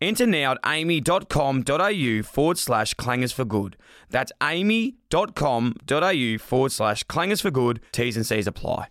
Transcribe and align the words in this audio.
Enter 0.00 0.26
now 0.26 0.52
at 0.52 0.62
aami.com.au 0.62 2.22
forward 2.22 2.58
slash 2.58 2.94
clangers 2.94 3.32
for 3.32 3.44
good. 3.44 3.76
That's 4.10 4.32
aami.com.au 4.40 6.38
forward 6.38 6.72
slash 6.72 7.04
clangers 7.04 7.40
for 7.40 7.50
good. 7.50 7.80
T's 7.92 8.16
and 8.16 8.26
C's 8.26 8.46
apply. 8.46 8.88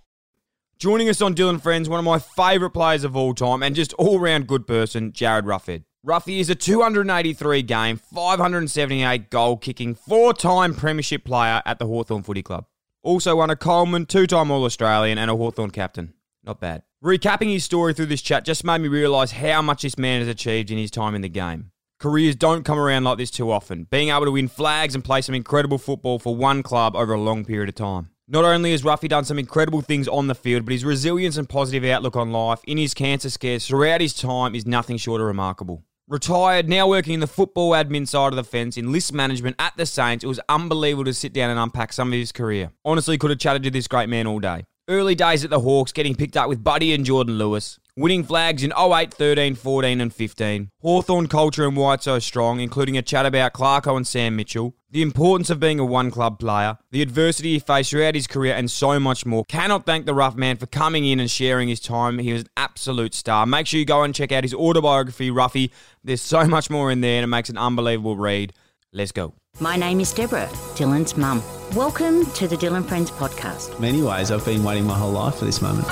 Joining 0.77 1.07
us 1.07 1.21
on 1.21 1.33
Dyl 1.35 1.57
& 1.57 1.61
Friends, 1.61 1.87
one 1.87 1.99
of 1.99 2.05
my 2.05 2.19
favourite 2.19 2.73
players 2.73 3.03
of 3.03 3.15
all 3.15 3.33
time 3.33 3.63
and 3.63 3.75
just 3.75 3.93
all 3.93 4.19
round 4.19 4.47
good 4.47 4.67
person, 4.67 5.11
Jarryd 5.11 5.43
Roughead. 5.43 5.83
Roughy 6.05 6.39
is 6.39 6.49
a 6.49 6.55
283 6.55 7.61
game, 7.61 7.97
578 7.97 9.29
goal 9.29 9.57
kicking, 9.57 9.95
four 9.95 10.33
time 10.33 10.75
Premiership 10.75 11.23
player 11.23 11.61
at 11.65 11.79
the 11.79 11.87
Hawthorn 11.87 12.23
Footy 12.23 12.43
Club. 12.43 12.65
Also 13.03 13.37
won 13.37 13.49
a 13.49 13.55
Coleman, 13.55 14.05
two 14.05 14.27
time 14.27 14.51
All 14.51 14.65
Australian, 14.65 15.17
and 15.17 15.31
a 15.31 15.35
Hawthorn 15.35 15.71
captain. 15.71 16.14
Not 16.45 16.59
bad. 16.59 16.83
Recapping 17.03 17.51
his 17.51 17.63
story 17.63 17.93
through 17.93 18.05
this 18.07 18.21
chat 18.21 18.45
just 18.45 18.63
made 18.63 18.79
me 18.79 18.87
realise 18.87 19.31
how 19.31 19.61
much 19.61 19.81
this 19.81 19.97
man 19.97 20.19
has 20.19 20.27
achieved 20.27 20.71
in 20.71 20.77
his 20.77 20.91
time 20.91 21.15
in 21.15 21.21
the 21.21 21.29
game. 21.29 21.71
Careers 21.99 22.35
don't 22.35 22.63
come 22.63 22.77
around 22.77 23.03
like 23.03 23.17
this 23.17 23.31
too 23.31 23.51
often, 23.51 23.85
being 23.89 24.09
able 24.09 24.25
to 24.25 24.31
win 24.31 24.47
flags 24.47 24.95
and 24.95 25.03
play 25.03 25.21
some 25.21 25.33
incredible 25.33 25.77
football 25.77 26.19
for 26.19 26.35
one 26.35 26.61
club 26.61 26.95
over 26.95 27.13
a 27.13 27.19
long 27.19 27.45
period 27.45 27.69
of 27.69 27.75
time. 27.75 28.09
Not 28.27 28.43
only 28.43 28.71
has 28.71 28.83
Roughy 28.83 29.07
done 29.07 29.23
some 29.23 29.39
incredible 29.39 29.81
things 29.81 30.07
on 30.07 30.27
the 30.27 30.35
field, 30.35 30.65
but 30.65 30.71
his 30.73 30.83
resilience 30.83 31.37
and 31.37 31.47
positive 31.47 31.85
outlook 31.85 32.15
on 32.15 32.31
life 32.31 32.59
in 32.65 32.77
his 32.77 32.93
cancer 32.93 33.29
scares 33.29 33.67
throughout 33.67 34.01
his 34.01 34.13
time 34.13 34.55
is 34.55 34.65
nothing 34.65 34.97
short 34.97 35.21
of 35.21 35.27
remarkable. 35.27 35.83
Retired, 36.07 36.67
now 36.67 36.87
working 36.87 37.13
in 37.13 37.19
the 37.19 37.27
football 37.27 37.71
admin 37.71 38.07
side 38.07 38.33
of 38.33 38.35
the 38.35 38.43
fence 38.43 38.77
in 38.77 38.91
list 38.91 39.13
management 39.13 39.55
at 39.57 39.75
the 39.77 39.85
Saints, 39.85 40.23
it 40.23 40.27
was 40.27 40.39
unbelievable 40.49 41.05
to 41.05 41.13
sit 41.13 41.33
down 41.33 41.49
and 41.49 41.59
unpack 41.59 41.93
some 41.93 42.09
of 42.09 42.13
his 42.13 42.31
career. 42.31 42.71
Honestly, 42.83 43.17
could 43.17 43.31
have 43.31 43.39
chatted 43.39 43.63
to 43.63 43.71
this 43.71 43.87
great 43.87 44.09
man 44.09 44.27
all 44.27 44.39
day. 44.39 44.65
Early 44.87 45.15
days 45.15 45.43
at 45.43 45.49
the 45.49 45.61
Hawks, 45.61 45.91
getting 45.91 46.13
picked 46.13 46.37
up 46.37 46.47
with 46.47 46.63
Buddy 46.63 46.93
and 46.93 47.03
Jordan 47.03 47.39
Lewis. 47.39 47.79
Winning 47.97 48.23
flags 48.23 48.61
in 48.61 48.71
08, 48.77 49.11
13, 49.11 49.55
14, 49.55 49.99
and 49.99 50.13
15. 50.13 50.69
Hawthorn 50.79 51.27
culture 51.27 51.65
and 51.65 51.75
White 51.75 52.03
so 52.03 52.19
strong, 52.19 52.59
including 52.59 52.95
a 52.95 53.01
chat 53.01 53.25
about 53.25 53.53
Clarko 53.53 53.97
and 53.97 54.05
Sam 54.05 54.35
Mitchell. 54.35 54.75
The 54.91 55.01
importance 55.01 55.49
of 55.49 55.59
being 55.59 55.79
a 55.79 55.85
one 55.85 56.11
club 56.11 56.37
player. 56.37 56.77
The 56.91 57.01
adversity 57.01 57.53
he 57.53 57.59
faced 57.59 57.89
throughout 57.89 58.13
his 58.13 58.27
career, 58.27 58.53
and 58.53 58.69
so 58.69 58.99
much 58.99 59.25
more. 59.25 59.43
Cannot 59.45 59.87
thank 59.87 60.05
the 60.05 60.13
rough 60.13 60.35
man 60.35 60.57
for 60.57 60.67
coming 60.67 61.03
in 61.03 61.19
and 61.19 61.31
sharing 61.31 61.67
his 61.67 61.79
time. 61.79 62.19
He 62.19 62.31
was 62.31 62.43
an 62.43 62.49
absolute 62.55 63.15
star. 63.15 63.47
Make 63.47 63.65
sure 63.65 63.79
you 63.79 63.87
go 63.87 64.03
and 64.03 64.13
check 64.13 64.31
out 64.31 64.43
his 64.43 64.53
autobiography, 64.53 65.31
Roughy. 65.31 65.71
There's 66.03 66.21
so 66.21 66.45
much 66.45 66.69
more 66.69 66.91
in 66.91 67.01
there, 67.01 67.17
and 67.17 67.23
it 67.23 67.27
makes 67.27 67.49
an 67.49 67.57
unbelievable 67.57 68.17
read. 68.17 68.53
Let's 68.93 69.11
go. 69.11 69.33
My 69.61 69.77
name 69.77 70.01
is 70.01 70.11
Deborah, 70.11 70.47
Dylan's 70.75 71.15
mum. 71.15 71.41
Welcome 71.75 72.25
to 72.33 72.45
the 72.47 72.57
Dyl 72.57 72.81
& 72.83 72.83
Friends 72.83 73.09
podcast. 73.09 73.79
many 73.79 74.01
ways, 74.01 74.29
I've 74.29 74.43
been 74.43 74.63
waiting 74.65 74.85
my 74.85 74.97
whole 74.97 75.13
life 75.13 75.35
for 75.35 75.45
this 75.45 75.61
moment. 75.61 75.87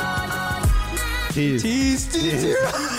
Tears. 1.31 1.63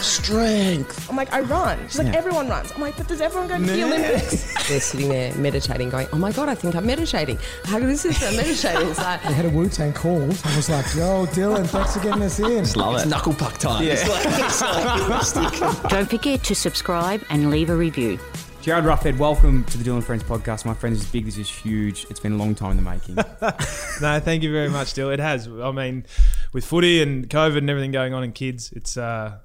Strength. 0.04 1.08
I'm 1.10 1.16
like, 1.16 1.32
I 1.32 1.40
run. 1.42 1.78
She's 1.88 1.98
like, 1.98 2.14
everyone 2.16 2.48
runs. 2.48 2.72
I'm 2.72 2.80
like, 2.80 2.96
but 2.96 3.06
does 3.06 3.20
everyone 3.20 3.48
go 3.48 3.58
to 3.58 3.62
the 3.64 3.84
Olympics? 3.84 4.54
They're 4.68 4.80
sitting 4.80 5.08
there 5.10 5.34
meditating, 5.34 5.90
going, 5.90 6.08
oh 6.12 6.16
my 6.18 6.32
God, 6.32 6.48
I 6.48 6.54
think 6.54 6.74
I'm 6.74 6.86
meditating. 6.86 7.38
How 7.64 7.78
good 7.78 7.90
is 7.90 8.02
this? 8.02 8.22
I'm 8.22 8.34
meditating. 8.34 8.88
It's 8.88 8.98
like, 8.98 9.22
They 9.22 9.34
had 9.34 9.44
a 9.44 9.50
Wu 9.50 9.68
Tang 9.68 9.92
call. 9.92 10.22
I 10.22 10.56
was 10.56 10.70
like, 10.70 10.86
yo, 10.94 11.26
Dylan, 11.26 11.66
thanks 11.66 11.94
for 11.94 12.02
getting 12.02 12.22
us 12.22 12.40
in. 12.40 12.64
Love 12.80 13.02
it. 13.02 13.06
Knuckle 13.08 13.34
puck 13.34 13.58
time. 13.58 13.84
Don't 15.88 16.08
forget 16.10 16.42
to 16.44 16.54
subscribe 16.54 17.22
and 17.28 17.50
leave 17.50 17.68
a 17.70 17.76
review. 17.76 18.18
Jarryd 18.64 18.84
Roughead, 18.84 19.18
welcome 19.18 19.62
to 19.64 19.76
the 19.76 19.84
Dyl 19.84 20.00
& 20.00 20.02
Friends 20.02 20.22
podcast. 20.22 20.64
My 20.64 20.72
friend, 20.72 20.96
this 20.96 21.02
is 21.02 21.12
big, 21.12 21.26
this 21.26 21.36
is 21.36 21.50
huge. 21.50 22.06
It's 22.08 22.18
been 22.18 22.32
a 22.32 22.36
long 22.36 22.54
time 22.54 22.70
in 22.70 22.76
the 22.78 22.82
making. 22.82 23.14
no, 24.00 24.20
thank 24.20 24.42
you 24.42 24.50
very 24.50 24.70
much, 24.70 24.94
Dylan. 24.94 25.12
It 25.12 25.20
has. 25.20 25.46
I 25.46 25.70
mean, 25.70 26.06
with 26.54 26.64
footy 26.64 27.02
and 27.02 27.28
COVID 27.28 27.58
and 27.58 27.68
everything 27.68 27.90
going 27.90 28.14
on 28.14 28.24
in 28.24 28.32
kids, 28.32 28.72
it's. 28.72 28.96
uh 28.96 29.36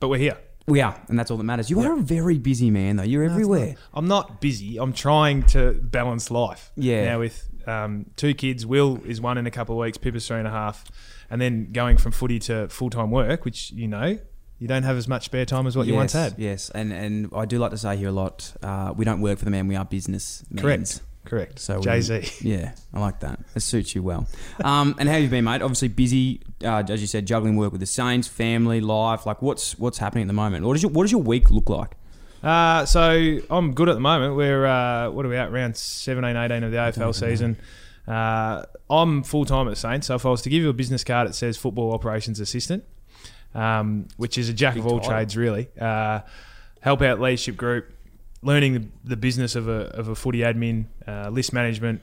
But 0.00 0.08
we're 0.08 0.18
here. 0.18 0.36
we 0.66 0.80
are, 0.80 1.00
and 1.06 1.16
that's 1.16 1.30
all 1.30 1.36
that 1.36 1.44
matters. 1.44 1.70
You 1.70 1.78
are 1.82 1.92
a 1.92 2.00
very 2.00 2.36
busy 2.38 2.68
man, 2.68 2.96
though. 2.96 3.04
You're 3.04 3.22
everywhere. 3.22 3.76
I'm 3.92 4.08
not 4.08 4.40
busy. 4.40 4.76
I'm 4.76 4.92
trying 4.92 5.44
to 5.54 5.74
balance 5.74 6.32
life. 6.32 6.72
Yeah. 6.74 7.04
Now 7.04 7.20
with 7.20 7.48
um, 7.68 8.06
two 8.16 8.34
kids, 8.34 8.66
Will 8.66 9.00
is 9.04 9.20
one 9.20 9.38
in 9.38 9.46
a 9.46 9.52
couple 9.52 9.76
of 9.76 9.82
weeks, 9.82 9.98
Pippa's 9.98 10.26
three 10.26 10.38
and 10.38 10.48
a 10.48 10.50
half, 10.50 10.84
and 11.30 11.40
then 11.40 11.70
going 11.70 11.96
from 11.96 12.10
footy 12.10 12.40
to 12.40 12.68
full 12.70 12.90
time 12.90 13.12
work, 13.12 13.44
which 13.44 13.70
you 13.70 13.86
know 13.86 14.18
you 14.58 14.68
don't 14.68 14.82
have 14.82 14.96
as 14.96 15.08
much 15.08 15.24
spare 15.26 15.44
time 15.44 15.66
as 15.66 15.76
what 15.76 15.86
you 15.86 15.94
once 15.94 16.12
had. 16.12 16.34
Yes, 16.38 16.70
and 16.70 16.92
and 16.92 17.30
I 17.34 17.44
do 17.44 17.58
like 17.58 17.70
to 17.72 17.78
say 17.78 17.96
here 17.96 18.08
a 18.08 18.12
lot. 18.12 18.54
Uh, 18.62 18.92
we 18.96 19.04
don't 19.04 19.20
work 19.20 19.38
for 19.38 19.44
the 19.44 19.50
man; 19.50 19.68
we 19.68 19.76
are 19.76 19.84
business. 19.84 20.44
Correct. 20.56 21.00
Correct. 21.24 21.58
So 21.58 21.80
Jay 21.80 22.00
Z. 22.00 22.22
Yeah, 22.42 22.74
I 22.92 23.00
like 23.00 23.20
that. 23.20 23.40
It 23.54 23.60
suits 23.60 23.94
you 23.94 24.02
well. 24.02 24.26
Um, 24.62 24.94
and 24.98 25.08
how 25.08 25.14
have 25.14 25.22
you 25.22 25.30
been, 25.30 25.44
mate? 25.44 25.62
Obviously 25.62 25.88
busy, 25.88 26.42
uh, 26.62 26.82
as 26.86 27.00
you 27.00 27.06
said, 27.06 27.26
juggling 27.26 27.56
work 27.56 27.72
with 27.72 27.80
the 27.80 27.86
Saints, 27.86 28.28
family, 28.28 28.80
life. 28.80 29.24
Like, 29.24 29.40
what's 29.40 29.78
what's 29.78 29.98
happening 29.98 30.22
at 30.24 30.28
the 30.28 30.34
moment? 30.34 30.66
What 30.66 30.74
does 30.74 30.82
your 30.82 30.92
what 30.92 31.04
does 31.04 31.12
your 31.12 31.22
week 31.22 31.50
look 31.50 31.68
like? 31.70 31.92
Uh, 32.42 32.84
so 32.84 33.38
I'm 33.48 33.72
good 33.72 33.88
at 33.88 33.94
the 33.94 34.00
moment. 34.00 34.36
We're 34.36 34.66
uh, 34.66 35.10
what 35.10 35.24
are 35.24 35.30
we 35.30 35.36
at? 35.36 35.50
Round 35.50 35.74
17, 35.76 36.36
18 36.36 36.62
of 36.62 36.70
the 36.70 36.76
AFL 36.76 37.14
season. 37.14 37.56
Uh, 38.06 38.64
I'm 38.90 39.22
full 39.22 39.46
time 39.46 39.66
at 39.68 39.78
Saints. 39.78 40.08
So 40.08 40.14
if 40.16 40.26
I 40.26 40.28
was 40.28 40.42
to 40.42 40.50
give 40.50 40.62
you 40.62 40.68
a 40.68 40.74
business 40.74 41.02
card, 41.04 41.26
it 41.26 41.34
says 41.34 41.56
football 41.56 41.94
operations 41.94 42.38
assistant, 42.38 42.84
um, 43.54 44.08
which 44.16 44.38
is 44.38 44.48
a 44.48 44.52
jack 44.52 44.76
of 44.76 44.86
all 44.86 44.98
title. 44.98 45.12
trades, 45.12 45.36
really. 45.36 45.68
Uh, 45.80 46.20
help 46.80 47.02
out 47.02 47.20
leadership 47.20 47.56
group, 47.56 47.92
learning 48.42 48.74
the, 48.74 48.86
the 49.04 49.16
business 49.16 49.54
of 49.56 49.68
a 49.68 49.88
of 49.96 50.08
a 50.08 50.14
footy 50.14 50.40
admin, 50.40 50.86
uh, 51.06 51.28
list 51.30 51.52
management, 51.52 52.02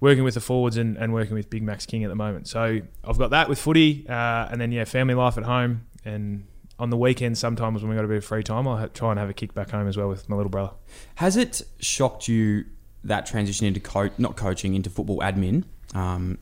working 0.00 0.24
with 0.24 0.34
the 0.34 0.40
forwards 0.40 0.76
and, 0.76 0.96
and 0.96 1.12
working 1.12 1.34
with 1.34 1.50
Big 1.50 1.62
Max 1.62 1.86
King 1.86 2.04
at 2.04 2.08
the 2.08 2.16
moment. 2.16 2.48
So 2.48 2.80
I've 3.04 3.18
got 3.18 3.30
that 3.30 3.48
with 3.48 3.58
footy, 3.58 4.06
uh, 4.08 4.48
and 4.50 4.60
then 4.60 4.72
yeah, 4.72 4.84
family 4.84 5.14
life 5.14 5.36
at 5.38 5.44
home, 5.44 5.86
and 6.04 6.46
on 6.78 6.88
the 6.88 6.96
weekends 6.96 7.38
sometimes 7.38 7.82
when 7.82 7.90
we 7.90 7.96
got 7.96 8.04
a 8.04 8.08
bit 8.08 8.16
of 8.16 8.24
free 8.24 8.42
time, 8.42 8.66
I'll 8.66 8.78
ha- 8.78 8.86
try 8.86 9.10
and 9.10 9.18
have 9.18 9.28
a 9.28 9.34
kick 9.34 9.52
back 9.54 9.70
home 9.70 9.86
as 9.86 9.96
well 9.96 10.08
with 10.08 10.28
my 10.28 10.36
little 10.36 10.50
brother. 10.50 10.72
Has 11.16 11.36
it 11.36 11.62
shocked 11.78 12.26
you 12.26 12.64
that 13.04 13.26
transition 13.26 13.66
into 13.66 13.80
coach, 13.80 14.12
not 14.18 14.36
coaching, 14.36 14.74
into 14.74 14.88
football 14.88 15.18
admin? 15.20 15.64
Um, 15.94 16.38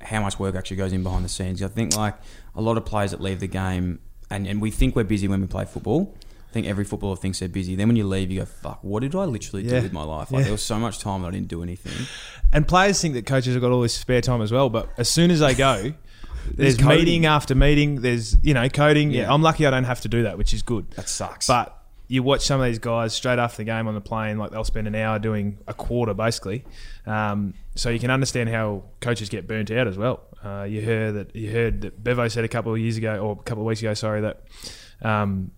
how 0.00 0.20
much 0.20 0.38
work 0.38 0.54
actually 0.54 0.76
goes 0.76 0.92
in 0.92 1.02
behind 1.02 1.24
the 1.24 1.28
scenes? 1.28 1.62
I 1.62 1.68
think 1.68 1.96
like 1.96 2.14
a 2.54 2.60
lot 2.62 2.76
of 2.76 2.84
players 2.84 3.10
that 3.12 3.20
leave 3.20 3.40
the 3.40 3.46
game, 3.46 3.98
and, 4.30 4.46
and 4.46 4.60
we 4.60 4.70
think 4.70 4.94
we're 4.96 5.04
busy 5.04 5.28
when 5.28 5.40
we 5.40 5.46
play 5.46 5.64
football. 5.64 6.14
I 6.48 6.52
think 6.52 6.66
every 6.66 6.84
footballer 6.84 7.16
thinks 7.16 7.38
they're 7.38 7.48
busy. 7.48 7.74
Then 7.76 7.88
when 7.88 7.96
you 7.96 8.06
leave, 8.06 8.30
you 8.30 8.40
go, 8.40 8.44
"Fuck! 8.44 8.84
What 8.84 9.00
did 9.00 9.14
I 9.14 9.24
literally 9.24 9.64
Yeah. 9.64 9.78
do 9.78 9.82
with 9.84 9.92
my 9.94 10.02
life? 10.02 10.30
Like 10.30 10.40
Yeah. 10.40 10.44
there 10.44 10.52
was 10.52 10.62
so 10.62 10.78
much 10.78 10.98
time 10.98 11.22
that 11.22 11.28
I 11.28 11.30
didn't 11.30 11.48
do 11.48 11.62
anything." 11.62 12.06
And 12.52 12.68
players 12.68 13.00
think 13.00 13.14
that 13.14 13.24
coaches 13.24 13.54
have 13.54 13.62
got 13.62 13.72
all 13.72 13.80
this 13.80 13.94
spare 13.94 14.20
time 14.20 14.42
as 14.42 14.52
well, 14.52 14.68
but 14.68 14.90
as 14.98 15.08
soon 15.08 15.30
as 15.30 15.40
they 15.40 15.54
go, 15.54 15.94
there's 16.54 16.76
coding. 16.76 16.98
meeting 16.98 17.26
after 17.26 17.54
meeting. 17.54 18.02
There's 18.02 18.36
you 18.42 18.52
know 18.52 18.68
coding. 18.68 19.10
Yeah. 19.12 19.22
Yeah. 19.22 19.32
I'm 19.32 19.40
lucky 19.40 19.64
I 19.66 19.70
don't 19.70 19.84
have 19.84 20.02
to 20.02 20.08
do 20.08 20.24
that, 20.24 20.36
which 20.36 20.52
is 20.52 20.60
good. 20.60 20.90
That 20.90 21.08
sucks. 21.08 21.46
But 21.46 21.74
you 22.08 22.22
watch 22.22 22.42
some 22.42 22.60
of 22.60 22.66
these 22.66 22.78
guys 22.78 23.14
straight 23.14 23.38
after 23.38 23.58
the 23.58 23.64
game 23.64 23.88
on 23.88 23.94
the 23.94 24.00
plane, 24.00 24.38
like 24.38 24.50
they'll 24.50 24.64
spend 24.64 24.86
an 24.86 24.94
hour 24.94 25.18
doing 25.18 25.58
a 25.66 25.74
quarter 25.74 26.14
basically. 26.14 26.64
Um, 27.06 27.54
so 27.74 27.90
you 27.90 27.98
can 27.98 28.10
understand 28.10 28.50
how 28.50 28.84
coaches 29.00 29.28
get 29.28 29.46
burnt 29.46 29.70
out 29.70 29.86
as 29.86 29.96
well. 29.96 30.22
Uh, 30.44 30.64
you 30.64 30.82
heard 30.82 31.14
that 31.14 31.36
you 31.36 31.50
heard 31.50 31.82
that 31.82 32.02
Bevo 32.02 32.28
said 32.28 32.44
a 32.44 32.48
couple 32.48 32.72
of 32.72 32.78
years 32.78 32.96
ago 32.96 33.16
or 33.18 33.32
a 33.32 33.42
couple 33.42 33.62
of 33.62 33.66
weeks 33.66 33.80
ago, 33.80 33.94
sorry, 33.94 34.22
that 34.22 34.42
um, 35.00 35.52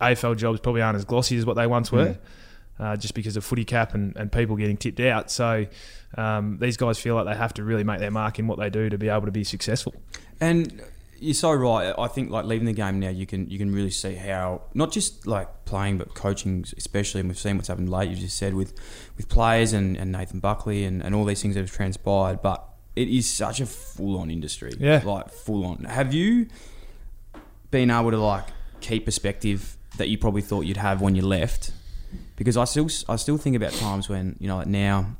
AFL 0.00 0.36
jobs 0.36 0.60
probably 0.60 0.82
aren't 0.82 0.96
as 0.96 1.04
glossy 1.04 1.36
as 1.36 1.46
what 1.46 1.54
they 1.54 1.66
once 1.66 1.90
were. 1.90 2.18
Uh, 2.78 2.96
just 2.96 3.12
because 3.12 3.36
of 3.36 3.44
footy 3.44 3.64
cap 3.64 3.92
and, 3.92 4.16
and 4.16 4.30
people 4.30 4.54
getting 4.54 4.76
tipped 4.76 5.00
out. 5.00 5.32
So 5.32 5.66
um, 6.16 6.58
these 6.60 6.76
guys 6.76 6.96
feel 6.96 7.16
like 7.16 7.26
they 7.26 7.34
have 7.34 7.52
to 7.54 7.64
really 7.64 7.82
make 7.82 7.98
their 7.98 8.12
mark 8.12 8.38
in 8.38 8.46
what 8.46 8.56
they 8.60 8.70
do 8.70 8.88
to 8.88 8.96
be 8.96 9.08
able 9.08 9.26
to 9.26 9.32
be 9.32 9.42
successful. 9.42 9.96
And 10.40 10.80
you're 11.20 11.34
so 11.34 11.52
right. 11.52 11.94
I 11.98 12.06
think 12.08 12.30
like 12.30 12.44
leaving 12.44 12.66
the 12.66 12.72
game 12.72 13.00
now, 13.00 13.08
you 13.08 13.26
can 13.26 13.48
you 13.50 13.58
can 13.58 13.72
really 13.72 13.90
see 13.90 14.14
how 14.14 14.62
not 14.74 14.92
just 14.92 15.26
like 15.26 15.64
playing, 15.64 15.98
but 15.98 16.14
coaching, 16.14 16.64
especially. 16.76 17.20
And 17.20 17.28
we've 17.28 17.38
seen 17.38 17.56
what's 17.56 17.68
happened 17.68 17.90
late. 17.90 18.10
You 18.10 18.16
just 18.16 18.36
said 18.36 18.54
with 18.54 18.74
with 19.16 19.28
players 19.28 19.72
and, 19.72 19.96
and 19.96 20.12
Nathan 20.12 20.40
Buckley 20.40 20.84
and, 20.84 21.02
and 21.02 21.14
all 21.14 21.24
these 21.24 21.42
things 21.42 21.54
that 21.54 21.60
have 21.60 21.72
transpired. 21.72 22.42
But 22.42 22.64
it 22.96 23.08
is 23.08 23.30
such 23.30 23.60
a 23.60 23.66
full 23.66 24.18
on 24.18 24.30
industry. 24.30 24.72
Yeah. 24.78 25.02
like 25.04 25.30
full 25.30 25.64
on. 25.64 25.84
Have 25.84 26.14
you 26.14 26.48
been 27.70 27.90
able 27.90 28.10
to 28.10 28.18
like 28.18 28.46
keep 28.80 29.04
perspective 29.04 29.76
that 29.96 30.08
you 30.08 30.18
probably 30.18 30.42
thought 30.42 30.62
you'd 30.62 30.76
have 30.76 31.00
when 31.00 31.14
you 31.14 31.22
left? 31.22 31.72
Because 32.36 32.56
I 32.56 32.64
still 32.64 32.88
I 33.08 33.16
still 33.16 33.38
think 33.38 33.56
about 33.56 33.72
times 33.72 34.08
when 34.08 34.36
you 34.38 34.48
know 34.48 34.56
like 34.56 34.66
now 34.66 35.16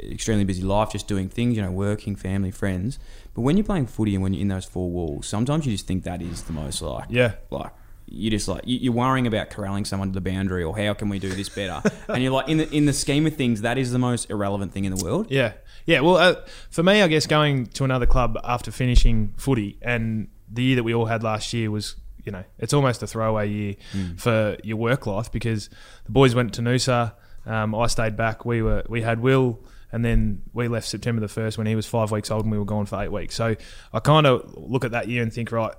extremely 0.00 0.44
busy 0.44 0.62
life, 0.62 0.90
just 0.92 1.08
doing 1.08 1.28
things, 1.28 1.56
you 1.56 1.62
know, 1.62 1.70
working, 1.70 2.16
family, 2.16 2.50
friends. 2.50 2.98
But 3.34 3.42
when 3.42 3.56
you're 3.56 3.64
playing 3.64 3.86
footy 3.86 4.14
and 4.14 4.22
when 4.22 4.34
you're 4.34 4.42
in 4.42 4.48
those 4.48 4.64
four 4.64 4.90
walls, 4.90 5.26
sometimes 5.26 5.64
you 5.66 5.72
just 5.72 5.86
think 5.86 6.04
that 6.04 6.20
is 6.22 6.42
the 6.42 6.52
most 6.52 6.82
like, 6.82 7.06
Yeah. 7.10 7.32
like 7.50 7.70
you 8.06 8.30
just 8.30 8.46
like 8.46 8.62
you- 8.66 8.78
you're 8.78 8.92
worrying 8.92 9.26
about 9.26 9.48
corralling 9.48 9.84
someone 9.86 10.08
to 10.08 10.14
the 10.14 10.20
boundary 10.20 10.62
or 10.62 10.76
how 10.76 10.92
can 10.92 11.08
we 11.08 11.18
do 11.18 11.30
this 11.30 11.48
better, 11.48 11.80
and 12.08 12.22
you're 12.22 12.32
like 12.32 12.48
in 12.48 12.58
the 12.58 12.70
in 12.76 12.84
the 12.86 12.92
scheme 12.92 13.26
of 13.26 13.34
things, 13.36 13.62
that 13.62 13.78
is 13.78 13.90
the 13.92 13.98
most 13.98 14.28
irrelevant 14.30 14.72
thing 14.72 14.84
in 14.84 14.94
the 14.94 15.02
world. 15.02 15.28
Yeah, 15.30 15.52
yeah. 15.86 16.00
Well, 16.00 16.16
uh, 16.16 16.34
for 16.70 16.82
me, 16.82 17.00
I 17.00 17.08
guess 17.08 17.26
going 17.26 17.66
to 17.68 17.84
another 17.84 18.04
club 18.06 18.38
after 18.44 18.70
finishing 18.70 19.32
footy 19.38 19.78
and 19.80 20.28
the 20.52 20.62
year 20.62 20.76
that 20.76 20.82
we 20.82 20.92
all 20.92 21.06
had 21.06 21.22
last 21.22 21.54
year 21.54 21.70
was, 21.70 21.96
you 22.22 22.30
know, 22.32 22.44
it's 22.58 22.74
almost 22.74 23.02
a 23.02 23.06
throwaway 23.06 23.48
year 23.48 23.74
for 24.18 24.58
your 24.62 24.76
work 24.76 25.06
life 25.06 25.32
because 25.32 25.70
the 26.04 26.12
boys 26.12 26.34
went 26.34 26.52
to 26.54 26.60
Noosa. 26.60 27.14
Um, 27.46 27.74
I 27.74 27.86
stayed 27.86 28.14
back. 28.16 28.44
We 28.44 28.60
were 28.60 28.82
we 28.90 29.00
had 29.00 29.20
Will, 29.20 29.58
and 29.92 30.04
then 30.04 30.42
we 30.52 30.68
left 30.68 30.88
September 30.88 31.20
the 31.20 31.28
first 31.28 31.58
when 31.58 31.66
he 31.66 31.76
was 31.76 31.86
five 31.86 32.10
weeks 32.10 32.30
old, 32.30 32.44
and 32.44 32.52
we 32.52 32.58
were 32.58 32.64
gone 32.64 32.86
for 32.86 33.02
eight 33.02 33.12
weeks. 33.12 33.34
So 33.34 33.54
I 33.92 34.00
kind 34.00 34.26
of 34.26 34.54
look 34.56 34.84
at 34.84 34.90
that 34.92 35.08
year 35.08 35.22
and 35.22 35.32
think, 35.32 35.52
right, 35.52 35.74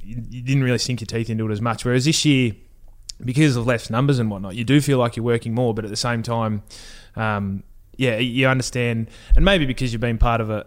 you, 0.00 0.16
you 0.28 0.42
didn't 0.42 0.64
really 0.64 0.78
sink 0.78 1.00
your 1.00 1.06
teeth 1.06 1.30
into 1.30 1.46
it 1.46 1.52
as 1.52 1.60
much. 1.60 1.84
Whereas 1.84 2.06
this 2.06 2.24
year, 2.24 2.52
because 3.22 3.56
of 3.56 3.66
less 3.66 3.90
numbers 3.90 4.18
and 4.18 4.30
whatnot, 4.30 4.54
you 4.54 4.64
do 4.64 4.80
feel 4.80 4.98
like 4.98 5.16
you're 5.16 5.24
working 5.24 5.54
more, 5.54 5.74
but 5.74 5.84
at 5.84 5.90
the 5.90 5.96
same 5.96 6.22
time, 6.22 6.62
um, 7.16 7.62
yeah, 7.96 8.16
you 8.16 8.48
understand, 8.48 9.10
and 9.36 9.44
maybe 9.44 9.66
because 9.66 9.92
you've 9.92 10.00
been 10.00 10.16
part 10.16 10.40
of 10.40 10.48
a, 10.48 10.66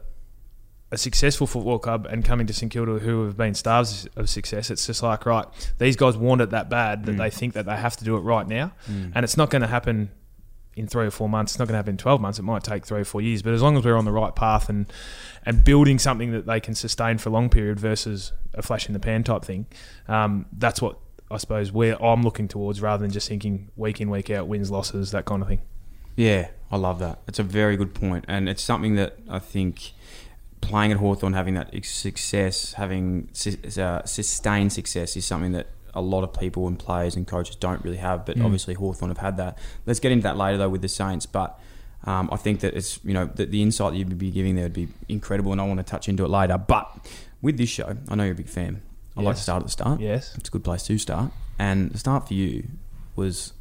a 0.91 0.97
successful 0.97 1.47
football 1.47 1.79
club 1.79 2.05
and 2.07 2.23
coming 2.23 2.45
to 2.45 2.53
St 2.53 2.71
Kilda 2.71 2.99
who 2.99 3.25
have 3.25 3.35
been 3.35 3.55
stars 3.55 4.07
of 4.15 4.29
success, 4.29 4.69
it's 4.69 4.85
just 4.85 5.01
like 5.01 5.25
right, 5.25 5.47
these 5.79 5.95
guys 5.95 6.15
want 6.15 6.41
it 6.41 6.51
that 6.51 6.69
bad 6.69 7.05
that 7.05 7.17
they 7.17 7.31
think 7.31 7.53
that 7.53 7.65
they 7.65 7.75
have 7.75 7.97
to 7.97 8.05
do 8.05 8.15
it 8.17 8.19
right 8.19 8.47
now, 8.47 8.71
and 9.15 9.23
it's 9.23 9.35
not 9.35 9.49
going 9.49 9.63
to 9.63 9.67
happen 9.67 10.11
in 10.75 10.87
three 10.87 11.05
or 11.05 11.11
four 11.11 11.29
months. 11.29 11.53
It's 11.53 11.59
not 11.59 11.65
going 11.65 11.73
to 11.73 11.77
happen 11.77 11.91
in 11.91 11.97
twelve 11.97 12.21
months. 12.21 12.39
It 12.39 12.43
might 12.43 12.63
take 12.63 12.85
three 12.85 13.01
or 13.01 13.05
four 13.05 13.21
years, 13.21 13.41
but 13.41 13.53
as 13.53 13.61
long 13.61 13.77
as 13.77 13.85
we're 13.85 13.97
on 13.97 14.05
the 14.05 14.11
right 14.11 14.35
path 14.35 14.69
and 14.69 14.91
and 15.45 15.63
building 15.63 15.99
something 15.99 16.31
that 16.31 16.45
they 16.45 16.59
can 16.59 16.75
sustain 16.75 17.17
for 17.17 17.29
a 17.29 17.31
long 17.31 17.49
period 17.49 17.79
versus 17.79 18.31
a 18.53 18.61
flash 18.61 18.87
in 18.87 18.93
the 18.93 18.99
pan 18.99 19.23
type 19.23 19.43
thing, 19.43 19.65
um, 20.07 20.45
that's 20.53 20.81
what 20.81 20.97
I 21.29 21.37
suppose 21.37 21.71
where 21.71 22.01
I'm 22.03 22.23
looking 22.23 22.47
towards 22.47 22.81
rather 22.81 23.01
than 23.01 23.11
just 23.11 23.27
thinking 23.27 23.71
week 23.75 23.99
in 23.99 24.09
week 24.09 24.29
out 24.29 24.47
wins 24.47 24.71
losses 24.71 25.11
that 25.11 25.25
kind 25.25 25.41
of 25.41 25.47
thing. 25.47 25.61
Yeah, 26.15 26.49
I 26.71 26.77
love 26.77 26.99
that. 26.99 27.19
It's 27.27 27.39
a 27.39 27.43
very 27.43 27.75
good 27.75 27.93
point, 27.93 28.25
and 28.27 28.47
it's 28.47 28.61
something 28.61 28.95
that 28.95 29.17
I 29.29 29.39
think 29.39 29.93
playing 30.61 30.91
at 30.91 30.97
Hawthorn, 30.97 31.33
having 31.33 31.55
that 31.55 31.73
success, 31.83 32.73
having 32.73 33.29
uh, 33.77 34.05
sustained 34.05 34.71
success, 34.71 35.17
is 35.17 35.25
something 35.25 35.51
that 35.51 35.67
a 35.93 36.01
lot 36.01 36.23
of 36.23 36.33
people 36.33 36.67
and 36.67 36.77
players 36.77 37.15
and 37.15 37.27
coaches 37.27 37.55
don't 37.55 37.83
really 37.83 37.97
have. 37.97 38.25
But 38.25 38.39
obviously, 38.41 38.73
Hawthorn 38.73 39.09
have 39.09 39.17
had 39.19 39.37
that. 39.37 39.57
Let's 39.85 39.99
get 39.99 40.11
into 40.11 40.23
that 40.23 40.37
later 40.37 40.57
though 40.57 40.69
with 40.69 40.81
the 40.81 40.89
Saints, 40.89 41.25
but. 41.25 41.59
Um, 42.05 42.27
I 42.33 42.35
think 42.35 42.59
that 42.59 42.73
it's 42.73 42.99
you 43.05 43.13
know 43.13 43.27
the, 43.33 43.45
the 43.45 43.61
insight 43.61 43.93
that 43.93 43.97
you'd 43.97 44.17
be 44.17 44.29
giving 44.29 44.55
there 44.55 44.65
would 44.65 44.73
be 44.73 44.89
incredible, 45.07 45.53
and 45.53 45.61
I 45.61 45.63
want 45.65 45.77
to 45.79 45.85
touch 45.85 46.09
into 46.09 46.25
it 46.25 46.27
later. 46.29 46.57
But 46.57 46.93
with 47.41 47.55
this 47.57 47.69
show, 47.69 47.95
I 48.09 48.15
know 48.15 48.25
you're 48.25 48.33
a 48.33 48.35
big 48.35 48.49
fan. 48.49 48.81
I 49.15 49.21
like 49.21 49.37
to 49.37 49.41
start 49.41 49.61
at 49.61 49.67
the 49.67 49.71
start. 49.71 50.01
Yes. 50.01 50.35
it's 50.37 50.49
a 50.49 50.51
good 50.51 50.65
place 50.65 50.83
to 50.87 50.97
start. 50.97 51.31
And 51.57 51.91
the 51.91 51.97
start 51.97 52.27
for 52.27 52.33
you 52.33 52.67
was 53.15 53.53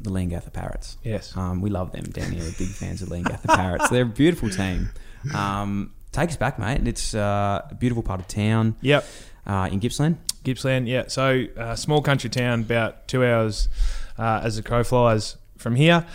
the 0.00 0.08
Leongatha 0.08 0.50
Parrots. 0.50 0.96
Yes. 1.04 1.36
Um, 1.36 1.60
we 1.60 1.68
love 1.68 1.92
them 1.92 2.04
down 2.04 2.32
here. 2.32 2.42
We're 2.42 2.52
big 2.56 2.68
fans 2.68 3.02
of 3.02 3.10
Leongatha 3.10 3.54
Parrots. 3.54 3.90
They're 3.90 4.04
a 4.04 4.06
beautiful 4.06 4.48
team. 4.48 4.88
Um, 5.34 5.92
take 6.10 6.30
us 6.30 6.36
back, 6.36 6.58
mate. 6.58 6.88
It's 6.88 7.14
uh, 7.14 7.66
a 7.70 7.74
beautiful 7.74 8.02
part 8.02 8.18
of 8.20 8.28
town 8.28 8.76
Yep. 8.80 9.04
uh, 9.46 9.68
in 9.70 9.78
Gippsland. 9.80 10.16
Gippsland, 10.44 10.86
yeah. 10.88 11.04
So, 11.08 11.46
uh, 11.56 11.74
small 11.74 12.02
country 12.02 12.30
town, 12.30 12.60
about 12.60 13.08
two 13.08 13.24
hours 13.24 13.68
uh, 14.18 14.40
as 14.44 14.56
the 14.56 14.62
crow 14.62 14.84
flies 14.84 15.36
from 15.56 15.76
here. 15.76 16.06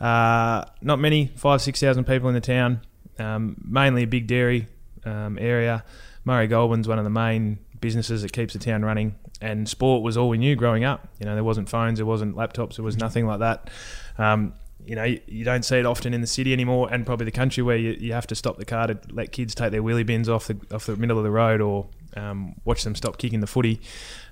Uh, 0.00 0.64
not 0.82 0.98
many, 0.98 1.32
five, 1.36 1.62
six 1.62 1.80
thousand 1.80 2.04
people 2.04 2.28
in 2.28 2.34
the 2.34 2.40
town. 2.40 2.80
Um, 3.18 3.56
mainly 3.66 4.04
a 4.04 4.06
big 4.06 4.26
dairy 4.26 4.68
um, 5.04 5.38
area. 5.38 5.84
Murray 6.24 6.46
Goulburn's 6.46 6.86
one 6.86 6.98
of 6.98 7.04
the 7.04 7.10
main 7.10 7.58
businesses 7.80 8.22
that 8.22 8.32
keeps 8.32 8.52
the 8.52 8.58
town 8.58 8.84
running. 8.84 9.14
And 9.40 9.68
sport 9.68 10.02
was 10.02 10.16
all 10.16 10.28
we 10.28 10.38
knew 10.38 10.56
growing 10.56 10.84
up. 10.84 11.08
You 11.18 11.26
know, 11.26 11.34
there 11.34 11.44
wasn't 11.44 11.68
phones, 11.68 11.98
there 11.98 12.06
wasn't 12.06 12.36
laptops, 12.36 12.76
there 12.76 12.84
was 12.84 12.96
nothing 12.96 13.26
like 13.26 13.38
that. 13.40 13.70
Um, 14.18 14.54
you 14.84 14.96
know, 14.96 15.04
you, 15.04 15.20
you 15.26 15.44
don't 15.44 15.64
see 15.64 15.76
it 15.78 15.86
often 15.86 16.14
in 16.14 16.20
the 16.20 16.26
city 16.26 16.52
anymore, 16.52 16.88
and 16.90 17.04
probably 17.04 17.24
the 17.24 17.30
country 17.30 17.62
where 17.62 17.76
you, 17.76 17.96
you 18.00 18.12
have 18.14 18.26
to 18.28 18.34
stop 18.34 18.56
the 18.56 18.64
car 18.64 18.86
to 18.86 18.98
let 19.10 19.32
kids 19.32 19.54
take 19.54 19.70
their 19.70 19.82
wheelie 19.82 20.06
bins 20.06 20.28
off 20.28 20.46
the 20.46 20.58
off 20.72 20.86
the 20.86 20.96
middle 20.96 21.18
of 21.18 21.24
the 21.24 21.30
road 21.30 21.60
or 21.60 21.86
um, 22.16 22.54
watch 22.64 22.84
them 22.84 22.94
stop 22.94 23.18
kicking 23.18 23.40
the 23.40 23.46
footy. 23.46 23.80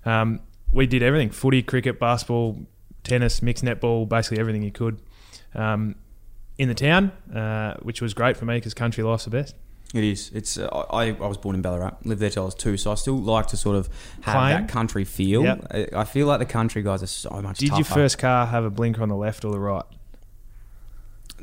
Um, 0.05 0.41
we 0.73 0.87
did 0.87 1.03
everything: 1.03 1.31
footy, 1.31 1.63
cricket, 1.63 1.99
basketball, 1.99 2.59
tennis, 3.05 3.43
mixed 3.43 3.65
netball, 3.65 4.09
basically 4.09 4.39
everything 4.39 4.63
you 4.63 4.73
could 4.73 5.01
um, 5.55 5.95
in 6.59 6.69
the 6.69 6.75
town, 6.75 7.13
uh, 7.35 7.75
which 7.83 8.01
was 8.01 8.15
great 8.15 8.37
for 8.37 8.45
me 8.45 8.57
because 8.57 8.75
country 8.75 9.03
life's 9.05 9.25
the 9.25 9.31
best. 9.31 9.55
It 9.95 10.03
is. 10.03 10.31
It's. 10.35 10.59
Uh, 10.59 10.67
I, 10.91 11.09
I 11.09 11.13
was 11.13 11.39
born 11.39 11.55
in 11.55 11.63
Ballarat, 11.63 11.99
lived 12.05 12.21
there 12.21 12.31
till 12.31 12.43
I 12.43 12.47
was 12.47 12.55
two, 12.55 12.77
so 12.77 12.91
I 12.91 12.97
still 12.97 13.19
like 13.19 13.47
to 13.49 13.57
sort 13.57 13.77
of 13.77 13.89
have 14.23 14.35
that 14.35 14.69
country 14.69 15.05
feel. 15.05 15.45
Yep. 15.45 15.67
I, 15.71 15.89
I 16.01 16.05
feel 16.05 16.27
like 16.27 16.41
the 16.41 16.47
country 16.47 16.83
guys 16.83 17.03
are 17.03 17.07
so 17.09 17.31
much 17.41 17.59
Did 17.59 17.69
tougher. 17.71 17.79
your 17.79 17.85
first 17.85 18.19
car 18.19 18.47
have 18.47 18.65
a 18.65 18.71
blinker 18.71 19.03
on 19.03 19.09
the 19.09 19.17
left 19.17 19.45
or 19.45 19.53
the 19.53 19.61
right? 19.61 19.85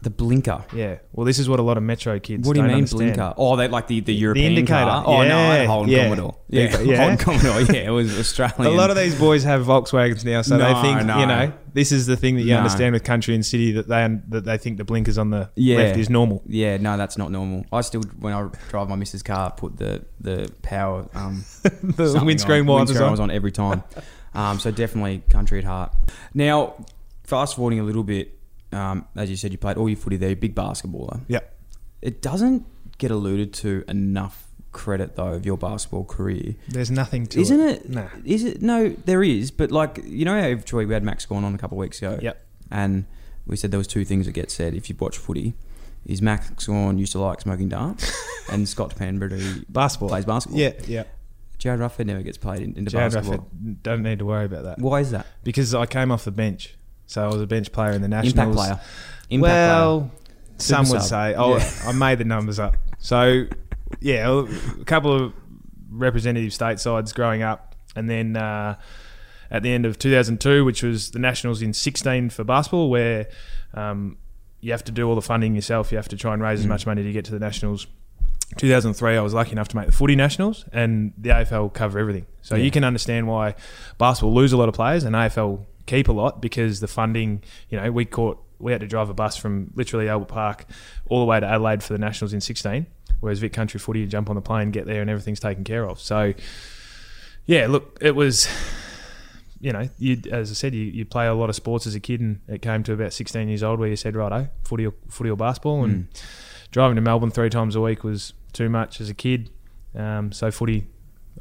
The 0.03 0.09
blinker? 0.09 0.63
Yeah. 0.73 0.97
Well, 1.13 1.25
this 1.25 1.39
is 1.39 1.47
what 1.49 1.59
a 1.59 1.63
lot 1.63 1.77
of 1.77 1.83
metro 1.83 2.19
kids. 2.19 2.47
What 2.47 2.53
do 2.55 2.61
you 2.61 2.67
mean 2.67 2.75
understand. 2.77 3.15
blinker? 3.15 3.33
Oh, 3.37 3.55
they 3.55 3.67
like 3.67 3.87
the, 3.87 3.99
the 4.01 4.13
European 4.13 4.51
indicator. 4.53 4.85
car. 4.85 5.03
Oh 5.05 5.23
no, 5.23 5.37
I 5.37 5.55
had 5.55 5.59
a 5.59 5.63
Yeah, 5.63 5.67
Holden 5.67 5.89
yeah. 5.91 6.03
Commodore. 6.03 6.35
Yeah, 6.49 6.81
Yeah. 6.81 6.97
Holden 6.97 7.17
Commodore. 7.17 7.61
Yeah, 7.75 7.87
it 7.87 7.89
was 7.89 8.17
Australian. 8.19 8.65
A 8.65 8.69
lot 8.69 8.89
of 8.89 8.95
these 8.97 9.17
boys 9.17 9.43
have 9.43 9.65
Volkswagens 9.65 10.23
now, 10.25 10.41
so 10.41 10.57
they 10.57 10.73
think 10.81 11.05
no. 11.05 11.19
you 11.19 11.25
know 11.25 11.53
this 11.73 11.91
is 11.91 12.05
the 12.05 12.15
thing 12.15 12.35
that 12.35 12.43
you 12.43 12.51
No. 12.51 12.57
understand 12.57 12.93
with 12.93 13.03
country 13.03 13.33
and 13.33 13.43
city 13.45 13.71
that 13.71 13.87
they 13.87 14.07
that 14.29 14.45
they 14.45 14.57
think 14.57 14.77
the 14.77 14.83
blinkers 14.83 15.17
on 15.17 15.29
the 15.31 15.49
Yeah. 15.55 15.77
left 15.77 15.97
is 15.97 16.09
normal. 16.09 16.43
Yeah, 16.45 16.77
no, 16.77 16.97
that's 16.97 17.17
not 17.17 17.31
normal. 17.31 17.65
I 17.71 17.81
still, 17.81 18.01
when 18.19 18.31
I 18.33 18.47
drive 18.69 18.89
my 18.89 18.95
missus' 18.95 19.23
car, 19.23 19.51
put 19.51 19.77
the 19.77 20.03
the 20.19 20.51
power 20.61 21.07
um, 21.15 21.43
The 21.63 22.21
windscreen 22.23 22.61
on. 22.61 22.65
wipers 22.67 22.89
windscreen 22.89 23.05
on. 23.05 23.11
was 23.11 23.19
on 23.19 23.31
every 23.31 23.51
time. 23.51 23.83
Um, 24.35 24.59
so 24.59 24.71
definitely 24.71 25.23
country 25.29 25.59
at 25.59 25.63
heart. 25.65 25.93
Now, 26.33 26.73
fast 27.23 27.55
forwarding 27.55 27.79
a 27.79 27.83
little 27.83 28.03
bit, 28.03 28.37
um, 28.73 29.07
as 29.15 29.29
you 29.29 29.35
said, 29.35 29.51
you 29.51 29.57
played 29.57 29.77
all 29.77 29.87
your 29.89 29.97
footy 29.97 30.17
there, 30.17 30.29
you're 30.29 30.37
a 30.37 30.39
big 30.39 30.55
basketballer. 30.55 31.21
Yeah. 31.27 31.39
It 32.01 32.21
doesn't 32.21 32.65
get 32.97 33.11
alluded 33.11 33.53
to 33.53 33.83
enough 33.87 34.47
credit 34.71 35.15
though 35.15 35.33
of 35.33 35.45
your 35.45 35.57
basketball 35.57 36.03
career. 36.03 36.55
There's 36.67 36.89
nothing 36.91 37.27
to 37.27 37.39
Isn't 37.39 37.59
it. 37.61 37.81
it? 37.85 37.89
Nah. 37.89 38.07
Is 38.25 38.43
it? 38.43 38.61
No, 38.61 38.89
there 38.89 39.23
is. 39.23 39.51
But 39.51 39.71
like 39.71 39.99
you 40.03 40.25
know, 40.25 40.39
how 40.39 40.59
Troy, 40.61 40.85
we 40.85 40.93
had 40.93 41.03
Max 41.03 41.25
Gawn 41.25 41.43
on 41.43 41.53
a 41.53 41.57
couple 41.57 41.77
of 41.77 41.79
weeks 41.81 41.99
ago. 41.99 42.19
Yep. 42.21 42.45
And 42.71 43.05
we 43.45 43.55
said 43.55 43.71
there 43.71 43.77
was 43.77 43.87
two 43.87 44.03
things 44.05 44.25
that 44.25 44.31
get 44.31 44.49
said 44.51 44.73
if 44.73 44.89
you 44.89 44.95
watch 44.99 45.17
footy. 45.17 45.53
Is 46.05 46.21
Max 46.21 46.49
Gawn 46.65 46.97
used 46.97 47.13
to 47.13 47.19
like 47.19 47.39
smoking 47.39 47.69
darts, 47.69 48.11
and 48.51 48.67
Scott 48.67 48.93
Pendlebury 48.97 49.63
Basketball. 49.69 50.09
plays 50.09 50.25
basketball. 50.25 50.59
Yeah, 50.59 50.71
yeah. 50.85 51.03
Jarryd 51.59 51.79
Rufford 51.79 52.07
never 52.07 52.21
gets 52.23 52.37
played 52.37 52.61
in, 52.61 52.75
into 52.77 52.91
Jarryd 52.91 53.13
basketball. 53.13 53.47
Rafford, 53.63 53.81
don't 53.83 54.03
need 54.03 54.19
to 54.19 54.25
worry 54.25 54.43
about 54.43 54.63
that 54.63 54.79
Why 54.79 54.99
is 54.99 55.11
that? 55.11 55.25
because 55.45 55.73
I 55.73 55.85
came 55.85 56.11
off 56.11 56.25
the 56.25 56.31
bench, 56.31 56.75
so 57.07 57.23
I 57.23 57.27
was 57.27 57.41
a 57.41 57.47
bench 57.47 57.71
player 57.71 57.91
in 57.91 58.01
the 58.01 58.07
nationals. 58.07 58.33
Impact 58.33 58.53
player. 58.55 58.79
Impact 59.29 59.41
well, 59.51 60.11
some 60.57 60.85
Super 60.85 60.97
would 60.97 61.01
sub. 61.03 61.09
say. 61.09 61.35
Oh, 61.35 61.57
Yeah. 61.57 61.71
I 61.87 61.91
made 61.93 62.17
the 62.19 62.25
numbers 62.25 62.59
up. 62.59 62.77
So, 62.99 63.45
yeah, 63.99 64.43
a 64.81 64.85
couple 64.85 65.13
of 65.13 65.33
representative 65.91 66.53
state 66.53 66.79
sides 66.79 67.13
growing 67.13 67.41
up, 67.43 67.75
and 67.95 68.09
then 68.09 68.35
uh, 68.37 68.77
at 69.51 69.61
the 69.63 69.71
end 69.71 69.85
of 69.85 69.99
2002, 69.99 70.63
which 70.65 70.81
was 70.83 71.11
the 71.11 71.19
nationals 71.19 71.61
in 71.61 71.73
16 71.73 72.29
for 72.31 72.43
basketball, 72.43 72.89
where 72.89 73.27
um, 73.73 74.17
you 74.61 74.71
have 74.71 74.83
to 74.85 74.91
do 74.91 75.07
all 75.07 75.15
the 75.15 75.21
funding 75.21 75.53
yourself. 75.55 75.91
You 75.91 75.97
have 75.97 76.07
to 76.09 76.17
try 76.17 76.33
and 76.33 76.41
raise 76.41 76.59
as 76.61 76.67
much 76.67 76.85
money 76.87 77.03
to 77.03 77.11
get 77.11 77.25
to 77.25 77.31
the 77.31 77.39
nationals. 77.39 77.85
2003, 78.57 79.17
I 79.17 79.21
was 79.21 79.33
lucky 79.33 79.51
enough 79.51 79.67
to 79.69 79.75
make 79.75 79.87
the 79.87 79.91
footy 79.91 80.15
nationals, 80.15 80.65
and 80.71 81.13
the 81.17 81.29
AFL 81.29 81.73
cover 81.73 81.97
everything. 81.99 82.25
So 82.41 82.55
Yeah. 82.55 82.63
you 82.65 82.71
can 82.71 82.83
understand 82.83 83.27
why 83.27 83.55
basketball 83.97 84.33
lose 84.33 84.53
a 84.53 84.57
lot 84.57 84.69
of 84.69 84.75
players 84.75 85.03
and 85.03 85.15
AFL 85.15 85.65
keep 85.85 86.07
a 86.07 86.11
lot 86.11 86.41
because 86.41 86.79
the 86.79 86.87
funding. 86.87 87.43
You 87.69 87.79
know, 87.79 87.91
we 87.91 88.05
caught 88.05 88.43
we 88.59 88.71
had 88.71 88.81
to 88.81 88.87
drive 88.87 89.09
a 89.09 89.13
bus 89.13 89.35
from 89.35 89.71
literally 89.75 90.07
Albert 90.07 90.29
Park 90.29 90.65
all 91.09 91.19
the 91.19 91.25
way 91.25 91.39
to 91.39 91.45
Adelaide 91.45 91.83
for 91.83 91.93
the 91.93 91.99
nationals 91.99 92.33
in 92.33 92.39
16, 92.41 92.87
whereas 93.19 93.39
Vic 93.39 93.51
Country 93.51 93.79
Footy, 93.79 94.01
you 94.01 94.07
jump 94.07 94.29
on 94.29 94.35
the 94.35 94.41
plane, 94.41 94.71
get 94.71 94.85
there, 94.85 95.01
and 95.01 95.09
everything's 95.09 95.39
taken 95.39 95.63
care 95.63 95.87
of. 95.87 95.99
So, 95.99 96.33
yeah, 97.45 97.67
look, 97.67 97.97
it 98.01 98.15
was. 98.15 98.47
You 99.59 99.71
know, 99.71 99.87
you 99.97 100.21
as 100.29 100.51
I 100.51 100.55
said, 100.55 100.75
you, 100.75 100.83
you 100.83 101.05
play 101.05 101.25
a 101.25 101.33
lot 101.33 101.49
of 101.49 101.55
sports 101.55 101.87
as 101.87 101.95
a 101.95 102.01
kid, 102.01 102.19
and 102.19 102.41
it 102.49 102.61
came 102.61 102.83
to 102.83 102.91
about 102.91 103.13
16 103.13 103.47
years 103.47 103.63
old 103.63 103.79
where 103.79 103.87
you 103.87 103.95
said, 103.95 104.13
"Righto, 104.13 104.49
footy 104.65 104.85
or 104.85 104.93
footy 105.07 105.29
or 105.29 105.37
basketball," 105.37 105.85
and 105.85 106.09
driving 106.71 106.95
to 106.95 107.01
Melbourne 107.01 107.31
three 107.31 107.49
times 107.49 107.77
a 107.77 107.79
week 107.79 108.03
was 108.03 108.33
too 108.51 108.67
much 108.67 108.99
as 108.99 109.09
a 109.09 109.13
kid. 109.13 109.51
Um, 109.95 110.33
so 110.33 110.51
footy 110.51 110.87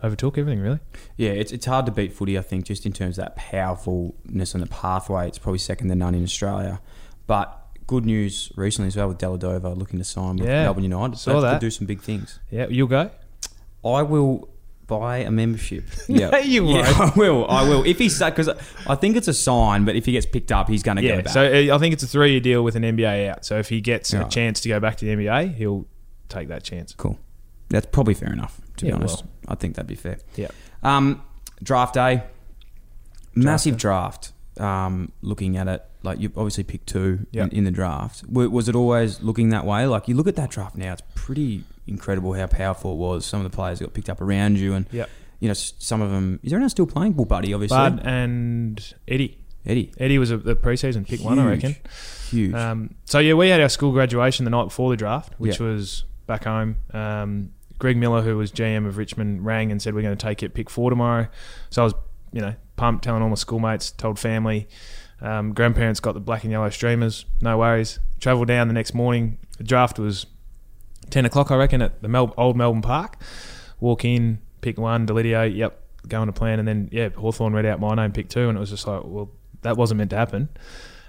overtook 0.02 0.38
everything 0.38 0.60
really. 0.60 0.80
Yeah, 1.16 1.30
it's, 1.30 1.52
it's 1.52 1.66
hard 1.66 1.86
to 1.86 1.92
beat 1.92 2.12
footy, 2.12 2.38
I 2.38 2.42
think, 2.42 2.64
just 2.64 2.86
in 2.86 2.92
terms 2.92 3.18
of 3.18 3.24
that 3.24 3.36
powerfulness 3.36 4.54
and 4.54 4.62
the 4.62 4.68
pathway. 4.68 5.28
It's 5.28 5.38
probably 5.38 5.58
second 5.58 5.88
to 5.88 5.94
none 5.94 6.14
in 6.14 6.22
Australia. 6.22 6.80
But 7.26 7.58
good 7.86 8.04
news 8.04 8.52
recently 8.56 8.88
as 8.88 8.96
well 8.96 9.08
with 9.08 9.18
Dellavedova 9.18 9.76
looking 9.76 9.98
to 9.98 10.04
sign 10.04 10.36
with 10.36 10.46
Yeah, 10.48 10.64
Melbourne 10.64 10.84
United. 10.84 11.18
saw 11.18 11.40
that 11.40 11.52
could 11.54 11.60
do 11.60 11.70
some 11.70 11.86
big 11.86 12.00
things. 12.00 12.38
Yeah, 12.50 12.66
you'll 12.68 12.86
go. 12.88 13.10
I 13.84 14.02
will 14.02 14.48
buy 14.86 15.18
a 15.18 15.30
membership. 15.30 15.84
Yeah, 16.08 16.38
you 16.38 16.64
won't. 16.64 16.86
I 17.00 17.12
will. 17.16 17.48
I 17.48 17.66
will. 17.68 17.84
If 17.84 17.98
he's 17.98 18.18
because 18.18 18.48
I 18.86 18.94
think 18.96 19.16
it's 19.16 19.28
a 19.28 19.34
sign, 19.34 19.84
but 19.84 19.96
if 19.96 20.06
he 20.06 20.12
gets 20.12 20.26
picked 20.26 20.52
up, 20.52 20.68
he's 20.68 20.82
going 20.82 20.96
to 20.98 21.02
Yeah, 21.02 21.16
go 21.16 21.22
back. 21.22 21.32
so 21.32 21.42
uh, 21.44 21.74
I 21.74 21.78
think 21.78 21.92
it's 21.94 22.02
a 22.02 22.06
three-year 22.06 22.40
deal 22.40 22.62
with 22.62 22.76
an 22.76 22.82
NBA 22.82 23.28
out. 23.28 23.44
So 23.44 23.58
if 23.58 23.68
he 23.68 23.80
gets 23.80 24.12
Yeah. 24.12 24.26
a 24.26 24.28
chance 24.28 24.60
to 24.62 24.68
go 24.68 24.80
back 24.80 24.96
to 24.98 25.04
the 25.04 25.12
NBA, 25.12 25.54
he'll 25.54 25.86
take 26.28 26.48
that 26.48 26.62
chance. 26.64 26.94
cool. 26.96 27.18
That's 27.68 27.86
probably 27.86 28.14
fair 28.14 28.32
enough. 28.32 28.60
To 28.82 28.86
be 28.86 28.90
Yeah, 28.90 28.96
honest, 28.96 29.22
well. 29.24 29.32
I 29.48 29.54
think 29.54 29.76
that'd 29.76 29.86
be 29.86 29.94
fair. 29.94 30.18
Yeah. 30.34 30.48
Um, 30.82 31.22
draft 31.62 31.94
day. 31.94 32.24
Massive 33.34 33.76
draft. 33.76 34.32
Um, 34.58 35.12
looking 35.22 35.56
at 35.56 35.66
it, 35.68 35.82
like 36.02 36.20
you 36.20 36.30
obviously 36.36 36.64
picked 36.64 36.86
two 36.88 37.26
Yeah. 37.32 37.44
in, 37.44 37.50
in 37.50 37.64
the 37.64 37.70
draft. 37.70 38.26
W- 38.26 38.50
was 38.50 38.68
it 38.68 38.74
always 38.74 39.22
looking 39.22 39.48
that 39.50 39.64
way? 39.64 39.86
Like 39.86 40.08
you 40.08 40.14
look 40.14 40.26
at 40.28 40.36
that 40.36 40.50
draft 40.50 40.76
now, 40.76 40.92
it's 40.92 41.02
pretty 41.14 41.64
incredible 41.86 42.34
how 42.34 42.46
powerful 42.46 42.92
it 42.92 42.96
was. 42.98 43.24
Some 43.24 43.40
of 43.44 43.50
the 43.50 43.54
players 43.54 43.80
got 43.80 43.94
picked 43.94 44.10
up 44.10 44.20
around 44.20 44.58
you, 44.58 44.74
and 44.74 44.86
Yep. 44.92 45.08
you 45.40 45.48
know 45.48 45.54
some 45.54 46.02
of 46.02 46.10
them. 46.10 46.38
Is 46.42 46.52
anyone 46.52 46.68
still 46.68 46.86
playing? 46.86 47.12
Bull 47.14 47.24
Buddy, 47.24 47.54
obviously. 47.54 47.76
Bud 47.78 48.00
and 48.04 48.94
Eddie. 49.08 49.38
Eddie, 49.64 49.92
Eddie 49.98 50.18
was 50.18 50.30
a, 50.32 50.36
the 50.38 50.56
preseason 50.56 51.06
pick 51.08 51.22
one, 51.24 51.38
I 51.38 51.46
reckon. 51.48 51.76
huge. 52.30 52.52
Um, 52.52 52.94
so 53.04 53.20
yeah, 53.20 53.34
we 53.34 53.48
had 53.48 53.60
our 53.60 53.68
school 53.68 53.92
graduation 53.92 54.44
the 54.44 54.50
night 54.50 54.64
before 54.64 54.90
the 54.90 54.96
draft, 54.96 55.32
which 55.38 55.60
Yeah. 55.60 55.66
was 55.66 56.04
back 56.26 56.44
home. 56.44 56.76
Um, 56.92 57.50
Greg 57.82 57.96
Miller, 57.96 58.22
who 58.22 58.36
was 58.36 58.52
GM 58.52 58.86
of 58.86 58.96
Richmond, 58.96 59.44
rang 59.44 59.72
and 59.72 59.82
said 59.82 59.92
we're 59.92 60.02
going 60.02 60.16
to 60.16 60.26
take 60.26 60.44
it 60.44 60.54
pick 60.54 60.70
four 60.70 60.88
tomorrow. 60.88 61.26
So 61.68 61.82
I 61.82 61.84
was, 61.86 61.94
you 62.32 62.40
know, 62.40 62.54
pumped, 62.76 63.02
telling 63.02 63.24
all 63.24 63.28
my 63.28 63.34
schoolmates, 63.34 63.90
told 63.90 64.20
family. 64.20 64.68
Um, 65.20 65.52
grandparents 65.52 65.98
got 65.98 66.14
the 66.14 66.20
black 66.20 66.44
and 66.44 66.52
yellow 66.52 66.70
streamers. 66.70 67.24
No 67.40 67.58
worries. 67.58 67.98
Travelled 68.20 68.46
down 68.46 68.68
the 68.68 68.72
next 68.72 68.94
morning. 68.94 69.36
The 69.58 69.64
draft 69.64 69.98
was 69.98 70.26
ten 71.10 71.24
o'clock, 71.24 71.50
I 71.50 71.56
reckon, 71.56 71.82
at 71.82 72.02
the 72.02 72.08
Mel- 72.08 72.32
old 72.38 72.56
Melbourne 72.56 72.82
Park. 72.82 73.16
Walk 73.80 74.04
in, 74.04 74.38
pick 74.60 74.78
one, 74.78 75.04
Deledio. 75.04 75.52
Yep, 75.52 75.82
going 76.06 76.26
to 76.26 76.32
plan, 76.32 76.60
and 76.60 76.68
then 76.68 76.88
yeah, 76.92 77.08
Hawthorn 77.08 77.52
read 77.52 77.66
out 77.66 77.80
my 77.80 77.96
name, 77.96 78.12
pick 78.12 78.28
two, 78.28 78.48
and 78.48 78.56
it 78.56 78.60
was 78.60 78.70
just 78.70 78.86
like, 78.86 79.02
well, 79.04 79.28
that 79.62 79.76
wasn't 79.76 79.98
meant 79.98 80.10
to 80.10 80.16
happen. 80.16 80.50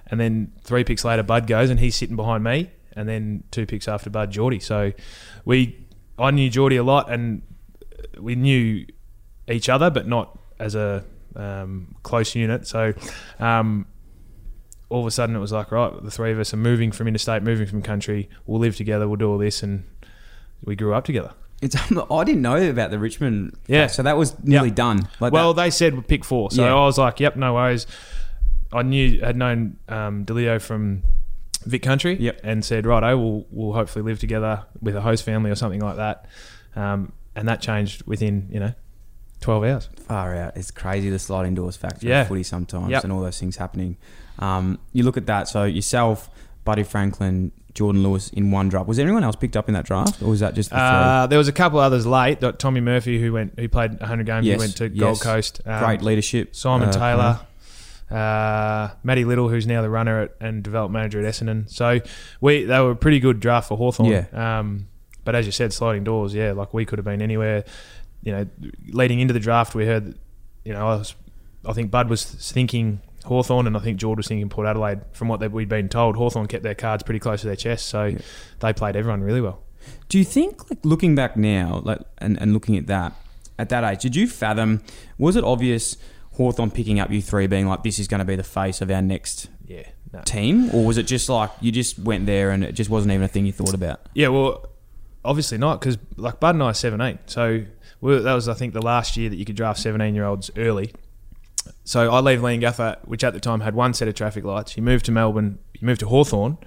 And 0.07 0.19
then 0.19 0.51
three 0.63 0.83
picks 0.83 1.05
later, 1.05 1.21
Bud 1.21 1.45
goes, 1.45 1.69
and 1.69 1.79
he's 1.79 1.95
sitting 1.95 2.15
behind 2.15 2.43
me. 2.43 2.71
And 2.95 3.07
then 3.09 3.43
two 3.51 3.65
picks 3.65 3.87
after 3.87 4.09
Bud, 4.09 4.31
Geordie. 4.31 4.59
So 4.59 4.91
we, 5.45 5.82
I 6.17 6.31
knew 6.31 6.49
Geordie 6.49 6.77
a 6.77 6.83
lot, 6.83 7.11
and 7.11 7.41
we 8.19 8.35
knew 8.35 8.85
each 9.49 9.69
other, 9.69 9.89
but 9.89 10.07
not 10.07 10.37
as 10.59 10.75
a 10.75 11.03
um, 11.35 11.95
close 12.03 12.35
unit. 12.35 12.67
So 12.67 12.93
um, 13.39 13.85
all 14.89 15.01
of 15.01 15.07
a 15.07 15.11
sudden, 15.11 15.35
it 15.35 15.39
was 15.39 15.51
like, 15.51 15.71
right, 15.71 15.91
the 16.03 16.11
three 16.11 16.31
of 16.31 16.39
us 16.39 16.53
are 16.53 16.57
moving 16.57 16.91
from 16.91 17.07
interstate, 17.07 17.41
moving 17.43 17.65
from 17.67 17.81
country. 17.81 18.29
We'll 18.45 18.59
live 18.59 18.75
together. 18.75 19.07
We'll 19.07 19.17
do 19.17 19.29
all 19.31 19.37
this, 19.39 19.63
and 19.63 19.83
we 20.63 20.75
grew 20.75 20.93
up 20.93 21.05
together. 21.05 21.31
it's 21.61 21.75
I 22.11 22.23
didn't 22.23 22.41
know 22.41 22.69
about 22.69 22.91
the 22.91 22.99
Richmond. 22.99 23.57
Yeah. 23.67 23.87
so 23.87 24.03
that 24.03 24.17
was 24.17 24.37
nearly 24.43 24.69
Yeah. 24.69 24.75
done. 24.75 25.09
Like 25.19 25.33
well, 25.33 25.53
that. 25.53 25.61
they 25.63 25.69
said 25.71 26.07
pick 26.07 26.23
four, 26.23 26.51
so 26.51 26.63
Yeah. 26.63 26.73
I 26.75 26.85
was 26.85 26.97
like, 26.97 27.19
"Yep, 27.19 27.35
no 27.37 27.53
worries." 27.55 27.87
I 28.71 28.81
knew 28.81 29.19
had 29.21 29.35
known 29.37 29.77
um, 29.87 30.25
Delio 30.25 30.59
from 30.61 31.03
Vic 31.65 31.81
Country, 31.83 32.17
Yep. 32.19 32.41
and 32.43 32.63
said, 32.65 32.85
"Right, 32.85 33.03
oh, 33.03 33.17
we'll 33.17 33.45
we'll 33.51 33.73
hopefully 33.73 34.03
live 34.03 34.19
together 34.19 34.63
with 34.81 34.95
a 34.95 35.01
host 35.01 35.23
family 35.23 35.49
or 35.51 35.55
something 35.55 35.79
like 35.81 35.95
that." 35.97 36.25
Um, 36.75 37.11
and 37.35 37.47
that 37.47 37.61
changed 37.61 38.03
within 38.05 38.47
you 38.51 38.59
know 38.59 38.73
twelve 39.41 39.63
hours. 39.63 39.89
far 40.07 40.35
out. 40.35 40.55
It's 40.57 40.71
crazy 40.71 41.09
the 41.09 41.19
sliding 41.19 41.55
doors 41.55 41.75
factor 41.75 42.07
Yeah. 42.07 42.23
footy 42.25 42.43
sometimes 42.43 42.89
Yep. 42.91 43.03
and 43.03 43.13
all 43.13 43.21
those 43.21 43.39
things 43.39 43.57
happening. 43.57 43.97
Um, 44.39 44.79
you 44.91 45.03
look 45.03 45.17
at 45.17 45.25
that. 45.27 45.47
So 45.47 45.63
yourself, 45.63 46.29
Buddy 46.65 46.83
Franklin, 46.83 47.51
Jordan 47.73 48.03
Lewis 48.03 48.29
in 48.29 48.51
one 48.51 48.69
draft. 48.69 48.87
Was 48.87 48.99
anyone 48.99 49.23
else 49.23 49.35
picked 49.35 49.57
up 49.57 49.67
in 49.67 49.73
that 49.73 49.85
draft, 49.85 50.21
or 50.21 50.29
was 50.29 50.39
that 50.41 50.53
just 50.55 50.69
the 50.69 50.77
Uh, 50.77 51.27
there 51.27 51.37
was 51.37 51.47
a 51.47 51.51
couple 51.51 51.79
others 51.79 52.05
late. 52.05 52.39
Tommy 52.59 52.81
Murphy, 52.81 53.19
who 53.21 53.33
went, 53.33 53.53
who 53.59 53.67
played 53.67 53.99
100 53.99 54.25
games, 54.25 54.45
Yes, 54.45 54.55
he 54.55 54.59
went 54.59 54.77
to 54.77 54.89
yes. 54.89 54.99
Gold 54.99 55.21
Coast. 55.21 55.61
Um, 55.65 55.83
Great 55.83 56.01
leadership. 56.01 56.55
Simon 56.55 56.89
uh, 56.89 56.91
Taylor, 56.91 57.39
uh, 58.13 58.91
Matty 59.03 59.25
Little, 59.25 59.49
who's 59.49 59.65
now 59.65 59.81
the 59.81 59.89
runner 59.89 60.21
at, 60.23 60.35
and 60.39 60.63
development 60.63 60.93
manager 60.93 61.19
at 61.19 61.25
Essendon. 61.33 61.69
So 61.69 61.99
we 62.41 62.63
they 62.65 62.79
were 62.79 62.91
a 62.91 62.95
pretty 62.95 63.19
good 63.19 63.39
draft 63.39 63.67
for 63.69 63.77
Hawthorn. 63.77 64.09
Yeah. 64.11 64.59
Um, 64.59 64.87
but 65.25 65.35
as 65.35 65.45
you 65.45 65.51
said, 65.51 65.73
sliding 65.73 66.03
doors. 66.03 66.33
Yeah, 66.33 66.51
like 66.51 66.73
we 66.73 66.85
could 66.85 66.99
have 66.99 67.05
been 67.05 67.21
anywhere. 67.21 67.63
You 68.23 68.31
know, 68.33 68.47
leading 68.89 69.19
into 69.19 69.33
the 69.33 69.39
draft, 69.39 69.73
we 69.75 69.85
heard. 69.85 70.15
You 70.63 70.73
know, 70.73 70.87
I 70.87 70.95
was, 70.95 71.15
I 71.65 71.73
think 71.73 71.91
Bud 71.91 72.09
was 72.09 72.23
thinking 72.23 73.01
Hawthorn, 73.25 73.67
and 73.67 73.75
I 73.75 73.79
think 73.79 73.97
George 73.99 74.17
was 74.17 74.27
thinking 74.27 74.47
Port 74.49 74.67
Adelaide. 74.67 75.01
From 75.11 75.27
what 75.27 75.39
they- 75.39 75.47
we'd 75.49 75.67
been 75.69 75.89
told, 75.89 76.15
Hawthorn 76.15 76.47
kept 76.47 76.63
their 76.63 76.75
cards 76.75 77.03
pretty 77.03 77.19
close 77.19 77.41
to 77.41 77.47
their 77.47 77.55
chest, 77.55 77.87
so 77.87 78.15
they 78.59 78.73
played 78.73 78.95
everyone 78.95 79.21
really 79.21 79.41
well. 79.41 79.61
Do 80.07 80.17
you 80.17 80.23
think, 80.23 80.69
like 80.69 80.79
looking 80.85 81.15
back 81.15 81.35
now, 81.35 81.81
like 81.83 81.99
and, 82.19 82.39
and 82.41 82.53
looking 82.53 82.77
at 82.77 82.87
that 82.87 83.13
at 83.59 83.69
that 83.69 83.83
age, 83.83 84.01
did 84.01 84.15
you 84.15 84.27
fathom? 84.27 84.81
Was 85.17 85.35
it 85.35 85.43
obvious 85.43 85.97
Hawthorn 86.33 86.71
picking 86.71 86.99
up 86.99 87.11
you 87.11 87.21
three, 87.21 87.47
being 87.47 87.67
like, 87.67 87.83
this 87.83 87.99
is 87.99 88.07
going 88.07 88.19
to 88.19 88.25
be 88.25 88.35
the 88.35 88.43
face 88.43 88.81
of 88.81 88.89
our 88.91 89.01
next 89.01 89.49
Yeah. 89.67 89.83
No. 90.11 90.21
team, 90.21 90.69
or 90.73 90.85
was 90.85 90.97
it 90.99 91.03
just 91.07 91.27
like 91.29 91.49
you 91.59 91.71
just 91.71 91.97
went 91.97 92.25
there 92.27 92.51
and 92.51 92.63
it 92.63 92.73
just 92.73 92.89
wasn't 92.89 93.11
even 93.13 93.23
a 93.23 93.27
thing 93.27 93.45
you 93.47 93.51
thought 93.51 93.73
about? 93.73 94.01
Yeah, 94.13 94.27
well, 94.27 94.67
obviously 95.25 95.57
not 95.57 95.79
because 95.79 95.97
like 96.17 96.39
Bud 96.39 96.55
and 96.55 96.61
I 96.63 96.67
are 96.67 96.73
17, 96.73 97.19
so 97.25 97.63
that 98.01 98.33
was 98.33 98.47
I 98.47 98.53
think 98.53 98.73
the 98.73 98.81
last 98.81 99.17
year 99.17 99.29
that 99.29 99.37
you 99.37 99.45
could 99.45 99.55
draft 99.55 99.79
17 99.79 100.13
year 100.13 100.25
olds 100.25 100.51
early. 100.57 100.91
So 101.83 102.11
I 102.11 102.19
leave 102.19 102.41
Leongatha, 102.41 102.97
which 103.07 103.23
at 103.23 103.33
the 103.33 103.39
time 103.39 103.61
had 103.61 103.73
one 103.73 103.93
set 103.93 104.07
of 104.07 104.13
traffic 104.15 104.43
lights. 104.43 104.75
You 104.77 104.83
move 104.83 105.01
to 105.03 105.11
Melbourne, 105.11 105.57
you 105.79 105.85
move 105.85 105.97
to 105.99 106.07
Hawthorn, 106.07 106.57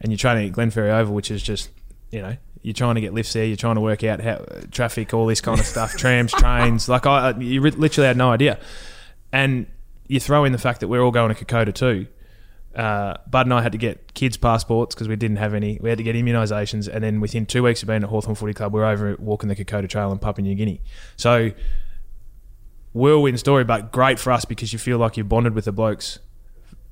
and 0.00 0.12
you're 0.12 0.18
training 0.18 0.48
at 0.50 0.54
Glenferrie 0.54 0.90
Oval, 0.92 1.14
which 1.14 1.30
is 1.30 1.42
just 1.42 1.70
you 2.10 2.20
know 2.22 2.36
you're 2.62 2.74
trying 2.74 2.94
to 2.94 3.00
get 3.00 3.12
lifts 3.12 3.32
there, 3.32 3.44
you're 3.44 3.56
trying 3.56 3.74
to 3.74 3.80
work 3.80 4.04
out 4.04 4.20
how 4.20 4.36
traffic, 4.70 5.12
all 5.12 5.26
this 5.26 5.40
kind 5.40 5.58
of 5.60 5.66
stuff, 5.66 5.96
trams, 5.96 6.32
trains. 6.38 6.88
Like 6.88 7.06
I, 7.06 7.30
you 7.38 7.60
literally 7.60 8.06
had 8.06 8.16
no 8.16 8.30
idea, 8.30 8.58
and 9.34 9.66
you 10.06 10.20
throw 10.20 10.44
in 10.44 10.52
the 10.52 10.58
fact 10.58 10.80
that 10.80 10.88
we're 10.88 11.02
all 11.02 11.10
going 11.10 11.34
to 11.34 11.44
Kokoda 11.44 11.74
too 11.74 12.06
uh, 12.74 13.14
Bud 13.30 13.46
and 13.46 13.54
I 13.54 13.62
had 13.62 13.72
to 13.72 13.78
get 13.78 14.14
kids' 14.14 14.36
passports 14.36 14.94
because 14.94 15.06
we 15.06 15.16
didn't 15.16 15.36
have 15.36 15.54
any. 15.54 15.78
We 15.80 15.90
had 15.90 15.98
to 15.98 16.04
get 16.04 16.16
immunisations, 16.16 16.92
and 16.92 17.04
then 17.04 17.20
within 17.20 17.46
two 17.46 17.62
weeks 17.62 17.82
of 17.82 17.88
being 17.88 18.02
at 18.02 18.08
Hawthorn 18.08 18.34
Footy 18.34 18.52
Club, 18.52 18.72
we 18.72 18.80
are 18.80 18.86
over 18.86 19.16
walking 19.18 19.48
the 19.48 19.54
Kokoda 19.54 19.88
Trail 19.88 20.10
in 20.10 20.18
Papua 20.18 20.42
New 20.42 20.54
Guinea. 20.54 20.80
So, 21.16 21.52
whirlwind 22.92 23.38
story, 23.38 23.64
but 23.64 23.92
great 23.92 24.18
for 24.18 24.32
us 24.32 24.44
because 24.44 24.72
you 24.72 24.78
feel 24.78 24.98
like 24.98 25.16
you've 25.16 25.28
bonded 25.28 25.54
with 25.54 25.66
the 25.66 25.72
blokes. 25.72 26.18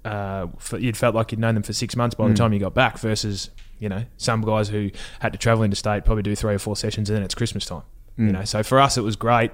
Uh, 0.04 0.49
for, 0.58 0.78
you'd 0.78 0.96
felt 0.96 1.14
like 1.14 1.30
you'd 1.30 1.40
known 1.40 1.54
them 1.54 1.62
for 1.62 1.72
six 1.72 1.94
months 1.94 2.14
by 2.16 2.26
the 2.26 2.34
time 2.34 2.52
you 2.52 2.58
got 2.58 2.75
back, 2.75 2.99
versus 2.99 3.50
you 3.78 3.88
know 3.88 4.04
some 4.16 4.40
guys 4.42 4.68
who 4.68 4.90
had 5.20 5.32
to 5.32 5.38
travel 5.38 5.64
interstate, 5.64 6.04
probably 6.04 6.22
do 6.22 6.37
three 6.37 6.54
or 6.54 6.58
four 6.58 6.76
sessions, 6.76 7.11
and 7.11 7.16
then 7.16 7.25
it's 7.25 7.34
Christmas 7.34 7.64
time. 7.64 7.82
You 8.26 8.32
know, 8.32 8.44
so 8.44 8.62
for 8.62 8.78
us 8.78 8.96
it 8.96 9.02
was 9.02 9.16
great, 9.16 9.50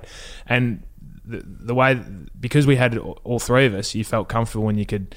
and 0.46 0.82
the, 1.28 1.74
way 1.74 2.00
because 2.40 2.66
we 2.66 2.76
had 2.76 2.96
all 2.98 3.38
three 3.38 3.66
of 3.66 3.74
us, 3.74 3.94
you 3.94 4.04
felt 4.04 4.28
comfortable 4.28 4.64
when 4.64 4.78
you 4.78 4.86
could. 4.86 5.14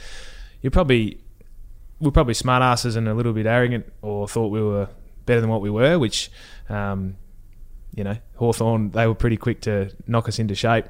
You 0.62 0.70
probably 0.70 1.20
we're 2.00 2.12
probably 2.12 2.34
smart 2.34 2.64
asses 2.64 2.96
and 2.96 3.08
a 3.08 3.14
little 3.14 3.32
bit 3.32 3.46
arrogant 3.46 3.86
or 4.02 4.28
thought 4.28 4.48
we 4.48 4.62
were 4.62 4.90
better 5.26 5.40
than 5.40 5.50
what 5.50 5.62
we 5.62 5.70
were, 5.70 6.00
which, 6.00 6.32
um, 6.68 7.16
you 7.96 8.04
know, 8.04 8.18
Hawthorn 8.36 8.92
they 8.92 9.08
were 9.08 9.16
pretty 9.16 9.38
quick 9.38 9.62
to 9.62 9.92
knock 10.08 10.28
us 10.28 10.40
into 10.40 10.56
shape, 10.56 10.86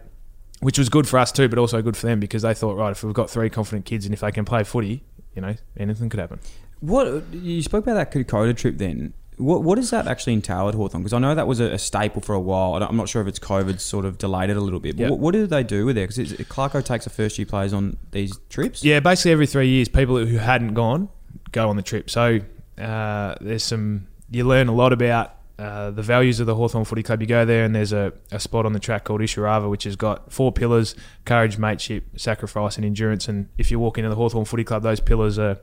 which 0.62 0.80
was 0.80 0.90
good 0.90 1.08
for 1.08 1.20
us 1.20 1.32
too, 1.32 1.50
but 1.50 1.60
also 1.60 1.82
good 1.82 1.98
for 1.98 2.08
them 2.08 2.20
because 2.20 2.42
they 2.42 2.54
thought, 2.54 2.78
right, 2.78 2.92
if 2.92 3.04
we've 3.04 3.14
got 3.14 3.30
three 3.30 3.50
confident 3.50 3.86
kids 3.86 4.06
and 4.06 4.14
if 4.14 4.22
they 4.22 4.32
can 4.32 4.46
play 4.46 4.64
footy, 4.64 5.04
you 5.36 5.42
know, 5.42 5.56
anything 5.78 6.10
could 6.10 6.20
happen. 6.20 6.40
What 6.80 7.24
you 7.34 7.62
spoke 7.62 7.86
about 7.86 7.96
that 7.96 8.12
Kokoda 8.12 8.56
trip 8.56 8.78
then? 8.78 9.14
What 9.42 9.64
what 9.64 9.76
does 9.76 9.90
that 9.90 10.08
actually 10.08 10.34
entail 10.34 10.70
at 10.70 10.76
Hawthorn? 10.76 11.04
Because 11.04 11.14
I 11.14 11.20
know 11.20 11.34
that 11.36 11.48
was 11.48 11.60
a, 11.60 11.72
a 11.74 11.78
staple 11.80 12.22
for 12.22 12.34
a 12.36 12.40
while. 12.40 12.76
I'm 12.82 12.96
not 12.98 13.10
sure 13.10 13.22
if 13.22 13.28
it's 13.28 13.40
COVID 13.40 13.80
sort 13.80 14.06
of 14.06 14.18
delayed 14.18 14.50
it 14.50 14.58
a 14.58 14.62
little 14.62 14.80
bit. 14.80 14.96
But 14.98 15.04
Yeah. 15.04 15.10
what, 15.10 15.20
what 15.20 15.32
do 15.34 15.48
they 15.48 15.64
do 15.64 15.86
with 15.86 15.98
it? 15.98 16.10
Because 16.10 16.34
Clarko 16.34 16.84
takes 16.84 17.04
the 17.06 17.10
first 17.10 17.38
year 17.40 17.46
players 17.46 17.74
on 17.74 17.98
these 18.12 18.38
trips. 18.50 18.84
Yeah, 18.84 19.00
basically 19.00 19.32
every 19.32 19.48
three 19.48 19.68
years, 19.70 19.88
people 19.90 20.18
who 20.26 20.38
hadn't 20.38 20.74
gone 20.74 21.10
go 21.52 21.70
on 21.70 21.76
the 21.76 21.82
trip. 21.82 22.10
So 22.10 22.40
uh, 22.78 23.36
there's 23.42 23.64
some 23.64 24.08
you 24.30 24.46
learn 24.46 24.68
a 24.70 24.74
lot 24.74 24.94
about 24.94 25.36
uh, 25.60 25.92
the 25.92 26.02
values 26.02 26.40
of 26.40 26.48
the 26.48 26.56
Hawthorn 26.56 26.86
Footy 26.86 27.04
Club. 27.04 27.22
You 27.22 27.28
go 27.28 27.46
there 27.46 27.66
and 27.66 27.76
there's 27.76 27.94
a, 27.94 28.14
a 28.32 28.40
spot 28.40 28.66
on 28.66 28.74
the 28.74 28.80
track 28.80 29.04
called 29.04 29.22
Isurava, 29.22 29.70
which 29.70 29.84
has 29.84 29.96
got 29.96 30.32
four 30.32 30.52
pillars: 30.52 30.96
courage, 31.26 31.58
mateship, 31.58 32.06
sacrifice, 32.20 32.78
and 32.78 32.86
endurance. 32.86 33.28
And 33.28 33.50
if 33.58 33.70
you 33.72 33.80
walk 33.80 33.98
into 33.98 34.10
the 34.10 34.16
Hawthorn 34.16 34.46
Footy 34.46 34.64
Club, 34.64 34.82
those 34.84 35.00
pillars 35.00 35.38
are 35.38 35.60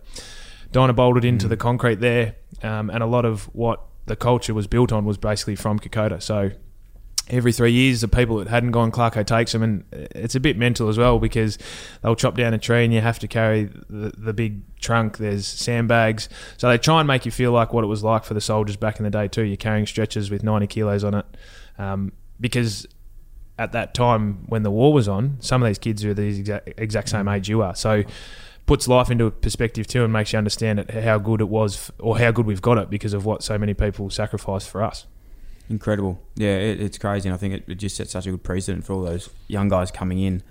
dyna 0.73 0.93
bolted 0.93 1.25
into 1.25 1.49
the 1.49 1.57
concrete 1.57 2.01
there. 2.01 2.37
Um, 2.63 2.91
and 2.91 3.03
a 3.03 3.07
lot 3.07 3.25
of 3.25 3.45
what 3.55 3.83
the 4.07 4.17
culture 4.17 4.55
was 4.55 4.67
built 4.67 4.93
on 4.93 5.05
was 5.05 5.19
basically 5.19 5.57
from 5.57 5.79
Kokoda. 5.79 6.23
So 6.23 6.51
every 7.31 7.53
three 7.53 7.73
years, 7.73 8.01
the 8.01 8.09
people 8.09 8.37
that 8.39 8.49
hadn't 8.49 8.71
gone, 8.71 8.91
Clarko 8.91 9.25
takes 9.25 9.53
them, 9.53 9.63
and 9.63 9.85
it's 9.93 10.35
a 10.35 10.41
bit 10.41 10.57
mental 10.57 10.89
as 10.89 10.99
well 10.99 11.19
because 11.19 11.59
they'll 12.03 12.17
chop 12.17 12.37
down 12.37 12.55
a 12.55 12.59
tree 12.59 12.85
and 12.85 12.93
you 12.93 13.01
have 13.01 13.19
to 13.21 13.29
carry 13.29 13.65
the, 13.65 14.13
the 14.17 14.33
big 14.33 14.63
trunk. 14.81 15.19
There's 15.19 15.47
sandbags, 15.47 16.29
so 16.57 16.69
they 16.69 16.79
try 16.79 17.01
and 17.01 17.07
make 17.07 17.25
you 17.25 17.31
feel 17.31 17.53
like 17.53 17.73
what 17.73 17.85
it 17.85 17.89
was 17.89 18.03
like 18.03 18.25
for 18.25 18.35
the 18.35 18.41
soldiers 18.41 18.77
back 18.77 18.99
in 18.99 19.05
the 19.05 19.11
day 19.11 19.29
too. 19.29 19.43
You're 19.43 19.57
carrying 19.57 19.87
stretchers 19.87 20.31
with 20.31 20.43
90 20.43 20.67
kilos 20.69 21.05
on 21.05 21.15
it, 21.15 21.27
um, 21.79 22.13
because 22.41 22.87
at 23.59 23.73
that 23.73 23.93
time 23.93 24.45
when 24.47 24.63
the 24.63 24.71
war 24.71 24.93
was 24.93 25.09
on, 25.09 25.37
some 25.41 25.63
of 25.63 25.69
these 25.69 25.79
kids 25.79 26.05
are 26.05 26.15
the 26.15 26.27
exact, 26.27 26.69
exact 26.79 27.09
same 27.09 27.29
age 27.29 27.49
you 27.49 27.61
are. 27.63 27.75
So 27.75 28.05
puts 28.69 28.87
life 28.87 29.11
into 29.11 29.31
perspective 29.33 29.87
too 29.89 30.05
and 30.05 30.13
makes 30.13 30.33
you 30.33 30.39
understand 30.39 30.79
it, 30.79 30.91
how 30.91 31.19
good 31.19 31.41
it 31.41 31.49
was 31.49 31.91
or 31.99 32.19
how 32.19 32.31
good 32.31 32.47
we've 32.47 32.63
got 32.63 32.79
it 32.79 32.89
because 32.91 33.15
of 33.15 33.25
what 33.25 33.43
so 33.43 33.59
many 33.59 33.75
people 33.75 34.09
sacrificed 34.11 34.69
for 34.71 34.83
us. 34.85 35.07
Incredible. 35.71 36.21
Yeah, 36.37 36.57
it, 36.57 36.81
it's 36.81 36.99
crazy. 36.99 37.29
And 37.29 37.35
I 37.35 37.39
think 37.39 37.55
it, 37.55 37.65
it 37.67 37.75
just 37.75 37.97
sets 37.97 38.13
such 38.13 38.27
a 38.27 38.31
good 38.31 38.43
precedent 38.45 38.85
for 38.85 38.93
all 38.93 39.03
those 39.03 39.29
young 39.49 39.69
guys 39.69 39.91
coming 39.91 40.21
in. 40.21 40.43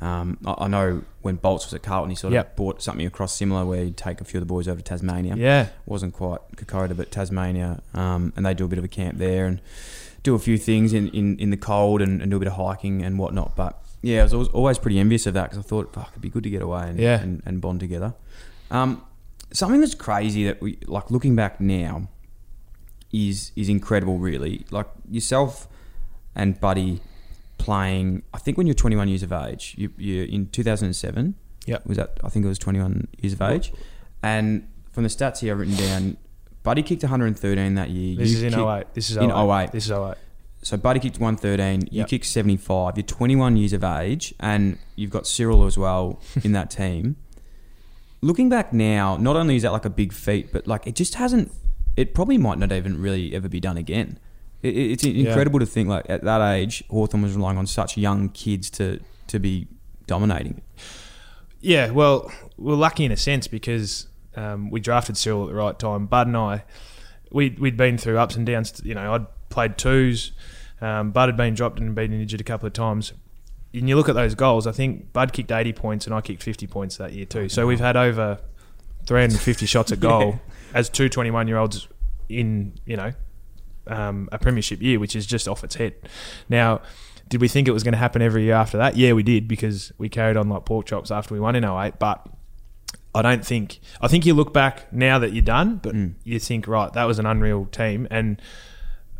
Um, 0.00 0.38
I, 0.44 0.54
I 0.64 0.68
know 0.68 1.02
when 1.22 1.36
Bolts 1.36 1.66
was 1.66 1.74
at 1.74 1.82
Carlton, 1.82 2.10
he 2.10 2.16
sort 2.16 2.30
of 2.32 2.34
Yep. 2.34 2.56
brought 2.56 2.82
something 2.82 3.06
across 3.06 3.32
similar 3.34 3.64
where 3.64 3.84
he'd 3.84 3.96
take 3.96 4.20
a 4.20 4.24
few 4.24 4.38
of 4.38 4.42
the 4.42 4.52
boys 4.52 4.68
over 4.68 4.78
to 4.78 4.84
Tasmania. 4.84 5.36
Yeah. 5.36 5.68
wasn't 5.86 6.14
quite 6.14 6.40
Kokoda, 6.56 6.96
but 6.96 7.10
Tasmania, 7.10 7.80
um, 7.94 8.32
and 8.36 8.44
they 8.44 8.54
do 8.54 8.64
a 8.64 8.68
bit 8.68 8.78
of 8.78 8.84
a 8.84 8.88
camp 8.88 9.18
there 9.18 9.46
and 9.46 9.60
do 10.22 10.34
a 10.34 10.38
few 10.38 10.58
things 10.58 10.92
in, 10.92 11.08
in, 11.10 11.38
in 11.38 11.50
the 11.50 11.56
cold 11.56 12.02
and, 12.02 12.20
and 12.20 12.30
do 12.30 12.36
a 12.36 12.40
bit 12.40 12.48
of 12.48 12.54
hiking 12.54 13.02
and 13.02 13.18
whatnot. 13.18 13.54
But 13.56 13.80
Yeah, 14.06 14.20
I 14.20 14.22
was 14.24 14.32
always, 14.34 14.48
always 14.48 14.78
pretty 14.78 14.98
envious 15.00 15.26
of 15.26 15.34
that 15.34 15.44
because 15.50 15.58
I 15.58 15.62
thought, 15.62 15.92
fuck, 15.92 16.10
it'd 16.12 16.22
be 16.22 16.28
good 16.28 16.44
to 16.44 16.50
get 16.50 16.62
away 16.62 16.88
and, 16.90 16.98
Yeah. 16.98 17.20
and, 17.20 17.42
and 17.44 17.60
bond 17.60 17.80
together. 17.80 18.14
Um, 18.70 19.02
something 19.52 19.80
that's 19.80 19.94
crazy 19.96 20.44
that 20.44 20.60
we 20.60 20.78
like 20.86 21.10
looking 21.10 21.34
back 21.34 21.60
now 21.60 22.08
is 23.12 23.52
is 23.56 23.68
incredible. 23.68 24.18
Really, 24.18 24.64
like 24.70 24.88
yourself 25.10 25.66
and 26.34 26.60
Buddy 26.60 27.00
playing. 27.58 28.22
I 28.34 28.38
think 28.38 28.56
when 28.58 28.66
you're 28.66 28.74
21 28.74 29.08
years 29.08 29.22
of 29.22 29.32
age, 29.32 29.74
you 29.78 29.90
you 29.96 30.24
in 30.24 30.48
2007. 30.50 31.34
Yeah, 31.66 31.78
was 31.84 31.96
that? 31.96 32.18
I 32.22 32.28
think 32.28 32.44
it 32.44 32.48
was 32.48 32.58
21 32.58 33.08
years 33.20 33.32
of 33.32 33.42
age, 33.42 33.72
and 34.22 34.68
from 34.92 35.02
the 35.02 35.08
stats 35.08 35.40
here 35.40 35.52
I've 35.54 35.58
written 35.60 35.76
down, 35.76 36.16
Buddy 36.62 36.82
kicked 36.82 37.02
113 37.02 37.74
that 37.74 37.90
year. 37.90 38.16
This 38.16 38.30
You 38.30 38.36
is 38.36 38.42
in 38.44 38.50
kicked- 38.50 38.60
08. 38.62 38.94
This 38.94 39.10
is 39.10 39.16
in 39.16 39.30
08. 39.30 39.64
08. 39.64 39.72
This 39.72 39.84
is 39.86 39.90
08. 39.92 40.14
So 40.66 40.76
Buddy 40.76 40.98
kicked 40.98 41.20
113, 41.20 41.90
you 41.92 42.04
kicked 42.06 42.24
75, 42.26 42.96
you're 42.96 43.04
21 43.04 43.56
years 43.56 43.72
of 43.72 43.84
age, 43.84 44.34
and 44.40 44.78
you've 44.96 45.10
got 45.12 45.24
Cyril 45.28 45.64
as 45.64 45.78
well 45.78 46.20
in 46.42 46.50
that 46.52 46.70
team. 46.80 47.14
Looking 48.20 48.48
back 48.48 48.72
now, 48.72 49.16
not 49.16 49.36
only 49.36 49.54
is 49.54 49.62
that 49.62 49.70
like 49.70 49.84
a 49.84 49.90
big 49.90 50.12
feat, 50.12 50.52
but 50.52 50.66
like 50.66 50.88
it 50.88 50.96
just 50.96 51.14
hasn't, 51.14 51.52
it 51.96 52.14
probably 52.14 52.36
might 52.36 52.58
not 52.58 52.72
even 52.72 53.00
really 53.00 53.32
ever 53.32 53.48
be 53.48 53.60
done 53.60 53.76
again. 53.76 54.18
It, 54.60 54.76
it- 54.76 54.90
it's 54.90 55.04
incredible 55.04 55.60
to 55.60 55.66
think 55.66 55.88
like 55.88 56.04
at 56.08 56.24
that 56.24 56.40
age, 56.40 56.82
Hawthorn 56.90 57.22
was 57.22 57.36
relying 57.36 57.58
on 57.58 57.68
such 57.68 57.96
young 57.96 58.28
kids 58.30 58.68
to, 58.70 58.98
to 59.28 59.38
be 59.38 59.68
dominating. 60.08 60.62
Yeah, 61.60 61.92
well, 61.92 62.32
we're 62.58 62.74
lucky 62.74 63.04
in 63.04 63.12
a 63.12 63.16
sense 63.16 63.46
because 63.46 64.08
um, 64.34 64.70
we 64.72 64.80
drafted 64.80 65.16
Cyril 65.16 65.44
at 65.44 65.48
the 65.50 65.54
right 65.54 65.78
time. 65.78 66.06
Bud 66.06 66.26
and 66.26 66.36
I, 66.36 66.64
we'd, 67.30 67.60
we'd 67.60 67.76
been 67.76 67.98
through 67.98 68.18
ups 68.18 68.34
and 68.34 68.44
downs. 68.44 68.80
You 68.84 68.94
know, 68.96 69.14
I'd 69.14 69.26
played 69.48 69.78
twos. 69.78 70.32
Um, 70.80 71.10
Bud 71.10 71.28
had 71.28 71.36
been 71.36 71.54
dropped 71.54 71.80
and 71.80 71.94
been 71.94 72.12
injured 72.12 72.40
a 72.40 72.44
couple 72.44 72.66
of 72.66 72.72
times. 72.72 73.12
And 73.72 73.88
you 73.88 73.96
look 73.96 74.08
at 74.08 74.14
those 74.14 74.34
goals, 74.34 74.66
I 74.66 74.72
think 74.72 75.12
Bud 75.12 75.32
kicked 75.32 75.52
80 75.52 75.72
points 75.72 76.06
and 76.06 76.14
I 76.14 76.20
kicked 76.20 76.42
50 76.42 76.66
points 76.66 76.96
that 76.96 77.12
year 77.12 77.26
too. 77.26 77.48
So 77.48 77.66
we've 77.66 77.80
had 77.80 77.96
over 77.96 78.38
350 79.06 79.66
shots 79.66 79.92
at 79.92 80.00
goal 80.00 80.40
as 80.74 80.88
two 80.88 81.08
21 81.08 81.48
year 81.48 81.58
olds 81.58 81.88
in, 82.28 82.74
you 82.84 82.96
know, 82.96 83.12
um, 83.86 84.28
a 84.32 84.38
premiership 84.38 84.80
year, 84.80 84.98
which 84.98 85.14
is 85.14 85.26
just 85.26 85.48
off 85.48 85.62
its 85.64 85.76
head. 85.76 85.94
Now, 86.48 86.80
did 87.28 87.40
we 87.40 87.48
think 87.48 87.66
it 87.68 87.72
was 87.72 87.82
going 87.82 87.92
to 87.92 87.98
happen 87.98 88.22
every 88.22 88.44
year 88.44 88.54
after 88.54 88.78
that? 88.78 88.96
Yeah, 88.96 89.12
we 89.12 89.22
did 89.22 89.48
because 89.48 89.92
we 89.98 90.08
carried 90.08 90.36
on 90.36 90.48
like 90.48 90.64
pork 90.64 90.86
chops 90.86 91.10
after 91.10 91.34
we 91.34 91.40
won 91.40 91.56
in 91.56 91.64
08. 91.64 91.98
But 91.98 92.26
I 93.14 93.22
don't 93.22 93.44
think. 93.44 93.80
I 94.00 94.08
think 94.08 94.26
you 94.26 94.34
look 94.34 94.52
back 94.52 94.92
now 94.92 95.18
that 95.18 95.32
you're 95.32 95.42
done, 95.42 95.76
but 95.76 95.94
you 96.24 96.38
think 96.38 96.68
right, 96.68 96.92
that 96.92 97.04
was 97.04 97.18
an 97.18 97.26
unreal 97.26 97.64
team, 97.66 98.06
and 98.10 98.40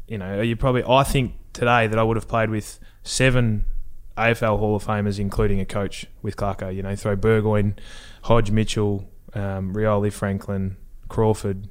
you 0.07 0.19
know 0.19 0.41
you 0.41 0.55
probably. 0.55 0.85
I 0.87 1.03
think 1.03 1.35
today 1.57 1.87
that 1.87 1.99
I 1.99 2.03
would 2.03 2.17
have 2.17 2.29
played 2.29 2.51
with 2.51 2.79
seven 3.03 3.65
AFL 4.17 4.59
Hall 4.59 4.77
of 4.77 4.85
Famers, 4.85 5.19
including 5.19 5.59
a 5.61 5.65
coach 5.65 6.07
with 6.23 6.37
Clarko. 6.37 6.75
You 6.75 6.83
know, 6.83 6.95
throw 6.95 7.17
Burgoyne, 7.17 7.77
Hodge, 8.23 8.51
Mitchell, 8.51 9.09
um, 9.35 9.75
Rioli, 9.75 10.13
Franklin, 10.13 10.77
Crawford, 11.09 11.69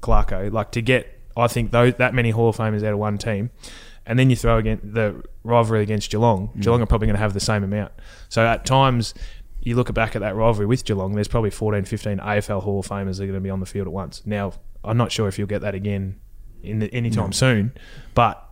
Clarko. 0.00 0.52
Like 0.52 0.72
to 0.72 0.82
get, 0.82 1.20
I 1.36 1.46
think 1.46 1.70
those 1.70 1.94
that 1.94 2.12
many 2.12 2.30
Hall 2.30 2.50
of 2.50 2.56
Famers 2.56 2.84
out 2.84 2.92
of 2.92 2.98
one 2.98 3.18
team, 3.18 3.50
and 4.04 4.18
then 4.18 4.30
you 4.30 4.36
throw 4.36 4.58
again 4.58 4.80
the 4.82 5.22
rivalry 5.44 5.82
against 5.82 6.10
Geelong. 6.10 6.50
Geelong 6.58 6.82
are 6.82 6.86
probably 6.86 7.06
going 7.06 7.16
to 7.16 7.22
have 7.22 7.34
the 7.34 7.40
same 7.40 7.64
amount. 7.64 7.92
So 8.28 8.44
at 8.44 8.66
times. 8.66 9.14
You 9.60 9.74
look 9.74 9.92
back 9.92 10.14
at 10.14 10.20
that 10.20 10.36
rivalry 10.36 10.66
with 10.66 10.84
Geelong, 10.84 11.14
there's 11.14 11.28
probably 11.28 11.50
14, 11.50 11.84
15 11.84 12.18
AFL 12.18 12.62
Hall 12.62 12.78
of 12.78 12.86
Famers 12.86 13.16
that 13.16 13.24
are 13.24 13.26
going 13.26 13.34
to 13.34 13.40
be 13.40 13.50
on 13.50 13.58
the 13.58 13.66
field 13.66 13.88
at 13.88 13.92
once. 13.92 14.22
Now, 14.24 14.52
I'm 14.84 14.96
not 14.96 15.10
sure 15.10 15.26
if 15.26 15.36
you'll 15.36 15.48
get 15.48 15.62
that 15.62 15.74
again 15.74 16.20
in 16.62 16.78
the, 16.78 16.94
anytime 16.94 17.32
soon, 17.32 17.72
but 18.14 18.47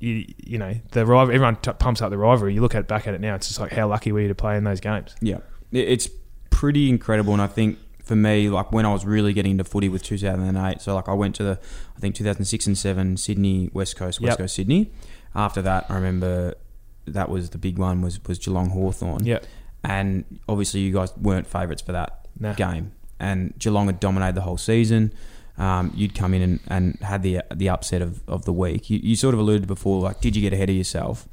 you, 0.00 0.24
you 0.38 0.58
know 0.58 0.74
the 0.92 1.06
rivalry. 1.06 1.34
Everyone 1.36 1.56
t- 1.56 1.72
pumps 1.72 2.02
up 2.02 2.10
the 2.10 2.18
rivalry. 2.18 2.54
You 2.54 2.60
look 2.62 2.74
at 2.74 2.88
back 2.88 3.06
at 3.06 3.14
it 3.14 3.20
now. 3.20 3.34
It's 3.36 3.46
just 3.48 3.60
like 3.60 3.72
how 3.72 3.86
lucky 3.88 4.10
were 4.12 4.20
you 4.20 4.28
to 4.28 4.34
play 4.34 4.56
in 4.56 4.64
those 4.64 4.80
games? 4.80 5.14
Yeah, 5.20 5.38
it's 5.70 6.08
pretty 6.50 6.88
incredible, 6.88 7.32
and 7.32 7.40
I 7.42 7.46
think 7.46 7.78
for 8.02 8.16
me, 8.16 8.48
like 8.50 8.72
when 8.72 8.84
I 8.86 8.92
was 8.92 9.04
really 9.04 9.32
getting 9.32 9.52
into 9.52 9.64
footy 9.64 9.88
with 9.88 10.02
2008, 10.02 10.80
so 10.80 10.94
like 10.94 11.08
I 11.08 11.12
went 11.14 11.34
to 11.36 11.44
the, 11.44 11.58
I 11.96 12.00
think 12.00 12.14
2006 12.16 12.66
and 12.66 12.76
seven 12.76 13.16
Sydney 13.16 13.70
West 13.72 13.96
Coast, 13.96 14.20
West 14.20 14.30
Yep. 14.32 14.38
Coast 14.38 14.54
Sydney. 14.56 14.90
After 15.34 15.62
that, 15.62 15.86
I 15.88 15.94
remember 15.94 16.54
that 17.06 17.28
was 17.28 17.50
the 17.50 17.58
big 17.58 17.78
one 17.78 18.00
was 18.02 18.18
was 18.26 18.38
Geelong 18.38 18.70
Hawthorn. 18.70 19.24
Yeah. 19.24 19.38
and 19.84 20.24
obviously 20.48 20.80
you 20.80 20.92
guys 20.92 21.16
weren't 21.16 21.46
favourites 21.46 21.82
for 21.82 21.92
that 21.92 22.26
Nah. 22.38 22.54
game, 22.54 22.92
and 23.18 23.52
Geelong 23.58 23.86
had 23.86 24.00
dominated 24.00 24.34
the 24.34 24.40
whole 24.42 24.56
season. 24.58 25.12
Um, 25.60 25.92
you'd 25.94 26.14
come 26.14 26.32
in 26.32 26.40
and, 26.42 26.60
and 26.68 26.98
had 27.02 27.22
the 27.22 27.42
the 27.54 27.68
upset 27.68 28.00
of, 28.00 28.22
of 28.26 28.44
the 28.46 28.52
week. 28.52 28.88
You, 28.88 28.98
you 29.02 29.14
sort 29.14 29.34
of 29.34 29.40
alluded 29.40 29.66
before, 29.66 30.00
like, 30.00 30.20
did 30.20 30.34
you 30.34 30.40
get 30.42 30.52
ahead 30.54 30.70
of 30.70 30.74
yourself 30.76 31.28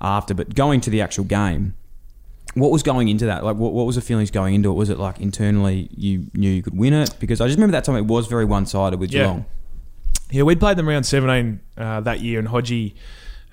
after? 0.00 0.34
But 0.34 0.54
going 0.54 0.80
to 0.82 0.90
the 0.90 1.00
actual 1.00 1.24
game, 1.24 1.74
what 2.54 2.70
was 2.70 2.82
going 2.82 3.08
into 3.08 3.24
that? 3.26 3.42
Like, 3.42 3.56
what, 3.56 3.72
what 3.72 3.86
was 3.86 3.96
the 3.96 4.02
feelings 4.02 4.30
going 4.30 4.54
into 4.54 4.70
it? 4.70 4.74
Was 4.74 4.90
it 4.90 4.98
like 4.98 5.18
internally 5.20 5.88
you 5.96 6.26
knew 6.34 6.50
you 6.50 6.62
could 6.62 6.76
win 6.76 6.92
it? 6.92 7.14
Because 7.18 7.40
I 7.40 7.46
just 7.46 7.56
remember 7.56 7.72
that 7.72 7.84
time 7.84 7.96
it 7.96 8.04
was 8.06 8.26
very 8.26 8.44
one 8.44 8.66
sided 8.66 9.00
with 9.00 9.12
Yeah. 9.12 9.22
Geelong. 9.22 9.44
Yeah, 10.32 10.42
we'd 10.44 10.60
played 10.60 10.76
them 10.76 10.86
round 10.88 11.06
17 11.06 11.58
uh, 11.78 12.00
that 12.02 12.20
year, 12.20 12.38
and 12.38 12.48
Hodgie 12.48 12.94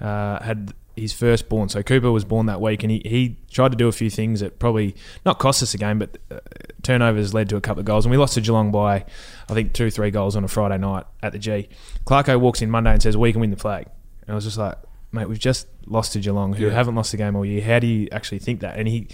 uh, 0.02 0.44
had 0.44 0.74
his 0.98 1.14
firstborn. 1.14 1.70
So 1.70 1.84
Cooper 1.84 2.12
was 2.12 2.26
born 2.26 2.46
that 2.48 2.60
week, 2.62 2.84
and 2.84 2.92
he, 2.92 3.02
he 3.06 3.38
tried 3.52 3.72
to 3.72 3.78
do 3.78 3.88
a 3.88 3.92
few 3.92 4.10
things 4.10 4.40
that 4.40 4.60
probably 4.60 4.96
not 5.26 5.40
cost 5.40 5.62
us 5.64 5.74
a 5.74 5.78
game, 5.78 6.00
but 6.00 6.18
uh, 6.32 6.40
turnovers 6.84 7.34
led 7.34 7.50
to 7.50 7.56
a 7.56 7.62
couple 7.62 7.80
of 7.80 7.86
goals. 7.86 8.06
And 8.06 8.12
we 8.12 8.18
lost 8.18 8.34
to 8.36 8.42
Geelong 8.42 8.72
by, 8.72 9.06
I 9.50 9.54
think, 9.54 9.74
two, 9.74 9.90
three 9.92 10.12
goals 10.12 10.36
on 10.36 10.44
a 10.44 10.48
Friday 10.48 10.78
night 10.78 11.06
at 11.22 11.32
the 11.34 11.40
G. 11.40 11.70
Clarko 12.06 12.40
walks 12.40 12.62
in 12.62 12.70
Monday 12.70 12.92
and 12.92 13.02
says, 13.02 13.16
We 13.18 13.32
can 13.32 13.42
win 13.42 13.52
the 13.52 13.58
flag. 13.58 13.88
And 14.24 14.32
I 14.32 14.36
was 14.36 14.44
just 14.46 14.58
like, 14.58 14.76
Mate, 15.12 15.30
we've 15.30 15.40
just 15.40 15.68
lost 15.86 16.14
to 16.14 16.20
Geelong, 16.20 16.54
who 16.54 16.66
Yeah. 16.66 16.72
haven't 16.74 16.96
lost 16.96 17.12
the 17.12 17.18
game 17.18 17.36
all 17.36 17.46
year. 17.46 17.62
How 17.62 17.80
do 17.80 17.88
you 17.88 18.08
actually 18.12 18.40
think 18.40 18.60
that? 18.60 18.78
And 18.78 18.88
he, 18.88 19.08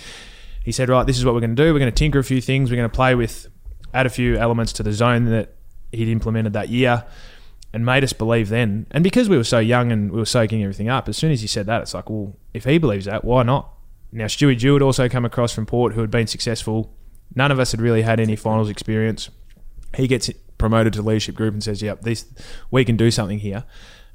he 0.64 0.72
said, 0.72 0.90
Right, 0.90 1.06
this 1.06 1.18
is 1.18 1.26
what 1.26 1.34
we're 1.34 1.42
going 1.42 1.56
to 1.56 1.64
do. 1.64 1.72
We're 1.74 1.80
going 1.80 1.92
to 1.92 1.96
tinker 1.96 2.20
a 2.20 2.24
few 2.24 2.42
things. 2.42 2.72
We're 2.72 2.78
going 2.78 2.90
to 2.90 2.96
play 2.96 3.14
with, 3.16 3.48
add 3.94 4.06
a 4.06 4.10
few 4.10 4.38
elements 4.38 4.74
to 4.74 4.84
the 4.84 4.92
zone 4.94 5.26
that 5.26 5.54
he'd 5.92 6.08
implemented 6.10 6.54
that 6.54 6.70
year 6.70 7.06
and 7.74 7.86
made 7.86 8.04
us 8.04 8.14
believe 8.14 8.50
then. 8.50 8.86
And 8.92 9.04
because 9.04 9.28
we 9.28 9.38
were 9.38 9.44
so 9.44 9.60
young 9.60 9.92
and 9.92 10.12
we 10.12 10.20
were 10.20 10.26
soaking 10.26 10.62
everything 10.62 10.90
up, 10.90 11.10
as 11.10 11.18
soon 11.18 11.32
as 11.32 11.42
he 11.42 11.48
said 11.48 11.66
that, 11.66 11.82
it's 11.82 11.94
like, 11.94 12.10
well, 12.10 12.36
if 12.54 12.66
he 12.66 12.78
believes 12.78 13.06
that, 13.06 13.26
why 13.26 13.44
not? 13.44 13.72
Now, 14.12 14.26
Stewie 14.26 14.58
Dew 14.60 14.74
had 14.74 14.84
also 14.84 15.10
come 15.10 15.26
across 15.26 15.52
from 15.52 15.66
Port, 15.66 15.94
who 15.94 16.02
had 16.02 16.12
been 16.12 16.28
successful. 16.28 16.94
None 17.34 17.52
of 17.52 17.60
us 17.60 17.72
had 17.72 17.82
really 17.82 18.04
had 18.04 18.20
any 18.20 18.36
finals 18.36 18.70
experience. 18.70 19.32
He 19.96 20.08
gets 20.08 20.30
promoted 20.60 20.94
to 20.94 21.02
leadership 21.02 21.34
group 21.34 21.54
and 21.54 21.64
says, 21.64 21.82
"Yep, 21.82 22.02
this 22.02 22.26
we 22.70 22.86
can 22.86 22.96
do 22.96 23.10
something 23.10 23.40
here." 23.40 23.64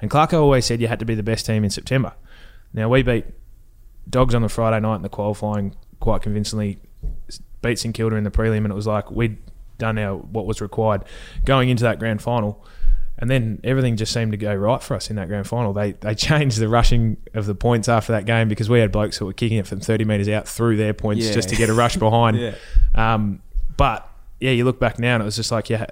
And 0.00 0.08
Clarko 0.08 0.34
always 0.34 0.64
said 0.64 0.80
you 0.80 0.86
had 0.86 1.00
to 1.00 1.04
be 1.04 1.16
the 1.16 1.24
best 1.24 1.44
team 1.46 1.64
in 1.64 1.70
September. 1.70 2.14
Now 2.72 2.88
we 2.88 3.02
beat 3.02 3.26
Dogs 4.08 4.34
on 4.34 4.42
the 4.42 4.48
Friday 4.48 4.80
night 4.80 4.96
in 4.96 5.02
the 5.02 5.08
qualifying 5.08 5.74
quite 5.98 6.22
convincingly. 6.22 6.78
Beat 7.60 7.80
St 7.80 7.92
Kilda 7.92 8.14
in 8.14 8.22
the 8.22 8.30
prelim, 8.30 8.58
and 8.58 8.70
it 8.70 8.74
was 8.76 8.86
like 8.86 9.10
we'd 9.10 9.36
done 9.78 9.98
our 9.98 10.16
what 10.16 10.46
was 10.46 10.60
required 10.60 11.02
going 11.44 11.68
into 11.70 11.82
that 11.82 11.98
grand 11.98 12.22
final. 12.22 12.64
And 13.20 13.28
then 13.28 13.60
everything 13.64 13.96
just 13.96 14.12
seemed 14.12 14.30
to 14.30 14.38
go 14.38 14.54
right 14.54 14.80
for 14.80 14.94
us 14.94 15.10
in 15.10 15.16
that 15.16 15.26
grand 15.28 15.46
final. 15.48 15.72
They 15.72 15.92
they 15.92 16.14
changed 16.14 16.58
the 16.60 16.68
rushing 16.68 17.16
of 17.34 17.46
the 17.46 17.54
points 17.54 17.88
after 17.88 18.12
that 18.12 18.26
game 18.26 18.48
because 18.48 18.70
we 18.70 18.78
had 18.78 18.92
blokes 18.92 19.16
who 19.16 19.26
were 19.26 19.32
kicking 19.32 19.58
it 19.58 19.66
from 19.66 19.80
30 19.80 20.04
metres 20.04 20.28
out 20.28 20.46
through 20.46 20.76
their 20.76 20.94
points 20.94 21.26
Yeah. 21.26 21.32
just 21.32 21.48
to 21.48 21.56
get 21.56 21.68
a 21.68 21.74
rush 21.74 21.96
behind. 21.96 22.38
Yeah. 22.40 22.54
Um, 22.94 23.42
but 23.76 24.08
yeah, 24.40 24.52
you 24.52 24.64
look 24.64 24.78
back 24.78 24.98
now 25.00 25.14
and 25.14 25.22
it 25.22 25.24
was 25.24 25.34
just 25.36 25.50
like, 25.50 25.68
yeah, 25.68 25.86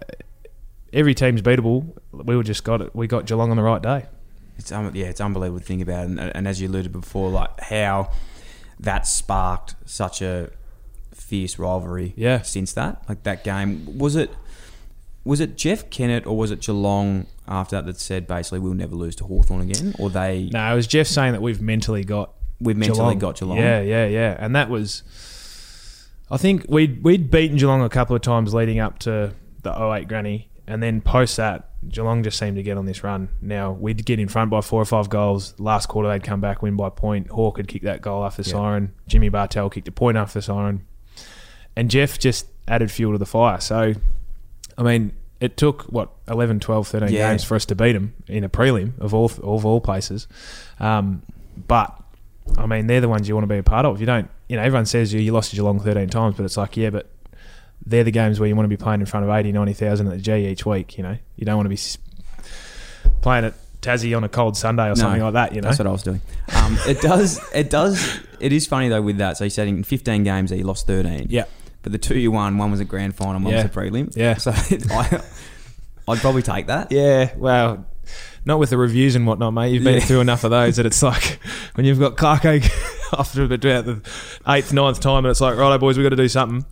every 0.93 1.15
team's 1.15 1.43
beatable. 1.43 1.93
We 2.13 2.37
were 2.37 2.45
just 2.45 2.63
got 2.65 2.81
it. 2.81 2.95
We 2.95 3.07
got 3.09 3.27
Geelong 3.27 3.51
on 3.51 3.57
the 3.57 3.63
right 3.63 3.83
day. 3.83 4.07
It's 4.59 4.71
um, 4.73 4.91
yeah, 4.95 5.07
it's 5.07 5.21
unbelievable 5.21 5.59
to 5.61 5.67
think 5.67 5.83
about, 5.83 6.07
and, 6.07 6.19
and 6.21 6.47
as 6.49 6.61
you 6.61 6.69
alluded 6.69 6.93
before, 6.93 7.29
like 7.31 7.61
how 7.61 8.11
that 8.81 9.07
sparked 9.07 9.75
such 9.85 10.23
a 10.23 10.51
fierce 11.13 11.59
rivalry. 11.59 12.15
Yeah. 12.17 12.43
Since 12.43 12.73
that, 12.75 13.03
like 13.09 13.25
that 13.25 13.43
game, 13.45 13.99
was 13.99 14.17
it 14.17 14.31
was 15.27 15.41
it 15.41 15.57
Jeff 15.57 15.91
Kennett 15.91 16.27
or 16.27 16.37
was 16.37 16.51
it 16.51 16.61
Geelong 16.61 17.27
after 17.49 17.77
that 17.77 17.85
that 17.87 17.99
said 18.01 18.27
basically 18.27 18.61
we'll 18.61 18.75
never 18.75 18.95
lose 18.95 19.17
to 19.17 19.25
Hawthorn 19.25 19.61
again, 19.69 19.95
or 19.99 20.09
they 20.09 20.49
No, 20.53 20.73
it 20.73 20.77
was 20.77 20.87
Jeff 20.87 21.07
saying 21.07 21.33
that 21.33 21.43
we've 21.43 21.61
mentally 21.61 22.05
got 22.05 22.33
we've 22.61 22.77
mentally 22.77 23.17
got 23.17 23.37
Geelong. 23.39 23.59
Yeah, 23.59 23.81
yeah, 23.83 24.07
yeah. 24.07 24.37
And 24.39 24.57
that 24.57 24.71
was, 24.71 25.03
I 26.31 26.37
think 26.37 26.67
we'd 26.69 27.03
we'd 27.03 27.31
beaten 27.31 27.57
Geelong 27.57 27.83
a 27.83 27.89
couple 27.89 28.17
of 28.17 28.23
times 28.23 28.55
leading 28.55 28.79
up 28.79 28.99
to 29.01 29.33
the 29.63 29.71
08 29.95 30.09
granny, 30.09 30.49
and 30.67 30.83
then 30.83 31.01
post 31.01 31.37
that, 31.37 31.71
Geelong 31.89 32.23
just 32.23 32.39
seemed 32.39 32.57
to 32.57 32.63
get 32.63 32.79
on 32.79 32.87
this 32.87 33.03
run. 33.05 33.29
Now 33.41 33.73
we'd 33.73 34.05
get 34.07 34.19
in 34.21 34.29
front 34.29 34.51
by 34.51 34.61
four 34.61 34.81
or 34.81 34.85
five 34.87 35.09
goals. 35.11 35.55
Last 35.59 35.87
quarter 35.87 36.09
they'd 36.09 36.23
come 36.25 36.41
back, 36.41 36.63
win 36.63 36.77
by 36.77 36.89
point. 36.89 37.29
Hawk 37.31 37.57
had 37.59 37.69
kicked 37.69 37.85
that 37.85 38.01
goal 38.01 38.25
after 38.25 38.43
the 38.43 38.49
Yeah. 38.51 38.55
siren. 38.57 38.93
Jimmy 39.09 39.29
Bartel 39.29 39.71
kicked 39.71 39.89
a 39.89 39.93
point 39.93 40.17
after 40.17 40.39
the 40.39 40.43
siren, 40.43 40.83
and 41.77 41.91
Jeff 41.91 42.19
just 42.19 42.47
added 42.69 42.91
fuel 42.91 43.13
to 43.13 43.19
the 43.19 43.27
fire. 43.27 43.61
So, 43.61 43.95
I 44.79 44.83
mean. 44.83 45.13
It 45.39 45.59
took 45.59 45.83
what 45.93 46.13
11, 46.29 46.61
12, 46.61 46.89
13 46.89 47.09
Yeah. 47.11 47.29
games 47.29 47.45
for 47.45 47.57
us 47.57 47.67
to 47.67 47.75
beat 47.75 47.93
them 47.93 48.15
in 48.27 48.43
a 48.43 48.49
prelim 48.49 48.99
of 48.99 49.13
all 49.13 49.27
of 49.43 49.67
all 49.67 49.83
places, 49.83 50.27
um, 50.81 51.21
but 51.69 51.93
I 52.57 52.65
mean, 52.65 52.87
they're 52.87 53.03
the 53.03 53.09
ones 53.11 53.29
you 53.29 53.35
want 53.35 53.43
to 53.43 53.55
be 53.55 53.59
a 53.59 53.63
part 53.63 53.85
of. 53.85 54.01
You 54.01 54.07
don't, 54.07 54.31
you 54.49 54.57
know, 54.57 54.63
everyone 54.63 54.87
says 54.87 55.13
you, 55.13 55.21
you 55.21 55.33
lost 55.33 55.51
to 55.51 55.57
Geelong 55.57 55.79
13 55.79 56.09
times, 56.09 56.37
but 56.37 56.47
it's 56.47 56.57
like, 56.57 56.75
yeah, 56.79 56.89
but 56.89 57.11
they're 57.85 58.03
the 58.03 58.11
games 58.11 58.41
where 58.41 58.49
you 58.49 58.57
want 58.57 58.65
to 58.65 58.71
be 58.75 58.79
playing 58.79 59.01
in 59.01 59.07
front 59.07 59.25
of 59.27 59.31
80, 59.31 59.53
90,000 59.53 60.07
at 60.07 60.13
the 60.15 60.19
G 60.23 60.33
each 60.47 60.65
week, 60.65 60.97
you 60.97 61.03
know. 61.03 61.19
You 61.37 61.45
don't 61.45 61.57
want 61.57 61.67
to 61.67 61.71
be 61.71 61.79
playing 63.21 63.45
at 63.45 63.55
Tassie 63.83 64.17
on 64.17 64.25
a 64.25 64.29
cold 64.31 64.57
Sunday 64.57 64.89
or 64.91 64.97
something 64.97 65.21
like 65.23 65.35
that. 65.35 65.55
You 65.55 65.61
know, 65.61 65.67
That's 65.69 65.79
what 65.79 65.87
I 65.87 65.93
was 65.93 66.03
doing. 66.03 66.23
Um, 66.55 66.79
it 66.87 67.03
does. 67.03 67.41
It 67.55 67.69
does. 67.69 68.21
It 68.41 68.53
is 68.53 68.67
funny 68.67 68.89
though 68.89 69.03
with 69.03 69.19
that. 69.19 69.37
So 69.37 69.45
you 69.45 69.51
said 69.51 69.69
in 69.69 69.85
15 69.85 70.25
games 70.25 70.49
that 70.49 70.57
you 70.57 70.65
lost 70.65 70.87
13. 70.87 71.27
Yeah. 71.29 71.45
But 71.87 71.93
the 71.93 71.99
two 71.99 72.19
you 72.19 72.33
won, 72.33 72.59
one 72.59 72.73
was 72.73 72.81
a 72.81 72.85
grand 72.85 73.15
final, 73.15 73.35
one 73.41 73.53
Yeah. 73.53 73.63
was 73.63 73.67
a 73.67 73.69
prelim. 73.69 74.13
Yeah. 74.17 74.35
So 74.39 74.51
I, 74.91 75.21
I'd 76.09 76.19
probably 76.19 76.43
take 76.43 76.67
that. 76.67 76.91
Yeah, 76.91 77.33
well, 77.37 77.87
not 78.45 78.59
with 78.59 78.71
the 78.71 78.77
reviews 78.77 79.15
and 79.15 79.25
whatnot, 79.25 79.55
mate. 79.55 79.73
You've 79.73 79.85
been 79.85 80.01
Yeah. 80.01 80.01
through 80.01 80.21
enough 80.21 80.43
of 80.43 80.51
those 80.51 80.75
that 80.79 80.87
it's 80.87 81.01
like 81.01 81.39
when 81.75 81.87
you've 81.87 82.01
got 82.01 82.17
Clarko 82.17 82.61
after 83.17 83.45
about 83.45 83.61
the 83.61 84.01
eighth, 84.49 84.73
ninth 84.73 84.99
time, 84.99 85.19
and 85.25 85.29
it's 85.31 85.41
like, 85.41 85.57
righto, 85.57 85.79
boys, 85.79 85.97
we've 85.97 86.05
got 86.05 86.11
to 86.11 86.17
do 86.17 86.27
something. 86.27 86.65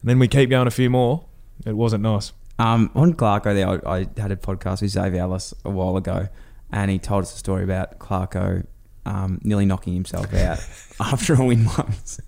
And 0.00 0.10
then 0.10 0.18
we 0.18 0.26
keep 0.26 0.50
going 0.50 0.66
a 0.66 0.70
few 0.72 0.90
more. 0.90 1.26
It 1.64 1.76
wasn't 1.76 2.02
nice. 2.02 2.32
Um, 2.58 2.90
on 2.96 3.14
Clarko, 3.14 3.54
there, 3.54 3.68
I, 3.88 3.98
I 3.98 4.20
had 4.20 4.32
a 4.32 4.36
podcast 4.36 4.82
with 4.82 4.90
Xavier 4.90 5.20
Ellis 5.20 5.54
a 5.64 5.70
while 5.70 5.96
ago, 5.96 6.26
and 6.72 6.90
he 6.90 6.98
told 6.98 7.22
us 7.22 7.32
a 7.36 7.38
story 7.38 7.62
about 7.62 8.00
Clarko 8.00 8.66
um, 9.06 9.40
nearly 9.42 9.66
knocking 9.66 9.94
himself 9.94 10.32
out 10.34 10.58
after 11.00 11.34
a 11.34 11.44
win 11.44 11.64
once. 11.78 12.20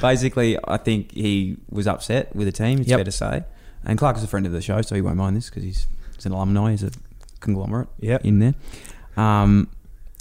Basically, 0.00 0.58
I 0.66 0.76
think 0.76 1.12
he 1.12 1.56
was 1.70 1.86
upset 1.86 2.34
with 2.34 2.46
the 2.46 2.52
team. 2.52 2.80
It's 2.80 2.88
Yep. 2.88 2.98
fair 2.98 3.04
to 3.04 3.12
say. 3.12 3.44
And 3.84 3.98
Clark 3.98 4.16
is 4.16 4.22
a 4.22 4.26
friend 4.26 4.46
of 4.46 4.52
the 4.52 4.62
show, 4.62 4.80
so 4.82 4.94
he 4.94 5.00
won't 5.00 5.16
mind 5.16 5.36
this 5.36 5.48
because 5.50 5.62
he's, 5.62 5.86
he's 6.14 6.26
an 6.26 6.32
alumni. 6.32 6.70
He's 6.72 6.82
a 6.82 6.90
conglomerate 7.40 7.88
Yep. 8.00 8.24
in 8.24 8.38
there. 8.38 8.54
Um, 9.16 9.68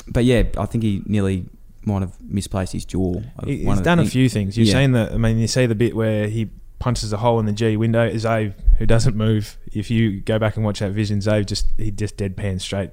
but 0.08 0.26
yeah, 0.26 0.43
I 0.58 0.65
think 0.65 0.84
he 0.84 1.02
nearly 1.06 1.46
might 1.86 2.02
have 2.02 2.13
misplaced 2.22 2.74
his 2.74 2.86
jaw. 2.86 3.22
He's 3.46 3.67
of 3.67 3.78
the 3.78 3.84
done 3.84 4.00
a 4.00 4.06
few 4.06 4.30
things. 4.30 4.58
You've 4.58 4.67
Yeah. 4.67 4.74
seen 4.76 4.91
the, 4.93 5.12
I 5.13 5.17
mean, 5.17 5.38
you 5.38 5.48
see 5.48 5.65
the 5.65 5.76
bit 5.76 5.96
where 5.96 6.28
he 6.28 6.50
punches 6.80 7.13
a 7.13 7.17
hole 7.17 7.39
in 7.39 7.46
the 7.46 7.52
G 7.54 7.78
window. 7.78 8.10
Zave, 8.12 8.54
who 8.78 8.86
doesn't 8.86 9.15
move, 9.15 9.58
if 9.72 9.89
you 9.89 10.19
go 10.22 10.38
back 10.39 10.56
and 10.58 10.65
watch 10.65 10.80
that 10.80 10.91
vision, 10.91 11.19
Zave 11.19 11.46
just, 11.46 11.67
he 11.78 11.91
just 11.91 12.17
deadpan 12.17 12.60
straight, 12.60 12.91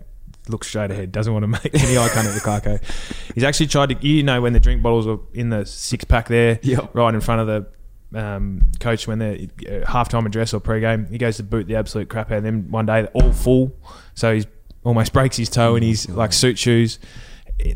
looks 0.48 0.68
straight 0.68 0.90
ahead, 0.90 1.12
doesn't 1.12 1.33
want 1.33 1.42
to 1.44 1.46
make 1.48 1.70
any 1.74 1.96
eye 1.98 2.09
contact 2.09 2.35
with 2.35 2.42
Clarko. 2.42 3.33
He's 3.35 3.44
actually 3.44 3.66
tried 3.68 3.90
to, 3.90 4.07
you 4.07 4.22
know, 4.22 4.40
when 4.40 4.53
the 4.53 4.61
drink 4.61 4.83
bottles 4.83 5.07
are 5.07 5.18
in 5.35 5.50
the 5.50 5.64
six 5.66 6.05
pack 6.05 6.29
there, 6.29 6.59
Yep. 6.62 6.94
right 6.94 7.14
in 7.14 7.20
front 7.20 7.40
of 7.42 7.46
the 8.12 8.18
um, 8.18 8.62
coach 8.81 9.07
when 9.07 9.18
they're 9.20 9.35
uh, 9.35 9.87
halftime 9.87 10.26
address 10.26 10.53
or 10.53 10.61
pre-game, 10.61 11.07
he 11.07 11.18
goes 11.18 11.37
to 11.37 11.42
boot 11.44 11.66
the 11.68 11.76
absolute 11.76 12.09
crap 12.09 12.31
out 12.33 12.38
of 12.38 12.42
them 12.44 12.70
one 12.70 12.87
day, 12.87 13.03
they're 13.03 13.11
all 13.12 13.33
full. 13.33 13.72
So 14.14 14.35
he's 14.35 14.46
almost 14.83 15.12
breaks 15.12 15.37
his 15.37 15.48
toe 15.48 15.76
in 15.76 15.83
his 15.83 16.09
like 16.09 16.33
suit 16.33 16.59
shoes. 16.59 16.98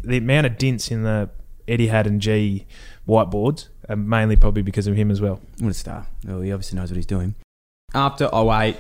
The 0.03 0.17
amount 0.17 0.47
of 0.47 0.57
dints 0.59 0.91
in 0.91 1.03
the 1.03 1.31
Etihad 1.69 2.07
and 2.07 2.21
G 2.21 2.67
whiteboards 3.07 3.69
are 3.89 3.97
mainly 3.97 4.35
probably 4.37 4.63
because 4.63 4.87
of 4.87 4.97
him 4.97 5.11
as 5.11 5.21
well. 5.21 5.41
What 5.61 5.69
a 5.71 5.75
star. 5.75 6.07
Well, 6.25 6.41
he 6.41 6.51
obviously 6.53 6.79
knows 6.79 6.91
what 6.91 6.97
he's 6.97 7.07
doing. 7.07 7.35
After 7.95 8.29
08, 8.35 8.77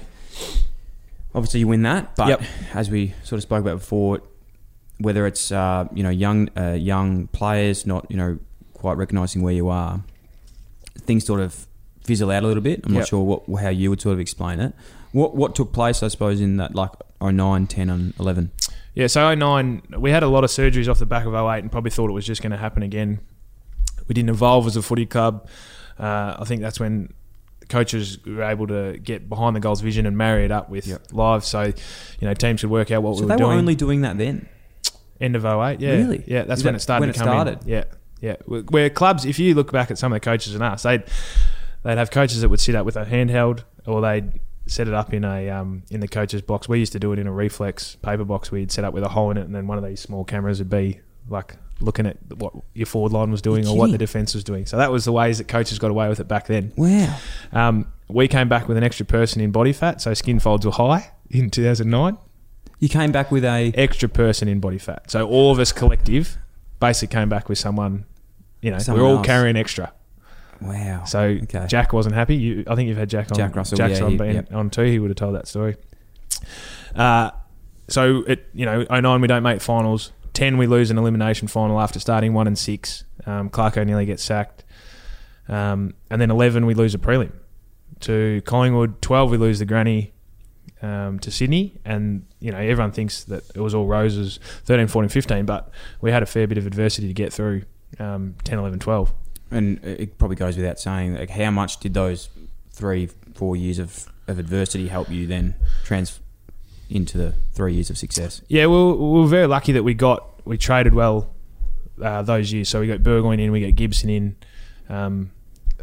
obviously 1.34 1.60
you 1.60 1.68
win 1.68 1.82
that. 1.82 2.14
But 2.16 2.28
Yep. 2.28 2.42
as 2.74 2.90
we 2.90 3.14
sort 3.24 3.38
of 3.38 3.42
spoke 3.42 3.60
about 3.60 3.78
before, 3.78 4.20
whether 4.98 5.26
it's 5.26 5.50
uh, 5.52 5.86
you 5.92 6.02
know 6.02 6.10
young 6.10 6.48
uh, 6.56 6.72
young 6.72 7.26
players 7.28 7.86
not 7.86 8.06
you 8.10 8.16
know 8.16 8.38
quite 8.74 8.96
recognising 8.96 9.42
where 9.42 9.54
you 9.54 9.68
are, 9.68 10.02
things 11.00 11.24
sort 11.26 11.40
of 11.40 11.66
fizzle 12.04 12.30
out 12.30 12.42
a 12.42 12.46
little 12.46 12.62
bit. 12.62 12.80
I'm 12.84 12.92
Yep. 12.92 13.00
not 13.00 13.08
sure 13.08 13.22
what 13.24 13.60
how 13.62 13.70
you 13.70 13.90
would 13.90 14.00
sort 14.00 14.12
of 14.14 14.20
explain 14.20 14.60
it. 14.60 14.74
What 15.12 15.34
what 15.36 15.54
took 15.54 15.72
place, 15.72 16.02
I 16.02 16.08
suppose, 16.08 16.40
in 16.40 16.56
that 16.58 16.74
like 16.74 16.90
09, 17.20 17.66
10 17.66 17.88
and 17.90 18.12
11? 18.18 18.50
Yeah, 18.94 19.06
so 19.08 19.34
09, 19.34 19.82
we 19.98 20.10
had 20.10 20.22
a 20.22 20.28
lot 20.28 20.44
of 20.44 20.50
surgeries 20.50 20.88
off 20.88 20.98
the 20.98 21.06
back 21.06 21.24
of 21.26 21.34
08 21.34 21.60
and 21.60 21.72
probably 21.72 21.90
thought 21.90 22.10
it 22.10 22.12
was 22.12 22.26
just 22.26 22.42
going 22.42 22.52
to 22.52 22.56
happen 22.58 22.82
again. 22.82 23.18
We 24.06 24.12
didn't 24.14 24.30
evolve 24.30 24.66
as 24.66 24.76
a 24.76 24.82
footy 24.82 25.06
club. 25.06 25.48
Uh, 25.98 26.36
I 26.38 26.44
think 26.44 26.60
that's 26.60 26.78
when 26.78 27.12
coaches 27.68 28.18
were 28.26 28.42
able 28.42 28.66
to 28.68 28.98
get 29.02 29.28
behind 29.28 29.54
the 29.56 29.60
goals 29.60 29.80
vision 29.80 30.06
and 30.06 30.16
marry 30.16 30.44
it 30.44 30.50
up 30.50 30.70
with 30.70 30.86
Yep. 30.86 31.02
live. 31.12 31.44
So, 31.44 31.62
you 31.62 31.72
know, 32.28 32.34
teams 32.34 32.60
could 32.60 32.70
work 32.70 32.90
out 32.90 33.02
what 33.02 33.16
So 33.16 33.22
we 33.22 33.28
they 33.28 33.34
were 33.34 33.38
were 33.40 33.46
doing. 33.52 33.58
only 33.58 33.74
doing 33.74 34.00
that 34.02 34.18
then. 34.18 34.48
End 35.20 35.36
of 35.36 35.44
08, 35.44 35.80
yeah. 35.80 35.92
Really? 35.92 36.24
Yeah, 36.26 36.42
that's 36.44 36.60
Is 36.60 36.64
when 36.64 36.74
that 36.74 36.78
it 36.78 36.82
started 36.82 37.00
when 37.06 37.14
to 37.14 37.20
it 37.20 37.24
come 37.24 37.28
in. 37.28 37.34
started? 37.54 37.58
Yeah, 37.68 37.84
yeah. 38.20 38.36
Where- 38.46 38.62
Where 38.62 38.90
clubs, 38.90 39.24
if 39.24 39.38
you 39.38 39.54
look 39.54 39.70
back 39.72 39.90
at 39.90 39.98
some 39.98 40.12
of 40.12 40.16
the 40.16 40.20
coaches 40.24 40.54
and 40.54 40.62
us, 40.62 40.82
they'd 40.82 41.02
they'd 41.84 41.98
have 41.98 42.10
coaches 42.10 42.40
that 42.40 42.48
would 42.48 42.60
sit 42.60 42.74
up 42.74 42.84
with 42.86 42.96
a 42.96 43.04
handheld, 43.04 43.60
or 43.86 44.00
they'd 44.00 44.32
set 44.66 44.88
it 44.88 44.94
up 44.94 45.12
in 45.14 45.24
a 45.24 45.50
um, 45.50 45.82
in 45.90 46.00
the 46.00 46.08
coach's 46.08 46.42
box. 46.42 46.68
We 46.68 46.78
used 46.78 46.92
to 46.92 46.98
do 46.98 47.12
it 47.12 47.18
in 47.18 47.26
a 47.26 47.32
reflex 47.32 47.96
paper 47.96 48.24
box. 48.24 48.50
We'd 48.50 48.72
set 48.72 48.82
up 48.84 48.92
with 48.94 49.04
a 49.04 49.08
hole 49.10 49.30
in 49.30 49.36
it, 49.36 49.42
and 49.44 49.54
then 49.54 49.66
one 49.66 49.78
of 49.78 49.84
these 49.84 50.00
small 50.00 50.24
cameras 50.24 50.58
would 50.58 50.70
be 50.70 51.00
like 51.28 51.56
looking 51.80 52.06
at 52.06 52.16
what 52.36 52.52
your 52.74 52.86
forward 52.86 53.12
line 53.12 53.30
was 53.30 53.42
doing 53.42 53.66
or 53.66 53.76
what 53.76 53.90
the 53.90 53.98
defense 53.98 54.34
was 54.34 54.44
doing. 54.44 54.64
So 54.66 54.76
that 54.76 54.90
was 54.92 55.04
the 55.04 55.12
ways 55.12 55.38
that 55.38 55.48
coaches 55.48 55.78
got 55.78 55.90
away 55.90 56.08
with 56.08 56.20
it 56.20 56.28
back 56.28 56.46
then. 56.46 56.72
Wow. 56.76 57.16
Um, 57.52 57.86
we 58.08 58.28
came 58.28 58.48
back 58.48 58.68
with 58.68 58.76
an 58.76 58.84
extra 58.84 59.04
person 59.06 59.40
in 59.40 59.50
body 59.50 59.72
fat, 59.72 60.00
so 60.00 60.14
skin 60.14 60.38
folds 60.38 60.64
were 60.66 60.72
high 60.72 61.10
in 61.30 61.50
2009 61.50 62.16
You 62.78 62.88
came 62.88 63.10
back 63.12 63.30
with 63.32 63.44
a 63.44 63.72
extra 63.74 64.08
person 64.08 64.46
in 64.48 64.60
body 64.60 64.78
fat. 64.78 65.10
So 65.10 65.26
all 65.26 65.50
of 65.52 65.58
us 65.58 65.72
collective 65.72 66.36
basically 66.80 67.12
came 67.14 67.28
back 67.28 67.48
with 67.48 67.58
someone. 67.58 68.04
You 68.60 68.70
know, 68.70 68.78
Someone 68.78 69.02
we're 69.02 69.08
all 69.10 69.16
else. 69.18 69.26
carrying 69.26 69.56
extra. 69.56 69.92
wow. 70.60 71.04
So 71.04 71.20
Okay. 71.20 71.66
Jack 71.66 71.92
wasn't 71.92 72.14
happy. 72.14 72.36
You, 72.36 72.64
I 72.66 72.74
think 72.74 72.88
you've 72.88 72.96
had 72.98 73.10
Jack 73.10 73.30
on. 73.32 73.36
Jack 73.36 73.56
Russell, 73.56 73.76
Jack's 73.76 73.98
yeah, 73.98 74.04
on, 74.06 74.12
he- 74.18 74.32
yep. 74.34 74.52
on 74.54 74.70
too. 74.70 74.84
He 74.84 74.98
would 74.98 75.10
have 75.10 75.16
told 75.16 75.34
that 75.34 75.48
story. 75.48 75.76
Uh, 76.94 77.30
so 77.88 78.22
it, 78.26 78.46
you 78.54 78.64
know, 78.64 78.84
09 78.90 79.20
we 79.20 79.26
don't 79.28 79.42
make 79.42 79.60
finals. 79.60 80.12
Ten 80.34 80.58
we 80.58 80.66
lose 80.66 80.90
an 80.90 80.98
elimination 80.98 81.48
final 81.48 81.80
after 81.80 81.98
starting 81.98 82.34
one 82.34 82.46
and 82.46 82.58
six. 82.58 83.04
Um, 83.24 83.48
Clarko 83.48 83.86
nearly 83.86 84.04
gets 84.04 84.22
sacked. 84.22 84.64
Um, 85.48 85.94
and 86.10 86.20
then 86.20 86.30
eleven 86.30 86.66
we 86.66 86.74
lose 86.74 86.94
a 86.94 86.98
prelim 86.98 87.32
to 88.00 88.42
Collingwood. 88.44 89.00
Twelve 89.00 89.30
we 89.30 89.38
lose 89.38 89.58
the 89.58 89.64
granny 89.64 90.12
um, 90.82 91.18
to 91.20 91.30
Sydney, 91.30 91.78
and 91.84 92.26
you 92.40 92.52
know 92.52 92.58
everyone 92.58 92.92
thinks 92.92 93.24
that 93.24 93.44
it 93.54 93.60
was 93.60 93.74
all 93.74 93.86
roses. 93.86 94.38
13, 94.64 94.86
14, 94.86 95.08
15, 95.08 95.46
but 95.46 95.70
we 96.00 96.10
had 96.10 96.22
a 96.22 96.26
fair 96.26 96.46
bit 96.46 96.58
of 96.58 96.66
adversity 96.66 97.08
to 97.08 97.14
get 97.14 97.32
through. 97.32 97.62
Um, 97.98 98.34
10, 98.44 98.58
11, 98.58 98.80
12. 98.80 99.12
And 99.52 99.84
it 99.84 100.18
probably 100.18 100.36
goes 100.36 100.56
without 100.56 100.80
saying, 100.80 101.14
like, 101.14 101.30
how 101.30 101.52
much 101.52 101.78
did 101.78 101.94
those 101.94 102.28
three, 102.72 103.08
four 103.34 103.54
years 103.54 103.78
of, 103.78 104.06
of 104.26 104.40
adversity 104.40 104.88
help 104.88 105.08
you 105.10 105.28
then 105.28 105.54
trans 105.84 106.18
into 106.90 107.18
the 107.18 107.34
three 107.52 107.74
years 107.74 107.90
of 107.90 107.98
success? 107.98 108.42
Yeah, 108.48 108.66
we 108.66 108.76
were, 108.76 108.94
we 108.94 109.20
were 109.20 109.26
very 109.26 109.46
lucky 109.46 109.72
that 109.72 109.82
we 109.82 109.94
got 109.94 110.24
we 110.46 110.58
traded 110.58 110.94
well 110.94 111.34
uh, 112.02 112.22
those 112.22 112.52
years. 112.52 112.68
So 112.68 112.80
we 112.80 112.86
got 112.86 113.02
Burgoyne 113.02 113.40
in, 113.40 113.52
we 113.52 113.60
got 113.60 113.74
Gibson 113.74 114.10
in. 114.10 114.36
Um, 114.88 115.30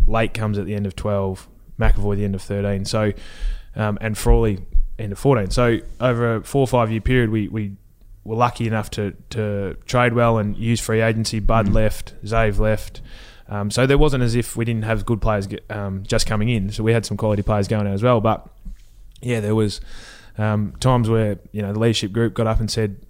Lake 0.08 0.34
comes 0.34 0.58
at 0.58 0.66
the 0.66 0.76
end 0.76 0.86
of 0.86 0.96
twelve, 0.96 1.48
McEvoy 1.80 2.18
the 2.18 2.26
end 2.26 2.36
of 2.36 2.42
thirteen. 2.42 2.86
So 2.86 3.14
um, 3.76 3.98
and 4.02 4.18
Frawley 4.18 4.60
end 5.00 5.12
of 5.12 5.20
fourteen. 5.20 5.50
So 5.52 5.80
over 6.00 6.36
a 6.36 6.44
four 6.44 6.62
or 6.62 6.68
five 6.68 6.92
year 6.92 7.02
period, 7.02 7.30
we 7.30 7.48
we 7.48 7.74
were 8.24 8.36
lucky 8.36 8.68
enough 8.68 8.90
to 8.92 9.14
to 9.32 9.76
trade 9.86 10.14
well 10.14 10.38
and 10.38 10.56
use 10.58 10.80
free 10.80 11.02
agency. 11.02 11.40
Bud 11.40 11.70
left, 11.70 12.14
Zave 12.24 12.60
left. 12.60 13.02
Um, 13.50 13.70
so 13.70 13.86
there 13.86 13.98
wasn't 13.98 14.24
as 14.24 14.34
if 14.36 14.56
we 14.56 14.64
didn't 14.64 14.84
have 14.84 15.06
good 15.06 15.20
players 15.20 15.46
get, 15.46 15.70
um, 15.70 16.04
just 16.04 16.26
coming 16.26 16.48
in. 16.48 16.72
So 16.72 16.84
we 16.84 16.94
had 16.94 17.06
some 17.06 17.18
quality 17.18 17.42
players 17.42 17.68
going 17.68 17.86
out 17.86 17.94
as 17.94 18.02
well. 18.02 18.22
But 18.22 18.48
yeah, 19.22 19.42
there 19.42 19.56
was 19.56 19.82
um, 20.38 20.74
times 20.80 21.10
where 21.10 21.40
you 21.52 21.62
know 21.62 21.74
the 21.74 21.80
leadership 21.80 22.12
group 22.12 22.34
got 22.34 22.48
up 22.48 22.60
and 22.60 22.70
said 22.70 23.06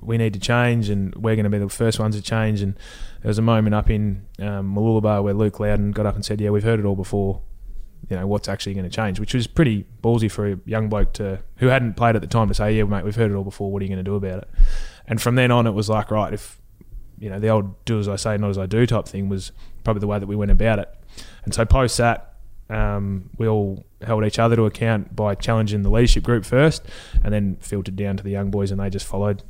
we 0.00 0.18
need 0.18 0.32
to 0.34 0.38
change 0.38 0.88
and 0.88 1.14
we're 1.14 1.34
going 1.34 1.44
to 1.44 1.50
be 1.50 1.58
the 1.58 1.68
first 1.68 1.98
ones 1.98 2.16
to 2.16 2.22
change. 2.22 2.60
And 2.60 2.74
there 3.22 3.28
was 3.28 3.38
a 3.38 3.42
moment 3.42 3.74
up 3.74 3.90
in 3.90 4.26
um, 4.38 4.74
Mooloolaba 4.74 5.22
where 5.22 5.34
Luke 5.34 5.58
Loudon 5.58 5.92
got 5.92 6.06
up 6.06 6.14
and 6.14 6.24
said, 6.24 6.40
"Yeah, 6.40 6.50
we've 6.50 6.62
heard 6.62 6.80
it 6.80 6.84
all 6.84 6.96
before. 6.96 7.40
You 8.10 8.16
know 8.16 8.26
what's 8.26 8.48
actually 8.48 8.74
going 8.74 8.88
to 8.88 8.94
change," 8.94 9.18
which 9.18 9.34
was 9.34 9.46
pretty 9.46 9.84
ballsy 10.02 10.30
for 10.30 10.52
a 10.52 10.58
young 10.64 10.88
bloke 10.88 11.12
to 11.14 11.42
who 11.56 11.66
hadn't 11.68 11.94
played 11.94 12.14
at 12.14 12.22
the 12.22 12.28
time 12.28 12.48
to 12.48 12.54
say, 12.54 12.76
"Yeah, 12.76 12.84
mate, 12.84 13.04
we've 13.04 13.16
heard 13.16 13.30
it 13.30 13.34
all 13.34 13.44
before. 13.44 13.72
What 13.72 13.82
are 13.82 13.84
you 13.84 13.88
going 13.88 14.04
to 14.04 14.08
do 14.08 14.14
about 14.14 14.38
it?" 14.38 14.48
And 15.06 15.20
from 15.20 15.34
then 15.34 15.50
on, 15.50 15.66
it 15.66 15.72
was 15.72 15.88
like, 15.88 16.10
right, 16.10 16.32
if 16.32 16.60
you 17.18 17.30
know 17.30 17.40
the 17.40 17.48
old 17.48 17.84
"do 17.84 17.98
as 17.98 18.08
I 18.08 18.16
say, 18.16 18.36
not 18.36 18.50
as 18.50 18.58
I 18.58 18.66
do" 18.66 18.86
type 18.86 19.06
thing 19.06 19.28
was 19.28 19.50
probably 19.82 20.00
the 20.00 20.06
way 20.06 20.18
that 20.18 20.26
we 20.26 20.36
went 20.36 20.50
about 20.50 20.78
it. 20.78 20.94
And 21.44 21.54
so 21.54 21.64
post 21.64 21.96
that, 21.98 22.34
um, 22.70 23.30
we 23.38 23.46
all 23.48 23.84
held 24.02 24.24
each 24.24 24.38
other 24.38 24.56
to 24.56 24.64
account 24.64 25.14
by 25.14 25.34
challenging 25.34 25.82
the 25.82 25.90
leadership 25.90 26.22
group 26.24 26.44
first, 26.44 26.84
and 27.24 27.32
then 27.32 27.56
filtered 27.60 27.96
down 27.96 28.16
to 28.16 28.22
the 28.22 28.30
young 28.30 28.50
boys, 28.50 28.70
and 28.70 28.80
they 28.80 28.90
just 28.90 29.06
followed. 29.06 29.42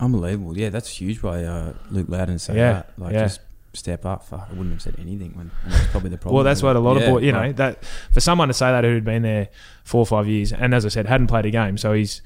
Unbelievable. 0.00 0.56
Yeah, 0.58 0.70
that's 0.70 0.88
huge 0.88 1.22
by 1.22 1.44
uh, 1.44 1.74
Luke 1.90 2.08
Loudon 2.08 2.34
to 2.34 2.38
say 2.38 2.56
Yeah, 2.56 2.72
that. 2.72 2.92
Like, 2.98 3.12
yeah. 3.12 3.22
just 3.24 3.40
step 3.74 4.04
up. 4.06 4.24
Fuck, 4.24 4.46
I 4.48 4.52
wouldn't 4.52 4.70
have 4.72 4.82
said 4.82 4.96
anything 4.98 5.32
when 5.36 5.50
that's 5.66 5.86
probably 5.88 6.10
the 6.10 6.16
problem. 6.18 6.36
Well, 6.36 6.44
that's 6.44 6.62
what 6.62 6.76
a 6.76 6.80
lot 6.80 6.96
Yeah, 6.96 7.02
of 7.04 7.10
boys, 7.14 7.22
you 7.24 7.32
know, 7.32 7.38
right. 7.40 7.56
that 7.56 7.84
for 8.12 8.20
someone 8.20 8.48
to 8.48 8.54
say 8.54 8.66
that 8.70 8.84
who'd 8.84 9.04
been 9.04 9.22
there 9.22 9.48
four 9.84 10.00
or 10.00 10.06
five 10.06 10.28
years, 10.28 10.52
and 10.52 10.74
as 10.74 10.84
I 10.84 10.88
said, 10.88 11.06
hadn't 11.06 11.26
played 11.28 11.46
a 11.46 11.50
game, 11.50 11.76
so 11.78 11.92
he's 11.92 12.22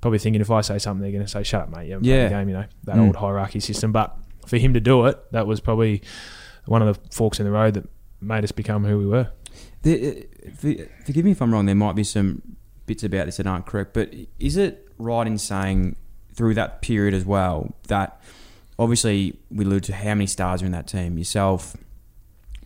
probably 0.00 0.18
thinking 0.20 0.40
if 0.40 0.50
I 0.50 0.60
say 0.62 0.78
something, 0.78 1.02
they're 1.02 1.12
going 1.12 1.24
to 1.24 1.30
say, 1.30 1.42
"Shut 1.44 1.62
up, 1.62 1.70
mate, 1.70 1.86
you 1.86 1.92
haven't 1.92 2.06
Yeah. 2.06 2.28
played 2.28 2.36
a 2.36 2.40
game," 2.40 2.48
you 2.48 2.54
know, 2.54 2.64
that 2.84 2.96
Mm. 2.96 3.06
old 3.06 3.16
hierarchy 3.16 3.60
system. 3.60 3.90
But 3.92 4.16
for 4.46 4.58
him 4.58 4.74
to 4.74 4.80
do 4.80 5.06
it, 5.06 5.18
that 5.32 5.46
was 5.46 5.60
probably 5.60 6.02
one 6.66 6.82
of 6.82 6.94
the 7.02 7.08
forks 7.14 7.38
in 7.40 7.46
the 7.46 7.52
road 7.52 7.74
that 7.74 7.88
made 8.20 8.42
us 8.44 8.52
become 8.52 8.84
who 8.84 8.98
we 8.98 9.06
were. 9.06 9.28
The, 9.82 10.26
uh, 10.46 10.50
for- 10.56 11.04
forgive 11.04 11.24
me 11.24 11.32
if 11.32 11.42
I'm 11.42 11.52
wrong. 11.52 11.66
There 11.66 11.74
might 11.74 11.94
be 11.94 12.04
some 12.04 12.42
bits 12.86 13.02
about 13.04 13.26
this 13.26 13.36
that 13.36 13.46
aren't 13.46 13.66
correct, 13.66 13.92
but 13.94 14.12
is 14.38 14.56
it 14.56 14.88
right 14.98 15.26
in 15.26 15.38
saying 15.38 15.96
through 16.34 16.54
that 16.54 16.82
period 16.82 17.14
as 17.14 17.24
well 17.24 17.74
that 17.88 18.20
obviously 18.78 19.38
we 19.50 19.64
allude 19.64 19.84
to 19.84 19.94
how 19.94 20.14
many 20.14 20.26
stars 20.26 20.62
are 20.62 20.66
in 20.66 20.72
that 20.72 20.86
team? 20.86 21.18
Yourself, 21.18 21.76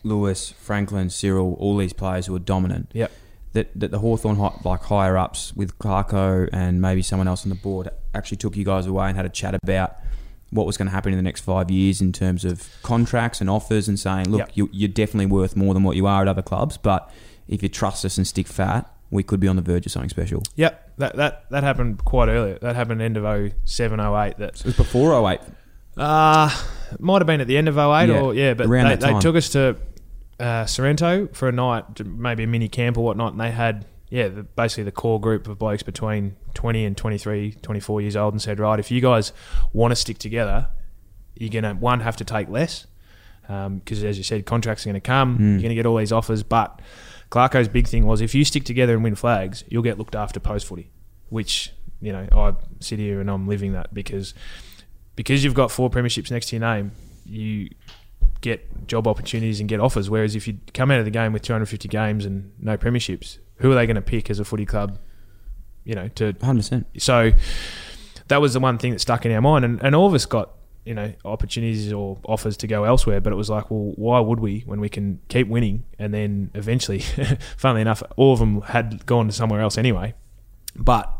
Lewis, 0.03 0.51
Franklin, 0.51 1.09
Cyril, 1.09 1.55
all 1.59 1.77
these 1.77 1.93
players 1.93 2.27
who 2.27 2.35
are 2.35 2.39
dominant. 2.39 2.91
Yep. 2.93 3.11
that, 3.53 3.71
that 3.79 3.91
the 3.91 3.99
Hawthorn 3.99 4.37
like 4.63 4.81
higher 4.83 5.17
ups 5.17 5.55
with 5.55 5.79
Clarko 5.79 6.47
and 6.53 6.79
maybe 6.79 7.01
someone 7.01 7.27
else 7.27 7.43
on 7.43 7.49
the 7.49 7.55
board 7.55 7.89
actually 8.13 8.37
took 8.37 8.55
you 8.55 8.63
guys 8.63 8.85
away 8.85 9.07
and 9.07 9.17
had 9.17 9.25
a 9.25 9.29
chat 9.29 9.55
about 9.55 9.95
what 10.51 10.65
was 10.65 10.77
going 10.77 10.85
to 10.87 10.91
happen 10.93 11.11
in 11.11 11.17
the 11.17 11.23
next 11.23 11.41
five 11.41 11.69
years 11.69 12.01
in 12.01 12.11
terms 12.13 12.45
of 12.45 12.69
contracts 12.83 13.41
and 13.41 13.49
offers 13.49 13.87
and 13.87 13.99
saying, 13.99 14.29
look, 14.29 14.39
Yep. 14.39 14.51
you, 14.53 14.69
you're 14.71 14.87
definitely 14.89 15.25
worth 15.25 15.55
more 15.55 15.73
than 15.73 15.83
what 15.83 15.95
you 15.97 16.07
are 16.07 16.21
at 16.21 16.27
other 16.27 16.41
clubs, 16.41 16.77
but 16.77 17.11
if 17.47 17.61
you 17.61 17.69
trust 17.69 18.05
us 18.05 18.17
and 18.17 18.25
stick 18.25 18.47
fat, 18.47 18.89
we 19.09 19.23
could 19.23 19.39
be 19.39 19.47
on 19.47 19.55
the 19.55 19.61
verge 19.61 19.85
of 19.85 19.91
something 19.91 20.09
special. 20.09 20.43
Yep, 20.55 20.91
that 20.97 21.15
that 21.15 21.49
that 21.49 21.63
happened 21.63 22.03
quite 22.03 22.27
early. 22.29 22.57
That 22.61 22.75
happened 22.75 23.01
end 23.01 23.15
of 23.17 23.53
07, 23.65 23.99
08. 23.99 24.37
That 24.37 24.59
It 24.59 24.65
was 24.65 24.75
before 24.75 25.13
08. 25.31 25.39
Uh, 25.95 26.49
might 26.99 27.19
have 27.21 27.27
been 27.27 27.41
at 27.41 27.47
the 27.47 27.57
end 27.57 27.67
of 27.67 27.77
08 27.77 28.07
Yeah, 28.09 28.19
or 28.21 28.33
yeah, 28.33 28.53
but 28.53 28.69
they, 28.69 28.95
they 28.95 29.19
took 29.19 29.35
us 29.35 29.49
to 29.49 29.77
uh, 30.39 30.65
Sorrento 30.65 31.27
for 31.33 31.47
a 31.47 31.51
night, 31.51 32.05
maybe 32.05 32.43
a 32.43 32.47
mini 32.47 32.67
camp 32.69 32.97
or 32.97 33.03
whatnot, 33.05 33.31
and 33.31 33.41
they 33.41 33.51
had 33.51 33.85
yeah, 34.09 34.27
the, 34.27 34.43
basically 34.43 34.83
the 34.83 34.91
core 34.91 35.19
group 35.19 35.47
of 35.47 35.57
blokes 35.57 35.83
between 35.83 36.35
20 36.53 36.85
and 36.85 36.97
23, 36.97 37.53
24 37.61 38.01
years 38.01 38.15
old, 38.15 38.33
and 38.33 38.41
said, 38.41 38.59
right, 38.59 38.79
if 38.79 38.91
you 38.91 39.01
guys 39.01 39.33
want 39.73 39.91
to 39.91 39.95
stick 39.95 40.17
together, 40.17 40.69
you're 41.35 41.49
gonna 41.49 41.75
one 41.75 41.99
have 41.99 42.17
to 42.17 42.25
take 42.25 42.49
less 42.49 42.87
because 43.47 44.03
as 44.03 44.17
you 44.17 44.23
said, 44.23 44.45
contracts 44.45 44.85
are 44.85 44.89
going 44.89 44.95
to 44.95 45.01
come. 45.01 45.37
Mm. 45.37 45.39
You're 45.39 45.59
going 45.59 45.69
to 45.69 45.75
get 45.75 45.85
all 45.85 45.97
these 45.97 46.11
offers, 46.11 46.43
but 46.43 46.81
Clarko's 47.31 47.67
big 47.67 47.87
thing 47.87 48.05
was 48.05 48.21
if 48.21 48.35
you 48.35 48.43
stick 48.43 48.65
together 48.65 48.93
and 48.93 49.03
win 49.03 49.15
flags, 49.15 49.63
you'll 49.69 49.83
get 49.83 49.97
looked 49.97 50.15
after 50.15 50.39
post 50.39 50.65
footy, 50.65 50.91
which 51.29 51.73
you 52.01 52.11
know 52.11 52.27
I 52.31 52.53
sit 52.79 52.99
here 52.99 53.21
and 53.21 53.31
I'm 53.31 53.47
living 53.47 53.73
that 53.73 53.93
because 53.93 54.33
because 55.15 55.43
you've 55.43 55.53
got 55.53 55.71
four 55.71 55.89
premierships 55.89 56.29
next 56.29 56.47
to 56.49 56.57
your 56.57 56.65
name, 56.65 56.91
you 57.25 57.69
get 58.41 58.87
job 58.87 59.07
opportunities 59.07 59.59
and 59.59 59.69
get 59.69 59.79
offers. 59.79 60.09
Whereas 60.09 60.35
if 60.35 60.47
you 60.47 60.59
come 60.73 60.91
out 60.91 60.99
of 60.99 61.05
the 61.05 61.11
game 61.11 61.33
with 61.33 61.41
250 61.41 61.87
games 61.87 62.25
and 62.25 62.51
no 62.59 62.77
premierships, 62.77 63.39
who 63.57 63.71
are 63.71 63.75
they 63.75 63.85
going 63.85 63.95
to 63.95 64.01
pick 64.01 64.29
as 64.29 64.39
a 64.39 64.45
footy 64.45 64.65
club? 64.65 64.99
You 65.83 65.95
know, 65.95 66.07
to 66.09 66.33
100%. 66.33 66.85
so 66.97 67.31
that 68.27 68.41
was 68.41 68.53
the 68.53 68.59
one 68.59 68.77
thing 68.77 68.91
that 68.91 68.99
stuck 68.99 69.25
in 69.25 69.31
our 69.31 69.41
mind, 69.41 69.65
and, 69.65 69.81
and 69.83 69.95
all 69.95 70.07
of 70.07 70.13
us 70.13 70.25
got 70.25 70.51
you 70.87 70.93
know 70.93 71.13
opportunities 71.25 71.91
or 71.91 72.17
offers 72.25 72.55
to 72.57 72.67
go 72.67 72.85
elsewhere, 72.85 73.19
but 73.19 73.33
it 73.33 73.35
was 73.35 73.49
like, 73.49 73.69
well, 73.69 73.93
why 73.95 74.19
would 74.19 74.39
we 74.39 74.63
when 74.65 74.79
we 74.79 74.89
can 74.89 75.19
keep 75.27 75.47
winning? 75.47 75.83
And 75.99 76.13
then 76.13 76.51
eventually, 76.53 76.99
funnily 77.57 77.81
enough, 77.81 78.01
all 78.15 78.33
of 78.33 78.39
them 78.39 78.61
had 78.61 79.05
gone 79.05 79.27
to 79.27 79.33
somewhere 79.33 79.61
else 79.61 79.77
anyway. 79.77 80.13
But 80.79 81.11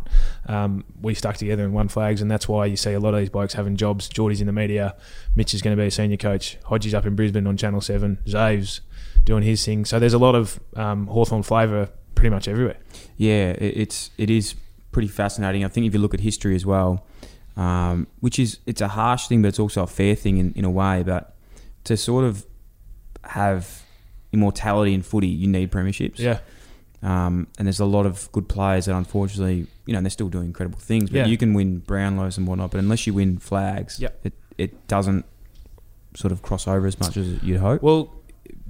um, 0.45 0.85
we 1.01 1.15
stuck 1.15 1.35
together 1.35 1.63
and 1.63 1.73
won 1.73 1.89
flags, 1.89 2.21
and 2.21 2.31
that's 2.31 2.47
why 2.47 2.65
you 2.67 2.77
see 2.77 2.93
a 2.93 2.99
lot 2.99 3.13
of 3.13 3.19
these 3.19 3.29
blokes 3.29 3.55
having 3.55 3.75
jobs. 3.75 4.07
Geordie's 4.07 4.39
in 4.39 4.47
the 4.47 4.53
media, 4.53 4.95
Mitch 5.35 5.53
is 5.53 5.61
going 5.61 5.75
to 5.75 5.81
be 5.81 5.87
a 5.87 5.91
senior 5.91 6.17
coach, 6.17 6.57
Hodges 6.65 6.93
up 6.93 7.05
in 7.05 7.15
Brisbane 7.15 7.47
on 7.47 7.57
Channel 7.57 7.81
Seven, 7.81 8.19
Zaves 8.25 8.81
doing 9.23 9.43
his 9.43 9.65
thing. 9.65 9.83
So 9.83 9.99
there's 9.99 10.13
a 10.13 10.19
lot 10.19 10.35
of 10.35 10.59
um, 10.75 11.07
Hawthorn 11.07 11.43
flavour 11.43 11.89
pretty 12.17 12.29
much 12.33 12.47
everywhere. 12.47 12.77
Yeah, 13.17 13.51
it, 13.51 13.77
it's 13.77 14.11
it 14.17 14.29
is 14.29 14.55
pretty 14.91 15.07
fascinating. 15.07 15.63
I 15.63 15.67
think 15.69 15.85
if 15.87 15.93
you 15.93 15.99
look 15.99 16.13
at 16.13 16.19
history 16.19 16.55
as 16.55 16.65
well, 16.65 17.05
um, 17.55 18.07
which 18.19 18.39
is 18.39 18.59
it's 18.65 18.81
a 18.81 18.87
harsh 18.89 19.27
thing, 19.27 19.41
but 19.41 19.49
it's 19.49 19.59
also 19.59 19.83
a 19.83 19.87
fair 19.87 20.15
thing 20.15 20.37
in, 20.37 20.53
in 20.55 20.65
a 20.65 20.69
way. 20.71 21.03
But 21.03 21.35
to 21.85 21.95
sort 21.97 22.25
of 22.25 22.45
have 23.23 23.83
immortality 24.31 24.93
in 24.93 25.01
footy, 25.01 25.27
you 25.27 25.47
need 25.47 25.71
premierships. 25.71 26.19
Yeah, 26.19 26.39
Um, 27.03 27.47
and 27.57 27.65
there's 27.67 27.79
a 27.79 27.85
lot 27.85 28.05
of 28.05 28.29
good 28.31 28.47
players 28.49 28.85
that 28.85 28.95
unfortunately, 28.95 29.67
you 29.85 29.93
know, 29.93 30.01
they're 30.01 30.09
still 30.09 30.29
doing 30.29 30.45
incredible 30.47 30.79
things. 30.79 31.09
But 31.09 31.17
Yeah. 31.19 31.25
you 31.27 31.37
can 31.37 31.53
win 31.53 31.81
Brownlows 31.81 32.37
and 32.37 32.45
whatnot, 32.47 32.71
but 32.71 32.79
unless 32.79 33.05
you 33.07 33.13
win 33.13 33.37
flags, 33.39 33.99
Yep. 33.99 34.19
it 34.25 34.33
it 34.57 34.87
doesn't 34.87 35.23
sort 36.15 36.31
of 36.31 36.41
cross 36.41 36.67
over 36.67 36.87
as 36.87 36.99
much 36.99 37.15
as 37.15 37.27
you'd 37.43 37.59
hope. 37.59 37.81
Well, 37.83 38.11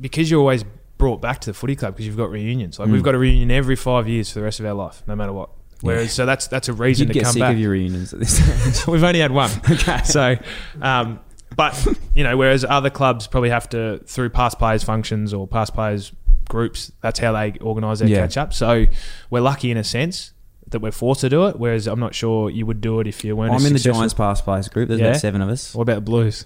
because 0.02 0.30
you're 0.30 0.42
always 0.42 0.66
brought 0.98 1.22
back 1.22 1.40
to 1.42 1.50
the 1.52 1.54
footy 1.54 1.76
club 1.76 1.94
because 1.94 2.06
you've 2.08 2.18
got 2.18 2.30
reunions. 2.32 2.80
Like 2.80 2.90
Mm. 2.90 2.94
we've 2.94 3.04
got 3.04 3.16
a 3.16 3.18
reunion 3.20 3.52
every 3.52 3.76
five 3.76 4.08
years 4.08 4.32
for 4.32 4.40
the 4.40 4.44
rest 4.46 4.60
of 4.60 4.66
our 4.66 4.74
life, 4.74 5.04
no 5.08 5.16
matter 5.16 5.34
what. 5.34 5.50
Whereas, 5.82 6.06
Yeah. 6.06 6.10
so 6.10 6.26
that's 6.26 6.48
that's 6.48 6.70
a 6.70 6.74
reason 6.74 7.08
You'd 7.08 7.14
to 7.14 7.20
get 7.20 7.24
come 7.26 7.34
sick 7.34 7.40
back. 7.42 7.54
of 7.54 7.60
your 7.60 7.72
reunions 7.72 8.14
at 8.14 8.20
this 8.20 8.38
stage. 8.74 8.88
We've 8.88 9.04
only 9.04 9.20
had 9.20 9.32
one, 9.32 9.52
okay. 9.72 10.02
so. 10.06 10.36
Um, 10.82 11.20
but 11.56 11.88
you 12.16 12.24
know, 12.24 12.36
whereas 12.36 12.66
other 12.66 12.90
clubs 12.90 13.28
probably 13.28 13.50
have 13.52 13.70
to 13.70 14.00
through 14.08 14.30
past 14.32 14.58
players 14.60 14.84
functions 14.84 15.34
or 15.34 15.48
past 15.48 15.74
players 15.74 16.12
groups. 16.50 16.92
That's 17.02 17.20
how 17.20 17.32
they 17.34 17.54
organise 17.62 18.00
their 18.00 18.08
Yeah. 18.08 18.22
catch 18.22 18.38
up. 18.38 18.54
So 18.54 18.86
we're 19.30 19.42
lucky 19.42 19.70
in 19.72 19.78
a 19.78 19.84
sense 19.84 20.34
that 20.70 20.80
we're 20.80 20.92
forced 20.92 21.22
to 21.22 21.30
do 21.30 21.46
it. 21.48 21.60
Whereas 21.60 21.88
I'm 21.88 22.00
not 22.00 22.14
sure 22.16 22.50
you 22.50 22.66
would 22.66 22.82
do 22.82 23.00
it 23.00 23.08
if 23.08 23.24
you 23.24 23.36
weren't. 23.36 23.54
I'm 23.54 23.66
in 23.66 23.74
the. 23.74 23.80
Giants 23.80 24.14
past 24.14 24.44
players 24.46 24.68
group. 24.70 24.90
There's 24.90 25.00
Yeah? 25.00 25.08
about 25.10 25.20
seven 25.22 25.42
of 25.42 25.50
us. 25.50 25.74
What 25.76 25.84
about 25.84 25.96
the 25.96 26.02
Blues? 26.02 26.46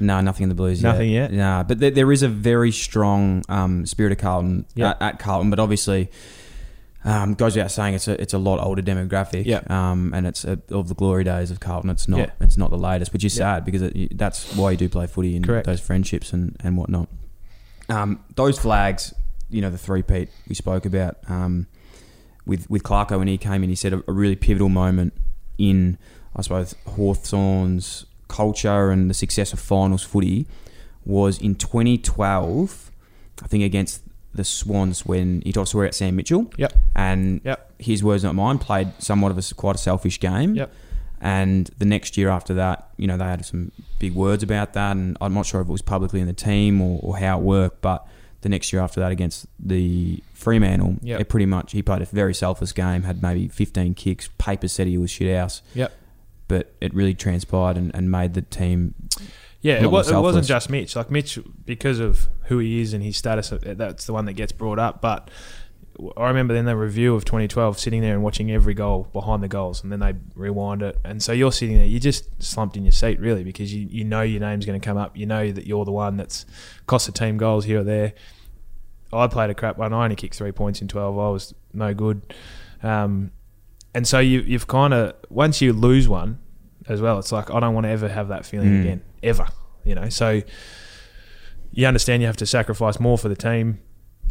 No, 0.00 0.20
nothing 0.20 0.44
in 0.44 0.48
the 0.48 0.54
Blues 0.54 0.82
Nothing 0.82 1.10
yet. 1.10 1.30
yet? 1.30 1.38
Nah, 1.38 1.62
but 1.62 1.78
there, 1.78 1.90
there 1.90 2.10
is 2.12 2.22
a 2.22 2.28
very 2.28 2.70
strong 2.72 3.42
um, 3.48 3.86
spirit 3.86 4.12
of 4.12 4.18
Carlton 4.18 4.66
Yeah. 4.74 4.90
at, 4.90 5.02
at 5.02 5.18
Carlton, 5.18 5.50
but 5.50 5.58
obviously 5.60 6.10
um, 7.04 7.34
goes 7.34 7.54
without 7.54 7.70
saying 7.70 7.94
it's 7.94 8.08
a 8.08 8.20
it's 8.20 8.32
a 8.32 8.38
lot 8.38 8.58
older 8.64 8.80
demographic. 8.82 9.44
Yeah. 9.44 9.60
Um, 9.68 10.12
and 10.14 10.26
it's 10.26 10.44
a, 10.44 10.58
of 10.70 10.88
the 10.88 10.94
glory 10.94 11.22
days 11.24 11.50
of 11.50 11.60
Carlton. 11.60 11.90
It's 11.90 12.08
not 12.08 12.18
Yeah. 12.20 12.30
it's 12.40 12.56
not 12.56 12.70
the 12.70 12.78
latest, 12.78 13.12
which 13.12 13.24
is 13.24 13.36
Yeah. 13.36 13.56
sad 13.56 13.64
because 13.66 13.82
it, 13.82 14.16
that's 14.16 14.54
why 14.56 14.70
you 14.72 14.76
do 14.78 14.88
play 14.88 15.06
footy 15.06 15.36
and 15.36 15.44
Correct. 15.46 15.66
those 15.66 15.80
friendships 15.80 16.32
and 16.32 16.56
and 16.60 16.76
whatnot. 16.78 17.08
Um, 17.90 18.20
those 18.36 18.58
flags, 18.58 19.12
you 19.50 19.60
know, 19.60 19.68
the 19.68 19.76
three 19.78 20.02
Pete 20.02 20.30
we 20.48 20.54
spoke 20.54 20.86
about 20.86 21.18
um, 21.28 21.66
with 22.46 22.68
with 22.70 22.82
Clarko 22.82 23.18
when 23.18 23.28
he 23.28 23.36
came 23.36 23.62
in, 23.62 23.68
he 23.68 23.76
said 23.76 23.92
a, 23.92 24.02
a 24.08 24.12
really 24.12 24.36
pivotal 24.36 24.70
moment 24.70 25.12
in 25.58 25.98
I 26.34 26.40
suppose 26.42 26.74
Hawthorn's 26.86 28.06
culture 28.34 28.90
and 28.90 29.08
the 29.10 29.14
success 29.14 29.52
of 29.52 29.60
finals 29.60 30.02
footy 30.02 30.46
was 31.06 31.38
in 31.40 31.54
2012, 31.54 32.90
I 33.42 33.46
think 33.46 33.64
against 33.64 34.02
the 34.34 34.44
Swans 34.44 35.06
when 35.06 35.42
he 35.42 35.52
talked 35.52 35.68
swear 35.70 35.86
at 35.86 35.94
Sam 35.94 36.16
Mitchell. 36.16 36.50
Yep. 36.56 36.72
And 36.96 37.40
Yep. 37.44 37.72
his 37.78 38.02
words, 38.02 38.24
not 38.24 38.34
mine, 38.34 38.58
played 38.58 38.88
somewhat 38.98 39.30
of 39.30 39.38
a 39.38 39.54
quite 39.54 39.76
a 39.76 39.78
selfish 39.78 40.18
game. 40.18 40.54
Yep. 40.56 40.72
And 41.20 41.70
the 41.78 41.84
next 41.84 42.16
year 42.18 42.28
after 42.28 42.52
that, 42.54 42.88
you 42.96 43.06
know, 43.06 43.16
they 43.16 43.24
had 43.24 43.44
some 43.46 43.70
big 43.98 44.14
words 44.14 44.42
about 44.42 44.72
that, 44.74 44.96
and 44.96 45.16
I'm 45.20 45.32
not 45.34 45.46
sure 45.46 45.60
if 45.60 45.68
it 45.68 45.72
was 45.72 45.82
publicly 45.82 46.20
in 46.20 46.26
the 46.26 46.32
team 46.34 46.80
or, 46.82 46.98
or 47.02 47.16
how 47.18 47.38
it 47.38 47.42
worked, 47.42 47.80
but 47.80 48.06
the 48.42 48.48
next 48.50 48.72
year 48.72 48.82
after 48.82 49.00
that 49.00 49.10
against 49.10 49.46
the 49.58 50.22
Fremantle, 50.34 50.96
Yep. 51.02 51.20
it 51.20 51.28
pretty 51.30 51.46
much 51.46 51.72
he 51.72 51.80
played 51.82 52.02
a 52.02 52.06
very 52.06 52.34
selfless 52.34 52.72
game, 52.72 53.04
had 53.04 53.22
maybe 53.22 53.48
15 53.48 53.94
kicks, 53.94 54.28
papers 54.36 54.72
said 54.72 54.86
he 54.86 54.98
was 54.98 55.10
shit 55.10 55.34
house, 55.34 55.62
Yep. 55.74 55.92
But 56.54 56.72
it 56.80 56.94
really 56.94 57.14
transpired 57.14 57.76
and, 57.76 57.92
and 57.96 58.12
made 58.12 58.34
the 58.34 58.42
team 58.42 58.94
Yeah, 59.60 59.82
it, 59.82 59.90
was, 59.90 60.08
it 60.08 60.16
wasn't 60.16 60.46
just 60.46 60.70
Mitch. 60.70 60.94
Like 60.94 61.10
Mitch, 61.10 61.36
because 61.64 61.98
of 61.98 62.28
who 62.44 62.60
he 62.60 62.80
is 62.80 62.94
and 62.94 63.02
his 63.02 63.16
status, 63.16 63.50
uh, 63.50 63.58
that's 63.76 64.06
the 64.06 64.12
one 64.12 64.24
that 64.26 64.34
gets 64.34 64.52
brought 64.52 64.78
up. 64.78 65.00
But 65.00 65.32
I 66.16 66.28
remember 66.28 66.54
then 66.54 66.64
the 66.64 66.76
review 66.76 67.16
of 67.16 67.24
2012, 67.24 67.80
sitting 67.80 68.02
there 68.02 68.14
and 68.14 68.22
watching 68.22 68.52
every 68.52 68.72
goal 68.72 69.08
behind 69.12 69.42
the 69.42 69.48
goals, 69.48 69.82
and 69.82 69.90
then 69.90 69.98
they 69.98 70.14
rewind 70.36 70.82
it, 70.82 70.96
and 71.02 71.20
so 71.20 71.32
you're 71.32 71.50
sitting 71.50 71.76
there, 71.76 71.86
you 71.86 71.98
just 71.98 72.40
slumped 72.40 72.76
in 72.76 72.84
your 72.84 72.92
seat 72.92 73.18
really 73.18 73.42
because 73.42 73.74
you, 73.74 73.88
you 73.90 74.04
know 74.04 74.22
your 74.22 74.40
name's 74.40 74.64
going 74.64 74.80
to 74.80 74.84
come 74.84 74.96
up, 74.96 75.16
you 75.16 75.26
know 75.26 75.50
that 75.50 75.66
you're 75.66 75.84
the 75.84 75.92
one 75.92 76.16
that's 76.16 76.46
cost 76.86 77.06
the 77.06 77.12
team 77.12 77.36
goals 77.36 77.64
here 77.64 77.80
or 77.80 77.84
there. 77.84 78.12
I 79.12 79.26
played 79.26 79.50
a 79.50 79.54
crap 79.54 79.76
one. 79.76 79.92
I 79.92 80.04
only 80.04 80.16
kicked 80.16 80.36
three 80.36 80.52
points 80.52 80.80
in 80.80 80.88
12. 80.88 81.18
I 81.18 81.28
was 81.30 81.54
no 81.72 81.94
good. 81.94 82.34
Um, 82.82 83.30
and 83.94 84.06
so 84.06 84.18
you, 84.18 84.40
you've 84.40 84.66
kind 84.66 84.92
of 84.92 85.14
once 85.30 85.62
you 85.62 85.72
lose 85.72 86.08
one 86.08 86.40
as 86.88 87.00
well, 87.00 87.18
it's 87.18 87.32
like 87.32 87.50
I 87.50 87.60
don't 87.60 87.74
want 87.74 87.84
to 87.84 87.90
ever 87.90 88.08
have 88.08 88.28
that 88.28 88.44
feeling 88.46 88.68
Mm. 88.70 88.80
again, 88.82 89.02
ever. 89.22 89.46
You 89.84 89.94
know, 89.94 90.08
so 90.08 90.42
you 91.72 91.86
understand 91.86 92.22
you 92.22 92.26
have 92.26 92.36
to 92.38 92.46
sacrifice 92.46 93.00
more 93.00 93.18
for 93.18 93.28
the 93.28 93.36
team. 93.36 93.80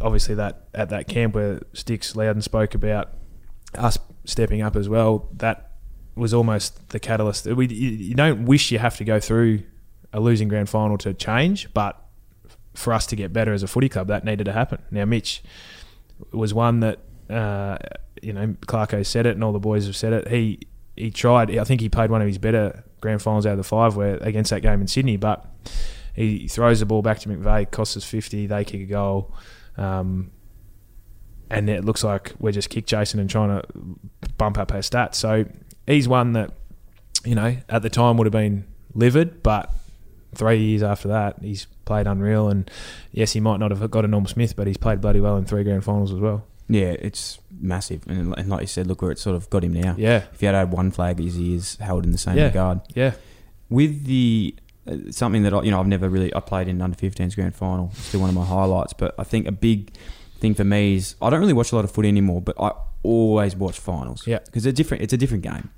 Obviously, 0.00 0.34
that 0.36 0.64
at 0.74 0.88
that 0.88 1.06
camp 1.08 1.34
where 1.34 1.60
Sticks 1.72 2.16
Loudon 2.16 2.42
spoke 2.42 2.74
about 2.74 3.10
us 3.76 3.98
stepping 4.24 4.62
up 4.62 4.76
as 4.76 4.88
well, 4.88 5.28
that 5.36 5.72
was 6.16 6.32
almost 6.34 6.88
the 6.90 6.98
catalyst. 7.00 7.46
We 7.46 7.66
you, 7.68 8.14
don't 8.14 8.44
wish 8.46 8.70
you 8.72 8.78
have 8.78 8.96
to 8.98 9.04
go 9.04 9.20
through 9.20 9.62
a 10.12 10.20
losing 10.20 10.48
grand 10.48 10.68
final 10.68 10.96
to 10.98 11.12
change, 11.14 11.72
but 11.74 12.00
for 12.74 12.92
us 12.92 13.06
to 13.06 13.16
get 13.16 13.32
better 13.32 13.52
as 13.52 13.62
a 13.62 13.66
footy 13.68 13.88
club, 13.88 14.08
that 14.08 14.24
needed 14.24 14.44
to 14.44 14.52
happen. 14.52 14.78
Now, 14.90 15.04
Mitch 15.04 15.42
was 16.32 16.52
one 16.54 16.80
that 16.80 16.98
uh, 17.30 17.78
you 18.22 18.32
know 18.32 18.48
Clarko 18.66 19.04
said 19.06 19.26
it, 19.26 19.34
and 19.34 19.44
all 19.44 19.52
the 19.52 19.58
boys 19.60 19.86
have 19.86 19.96
said 19.96 20.12
it. 20.12 20.28
He 20.28 20.60
he 20.96 21.10
tried. 21.10 21.56
I 21.56 21.64
think 21.64 21.80
he 21.80 21.88
played 21.88 22.10
one 22.10 22.20
of 22.20 22.28
his 22.28 22.38
better 22.38 22.84
grand 23.00 23.22
finals 23.22 23.46
out 23.46 23.52
of 23.52 23.58
the 23.58 23.64
five, 23.64 23.96
where 23.96 24.16
against 24.16 24.50
that 24.50 24.60
game 24.60 24.80
in 24.80 24.86
Sydney, 24.86 25.16
but 25.16 25.46
he 26.14 26.46
throws 26.48 26.80
the 26.80 26.86
ball 26.86 27.02
back 27.02 27.18
to 27.20 27.28
McVeigh, 27.28 27.70
costs 27.70 27.96
us 27.96 28.04
fifty. 28.04 28.46
They 28.46 28.64
kick 28.64 28.82
a 28.82 28.86
goal. 28.86 29.34
Um, 29.76 30.30
and 31.50 31.68
it 31.68 31.84
looks 31.84 32.02
like 32.02 32.32
we're 32.38 32.52
just 32.52 32.70
kick 32.70 32.86
chasing 32.86 33.20
and 33.20 33.28
trying 33.28 33.60
to 33.60 33.66
bump 34.38 34.58
up 34.58 34.72
our 34.72 34.78
stats. 34.78 35.16
So 35.16 35.44
he's 35.86 36.08
one 36.08 36.32
that, 36.32 36.52
you 37.24 37.34
know, 37.34 37.56
at 37.68 37.82
the 37.82 37.90
time 37.90 38.16
would 38.16 38.26
have 38.26 38.32
been 38.32 38.64
livid, 38.94 39.42
but 39.42 39.72
three 40.34 40.58
years 40.58 40.82
after 40.82 41.08
that, 41.08 41.36
he's 41.42 41.66
played 41.84 42.06
unreal. 42.06 42.48
And 42.48 42.70
yes, 43.12 43.32
he 43.32 43.40
might 43.40 43.58
not 43.58 43.70
have 43.70 43.90
got 43.90 44.04
a 44.04 44.08
Norm 44.08 44.26
Smith, 44.26 44.56
but 44.56 44.66
he's 44.66 44.76
played 44.76 45.00
bloody 45.00 45.20
well 45.20 45.36
in 45.36 45.44
three 45.44 45.64
grand 45.64 45.84
finals 45.84 46.12
as 46.12 46.18
well. 46.18 46.46
Yeah, 46.68 46.94
it's 46.98 47.38
massive, 47.60 48.06
and, 48.06 48.34
and 48.38 48.48
like 48.48 48.62
you 48.62 48.66
said, 48.66 48.86
look 48.86 49.02
where 49.02 49.10
it 49.10 49.18
sort 49.18 49.36
of 49.36 49.50
got 49.50 49.62
him 49.64 49.74
now. 49.74 49.94
Yeah, 49.98 50.24
If 50.32 50.40
you 50.40 50.46
had 50.48 50.54
had 50.54 50.72
one 50.72 50.90
flag, 50.90 51.18
his 51.18 51.38
ears 51.38 51.76
held 51.76 52.04
in 52.04 52.12
the 52.12 52.18
same 52.18 52.38
Yeah. 52.38 52.46
regard. 52.46 52.80
yeah, 52.94 53.12
With 53.68 54.04
the 54.06 54.54
uh, 54.86 54.96
something 55.10 55.42
that 55.44 55.52
I, 55.54 55.62
you 55.62 55.70
know 55.70 55.80
I've 55.80 55.86
never 55.86 56.08
really 56.08 56.34
I 56.34 56.40
played 56.40 56.68
in 56.68 56.80
under 56.82 56.96
15s 56.96 57.34
grand 57.34 57.54
final, 57.54 57.90
still 57.94 58.20
one 58.20 58.28
of 58.30 58.34
my 58.34 58.44
highlights. 58.46 58.92
But 58.94 59.14
I 59.18 59.24
think 59.24 59.46
a 59.46 59.52
big 59.52 59.92
thing 60.40 60.54
for 60.54 60.64
me 60.64 60.96
is 60.96 61.16
I 61.22 61.28
don't 61.30 61.40
really 61.40 61.52
watch 61.54 61.72
a 61.72 61.76
lot 61.76 61.84
of 61.84 61.90
footy 61.90 62.08
anymore, 62.08 62.40
but 62.42 62.54
I 62.60 62.72
always 63.02 63.54
watch 63.56 63.78
finals. 63.78 64.26
Yeah. 64.26 64.38
because 64.44 64.62
they're 64.64 64.72
different. 64.72 65.02
It's 65.02 65.12
a 65.12 65.16
different 65.18 65.42
game, 65.42 65.70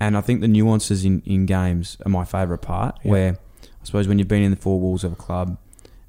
and 0.00 0.16
I 0.16 0.20
think 0.20 0.40
the 0.40 0.48
nuances 0.48 1.04
in, 1.04 1.22
in 1.26 1.46
games 1.46 1.96
are 2.06 2.10
my 2.10 2.24
favourite 2.24 2.62
part. 2.62 2.98
Yeah. 3.02 3.10
Where 3.10 3.32
I 3.62 3.84
suppose 3.84 4.06
when 4.08 4.18
you've 4.20 4.28
been 4.28 4.42
in 4.42 4.50
the 4.52 4.56
four 4.56 4.78
walls 4.80 5.02
of 5.04 5.12
a 5.12 5.16
club, 5.16 5.58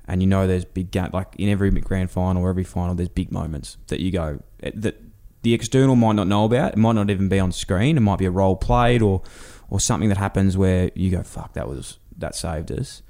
and 0.07 0.21
you 0.21 0.27
know 0.27 0.47
there's 0.47 0.65
big 0.65 0.91
game 0.91 1.09
like 1.13 1.35
in 1.37 1.49
every 1.49 1.69
grand 1.71 2.09
final 2.11 2.43
or 2.43 2.49
every 2.49 2.63
final, 2.63 2.95
there's 2.95 3.09
big 3.09 3.31
moments 3.31 3.77
that 3.87 3.99
you 3.99 4.11
go 4.11 4.41
eh, 4.63 4.71
that 4.75 5.01
the 5.43 5.53
external 5.53 5.95
might 5.95 6.15
not 6.15 6.27
know 6.27 6.45
about. 6.45 6.73
It 6.73 6.77
might 6.77 6.93
not 6.93 7.09
even 7.09 7.29
be 7.29 7.39
on 7.39 7.51
screen. 7.51 7.97
It 7.97 8.01
might 8.01 8.19
be 8.19 8.25
a 8.25 8.31
role 8.31 8.55
played 8.55 9.01
or 9.01 9.21
or 9.69 9.79
something 9.79 10.09
that 10.09 10.17
happens 10.17 10.57
where 10.57 10.91
you 10.95 11.11
go, 11.11 11.23
"Fuck, 11.23 11.53
that 11.53 11.67
was 11.67 11.99
that 12.17 12.35
saved 12.35 12.71
us." 12.71 13.01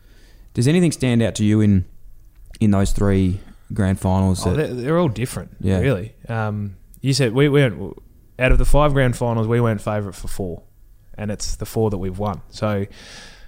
Does 0.53 0.67
anything 0.67 0.91
stand 0.91 1.21
out 1.21 1.36
to 1.36 1.45
you 1.45 1.62
in 1.62 1.86
in 2.60 2.71
those 2.71 2.91
three 2.91 3.39
grand 3.73 3.99
finals? 3.99 4.45
Oh, 4.45 4.53
they're, 4.55 4.73
they're 4.73 4.97
all 4.97 5.07
different, 5.10 5.51
Yeah. 5.62 5.79
really. 5.79 6.15
Um, 6.27 6.77
you 7.01 7.13
said 7.13 7.33
we 7.33 7.47
went 7.47 7.75
out 8.39 8.51
of 8.51 8.57
the 8.57 8.65
five 8.65 8.93
grand 8.93 9.15
finals, 9.15 9.47
we 9.47 9.62
weren't 9.62 9.81
favourite 9.81 10.15
for 10.15 10.27
four, 10.27 10.63
and 11.15 11.29
it's 11.31 11.55
the 11.57 11.65
four 11.65 11.89
that 11.91 11.97
we've 11.99 12.17
won. 12.17 12.41
So, 12.49 12.86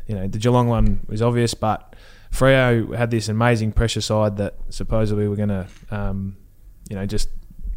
you 0.08 0.16
know, 0.16 0.28
the 0.28 0.38
Geelong 0.38 0.68
one 0.68 1.00
was 1.08 1.22
obvious, 1.22 1.54
but 1.56 1.89
Freo 2.32 2.96
had 2.96 3.12
this 3.12 3.28
amazing 3.28 3.72
pressure 3.72 4.02
side 4.02 4.38
that 4.38 4.56
supposedly 4.70 5.28
were 5.28 5.36
going 5.36 5.50
to, 5.50 5.68
um, 5.92 6.38
you 6.90 6.96
know, 6.96 7.06
just 7.06 7.30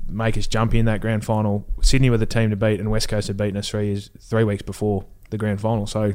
make 0.08 0.36
us 0.36 0.46
jump 0.46 0.74
in 0.74 0.84
that 0.84 1.00
grand 1.00 1.24
final. 1.24 1.66
Sydney 1.80 2.10
were 2.10 2.18
the 2.18 2.26
team 2.26 2.50
to 2.50 2.56
beat, 2.56 2.78
and 2.78 2.90
West 2.90 3.08
Coast 3.08 3.28
had 3.28 3.36
beaten 3.36 3.56
us 3.56 3.68
three 3.68 3.86
years, 3.86 4.10
three 4.20 4.44
weeks 4.44 4.62
before 4.62 5.04
the 5.30 5.38
grand 5.38 5.60
final. 5.60 5.86
So, 5.86 6.14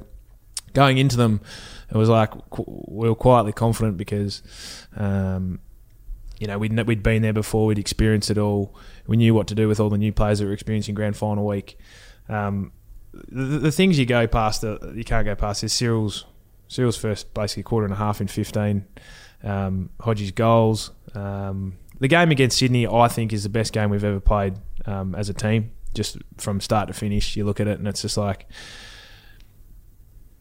going 0.73 0.97
into 0.97 1.17
them, 1.17 1.41
it 1.89 1.97
was 1.97 2.09
like 2.09 2.33
we 2.57 3.09
were 3.09 3.15
quietly 3.15 3.53
confident 3.53 3.97
because. 3.97 4.41
Um, 4.95 5.59
you 6.39 6.45
know, 6.45 6.59
we'd, 6.59 6.79
we'd 6.85 7.01
been 7.01 7.23
there 7.23 7.33
before, 7.33 7.65
we'd 7.65 7.79
experienced 7.79 8.29
it 8.29 8.37
all. 8.37 8.75
We 9.07 9.17
knew 9.17 9.33
what 9.33 9.47
to 9.47 9.55
do 9.55 9.67
with 9.67 9.79
all 9.79 9.89
the 9.89 9.97
new 9.97 10.11
players 10.11 10.37
that 10.37 10.45
were 10.45 10.53
experiencing 10.53 10.93
grand 10.93 11.17
final 11.17 11.47
week. 11.47 11.79
Um, 12.29 12.73
the, 13.11 13.57
the 13.57 13.71
things 13.71 13.97
you 13.97 14.05
go 14.05 14.27
past, 14.27 14.61
that 14.61 14.93
you 14.95 15.03
can't 15.03 15.25
go 15.25 15.33
past 15.33 15.63
is 15.63 15.73
Cyril's 15.73 16.25
Cyril's 16.67 16.97
first 16.97 17.33
basically 17.33 17.63
quarter 17.63 17.85
and 17.85 17.93
a 17.93 17.97
half 17.97 18.21
in 18.21 18.27
15. 18.27 18.85
Um, 19.43 19.89
Hodges' 20.01 20.31
goals. 20.31 20.91
Um, 21.13 21.77
the 21.99 22.07
game 22.07 22.31
against 22.31 22.57
Sydney, 22.57 22.87
I 22.87 23.07
think, 23.07 23.33
is 23.33 23.43
the 23.43 23.49
best 23.49 23.73
game 23.73 23.89
we've 23.89 24.03
ever 24.03 24.19
played 24.19 24.55
um, 24.85 25.15
as 25.15 25.29
a 25.29 25.33
team. 25.33 25.71
Just 25.93 26.17
from 26.37 26.61
start 26.61 26.87
to 26.87 26.93
finish, 26.93 27.35
you 27.35 27.45
look 27.45 27.59
at 27.59 27.67
it 27.67 27.79
and 27.79 27.87
it's 27.87 28.01
just 28.01 28.17
like 28.17 28.47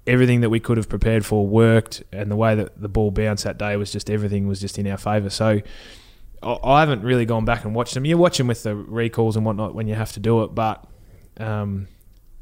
everything 0.07 0.41
that 0.41 0.51
we 0.51 0.61
could 0.61 0.77
have 0.77 0.89
prepared 0.89 1.25
for 1.25 1.47
worked, 1.47 2.03
and 2.13 2.31
the 2.31 2.37
way 2.37 2.55
that 2.55 2.81
the 2.81 2.89
ball 2.89 3.11
bounced 3.11 3.45
that 3.45 3.59
day 3.59 3.77
was 3.77 3.91
just 3.91 4.11
everything 4.11 4.47
was 4.47 4.61
just 4.61 4.79
in 4.79 4.87
our 4.87 4.97
favour. 4.97 5.31
So 5.31 5.61
I, 6.43 6.59
I 6.63 6.81
haven't 6.81 7.03
really 7.03 7.27
gone 7.27 7.45
back 7.45 7.65
and 7.65 7.75
watched 7.75 7.95
them. 7.95 8.05
You 8.05 8.19
watch 8.19 8.39
them 8.39 8.47
with 8.47 8.63
the 8.63 8.75
recalls 8.75 9.37
and 9.37 9.45
whatnot 9.45 9.75
when 9.75 9.89
you 9.89 9.95
have 9.95 10.13
to 10.13 10.21
do 10.21 10.43
it, 10.45 10.55
but 10.55 10.87
um, 11.39 11.89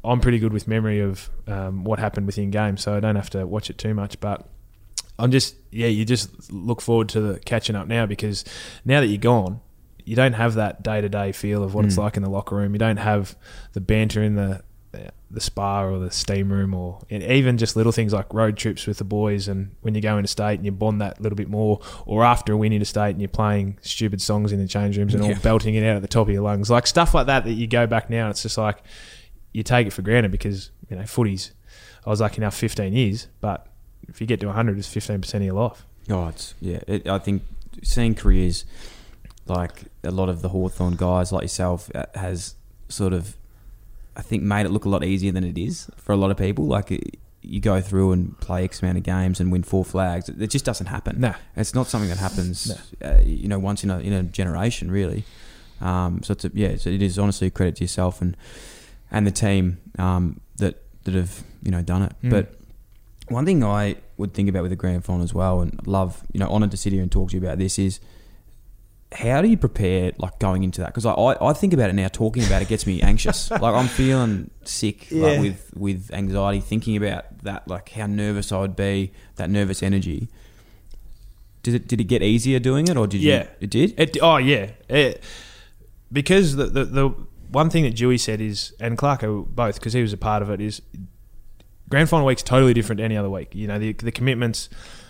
I'm 0.05 0.19
pretty 0.19 0.39
good 0.39 0.53
with 0.53 0.67
memory 0.67 0.99
of 0.99 1.29
um, 1.47 1.83
what 1.83 1.99
happened 1.99 2.25
within 2.27 2.51
game, 2.51 2.77
so 2.77 2.95
I 2.95 2.99
don't 2.99 3.15
have 3.15 3.29
to 3.31 3.45
watch 3.45 3.69
it 3.69 3.77
too 3.77 3.93
much. 3.93 4.19
But 4.19 4.47
I'm 5.19 5.31
just 5.31 5.55
yeah, 5.71 5.87
you 5.87 6.05
just 6.05 6.51
look 6.51 6.81
forward 6.81 7.09
to 7.09 7.21
the 7.21 7.39
catching 7.39 7.75
up 7.75 7.87
now 7.87 8.05
because 8.05 8.43
now 8.85 8.99
that 9.01 9.07
you're 9.07 9.17
gone. 9.17 9.61
You 10.07 10.15
don't 10.15 10.33
have 10.33 10.53
that 10.53 10.83
day 10.83 11.01
to 11.01 11.09
day 11.09 11.31
feel 11.31 11.63
of 11.63 11.73
what 11.73 11.83
it's 11.83 11.95
Mm. 11.95 12.03
like 12.03 12.15
in 12.15 12.21
the 12.21 12.29
locker 12.29 12.55
room. 12.55 12.73
You 12.73 12.77
don't 12.77 12.97
have 12.97 13.35
the 13.73 13.81
banter 13.81 14.21
in 14.21 14.35
the 14.35 14.61
the 15.31 15.41
spa 15.41 15.83
or 15.83 15.97
the 15.99 16.11
steam 16.11 16.49
room 16.51 16.73
or 16.73 17.01
even 17.09 17.57
just 17.57 17.75
little 17.75 17.91
things 17.91 18.13
like 18.13 18.31
road 18.33 18.55
trips 18.55 18.85
with 18.87 18.97
the 18.99 19.03
boys 19.03 19.47
and 19.49 19.75
when 19.81 19.93
you 19.95 19.99
go 19.99 20.15
into 20.17 20.27
state 20.27 20.53
and 20.55 20.65
you 20.65 20.71
bond 20.71 21.01
that 21.01 21.19
little 21.19 21.35
bit 21.35 21.49
more 21.49 21.81
or 22.05 22.23
after 22.23 22.53
a 22.53 22.57
win 22.57 22.71
into 22.71 22.85
state 22.85 23.09
and 23.09 23.19
you're 23.19 23.27
playing 23.27 23.77
stupid 23.81 24.21
songs 24.21 24.53
in 24.53 24.59
the 24.59 24.67
change 24.67 24.97
rooms 24.97 25.13
and 25.13 25.21
all 25.23 25.33
belting 25.41 25.75
it 25.75 25.83
out 25.83 25.97
at 25.97 26.01
the 26.01 26.07
top 26.07 26.27
of 26.27 26.33
your 26.33 26.43
lungs 26.43 26.69
like 26.69 26.87
stuff 26.87 27.13
like 27.13 27.25
that 27.25 27.43
that 27.43 27.53
you 27.53 27.67
go 27.67 27.85
back 27.87 28.09
now 28.09 28.25
and 28.27 28.31
it's 28.31 28.43
just 28.43 28.57
like 28.57 28.77
you 29.55 29.63
take 29.63 29.87
it 29.87 29.93
for 29.93 30.01
granted 30.01 30.31
because 30.31 30.71
you 30.89 30.95
know 30.95 31.03
footies 31.03 31.51
I 32.05 32.09
was 32.09 32.21
lucky 32.21 32.37
enough 32.37 32.55
15 32.55 32.93
years 32.93 33.27
but 33.41 33.67
if 34.07 34.21
you 34.21 34.27
get 34.27 34.39
to 34.41 34.47
100 34.47 34.77
it's 34.77 34.87
15% 34.93 35.33
of 35.33 35.41
your 35.41 35.53
life 35.53 35.85
Oh, 36.09 36.27
it's 36.27 36.53
yeah. 36.61 36.79
It, 36.87 37.07
I 37.07 37.19
think 37.19 37.43
seeing 37.83 38.15
careers 38.15 38.65
like 39.47 39.85
a 40.03 40.11
lot 40.11 40.29
of 40.29 40.41
the 40.41 40.49
Hawthorn 40.49 40.95
guys 40.95 41.31
like 41.31 41.43
yourself 41.43 41.89
uh, 41.95 42.05
has 42.15 42.55
sort 42.89 43.13
of, 43.13 43.35
I 44.15 44.21
think, 44.21 44.43
made 44.43 44.65
it 44.65 44.69
look 44.69 44.85
a 44.85 44.89
lot 44.89 45.03
easier 45.03 45.31
than 45.31 45.43
it 45.43 45.57
is 45.57 45.89
for 45.97 46.13
a 46.13 46.15
lot 46.15 46.31
of 46.31 46.37
people. 46.37 46.65
Like 46.65 46.91
it, 46.91 47.17
you 47.41 47.59
go 47.59 47.79
through 47.81 48.11
and 48.11 48.39
play 48.39 48.63
X 48.63 48.81
amount 48.81 48.97
of 48.97 49.03
games 49.03 49.39
and 49.39 49.51
win 49.51 49.63
four 49.63 49.85
flags. 49.85 50.29
It 50.29 50.47
just 50.47 50.65
doesn't 50.65 50.87
happen. 50.87 51.19
Nah. 51.19 51.35
It's 51.55 51.75
not 51.75 51.87
something 51.87 52.09
that 52.09 52.17
happens, 52.17 52.71
uh, 53.03 53.21
you 53.23 53.47
know, 53.47 53.59
once 53.59 53.83
in 53.83 53.91
a 53.91 53.99
in 53.99 54.13
a 54.13 54.23
generation, 54.23 54.89
really. 54.89 55.25
Um, 55.81 56.23
so 56.23 56.31
it's 56.31 56.45
a, 56.45 56.51
yeah, 56.53 56.77
so 56.77 56.89
it 56.89 57.01
is 57.01 57.19
honestly 57.19 57.47
a 57.47 57.51
credit 57.51 57.75
to 57.77 57.83
yourself 57.83 58.21
and 58.21 58.37
and 59.15 59.25
the 59.25 59.31
team 59.31 59.79
um, 59.97 60.39
that 60.57 60.75
that 61.05 61.13
have 61.15 61.43
you 61.63 61.71
know 61.71 61.81
done 61.81 62.03
it. 62.03 62.13
Mm. 62.23 62.29
But 62.29 62.53
one 63.29 63.45
thing 63.45 63.63
I 63.63 63.95
would 64.17 64.33
think 64.35 64.49
about 64.49 64.61
with 64.61 64.71
the 64.71 64.75
grand 64.75 65.03
final 65.03 65.23
as 65.23 65.33
well, 65.33 65.61
and 65.61 65.79
love, 65.87 66.21
you 66.33 66.39
know, 66.39 66.47
honoured 66.47 66.71
to 66.71 66.77
sit 66.77 66.93
here 66.93 67.01
and 67.01 67.11
talk 67.11 67.29
to 67.31 67.37
you 67.37 67.43
about 67.43 67.57
this 67.57 67.79
is 67.79 67.99
how 69.11 69.41
do 69.41 69.47
you 69.47 69.55
prepare 69.57 70.11
like 70.17 70.37
going 70.39 70.63
into 70.63 70.81
that? 70.81 70.87
Because 70.87 71.05
I, 71.05 71.13
I, 71.13 71.49
I 71.49 71.53
think 71.53 71.73
about 71.73 71.89
it 71.89 71.93
now, 71.93 72.07
talking 72.09 72.43
about 72.43 72.61
it 72.61 72.67
gets 72.67 72.85
me 72.85 73.01
anxious. 73.01 73.49
like 73.63 73.63
I'm 73.63 73.87
feeling 73.87 74.51
sick 74.65 75.07
like, 75.11 75.39
with 75.39 75.71
with 75.75 76.11
anxiety, 76.13 76.59
thinking 76.59 76.97
about 76.97 77.23
that, 77.43 77.67
like 77.67 77.89
how 77.89 78.07
nervous 78.07 78.51
I 78.51 78.59
would 78.59 78.75
be, 78.75 79.11
that 79.37 79.49
nervous 79.49 79.81
energy. 79.81 80.27
Did 81.63 81.73
it 81.75 81.87
did 81.87 81.99
it 82.01 82.05
get 82.05 82.21
easier 82.21 82.59
doing 82.59 82.87
it, 82.89 82.97
or 82.97 83.07
did 83.07 83.21
Yeah. 83.21 83.43
you? 83.43 83.47
It 83.61 83.69
did. 83.69 83.99
It, 83.99 84.17
oh 84.21 84.37
yeah, 84.37 84.71
It- 84.89 85.23
because 86.11 86.55
the, 86.55 86.65
the 86.67 86.83
the 86.85 87.09
one 87.49 87.69
thing 87.69 87.83
that 87.83 87.95
Dewey 87.95 88.17
said 88.17 88.41
is, 88.41 88.73
and 88.79 88.97
Clarko 88.97 89.45
both, 89.47 89.75
because 89.75 89.93
he 89.93 90.01
was 90.01 90.13
a 90.13 90.17
part 90.17 90.41
of 90.41 90.49
it, 90.49 90.61
is 90.61 90.81
grand 91.89 92.09
final 92.09 92.25
week's 92.25 92.43
totally 92.43 92.73
different 92.73 92.97
to 92.99 93.03
any 93.03 93.17
other 93.17 93.29
week. 93.29 93.53
You 93.55 93.67
know, 93.67 93.79
the 93.79 93.93
the 93.93 94.11
commitments, 94.11 94.69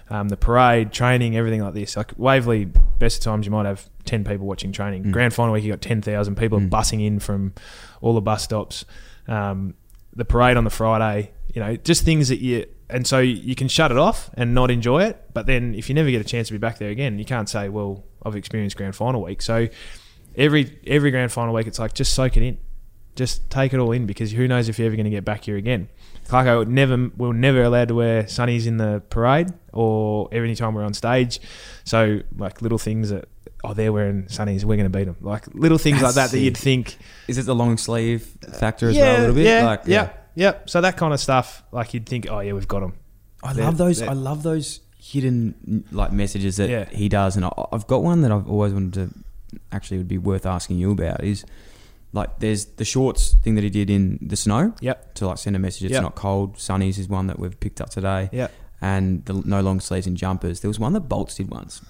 um, 0.10 0.30
the 0.30 0.38
parade, 0.38 0.92
training, 0.92 1.36
everything 1.38 1.62
like 1.62 1.74
this. 1.74 1.96
Like 1.98 2.12
Waverley, 2.18 2.66
best 2.66 3.20
of 3.20 3.24
times 3.24 3.46
you 3.46 3.52
might 3.52 3.66
have 3.66 3.90
ten 4.06 4.24
people 4.24 4.46
watching 4.46 4.72
training. 4.72 5.06
Mm. 5.06 5.12
Grand 5.12 5.34
final 5.34 5.54
week, 5.54 5.64
you 5.64 5.72
got 5.72 5.82
ten 5.82 6.02
thousand 6.02 6.36
people 6.36 6.60
Mm. 6.60 6.70
bussing 6.70 7.06
in 7.06 7.20
from 7.20 7.54
all 8.02 8.14
the 8.14 8.22
bus 8.22 8.44
stops. 8.44 8.86
Um, 9.28 9.74
the 10.16 10.26
parade 10.26 10.56
on 10.58 10.64
the 10.64 10.70
Friday, 10.70 11.32
you 11.54 11.62
know, 11.62 11.76
just 11.76 12.04
things 12.04 12.30
that 12.30 12.40
you. 12.40 12.66
And 12.88 13.08
so 13.08 13.18
you 13.18 13.56
can 13.56 13.68
shut 13.68 13.90
it 13.90 13.98
off 13.98 14.30
and 14.36 14.54
not 14.54 14.70
enjoy 14.70 15.04
it, 15.06 15.20
but 15.34 15.48
then 15.48 15.74
if 15.74 15.90
you 15.90 15.96
never 15.96 16.12
get 16.12 16.22
a 16.22 16.24
chance 16.24 16.50
to 16.50 16.54
be 16.54 16.60
back 16.60 16.78
there 16.78 16.92
again, 16.92 17.18
you 17.18 17.26
can't 17.26 17.50
say, 17.50 17.68
"Well, 17.68 18.04
I've 18.24 18.36
experienced 18.36 18.78
grand 18.78 18.96
final 18.96 19.24
week." 19.24 19.42
So 19.42 19.68
every 20.38 20.78
every 20.88 21.12
grand 21.12 21.32
final 21.32 21.54
week, 21.54 21.68
it's 21.68 21.80
like 21.80 21.94
just 21.94 22.14
soak 22.14 22.38
it 22.38 22.44
in, 22.44 22.58
just 23.16 23.50
take 23.50 23.74
it 23.74 23.80
all 23.80 23.92
in 23.92 24.06
because 24.06 24.32
who 24.32 24.48
knows 24.48 24.70
if 24.70 24.78
you're 24.80 24.88
ever 24.88 24.96
going 24.96 25.06
to 25.06 25.10
get 25.12 25.26
back 25.26 25.46
here 25.46 25.58
again. 25.58 25.90
Clarko 26.28 26.58
would 26.58 26.70
never, 26.70 27.12
we're 27.18 27.34
never 27.34 27.62
allowed 27.62 27.90
to 27.90 27.94
wear 27.96 28.24
sunnies 28.24 28.66
in 28.66 28.78
the 28.78 29.02
parade 29.12 29.48
or 29.74 30.28
every 30.32 30.56
time 30.56 30.74
we're 30.74 30.84
on 30.84 30.96
stage. 30.96 31.40
So 31.84 32.22
like 32.36 32.64
little 32.64 32.80
things 32.80 33.10
that 33.12 33.28
oh 33.64 33.74
they're 33.76 33.94
wearing 33.94 34.24
sunnies, 34.24 34.64
we're 34.64 34.76
going 34.78 34.92
to 34.92 34.98
beat 34.98 35.04
them. 35.04 35.18
Like 35.22 35.46
little 35.54 35.78
things 35.78 36.02
like 36.02 36.16
that 36.16 36.22
That's 36.22 36.32
that 36.32 36.40
you'd 36.40 36.58
think 36.58 36.98
Is 37.28 37.38
it 37.38 37.46
the 37.46 37.54
long 37.54 37.78
sleeve 37.78 38.28
factor 38.60 38.90
as 38.90 38.96
well? 38.98 39.18
A 39.18 39.20
little 39.20 39.36
bit. 39.36 39.46
yeah, 39.46 39.66
like, 39.66 39.82
yeah, 39.86 40.14
yeah. 40.34 40.54
So 40.66 40.82
that 40.82 40.98
kind 40.98 41.14
of 41.14 41.20
stuff, 41.20 41.64
like 41.72 41.94
you'd 41.94 42.08
think, 42.08 42.28
oh 42.30 42.40
yeah, 42.40 42.54
we've 42.54 42.68
got 42.68 42.80
them. 42.80 42.94
I 43.44 43.54
They're- 43.54 43.66
love 43.66 43.78
those. 43.78 44.02
I 44.02 44.14
love 44.14 44.42
those 44.42 44.80
hidden 44.98 45.86
like 45.92 46.12
messages 46.12 46.58
that 46.58 46.70
Yeah. 46.72 46.86
he 46.90 47.08
does, 47.08 47.36
and 47.36 47.46
I, 47.46 47.52
I've 47.72 47.86
got 47.86 48.02
one 48.02 48.22
that 48.22 48.32
I've 48.32 48.50
always 48.50 48.74
wanted 48.74 48.94
to 48.94 49.10
actually 49.72 49.98
would 49.98 50.08
be 50.08 50.18
worth 50.18 50.46
asking 50.46 50.78
you 50.78 50.92
about. 50.92 51.24
Is 51.24 51.46
like 52.14 52.40
there's 52.40 52.66
the 52.66 52.86
shorts 52.86 53.34
thing 53.44 53.56
that 53.56 53.64
he 53.64 53.70
did 53.70 53.90
in 53.90 54.20
the 54.22 54.36
snow. 54.36 54.74
Yep. 54.82 55.16
To 55.16 55.28
like 55.28 55.38
send 55.38 55.56
a 55.56 55.60
message. 55.60 55.84
It's 55.86 55.94
Yep. 55.94 56.04
not 56.04 56.16
cold. 56.16 56.56
Sunnies 56.56 56.98
is 56.98 57.08
one 57.10 57.28
that 57.28 57.40
we've 57.40 57.60
picked 57.60 57.82
up 57.82 57.90
today. 57.90 58.30
Yep. 58.32 58.52
And 58.82 59.26
the 59.26 59.34
no 59.46 59.62
long 59.62 59.80
sleeves 59.80 60.06
and 60.08 60.16
jumpers. 60.18 60.60
There 60.62 60.70
was 60.70 60.80
one 60.80 60.94
that 60.94 61.02
Bolts 61.02 61.36
did 61.36 61.50
once. 61.50 61.82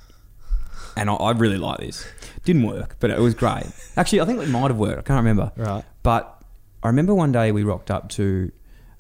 And 0.98 1.10
I, 1.10 1.14
I 1.16 1.32
really 1.32 1.58
like 1.58 1.80
this. 1.80 2.06
Didn't 2.46 2.64
work, 2.64 2.96
but 3.00 3.10
it 3.10 3.20
was 3.20 3.34
great. 3.34 3.66
Actually, 3.98 4.22
I 4.22 4.26
think 4.26 4.42
it 4.42 4.48
might 4.50 4.70
have 4.72 4.78
worked. 4.78 5.00
I 5.00 5.02
can't 5.02 5.18
remember. 5.18 5.52
Right. 5.58 5.84
But 6.04 6.42
I 6.84 6.88
remember 6.88 7.14
one 7.14 7.32
day 7.34 7.52
we 7.52 7.64
rocked 7.64 7.92
up 7.92 8.08
to, 8.10 8.52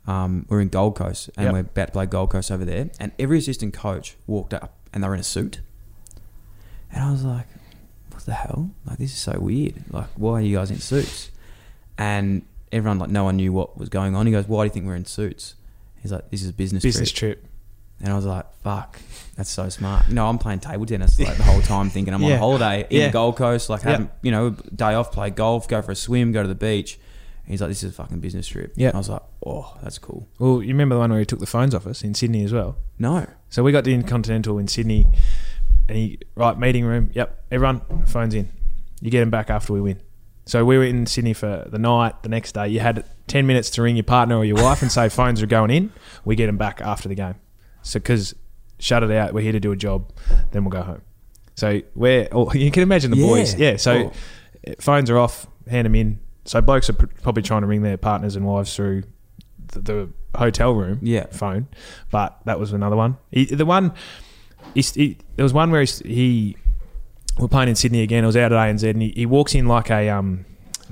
um, 0.05 0.45
we're 0.49 0.59
in 0.61 0.67
Gold 0.69 0.95
Coast 0.97 1.29
and 1.37 1.45
Yep. 1.45 1.53
we're 1.53 1.59
about 1.61 1.85
to 1.85 1.91
play 1.93 2.05
Gold 2.05 2.31
Coast 2.31 2.51
over 2.51 2.65
there, 2.65 2.89
and 2.99 3.11
every 3.17 3.37
assistant 3.37 3.73
coach 3.73 4.17
walked 4.27 4.53
up 4.53 4.73
and 4.93 5.03
they 5.03 5.07
were 5.07 5.13
in 5.13 5.19
a 5.21 5.23
suit, 5.23 5.61
and 6.91 7.01
I 7.03 7.11
was 7.11 7.23
like, 7.23 7.47
"What 7.53 7.54
the 8.25 8.33
hell? 8.33 8.71
Like 8.85 8.97
this 8.97 9.11
is 9.11 9.17
so 9.17 9.37
weird. 9.39 9.75
Like 9.91 10.07
why 10.15 10.33
are 10.33 10.41
you 10.41 10.57
guys 10.57 10.71
in 10.71 10.79
suits?" 10.79 11.31
And 11.97 12.41
everyone 12.71 12.99
like 12.99 13.09
no 13.09 13.23
one 13.23 13.37
knew 13.37 13.53
what 13.53 13.77
was 13.77 13.89
going 13.89 14.15
on. 14.15 14.25
He 14.25 14.31
goes, 14.31 14.47
"Why 14.47 14.63
do 14.63 14.65
you 14.67 14.73
think 14.73 14.85
we're 14.85 14.95
in 14.95 15.05
suits?" 15.05 15.55
He's 16.01 16.11
like, 16.11 16.29
"This 16.29 16.41
is 16.43 16.49
a 16.49 16.53
business 16.53 16.83
Business 16.83 17.11
trip." 17.11 17.39
trip. 17.41 17.51
And 18.01 18.11
I 18.11 18.15
was 18.15 18.25
like, 18.25 18.45
"Fuck, 18.61 18.99
that's 19.37 19.49
so 19.49 19.69
smart." 19.69 20.07
You 20.09 20.15
know, 20.15 20.27
I'm 20.27 20.37
playing 20.37 20.59
table 20.59 20.85
tennis 20.85 21.17
like 21.19 21.37
the 21.37 21.43
whole 21.43 21.61
time, 21.61 21.89
thinking 21.89 22.13
I'm 22.13 22.21
Yeah. 22.21 22.33
on 22.33 22.39
holiday 22.39 22.85
in 22.89 23.01
Yeah. 23.01 23.09
Gold 23.11 23.37
Coast, 23.37 23.69
like 23.69 23.81
having 23.83 24.09
you 24.21 24.31
know 24.31 24.49
day 24.75 24.93
off, 24.93 25.11
play 25.11 25.29
golf, 25.29 25.67
go 25.67 25.81
for 25.81 25.91
a 25.91 25.95
swim, 25.95 26.31
go 26.31 26.41
to 26.41 26.47
the 26.47 26.55
beach. 26.55 26.99
And 27.45 27.51
he's 27.51 27.61
like, 27.61 27.69
"This 27.69 27.83
is 27.83 27.91
a 27.91 27.93
fucking 27.93 28.19
business 28.19 28.47
trip." 28.47 28.73
Yeah. 28.75 28.91
I 28.93 28.97
was 28.97 29.07
like, 29.07 29.21
"Oh, 29.45 29.77
that's 29.81 29.97
cool." 29.99 30.27
Well, 30.39 30.61
you 30.61 30.69
remember 30.69 30.95
the 30.95 30.99
one 30.99 31.11
where 31.11 31.19
he 31.19 31.25
took 31.25 31.39
the 31.39 31.45
phones 31.45 31.73
off 31.73 31.87
us 31.87 32.03
in 32.03 32.13
Sydney 32.15 32.43
as 32.43 32.51
well. 32.51 32.75
No, 32.99 33.25
So 33.49 33.63
we 33.63 33.71
got 33.71 33.83
the 33.85 33.93
Intercontinental 33.93 34.57
in 34.57 34.67
Sydney. 34.67 35.07
And 35.87 35.97
he 35.97 36.19
right 36.35 36.57
meeting 36.57 36.85
room. 36.85 37.11
Yep, 37.13 37.45
everyone 37.51 37.81
phones 38.05 38.33
in. 38.33 38.49
You 39.01 39.11
get 39.11 39.19
them 39.19 39.29
back 39.29 39.49
after 39.49 39.73
we 39.73 39.81
win. 39.81 40.01
So 40.47 40.63
we 40.63 40.77
were 40.77 40.83
in 40.83 41.05
Sydney 41.05 41.33
for 41.33 41.67
the 41.69 41.79
night. 41.79 42.21
The 42.23 42.29
next 42.29 42.53
day, 42.53 42.67
you 42.67 42.79
had 42.79 43.03
ten 43.27 43.47
minutes 43.47 43.69
to 43.71 43.81
ring 43.81 43.95
your 43.95 44.03
partner 44.03 44.37
or 44.37 44.45
your 44.45 44.57
wife 44.61 44.81
and 44.81 44.91
say 44.91 45.09
phones 45.19 45.41
are 45.41 45.47
going 45.47 45.71
in. 45.71 45.91
We 46.23 46.35
get 46.35 46.45
them 46.47 46.57
back 46.57 46.81
after 46.81 47.09
the 47.09 47.15
game. 47.15 47.35
So 47.81 47.99
because 47.99 48.35
shut 48.79 49.03
it 49.03 49.11
out, 49.11 49.33
we're 49.33 49.41
here 49.41 49.51
to 49.53 49.59
do 49.59 49.71
a 49.71 49.75
job. 49.75 50.11
Then 50.51 50.63
we'll 50.63 50.71
go 50.71 50.81
home. 50.83 51.01
So 51.55 51.81
we're 51.95 52.27
oh, 52.31 52.51
you 52.53 52.69
can 52.71 52.83
imagine 52.83 53.11
the 53.11 53.17
Yeah. 53.17 53.27
boys. 53.27 53.55
Yeah. 53.55 53.77
So 53.77 54.11
Oh. 54.67 54.73
phones 54.79 55.09
are 55.09 55.17
off. 55.17 55.47
Hand 55.69 55.85
them 55.85 55.95
in. 55.95 56.19
So 56.45 56.61
blokes 56.61 56.89
are 56.89 56.93
pr- 56.93 57.07
probably 57.23 57.41
trying 57.43 57.61
to 57.61 57.67
ring 57.67 57.81
their 57.81 57.97
partners 57.97 58.35
and 58.35 58.45
wives 58.45 58.75
through 58.75 59.03
the, 59.73 59.79
the 59.81 60.09
hotel 60.37 60.73
room 60.75 60.99
Yeah. 61.01 61.25
phone, 61.31 61.67
but 62.11 62.39
that 62.45 62.59
was 62.59 62.71
another 62.71 62.95
one. 62.95 63.17
He, 63.31 63.45
the 63.45 63.65
one, 63.65 63.93
he, 64.73 64.81
he, 64.81 65.17
there 65.35 65.43
was 65.43 65.53
one 65.53 65.71
where 65.71 65.81
he, 65.81 65.87
he 66.03 66.57
we're 67.37 67.47
playing 67.47 67.69
in 67.69 67.75
Sydney 67.75 68.01
again. 68.01 68.23
I 68.23 68.27
was 68.27 68.37
out 68.37 68.51
at 68.51 68.57
ANZ, 68.57 68.89
and 68.89 69.01
he, 69.01 69.09
he 69.15 69.25
walks 69.25 69.55
in 69.55 69.67
like 69.67 69.89
a 69.89 70.09
um, 70.09 70.45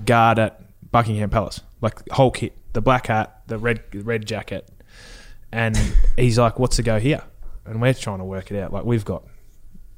guard 0.06 0.40
at 0.40 0.62
Buckingham 0.92 1.30
Palace, 1.30 1.62
like 1.82 2.08
whole 2.10 2.32
kit, 2.32 2.54
the 2.74 2.82
black 2.82 3.08
hat, 3.08 3.42
the 3.48 3.58
red 3.58 3.84
red 4.06 4.26
jacket, 4.26 4.70
and 5.52 5.78
he's 6.18 6.38
like, 6.38 6.60
"What's 6.60 6.78
the 6.78 6.84
go 6.84 7.00
here?" 7.00 7.24
And 7.66 7.82
we're 7.82 7.94
trying 7.94 8.20
to 8.20 8.26
work 8.26 8.52
it 8.52 8.62
out. 8.62 8.74
Like 8.74 8.84
we've 8.84 9.06
got, 9.06 9.24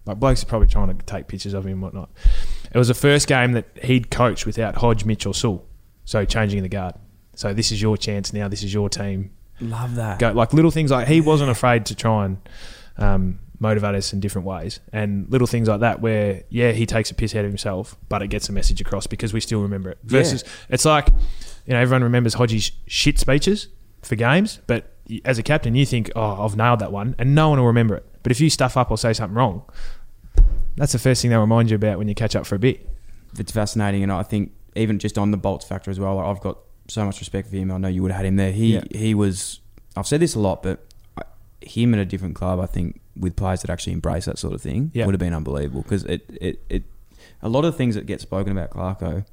like 0.06 0.20
blokes 0.20 0.44
are 0.44 0.46
probably 0.46 0.68
trying 0.68 0.96
to 0.96 1.06
take 1.06 1.28
pictures 1.28 1.54
of 1.54 1.66
him 1.66 1.74
and 1.74 1.82
whatnot. 1.82 2.10
It 2.72 2.78
was 2.78 2.90
the 2.90 2.94
first 2.94 3.28
game 3.28 3.54
that 3.54 3.66
he'd 3.84 4.12
coached 4.12 4.46
without 4.46 4.76
Hodge, 4.76 5.06
Mitch, 5.06 5.26
or 5.26 5.34
Sewell, 5.34 5.66
so 6.04 6.26
changing 6.26 6.62
the 6.62 6.70
guard. 6.70 6.96
So 7.36 7.54
this 7.54 7.72
is 7.72 7.82
your 7.82 7.98
chance 7.98 8.32
now. 8.34 8.48
This 8.48 8.64
is 8.64 8.74
your 8.74 8.88
team 8.90 9.32
Love 9.60 9.96
that. 9.96 10.20
go 10.20 10.32
like 10.32 10.54
little 10.54 10.72
things 10.72 10.92
like 10.92 11.08
he 11.08 11.22
wasn't 11.22 11.50
afraid 11.50 11.86
to 11.88 11.96
try 11.96 12.26
and 12.26 12.38
um, 12.98 13.40
motivate 13.60 13.96
us 13.96 14.14
in 14.14 14.20
different 14.20 14.46
ways 14.48 14.80
and 14.92 15.30
little 15.30 15.48
things 15.48 15.68
like 15.68 15.80
that 15.80 16.02
where 16.02 16.44
yeah 16.50 16.72
he 16.72 16.86
takes 16.86 17.10
a 17.12 17.14
piss 17.16 17.34
out 17.36 17.46
of 17.46 17.52
himself 17.52 17.96
but 18.10 18.22
it 18.22 18.28
gets 18.28 18.50
a 18.50 18.52
message 18.52 18.82
across 18.82 19.08
because 19.08 19.34
we 19.34 19.40
still 19.40 19.62
remember 19.62 19.90
it 19.90 19.98
versus 20.04 20.44
it's 20.70 20.86
like 20.86 21.08
you 21.66 21.74
know 21.74 21.80
everyone 21.80 22.04
remembers 22.04 22.34
Hodgie's 22.36 22.72
shit 22.88 23.18
speeches 23.20 23.68
for 24.02 24.16
games 24.16 24.60
but 24.68 24.92
as 25.24 25.38
a 25.38 25.44
captain 25.44 25.76
you 25.76 25.86
think 25.86 26.12
oh 26.16 26.44
I've 26.46 26.56
nailed 26.56 26.80
that 26.80 26.92
one 26.92 27.16
and 27.18 27.34
no 27.36 27.50
one 27.50 27.60
will 27.60 27.68
remember 27.68 27.96
it 27.96 28.06
but 28.24 28.32
if 28.32 28.42
you 28.42 28.50
stuff 28.50 28.76
up 28.78 28.92
or 28.92 28.98
say 28.98 29.14
something 29.14 29.36
wrong 29.36 29.64
that's 30.76 30.92
the 30.92 31.00
first 31.00 31.22
thing 31.22 31.32
they'll 31.32 31.40
remind 31.42 31.70
you 31.70 31.76
about 31.76 31.98
when 31.98 32.08
you 32.08 32.16
catch 32.16 32.36
up 32.36 32.46
for 32.46 32.56
a 32.56 32.60
bit 32.60 32.90
it's 33.38 33.52
fascinating, 33.52 34.02
and 34.02 34.12
I 34.14 34.24
think 34.24 34.54
even 34.76 34.98
just 34.98 35.18
on 35.18 35.32
the 35.32 35.38
bolts 35.38 35.66
factor 35.66 35.92
as 35.92 36.00
well, 36.00 36.20
I've 36.20 36.40
got 36.40 36.58
so 36.88 37.04
much 37.06 37.20
respect 37.20 37.50
for 37.50 37.56
him. 37.58 37.70
I 37.70 37.78
know 37.78 37.90
you 37.90 38.02
would 38.02 38.12
have 38.12 38.20
had 38.20 38.26
him 38.26 38.38
there. 38.38 38.54
He 38.54 38.76
Yeah. 38.76 38.84
he 38.92 39.14
was. 39.14 39.60
I've 39.98 40.08
said 40.08 40.22
this 40.22 40.36
a 40.36 40.40
lot, 40.40 40.64
but 40.64 40.86
uh, 41.18 41.24
him 41.62 41.94
at 41.94 42.00
a 42.00 42.06
different 42.06 42.36
club, 42.36 42.62
I 42.62 42.66
think, 42.66 43.02
with 43.18 43.36
players 43.36 43.62
that 43.62 43.70
actually 43.70 43.94
embrace 43.94 44.26
that 44.26 44.38
sort 44.38 44.54
of 44.54 44.62
thing, 44.62 44.92
Yeah. 44.94 45.06
would 45.06 45.14
have 45.14 45.20
been 45.20 45.34
unbelievable. 45.34 45.82
Because 45.84 46.04
it, 46.06 46.30
it 46.42 46.60
it 46.70 46.84
a 47.42 47.50
lot 47.50 47.66
of 47.66 47.76
things 47.76 47.96
that 47.96 48.06
get 48.06 48.22
spoken 48.22 48.52
about 48.58 48.72
Clarko, 48.72 49.26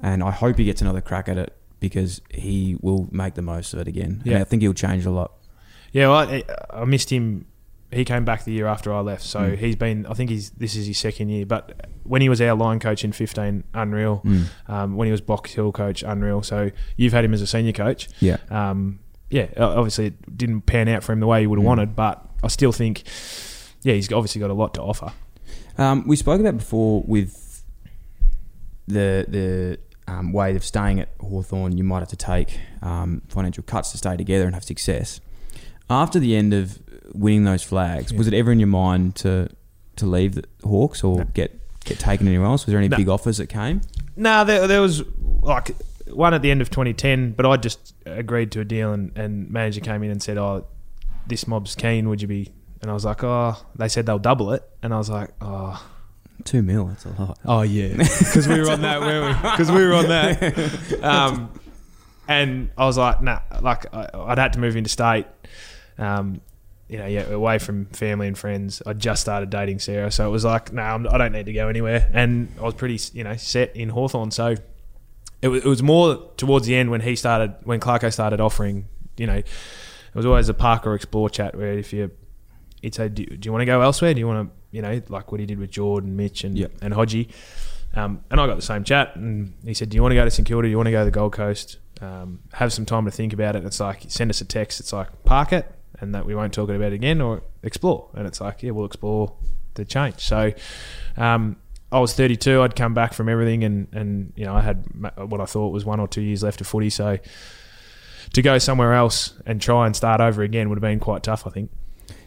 and 0.00 0.22
I 0.22 0.30
hope 0.30 0.58
he 0.58 0.64
gets 0.64 0.80
another 0.82 1.00
crack 1.00 1.28
at 1.28 1.38
it 1.38 1.54
because 1.80 2.20
he 2.30 2.76
will 2.80 3.08
make 3.10 3.34
the 3.34 3.42
most 3.42 3.74
of 3.74 3.80
it 3.80 3.88
again. 3.88 4.22
Yeah. 4.24 4.34
and 4.34 4.40
I 4.42 4.44
think 4.44 4.62
he'll 4.62 4.74
change 4.74 5.04
a 5.06 5.10
lot. 5.10 5.32
Yeah, 5.92 6.08
well, 6.08 6.18
I, 6.28 6.44
I 6.70 6.84
missed 6.84 7.10
him. 7.10 7.46
He 7.90 8.06
came 8.06 8.24
back 8.24 8.44
the 8.44 8.52
year 8.52 8.66
after 8.66 8.92
I 8.94 9.00
left, 9.00 9.22
so 9.22 9.40
Mm. 9.50 9.58
he's 9.58 9.76
been. 9.76 10.06
I 10.06 10.14
think 10.14 10.30
he's 10.30 10.50
this 10.50 10.74
is 10.76 10.86
his 10.86 10.96
second 10.96 11.28
year. 11.28 11.44
But 11.44 11.90
when 12.04 12.22
he 12.22 12.28
was 12.30 12.40
our 12.40 12.56
line 12.56 12.78
coach 12.80 13.04
in 13.04 13.12
fifteen, 13.12 13.64
unreal. 13.74 14.22
Mm. 14.24 14.44
Um, 14.68 14.96
when 14.96 15.06
he 15.06 15.12
was 15.12 15.20
Box 15.20 15.52
Hill 15.52 15.70
coach, 15.72 16.02
unreal. 16.02 16.42
So 16.42 16.70
you've 16.96 17.12
had 17.12 17.24
him 17.24 17.34
as 17.34 17.42
a 17.42 17.46
senior 17.46 17.72
coach. 17.72 18.08
Yeah. 18.20 18.38
Um, 18.50 19.00
yeah, 19.28 19.48
obviously 19.58 20.06
it 20.06 20.36
didn't 20.38 20.62
pan 20.62 20.88
out 20.88 21.02
for 21.04 21.12
him 21.12 21.20
the 21.20 21.26
way 21.26 21.40
he 21.42 21.46
would 21.46 21.58
have 21.58 21.64
Mm. 21.64 21.68
wanted, 21.68 21.94
but 21.96 22.26
I 22.42 22.48
still 22.48 22.72
think, 22.72 23.04
yeah, 23.82 23.94
he's 23.94 24.12
obviously 24.12 24.40
got 24.40 24.50
a 24.50 24.54
lot 24.54 24.74
to 24.74 24.82
offer. 24.82 25.12
Um, 25.78 26.06
we 26.06 26.16
spoke 26.16 26.40
about 26.40 26.56
before 26.56 27.02
with 27.06 27.62
the 28.86 29.24
the 29.28 29.78
um, 30.12 30.32
way 30.32 30.54
of 30.56 30.64
staying 30.64 31.00
at 31.00 31.08
Hawthorn, 31.20 31.76
you 31.78 31.84
might 31.84 32.00
have 32.00 32.08
to 32.08 32.16
take 32.16 32.58
um, 32.82 33.22
financial 33.28 33.62
cuts 33.62 33.92
to 33.92 33.98
stay 33.98 34.16
together 34.16 34.44
and 34.44 34.54
have 34.54 34.64
success. 34.64 35.20
After 35.88 36.18
the 36.18 36.36
end 36.36 36.52
of 36.52 36.78
winning 37.14 37.44
those 37.44 37.62
flags, 37.62 38.12
was 38.12 38.26
it 38.26 38.34
ever 38.34 38.50
in 38.52 38.58
your 38.58 38.66
mind 38.68 39.14
to 39.16 39.48
to 39.96 40.06
leave 40.06 40.34
the 40.34 40.44
Hawks 40.64 41.04
or 41.04 41.24
get 41.26 41.58
get 41.84 41.98
taken 41.98 42.26
anywhere 42.26 42.46
else? 42.46 42.66
Was 42.66 42.72
there 42.72 42.78
any 42.78 42.88
No. 42.88 42.96
big 42.96 43.08
offers 43.08 43.36
that 43.38 43.46
came? 43.48 43.80
No, 44.16 44.44
there, 44.44 44.66
there 44.66 44.80
was 44.80 45.02
like 45.42 45.74
one 46.08 46.34
at 46.34 46.42
the 46.42 46.50
end 46.50 46.60
of 46.60 46.68
2010, 46.70 47.32
but 47.32 47.46
I 47.46 47.56
just 47.56 47.94
agreed 48.04 48.52
to 48.52 48.60
a 48.60 48.64
deal, 48.64 48.92
and, 48.92 49.16
and 49.16 49.50
manager 49.50 49.80
came 49.80 50.02
in 50.02 50.10
and 50.10 50.22
said, 50.22 50.36
"Oh, 50.36 50.66
this 51.26 51.46
mob's 51.46 51.74
keen. 51.74 52.08
Would 52.08 52.22
you 52.22 52.28
be?" 52.28 52.52
And 52.80 52.90
I 52.90 52.94
was 52.94 53.04
like, 53.04 53.22
"Oh," 53.24 53.56
they 53.76 53.88
said 53.88 54.06
they'll 54.06 54.18
double 54.18 54.52
it, 54.52 54.62
and 54.82 54.92
I 54.92 54.98
was 54.98 55.10
like, 55.10 55.30
"Oh, 55.40 55.84
Two 56.44 56.62
mil, 56.62 56.86
that's 56.86 57.04
a 57.04 57.10
lot. 57.10 57.38
oh 57.44 57.62
yeah," 57.62 57.96
because 57.96 58.48
we 58.48 58.60
were 58.60 58.70
on 58.70 58.82
that, 58.82 59.00
weren't 59.00 59.36
we? 59.42 59.50
Because 59.50 59.70
we 59.70 59.86
were 59.86 59.94
on 59.94 60.08
that. 60.08 61.02
Um, 61.02 61.50
and 62.28 62.70
I 62.76 62.84
was 62.86 62.98
like, 62.98 63.22
"Nah," 63.22 63.40
like 63.60 63.92
I, 63.94 64.08
I'd 64.14 64.38
had 64.38 64.52
to 64.54 64.58
move 64.58 64.76
interstate. 64.76 65.26
Um, 65.98 66.40
you 66.88 66.98
know, 66.98 67.06
yeah, 67.06 67.22
away 67.30 67.58
from 67.58 67.86
family 67.86 68.28
and 68.28 68.36
friends. 68.36 68.82
I 68.84 68.92
just 68.92 69.22
started 69.22 69.48
dating 69.48 69.78
Sarah, 69.78 70.10
so 70.10 70.26
it 70.26 70.30
was 70.30 70.44
like, 70.44 70.74
no, 70.74 70.82
I'm, 70.82 71.08
I 71.08 71.16
don't 71.16 71.32
need 71.32 71.46
to 71.46 71.52
go 71.54 71.68
anywhere. 71.68 72.10
And 72.12 72.52
I 72.58 72.62
was 72.64 72.74
pretty, 72.74 73.00
you 73.16 73.24
know, 73.24 73.34
set 73.36 73.74
in 73.74 73.88
Hawthorn. 73.88 74.30
So 74.30 74.56
it 75.40 75.48
was, 75.48 75.64
it 75.64 75.68
was 75.68 75.82
more 75.82 76.30
towards 76.36 76.66
the 76.66 76.76
end 76.76 76.90
when 76.90 77.00
he 77.00 77.16
started, 77.16 77.54
when 77.64 77.80
Clarko 77.80 78.12
started 78.12 78.42
offering, 78.42 78.88
you 79.16 79.26
know, 79.26 79.40
it 80.12 80.16
was 80.16 80.26
always 80.26 80.48
a 80.48 80.54
park 80.54 80.86
or 80.86 80.94
explore 80.94 81.30
chat 81.30 81.54
where 81.56 81.72
if 81.72 81.92
you, 81.92 82.10
he'd 82.82 82.94
say, 82.94 83.08
do, 83.08 83.24
do 83.24 83.46
you 83.46 83.52
want 83.52 83.62
to 83.62 83.66
go 83.66 83.80
elsewhere? 83.80 84.12
Do 84.14 84.20
you 84.20 84.26
want 84.26 84.48
to, 84.48 84.76
you 84.76 84.82
know, 84.82 85.00
like 85.08 85.30
what 85.32 85.40
he 85.40 85.46
did 85.46 85.58
with 85.58 85.70
Jordan, 85.70 86.16
Mitch, 86.16 86.44
and 86.44 86.56
Yep. 86.58 86.72
and 86.82 86.94
Hodgie. 86.94 87.28
Um, 87.94 88.24
and 88.30 88.40
I 88.40 88.46
got 88.46 88.56
the 88.56 88.62
same 88.62 88.84
chat, 88.84 89.16
and 89.16 89.52
he 89.64 89.74
said, 89.74 89.90
"Do 89.90 89.96
you 89.96 90.02
want 90.02 90.12
to 90.12 90.16
go 90.16 90.24
to 90.24 90.30
St 90.30 90.48
Kilda? 90.48 90.66
Do 90.66 90.70
you 90.70 90.78
want 90.78 90.86
to 90.86 90.92
go 90.92 91.00
to 91.00 91.04
the 91.04 91.10
Gold 91.10 91.34
Coast? 91.34 91.76
Um, 92.00 92.40
have 92.54 92.72
some 92.72 92.86
time 92.86 93.04
to 93.04 93.10
think 93.10 93.34
about 93.34 93.54
it." 93.54 93.64
It's 93.66 93.80
like 93.80 94.04
send 94.08 94.30
us 94.30 94.40
a 94.40 94.46
text. 94.46 94.80
It's 94.80 94.94
like 94.94 95.24
park 95.24 95.52
it, 95.52 95.70
and 96.00 96.14
that 96.14 96.24
we 96.24 96.34
won't 96.34 96.54
talk 96.54 96.70
about 96.70 96.80
it 96.80 96.94
again, 96.94 97.20
or 97.20 97.42
explore. 97.62 98.08
And 98.14 98.26
it's 98.26 98.40
like, 98.40 98.62
yeah, 98.62 98.70
we'll 98.70 98.86
explore 98.86 99.34
the 99.74 99.84
change. 99.84 100.20
So, 100.20 100.52
um, 101.18 101.56
I 101.90 102.00
was 102.00 102.14
32. 102.14 102.62
I'd 102.62 102.74
come 102.76 102.94
back 102.94 103.12
from 103.12 103.28
everything, 103.28 103.62
and 103.62 103.88
and 103.92 104.32
you 104.36 104.46
know, 104.46 104.54
I 104.54 104.62
had 104.62 104.86
what 105.16 105.42
I 105.42 105.44
thought 105.44 105.68
was 105.68 105.84
one 105.84 106.00
or 106.00 106.08
two 106.08 106.22
years 106.22 106.42
left 106.42 106.62
of 106.62 106.66
footy. 106.66 106.88
So, 106.88 107.18
to 108.32 108.42
go 108.42 108.58
somewhere 108.58 108.94
else 108.94 109.34
and 109.46 109.60
try 109.60 109.86
and 109.86 109.94
start 109.94 110.20
over 110.20 110.42
again 110.42 110.68
would 110.68 110.76
have 110.76 110.82
been 110.82 111.00
quite 111.00 111.22
tough. 111.22 111.46
I 111.46 111.50
think. 111.50 111.70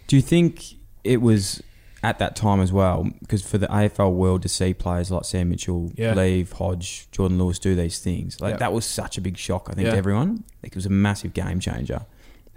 Do 0.07 0.15
you 0.15 0.21
think 0.21 0.63
it 1.03 1.21
was 1.21 1.61
at 2.03 2.19
that 2.19 2.35
time 2.35 2.59
as 2.61 2.71
well? 2.71 3.09
Because 3.21 3.41
for 3.41 3.57
the 3.57 3.67
AFL 3.67 4.13
world 4.13 4.43
to 4.43 4.49
see 4.49 4.73
players 4.73 5.09
like 5.09 5.25
Sam 5.25 5.49
Mitchell 5.49 5.91
Yeah. 5.95 6.13
leave, 6.13 6.51
Hodge, 6.53 7.07
Jordan 7.11 7.39
Lewis 7.39 7.57
do 7.57 7.75
these 7.75 7.97
things, 7.99 8.39
like 8.39 8.51
Yeah. 8.51 8.57
that 8.57 8.73
was 8.73 8.85
such 8.85 9.17
a 9.17 9.21
big 9.21 9.37
shock. 9.37 9.67
I 9.71 9.73
think 9.73 9.89
to 9.89 9.95
everyone, 9.97 10.43
like, 10.61 10.73
it 10.73 10.75
was 10.75 10.85
a 10.85 10.91
massive 10.91 11.33
game 11.33 11.59
changer. 11.59 12.05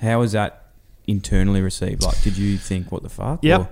How 0.01 0.21
was 0.21 0.33
that 0.33 0.67
internally 1.07 1.63
received? 1.63 2.03
Like, 2.03 2.21
did 2.23 2.37
you 2.37 2.59
think, 2.59 2.93
"What 2.93 3.03
the 3.03 3.09
fuck"? 3.09 3.43
Yep. 3.43 3.61
Or- 3.61 3.69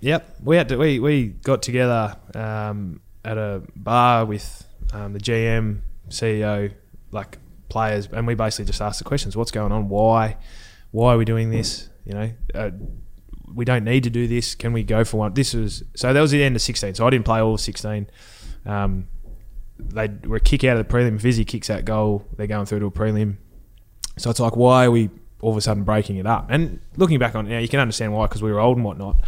Yep, 0.00 0.36
we 0.44 0.56
had 0.56 0.68
to. 0.68 0.76
We, 0.76 1.00
we 1.00 1.26
got 1.26 1.60
together 1.60 2.14
um, 2.32 3.00
at 3.24 3.36
a 3.36 3.62
bar 3.74 4.24
with 4.26 4.64
um, 4.92 5.12
the 5.12 5.18
GM, 5.18 5.80
CEO, 6.08 6.70
like 7.10 7.38
players, 7.68 8.08
and 8.12 8.26
we 8.26 8.34
basically 8.34 8.66
just 8.66 8.80
asked 8.80 8.98
the 8.98 9.04
questions: 9.04 9.36
What's 9.36 9.50
going 9.50 9.72
on? 9.72 9.88
Why? 9.88 10.36
Why 10.90 11.14
are 11.14 11.18
we 11.18 11.24
doing 11.24 11.50
this? 11.50 11.88
You 12.04 12.14
know, 12.14 12.30
uh, 12.54 12.70
we 13.54 13.64
don't 13.64 13.84
need 13.84 14.04
to 14.04 14.10
do 14.10 14.26
this. 14.26 14.54
Can 14.54 14.72
we 14.72 14.82
go 14.82 15.04
for 15.04 15.18
one? 15.18 15.34
This 15.34 15.54
was 15.54 15.84
so. 15.94 16.12
That 16.12 16.20
was 16.20 16.30
the 16.30 16.42
end 16.42 16.56
of 16.56 16.62
sixteen. 16.62 16.94
So 16.94 17.06
I 17.06 17.10
didn't 17.10 17.24
play 17.24 17.40
all 17.40 17.54
of 17.54 17.60
sixteen. 17.60 18.08
Um, 18.64 19.08
they 19.78 20.08
were 20.26 20.36
a 20.36 20.40
kick 20.40 20.64
out 20.64 20.76
of 20.76 20.86
the 20.86 20.92
prelim. 20.92 21.18
Vizzy 21.18 21.44
kicks 21.44 21.68
that 21.68 21.84
goal. 21.84 22.26
They're 22.36 22.46
going 22.46 22.66
through 22.66 22.80
to 22.80 22.86
a 22.86 22.90
prelim. 22.90 23.36
So 24.16 24.30
it's 24.30 24.40
like, 24.40 24.56
why 24.56 24.86
are 24.86 24.90
we 24.90 25.10
all 25.40 25.52
of 25.52 25.56
a 25.56 25.60
sudden 25.60 25.84
breaking 25.84 26.16
it 26.16 26.26
up? 26.26 26.46
And 26.50 26.80
looking 26.96 27.18
back 27.18 27.34
on 27.34 27.46
it 27.46 27.50
now, 27.50 27.58
you 27.58 27.68
can 27.68 27.80
understand 27.80 28.12
why 28.12 28.26
because 28.26 28.42
we 28.42 28.52
were 28.52 28.58
old 28.58 28.76
and 28.76 28.84
whatnot. 28.84 29.20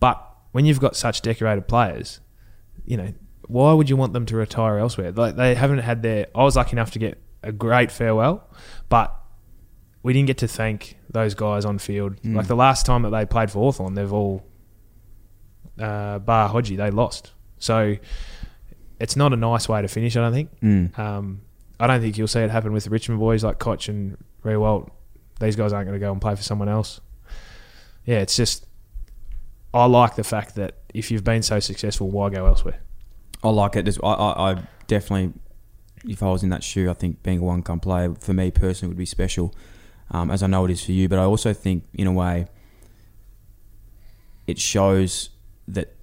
But 0.00 0.26
when 0.52 0.64
you've 0.64 0.80
got 0.80 0.96
such 0.96 1.20
decorated 1.20 1.68
players, 1.68 2.20
you 2.86 2.96
know, 2.96 3.12
why 3.46 3.72
would 3.72 3.90
you 3.90 3.96
want 3.96 4.12
them 4.14 4.24
to 4.26 4.36
retire 4.36 4.78
elsewhere? 4.78 5.12
Like 5.12 5.36
they 5.36 5.54
haven't 5.54 5.78
had 5.78 6.02
their. 6.02 6.28
I 6.34 6.42
was 6.44 6.56
lucky 6.56 6.72
enough 6.72 6.92
to 6.92 6.98
get 6.98 7.20
a 7.44 7.52
great 7.52 7.92
farewell, 7.92 8.48
but 8.88 9.14
we 10.02 10.12
didn't 10.12 10.26
get 10.26 10.38
to 10.38 10.48
thank 10.48 10.96
those 11.10 11.34
guys 11.34 11.64
on 11.64 11.78
field. 11.78 12.20
Mm. 12.22 12.36
Like 12.36 12.46
the 12.46 12.56
last 12.56 12.86
time 12.86 13.02
that 13.02 13.10
they 13.10 13.24
played 13.24 13.50
for 13.50 13.60
Hawthorn, 13.60 13.94
they've 13.94 14.12
all 14.12 14.44
uh, 15.78 16.18
bar 16.18 16.50
Hodgie, 16.50 16.76
they 16.76 16.90
lost. 16.90 17.32
So 17.58 17.96
it's 19.00 19.16
not 19.16 19.32
a 19.32 19.36
nice 19.36 19.68
way 19.68 19.82
to 19.82 19.88
finish. 19.88 20.16
I 20.16 20.20
don't 20.20 20.32
think. 20.32 20.60
Mm. 20.60 20.98
Um, 20.98 21.42
I 21.78 21.86
don't 21.86 22.00
think 22.00 22.18
you'll 22.18 22.28
see 22.28 22.40
it 22.40 22.50
happen 22.50 22.72
with 22.72 22.84
the 22.84 22.90
Richmond 22.90 23.20
boys 23.20 23.42
like 23.44 23.58
Cotch 23.58 23.88
and 23.88 24.16
Riewoldt. 24.44 24.90
These 25.40 25.56
guys 25.56 25.72
aren't 25.72 25.86
going 25.88 25.98
to 25.98 26.04
go 26.04 26.12
and 26.12 26.20
play 26.20 26.34
for 26.36 26.42
someone 26.42 26.68
else. 26.68 27.00
Yeah, 28.04 28.18
it's 28.18 28.36
just 28.36 28.66
I 29.74 29.86
like 29.86 30.14
the 30.14 30.24
fact 30.24 30.54
that 30.54 30.76
if 30.94 31.10
you've 31.10 31.24
been 31.24 31.42
so 31.42 31.58
successful, 31.58 32.08
why 32.08 32.30
go 32.30 32.46
elsewhere? 32.46 32.80
I 33.42 33.50
like 33.50 33.74
it. 33.74 33.98
I, 34.02 34.08
I, 34.08 34.52
I 34.52 34.62
definitely, 34.86 35.32
if 36.06 36.22
I 36.22 36.26
was 36.30 36.42
in 36.42 36.50
that 36.50 36.62
shoe, 36.64 36.90
I 36.90 36.94
think 36.94 37.22
being 37.22 37.38
a 37.38 37.42
one 37.42 37.62
come 37.62 37.80
player 37.80 38.14
for 38.20 38.32
me 38.32 38.50
personally 38.50 38.88
would 38.90 38.98
be 38.98 39.06
special, 39.06 39.54
um, 40.10 40.30
as 40.30 40.42
I 40.42 40.46
know 40.46 40.64
it 40.64 40.70
is 40.70 40.84
for 40.84 40.92
you. 40.92 41.08
But 41.08 41.18
I 41.18 41.22
also 41.24 41.52
think, 41.52 41.84
in 41.94 42.06
a 42.06 42.12
way, 42.12 42.46
it 44.46 44.58
shows 44.58 45.30
that 45.68 45.94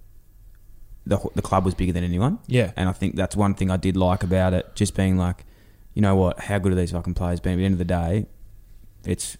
the 1.05 1.19
the 1.35 1.41
club 1.41 1.65
was 1.65 1.73
bigger 1.73 1.91
than 1.93 2.03
anyone. 2.03 2.39
Yeah. 2.47 2.71
and 2.75 2.89
I 2.89 2.93
think 2.93 3.15
that's 3.15 3.35
one 3.35 3.53
thing 3.53 3.69
I 3.71 3.77
did 3.77 3.97
like 3.97 4.23
about 4.23 4.53
it, 4.53 4.75
just 4.75 4.95
being 4.95 5.17
like, 5.17 5.45
you 5.93 6.01
know 6.01 6.15
what, 6.15 6.39
how 6.39 6.57
good 6.59 6.71
are 6.71 6.75
these 6.75 6.91
fucking 6.91 7.13
players? 7.15 7.39
But 7.39 7.51
at 7.51 7.55
the 7.57 7.65
end 7.65 7.73
of 7.73 7.79
the 7.79 7.85
day, 7.85 8.25
it's 9.05 9.37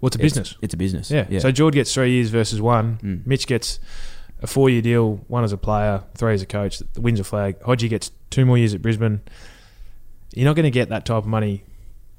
Well, 0.00 0.08
it's 0.08 0.16
a 0.16 0.18
it's- 0.20 0.32
business. 0.32 0.56
It's, 0.62 0.74
a 0.74 0.76
business. 0.76 1.10
Yeah. 1.10 1.26
yeah. 1.28 1.40
So 1.40 1.50
George 1.52 1.74
gets 1.74 1.92
three 1.92 2.12
years 2.12 2.30
versus 2.30 2.60
one. 2.60 2.98
Mm. 3.02 3.26
Mitch 3.26 3.46
gets 3.46 3.78
a 4.42 4.46
four 4.46 4.70
year 4.70 4.82
deal, 4.82 5.16
one 5.28 5.44
as 5.44 5.52
a 5.52 5.56
player, 5.58 6.02
three 6.14 6.32
as 6.34 6.42
a 6.42 6.46
coach, 6.46 6.82
wins 6.96 7.20
a 7.20 7.24
flag. 7.24 7.58
Hodgie 7.60 7.88
gets 7.90 8.10
two 8.30 8.46
more 8.46 8.56
years 8.56 8.72
at 8.74 8.80
Brisbane. 8.82 9.20
You're 10.34 10.46
not 10.46 10.56
going 10.56 10.64
to 10.64 10.70
get 10.70 10.90
that 10.90 11.04
type 11.04 11.18
of 11.18 11.26
money 11.26 11.64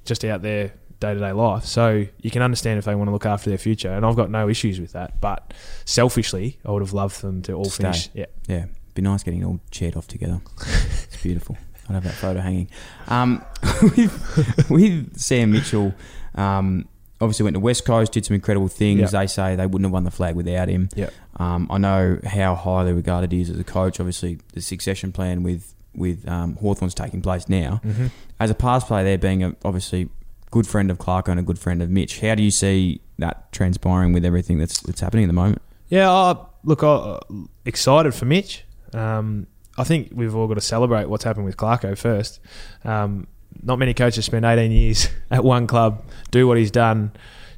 just 0.06 0.26
out 0.26 0.42
there 0.42 0.74
day 1.00 1.14
to 1.14 1.20
day 1.20 1.32
life. 1.32 1.66
So 1.66 2.06
you 2.22 2.32
can 2.32 2.42
understand 2.42 2.80
if 2.80 2.86
they 2.86 2.96
want 2.96 3.08
to 3.10 3.12
look 3.12 3.26
after 3.26 3.50
their 3.50 3.58
future. 3.58 3.92
And 3.92 4.06
I've 4.06 4.16
got 4.16 4.30
no 4.30 4.48
issues 4.48 4.80
with 4.80 4.94
that. 4.94 5.20
But 5.20 5.54
selfishly, 5.86 6.60
I 6.66 6.72
would 6.72 6.82
have 6.82 6.94
loved 6.94 7.22
them 7.22 7.42
to 7.44 7.54
all 7.54 7.66
Stay. 7.66 7.84
finish. 7.84 8.10
Yeah. 8.14 8.26
Yeah, 8.48 8.66
be 8.94 9.02
nice 9.02 9.24
getting 9.24 9.44
all 9.44 9.60
chaired 9.72 9.98
off 9.98 10.08
together. 10.08 10.42
it's 10.58 11.22
beautiful. 11.22 11.58
I'd 11.90 11.96
have 11.96 12.04
that 12.04 12.14
photo 12.14 12.40
hanging. 12.40 12.70
Um, 13.08 13.44
with, 13.82 14.70
with 14.70 15.18
Sam 15.20 15.52
Mitchell, 15.52 15.94
um, 16.36 16.88
obviously 17.20 17.44
went 17.44 17.56
to 17.56 17.60
West 17.60 17.86
Coast, 17.86 18.14
did 18.14 18.26
some 18.26 18.36
incredible 18.36 18.68
things. 18.68 19.12
Yeah. 19.12 19.22
They 19.22 19.28
say 19.28 19.56
they 19.56 19.66
wouldn't 19.66 19.86
have 19.86 19.92
won 19.92 20.04
the 20.06 20.12
flag 20.12 20.36
without 20.36 20.70
him. 20.70 20.90
Yeah. 20.96 21.10
Um, 21.38 21.68
I 21.70 21.78
know 21.78 22.20
how 22.26 22.56
highly 22.56 22.94
regarded 22.94 23.32
he 23.32 23.42
is 23.42 23.50
as 23.50 23.60
a 23.60 23.64
coach. 23.64 24.00
Obviously, 24.00 24.40
the 24.54 24.62
succession 24.62 25.12
plan 25.12 25.44
with 25.44 25.74
with 25.96 26.28
um, 26.28 26.56
Hawthorn's 26.58 26.94
taking 26.94 27.22
place 27.22 27.50
now. 27.50 27.82
Mm-hmm. 27.84 28.08
As 28.40 28.50
a 28.50 28.56
past 28.56 28.88
player, 28.88 29.04
there 29.04 29.18
being 29.18 29.44
a, 29.44 29.56
obviously 29.64 30.10
good 30.52 30.68
friend 30.68 30.92
of 30.92 30.98
Clarko 30.98 31.30
and 31.30 31.40
a 31.40 31.44
good 31.44 31.60
friend 31.60 31.82
of 31.82 31.90
Mitch. 31.90 32.20
How 32.20 32.36
do 32.36 32.44
you 32.44 32.52
see 32.52 33.02
that 33.18 33.52
transpiring 33.52 34.14
with 34.14 34.26
everything 34.26 34.58
that's 34.58 34.82
that's 34.82 35.02
happening 35.02 35.26
at 35.26 35.28
the 35.28 35.34
moment? 35.34 35.62
Yeah, 35.90 36.10
I, 36.10 36.36
look, 36.64 36.84
I, 36.84 37.20
excited 37.66 38.14
for 38.14 38.26
Mitch. 38.26 38.64
Um, 38.94 39.48
I 39.78 39.84
think 39.84 40.12
we've 40.14 40.36
all 40.36 40.48
got 40.48 40.56
to 40.56 40.62
celebrate 40.62 41.10
what's 41.10 41.24
happened 41.24 41.46
with 41.46 41.58
Clarko 41.58 41.98
first. 41.98 42.40
Um, 42.84 43.28
not 43.64 43.80
many 43.80 43.94
coaches 43.94 44.26
spend 44.26 44.46
18 44.46 44.72
years 44.72 45.10
at 45.32 45.44
one 45.44 45.68
club, 45.68 46.04
do 46.30 46.48
what 46.48 46.58
he's 46.58 46.72
done, 46.72 47.12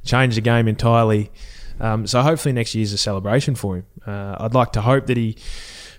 change 0.04 0.34
the 0.34 0.40
game 0.40 0.68
entirely. 0.68 1.30
Um, 1.80 2.06
so 2.06 2.22
hopefully 2.22 2.52
next 2.52 2.74
year's 2.74 2.92
a 2.92 2.98
celebration 2.98 3.54
for 3.54 3.76
him. 3.76 3.86
Uh, 4.06 4.36
I'd 4.38 4.54
like 4.54 4.72
to 4.72 4.80
hope 4.80 5.06
that 5.06 5.16
he 5.16 5.36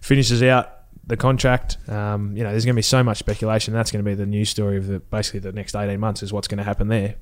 finishes 0.02 0.42
out 0.44 0.75
the 1.08 1.18
contract. 1.18 1.78
Um, 1.90 2.36
you 2.36 2.44
know, 2.44 2.52
there's 2.52 2.66
going 2.66 2.74
to 2.76 2.78
be 2.80 2.82
so 2.84 3.04
much 3.04 3.18
speculation. 3.18 3.74
That's 3.74 3.92
going 3.92 4.04
to 4.04 4.10
be 4.10 4.16
the 4.16 4.26
news 4.26 4.50
story 4.50 4.78
of 4.78 4.88
the, 4.88 5.00
basically 5.00 5.42
the 5.42 5.52
next 5.52 5.76
18 5.76 6.00
months 6.00 6.24
is 6.24 6.34
what's 6.34 6.48
going 6.48 6.58
to 6.58 6.64
happen 6.64 6.88
there. 6.88 7.16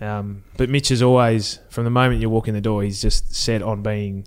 Um, 0.00 0.44
but 0.56 0.68
Mitch 0.68 0.90
is 0.90 1.02
always, 1.02 1.58
from 1.68 1.84
the 1.84 1.90
moment 1.90 2.20
you 2.20 2.28
walk 2.30 2.48
in 2.48 2.54
the 2.54 2.60
door, 2.60 2.82
he's 2.82 3.00
just 3.00 3.34
set 3.34 3.62
on 3.62 3.82
being 3.82 4.26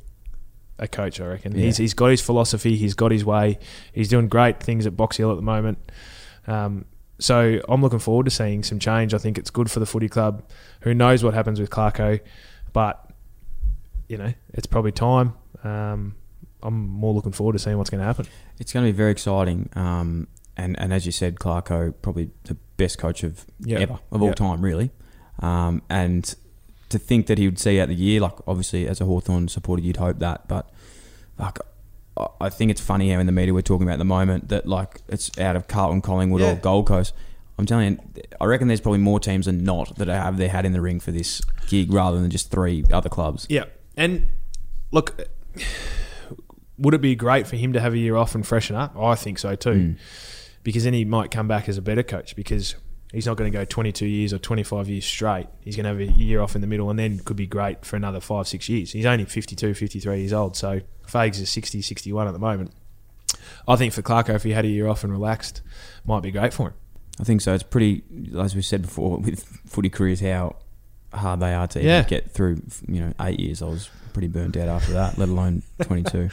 a 0.80 0.88
coach. 0.88 1.20
I 1.20 1.26
reckon 1.28 1.54
Yeah. 1.58 1.66
he's 1.66 1.78
he's 1.78 1.94
got 1.94 2.08
his 2.12 2.22
philosophy. 2.22 2.76
He's 2.78 2.94
got 2.94 3.12
his 3.12 3.26
way. 3.26 3.58
He's 3.94 4.10
doing 4.10 4.28
great 4.28 4.62
things 4.62 4.86
at 4.86 4.96
Box 4.96 5.18
Hill 5.18 5.32
at 5.32 5.36
the 5.36 5.42
moment. 5.42 5.78
Um, 6.46 6.86
so 7.20 7.60
I'm 7.68 7.82
looking 7.82 8.00
forward 8.00 8.26
to 8.26 8.30
seeing 8.32 8.64
some 8.64 8.78
change. 8.80 9.14
I 9.14 9.18
think 9.18 9.38
it's 9.38 9.50
good 9.50 9.72
for 9.72 9.80
the 9.80 9.86
footy 9.88 10.08
club. 10.08 10.44
Who 10.82 10.94
knows 10.94 11.24
what 11.24 11.34
happens 11.34 11.60
with 11.60 11.70
Clarko, 11.72 12.20
but 12.74 13.10
you 14.08 14.18
know 14.18 14.34
it's 14.54 14.68
probably 14.68 14.92
time. 14.92 15.34
Um, 15.64 16.16
I'm 16.64 16.88
more 16.90 17.14
looking 17.14 17.32
forward 17.32 17.54
to 17.54 17.60
seeing 17.60 17.78
what's 17.78 17.90
going 17.90 18.00
to 18.02 18.06
happen. 18.06 18.26
It's 18.60 18.74
going 18.74 18.86
to 18.86 18.92
be 18.92 18.96
very 18.98 19.12
exciting. 19.12 19.70
Um, 19.76 20.28
and, 20.56 20.78
and 20.80 20.92
as 20.92 21.06
you 21.06 21.12
said, 21.12 21.36
Clarko, 21.36 21.94
probably 22.02 22.32
the 22.46 22.56
best 22.78 22.98
coach 22.98 23.24
of 23.24 23.46
Yeah. 23.60 23.80
ever, 23.80 24.00
of 24.12 24.22
all 24.24 24.34
time, 24.34 24.62
really. 24.62 24.90
Um, 25.40 25.84
and 25.90 26.34
to 26.90 26.98
think 26.98 27.28
that 27.28 27.38
he 27.38 27.46
would 27.48 27.60
see 27.60 27.80
out 27.80 27.90
the 27.90 27.96
year, 27.96 28.20
like 28.22 28.34
obviously 28.48 28.88
as 28.88 29.00
a 29.02 29.06
Hawthorn 29.06 29.48
supporter, 29.50 29.84
you'd 29.84 29.98
hope 29.98 30.18
that. 30.20 30.48
But 30.48 30.70
like, 31.38 31.60
I- 32.18 32.28
I 32.42 32.50
think 32.50 32.72
it's 32.72 32.82
funny 32.82 33.12
how 33.12 33.20
in 33.20 33.28
the 33.28 33.32
media 33.32 33.54
we're 33.54 33.62
talking 33.62 33.86
about 33.86 33.94
at 33.94 34.00
the 34.00 34.06
moment 34.06 34.50
that 34.50 34.68
like 34.68 35.02
it's 35.08 35.38
out 35.38 35.56
of 35.56 35.68
Carlton, 35.68 36.02
Collingwood, 36.02 36.42
Yeah. 36.42 36.54
or 36.54 36.56
Gold 36.56 36.88
Coast. 36.88 37.14
I'm 37.60 37.66
telling 37.68 38.00
you, 38.16 38.22
I 38.42 38.46
reckon 38.46 38.68
there's 38.68 38.82
probably 38.82 39.00
more 39.00 39.20
teams 39.20 39.46
than 39.46 39.64
not 39.64 39.96
that 39.98 40.08
have 40.08 40.38
their 40.38 40.50
hat 40.50 40.66
in 40.66 40.74
the 40.74 40.82
ring 40.82 41.00
for 41.00 41.12
this 41.12 41.42
gig 41.68 41.92
rather 41.94 42.20
than 42.20 42.30
just 42.32 42.50
three 42.50 42.84
other 42.92 43.10
clubs. 43.10 43.46
Yeah, 43.50 43.66
and 43.96 44.28
look, 44.92 45.28
would 46.78 46.94
it 46.94 47.02
be 47.02 47.16
great 47.16 47.48
for 47.48 47.56
him 47.56 47.74
to 47.74 47.80
have 47.80 47.94
a 47.94 47.98
year 47.98 48.16
off 48.16 48.36
and 48.36 48.46
freshen 48.46 48.76
up? 48.76 48.96
I 48.98 49.16
think 49.16 49.40
so 49.40 49.56
too, 49.56 49.70
Mm. 49.70 49.98
because 50.64 50.84
then 50.84 50.94
he 50.94 51.06
might 51.06 51.32
come 51.32 51.48
back 51.48 51.68
as 51.70 51.78
a 51.78 51.82
better 51.82 52.04
coach 52.04 52.36
because 52.36 52.76
he's 53.12 53.26
not 53.26 53.38
going 53.38 53.52
to 53.52 53.58
go 53.58 53.64
22 53.66 54.06
years 54.06 54.34
or 54.34 54.38
25 54.38 54.90
years 54.90 55.06
straight. 55.06 55.48
He's 55.62 55.76
going 55.76 55.86
to 55.86 55.90
have 55.90 56.00
a 56.00 56.12
year 56.12 56.42
off 56.42 56.56
in 56.56 56.62
the 56.62 56.68
middle 56.68 56.90
and 56.90 57.00
then 57.00 57.20
could 57.20 57.38
be 57.38 57.48
great 57.48 57.86
for 57.86 57.96
another 57.96 58.20
five, 58.20 58.48
six 58.48 58.68
years. 58.70 58.92
He's 58.92 59.06
only 59.06 59.26
52, 59.26 59.74
53 59.74 60.20
years 60.20 60.34
old, 60.34 60.56
so 60.56 60.82
Fags 61.08 61.40
is 61.42 61.50
60, 61.50 61.82
61 61.82 62.28
at 62.28 62.34
the 62.34 62.40
moment. 62.40 62.72
I 63.68 63.76
think 63.76 63.94
for 63.94 64.02
Clarko, 64.02 64.36
if 64.36 64.44
he 64.44 64.52
had 64.52 64.66
a 64.66 64.70
year 64.70 64.88
off 64.88 65.04
and 65.04 65.12
relaxed, 65.12 65.62
might 66.06 66.22
be 66.22 66.32
great 66.32 66.54
for 66.54 66.68
him. 66.70 66.74
I 67.20 67.24
think 67.24 67.42
so. 67.42 67.54
It's 67.54 67.64
pretty, 67.64 68.04
as 68.38 68.56
we 68.56 68.62
said 68.62 68.84
before, 68.84 69.18
with 69.18 69.44
footy 69.66 69.90
careers, 69.90 70.20
how 70.20 70.58
hard 71.14 71.40
they 71.40 71.54
are 71.54 71.68
to 71.68 71.80
even 71.80 71.90
Yeah. 71.90 72.04
get 72.04 72.32
through. 72.32 72.62
You 72.88 73.02
know, 73.02 73.14
eight 73.22 73.40
years. 73.40 73.62
I 73.62 73.66
was 73.66 73.90
pretty 74.14 74.28
burnt 74.28 74.58
out 74.58 74.68
after 74.68 74.94
that, 74.94 75.18
let 75.18 75.30
alone 75.30 75.64
twenty-two. 75.82 76.30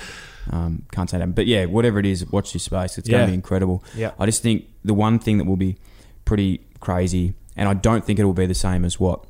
um, 0.50 0.82
can't 0.92 1.08
say 1.08 1.18
that, 1.18 1.34
but 1.34 1.46
yeah, 1.46 1.64
whatever 1.66 1.98
it 1.98 2.06
is, 2.06 2.24
watch 2.30 2.52
this 2.52 2.64
space. 2.64 2.98
It's 2.98 3.08
going 3.08 3.22
to 3.24 3.28
be 3.30 3.34
incredible. 3.34 3.82
Yeah. 3.96 4.12
I 4.18 4.26
just 4.26 4.42
think 4.42 4.66
the 4.84 4.94
one 4.94 5.18
thing 5.18 5.38
that 5.38 5.44
will 5.44 5.56
be 5.56 5.76
pretty 6.24 6.60
crazy, 6.80 7.34
and 7.56 7.68
I 7.68 7.74
don't 7.74 8.04
think 8.04 8.18
it 8.18 8.24
will 8.24 8.32
be 8.34 8.46
the 8.46 8.54
same 8.54 8.84
as 8.84 8.98
what 9.00 9.24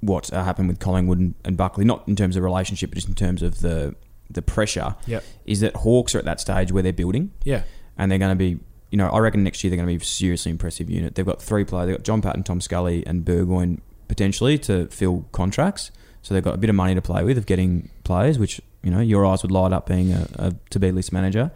what 0.00 0.32
uh, 0.32 0.44
happened 0.44 0.68
with 0.68 0.78
Collingwood 0.78 1.18
and, 1.18 1.34
and 1.44 1.56
Buckley, 1.56 1.84
not 1.84 2.06
in 2.06 2.14
terms 2.14 2.36
of 2.36 2.44
relationship, 2.44 2.90
but 2.90 2.94
just 2.96 3.08
in 3.08 3.14
terms 3.14 3.42
of 3.42 3.60
the 3.60 3.94
the 4.30 4.42
pressure. 4.42 4.94
Yep. 5.06 5.24
Is 5.46 5.60
that 5.60 5.74
Hawks 5.76 6.14
are 6.14 6.18
at 6.18 6.24
that 6.26 6.38
stage 6.40 6.70
where 6.70 6.82
they're 6.82 6.92
building 6.92 7.32
Yeah. 7.44 7.62
and 7.96 8.10
they're 8.12 8.18
going 8.18 8.30
to 8.30 8.36
be, 8.36 8.58
you 8.90 8.98
know, 8.98 9.08
I 9.08 9.18
reckon 9.20 9.42
next 9.42 9.64
year 9.64 9.70
they're 9.70 9.78
going 9.78 9.88
to 9.88 9.98
be 9.98 10.02
a 10.02 10.06
seriously 10.06 10.50
impressive 10.50 10.90
unit. 10.90 11.14
They've 11.14 11.24
got 11.24 11.40
three 11.40 11.64
players. 11.64 11.86
They've 11.88 11.96
got 11.96 12.04
John 12.04 12.20
Patton, 12.20 12.42
Tom 12.42 12.60
Scully, 12.60 13.06
and 13.06 13.24
Burgoyne 13.24 13.80
potentially 14.08 14.58
to 14.58 14.86
fill 14.88 15.26
contracts. 15.32 15.90
So 16.22 16.34
they've 16.34 16.42
got 16.42 16.54
a 16.54 16.58
bit 16.58 16.68
of 16.68 16.76
money 16.76 16.94
to 16.94 17.02
play 17.02 17.22
with 17.24 17.38
of 17.38 17.46
getting 17.46 17.88
players, 18.04 18.38
which 18.38 18.60
you 18.82 18.90
know 18.90 19.00
your 19.00 19.24
eyes 19.24 19.42
would 19.42 19.52
light 19.52 19.72
up 19.72 19.86
being 19.86 20.12
a, 20.12 20.28
a 20.34 20.54
to 20.70 20.78
be 20.80 20.90
list 20.90 21.12
manager. 21.12 21.50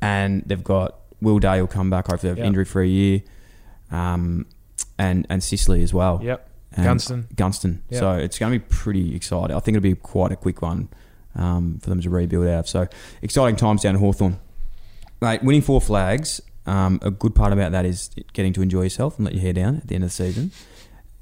And 0.00 0.42
they've 0.46 0.62
got 0.62 0.96
Will 1.22 1.38
Day 1.38 1.60
will 1.60 1.68
come 1.68 1.88
back 1.90 2.08
hopefully 2.08 2.28
have 2.30 2.38
Yep. 2.38 2.46
injury 2.46 2.64
free 2.64 2.90
year, 2.90 3.22
um, 3.90 4.46
and 4.98 5.26
and 5.30 5.42
Sicily 5.42 5.82
as 5.82 5.94
well. 5.94 6.20
Yep. 6.22 6.50
And 6.72 6.84
Gunston. 6.84 7.28
Gunston. 7.34 7.82
Yep. 7.90 8.00
So 8.00 8.12
it's 8.12 8.38
going 8.38 8.52
to 8.52 8.58
be 8.58 8.64
pretty 8.68 9.14
exciting. 9.14 9.56
I 9.56 9.60
think 9.60 9.76
it'll 9.76 9.82
be 9.82 9.94
quite 9.94 10.32
a 10.32 10.36
quick 10.36 10.60
one 10.60 10.88
um, 11.34 11.78
for 11.80 11.88
them 11.88 12.00
to 12.02 12.10
rebuild 12.10 12.46
out 12.46 12.58
of. 12.60 12.68
So 12.68 12.86
exciting 13.22 13.56
times 13.56 13.82
down 13.82 13.94
in 13.94 14.00
Hawthorn. 14.00 14.38
Mate, 15.22 15.42
winning 15.42 15.62
four 15.62 15.80
flags, 15.80 16.42
um, 16.66 16.98
a 17.00 17.10
good 17.10 17.34
part 17.34 17.52
about 17.54 17.72
that 17.72 17.86
is 17.86 18.10
getting 18.34 18.52
to 18.52 18.60
enjoy 18.62 18.82
yourself 18.82 19.16
and 19.16 19.24
let 19.24 19.32
your 19.34 19.40
hair 19.42 19.54
down 19.54 19.76
at 19.76 19.86
the 19.86 19.94
end 19.94 20.04
of 20.04 20.10
the 20.10 20.14
season. 20.14 20.50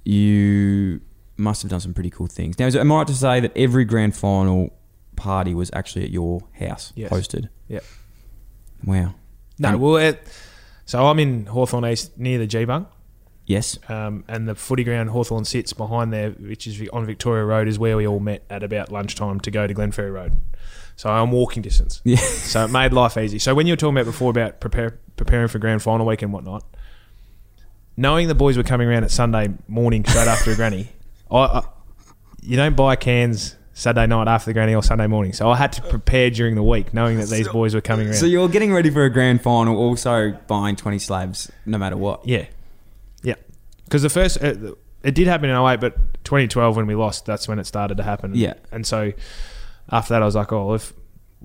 You 0.04 1.00
must 1.36 1.62
have 1.62 1.70
done 1.70 1.80
some 1.80 1.94
pretty 1.94 2.10
cool 2.10 2.26
things. 2.26 2.58
Now, 2.58 2.66
is 2.66 2.74
it, 2.74 2.80
am 2.80 2.92
I 2.92 2.98
right 2.98 3.06
to 3.06 3.14
say 3.14 3.40
that 3.40 3.52
every 3.56 3.84
grand 3.84 4.14
final 4.16 4.72
party 5.16 5.54
was 5.54 5.70
actually 5.72 6.04
at 6.04 6.10
your 6.10 6.40
house, 6.52 6.92
Yes. 6.94 7.10
hosted? 7.10 7.48
Yep. 7.68 7.84
Wow. 8.84 9.14
No, 9.58 9.68
And- 9.70 9.80
well, 9.80 9.96
it, 9.96 10.22
so 10.84 11.06
I'm 11.06 11.18
in 11.18 11.46
Hawthorn 11.46 11.84
East 11.86 12.18
near 12.18 12.38
the 12.38 12.46
G 12.46 12.64
Bung, 12.64 12.86
Yes. 13.46 13.78
um, 13.88 14.24
and 14.28 14.46
the 14.48 14.54
footy 14.54 14.84
ground 14.84 15.10
Hawthorn 15.10 15.44
sits 15.44 15.72
behind 15.72 16.12
there, 16.12 16.30
which 16.30 16.66
is 16.66 16.80
on 16.92 17.06
Victoria 17.06 17.44
Road, 17.44 17.66
is 17.68 17.78
where 17.78 17.96
we 17.96 18.06
all 18.06 18.20
met 18.20 18.44
at 18.50 18.62
about 18.62 18.92
lunchtime 18.92 19.40
to 19.40 19.50
go 19.50 19.66
to 19.66 19.74
Glenferrie 19.74 20.12
Road. 20.12 20.34
So 20.96 21.10
I'm 21.10 21.32
walking 21.32 21.62
distance. 21.62 22.00
Yeah. 22.04 22.16
So 22.16 22.64
it 22.64 22.68
made 22.70 22.92
life 22.92 23.16
easy. 23.16 23.38
So 23.40 23.54
when 23.54 23.66
you 23.66 23.72
were 23.72 23.76
talking 23.76 23.96
about 23.96 24.04
before 24.06 24.30
about 24.30 24.60
prepare, 24.60 24.98
preparing 25.16 25.48
for 25.48 25.58
grand 25.58 25.82
final 25.82 26.06
week 26.06 26.22
and 26.22 26.32
whatnot, 26.32 26.64
knowing 27.96 28.28
the 28.28 28.34
boys 28.34 28.56
were 28.56 28.62
coming 28.62 28.88
around 28.88 29.04
at 29.04 29.10
Sunday 29.10 29.48
morning 29.68 30.04
straight 30.04 30.28
after 30.28 30.50
a 30.50 30.56
granny, 30.56 30.88
I, 31.30 31.38
I 31.38 31.62
you 32.42 32.56
don't 32.56 32.76
buy 32.76 32.96
cans 32.96 33.56
Saturday 33.72 34.06
night 34.06 34.28
after 34.28 34.50
the 34.50 34.54
granny 34.54 34.74
or 34.74 34.82
Sunday 34.82 35.06
morning. 35.06 35.32
So 35.32 35.50
I 35.50 35.56
had 35.56 35.72
to 35.72 35.82
prepare 35.82 36.30
during 36.30 36.54
the 36.54 36.62
week, 36.62 36.94
knowing 36.94 37.18
that 37.18 37.28
these 37.28 37.48
boys 37.48 37.74
were 37.74 37.80
coming 37.80 38.06
around. 38.06 38.16
So 38.16 38.26
you're 38.26 38.48
getting 38.48 38.72
ready 38.72 38.90
for 38.90 39.04
a 39.04 39.10
grand 39.10 39.42
final, 39.42 39.76
also 39.76 40.32
buying 40.46 40.76
20 40.76 40.98
slabs 40.98 41.50
no 41.66 41.78
matter 41.78 41.96
what. 41.96 42.26
Yeah, 42.26 42.46
yeah. 43.22 43.34
Because 43.84 44.02
the 44.02 44.10
first 44.10 44.42
uh, 44.42 44.74
it 45.02 45.14
did 45.14 45.26
happen 45.26 45.50
in 45.50 45.56
08, 45.56 45.80
but 45.80 45.96
2012 46.24 46.76
when 46.76 46.86
we 46.86 46.94
lost, 46.94 47.26
that's 47.26 47.46
when 47.46 47.58
it 47.58 47.66
started 47.66 47.96
to 47.98 48.02
happen. 48.02 48.34
Yeah. 48.34 48.54
and 48.72 48.86
so 48.86 49.12
after 49.90 50.14
that, 50.14 50.22
I 50.22 50.24
was 50.24 50.34
like, 50.34 50.52
oh, 50.52 50.74
if 50.74 50.92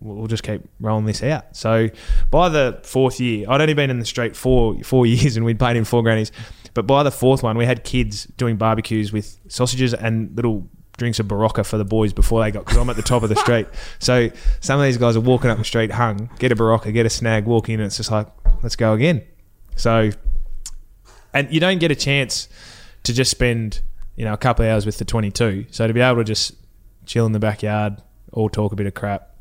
we'll 0.02 0.28
just 0.28 0.43
keep 0.43 0.62
rolling 0.80 1.06
this 1.06 1.24
out. 1.24 1.56
So 1.56 1.89
by 2.32 2.50
the 2.50 2.80
fourth 2.84 3.20
year, 3.20 3.45
I'd 3.50 3.62
only 3.62 3.74
been 3.74 3.89
in 3.89 4.00
the 4.00 4.06
street 4.06 4.36
four 4.36 4.82
four 4.84 5.06
years, 5.08 5.36
and 5.38 5.45
we'd 5.45 5.60
played 5.60 5.78
in 5.78 5.86
four 5.86 6.04
grannies. 6.04 6.32
But 6.74 6.86
by 6.86 7.04
the 7.04 7.12
fourth 7.12 7.43
one, 7.43 7.58
we 7.58 7.66
had 7.66 7.84
kids 7.84 8.26
doing 8.38 8.56
barbecues 8.56 9.12
with 9.12 9.39
sausages 9.47 9.93
and 9.93 10.36
little 10.36 10.68
drinks 10.97 11.20
of 11.20 11.28
Berocca 11.28 11.66
for 11.66 11.78
the 11.78 11.86
boys 11.86 12.14
before 12.14 12.43
they 12.43 12.52
got 12.52 12.66
because 12.66 12.78
I'm 12.78 12.89
at 12.89 12.95
the 12.95 13.02
top 13.02 13.24
of 13.24 13.30
the 13.30 13.36
street. 13.36 13.68
So 14.00 14.30
some 14.60 14.80
of 14.80 14.86
these 14.86 14.97
guys 14.97 15.16
are 15.16 15.22
walking 15.22 15.50
up 15.50 15.58
the 15.58 15.64
street, 15.64 15.91
hung, 15.91 16.30
get 16.39 16.52
a 16.52 16.56
Berocca, 16.56 16.93
get 16.93 17.06
a 17.06 17.10
snag, 17.10 17.45
walk 17.45 17.70
in, 17.70 17.76
and 17.76 17.88
it's 17.88 17.97
just 17.97 18.12
like, 18.12 18.28
let's 18.64 18.76
go 18.76 18.93
again. 18.93 19.24
So 19.76 20.12
and 21.34 21.52
you 21.54 21.60
don't 21.60 21.80
get 21.80 21.91
a 21.91 21.95
chance 21.95 22.50
to 23.04 23.14
just 23.14 23.32
spend 23.32 23.82
you 24.16 24.26
know 24.26 24.34
a 24.34 24.38
couple 24.38 24.66
of 24.66 24.72
hours 24.72 24.86
with 24.86 24.97
the 24.97 25.06
22 25.06 25.68
so 25.72 25.88
to 25.88 25.93
be 25.93 26.02
able 26.02 26.18
to 26.18 26.24
just 26.24 26.54
chill 27.06 27.26
in 27.26 27.32
the 27.32 27.39
backyard 27.39 28.02
all 28.34 28.50
talk 28.50 28.72
a 28.72 28.76
bit 28.76 28.88
of 28.88 28.93
crap 28.93 29.36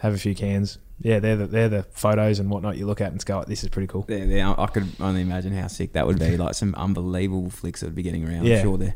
have 0.00 0.14
a 0.14 0.18
few 0.18 0.34
cans. 0.34 0.78
Yeah, 1.00 1.18
they're 1.20 1.36
the, 1.36 1.46
they're 1.46 1.68
the 1.68 1.82
photos 1.82 2.38
and 2.38 2.48
whatnot 2.50 2.78
you 2.78 2.86
look 2.86 3.00
at 3.02 3.12
and 3.12 3.22
go, 3.24 3.44
"This 3.44 3.62
is 3.62 3.68
pretty 3.68 3.86
cool." 3.86 4.06
Yeah, 4.08 4.24
yeah, 4.24 4.54
I 4.56 4.66
could 4.66 4.88
only 5.00 5.20
imagine 5.20 5.52
how 5.52 5.66
sick 5.66 5.92
that 5.92 6.06
would 6.06 6.18
be. 6.18 6.36
Like 6.38 6.54
some 6.54 6.74
unbelievable 6.74 7.50
flicks 7.50 7.80
that 7.80 7.86
would 7.86 7.94
be 7.94 8.02
getting 8.02 8.26
around. 8.26 8.46
Yeah. 8.46 8.56
I'm 8.56 8.62
sure 8.62 8.78
they're 8.78 8.94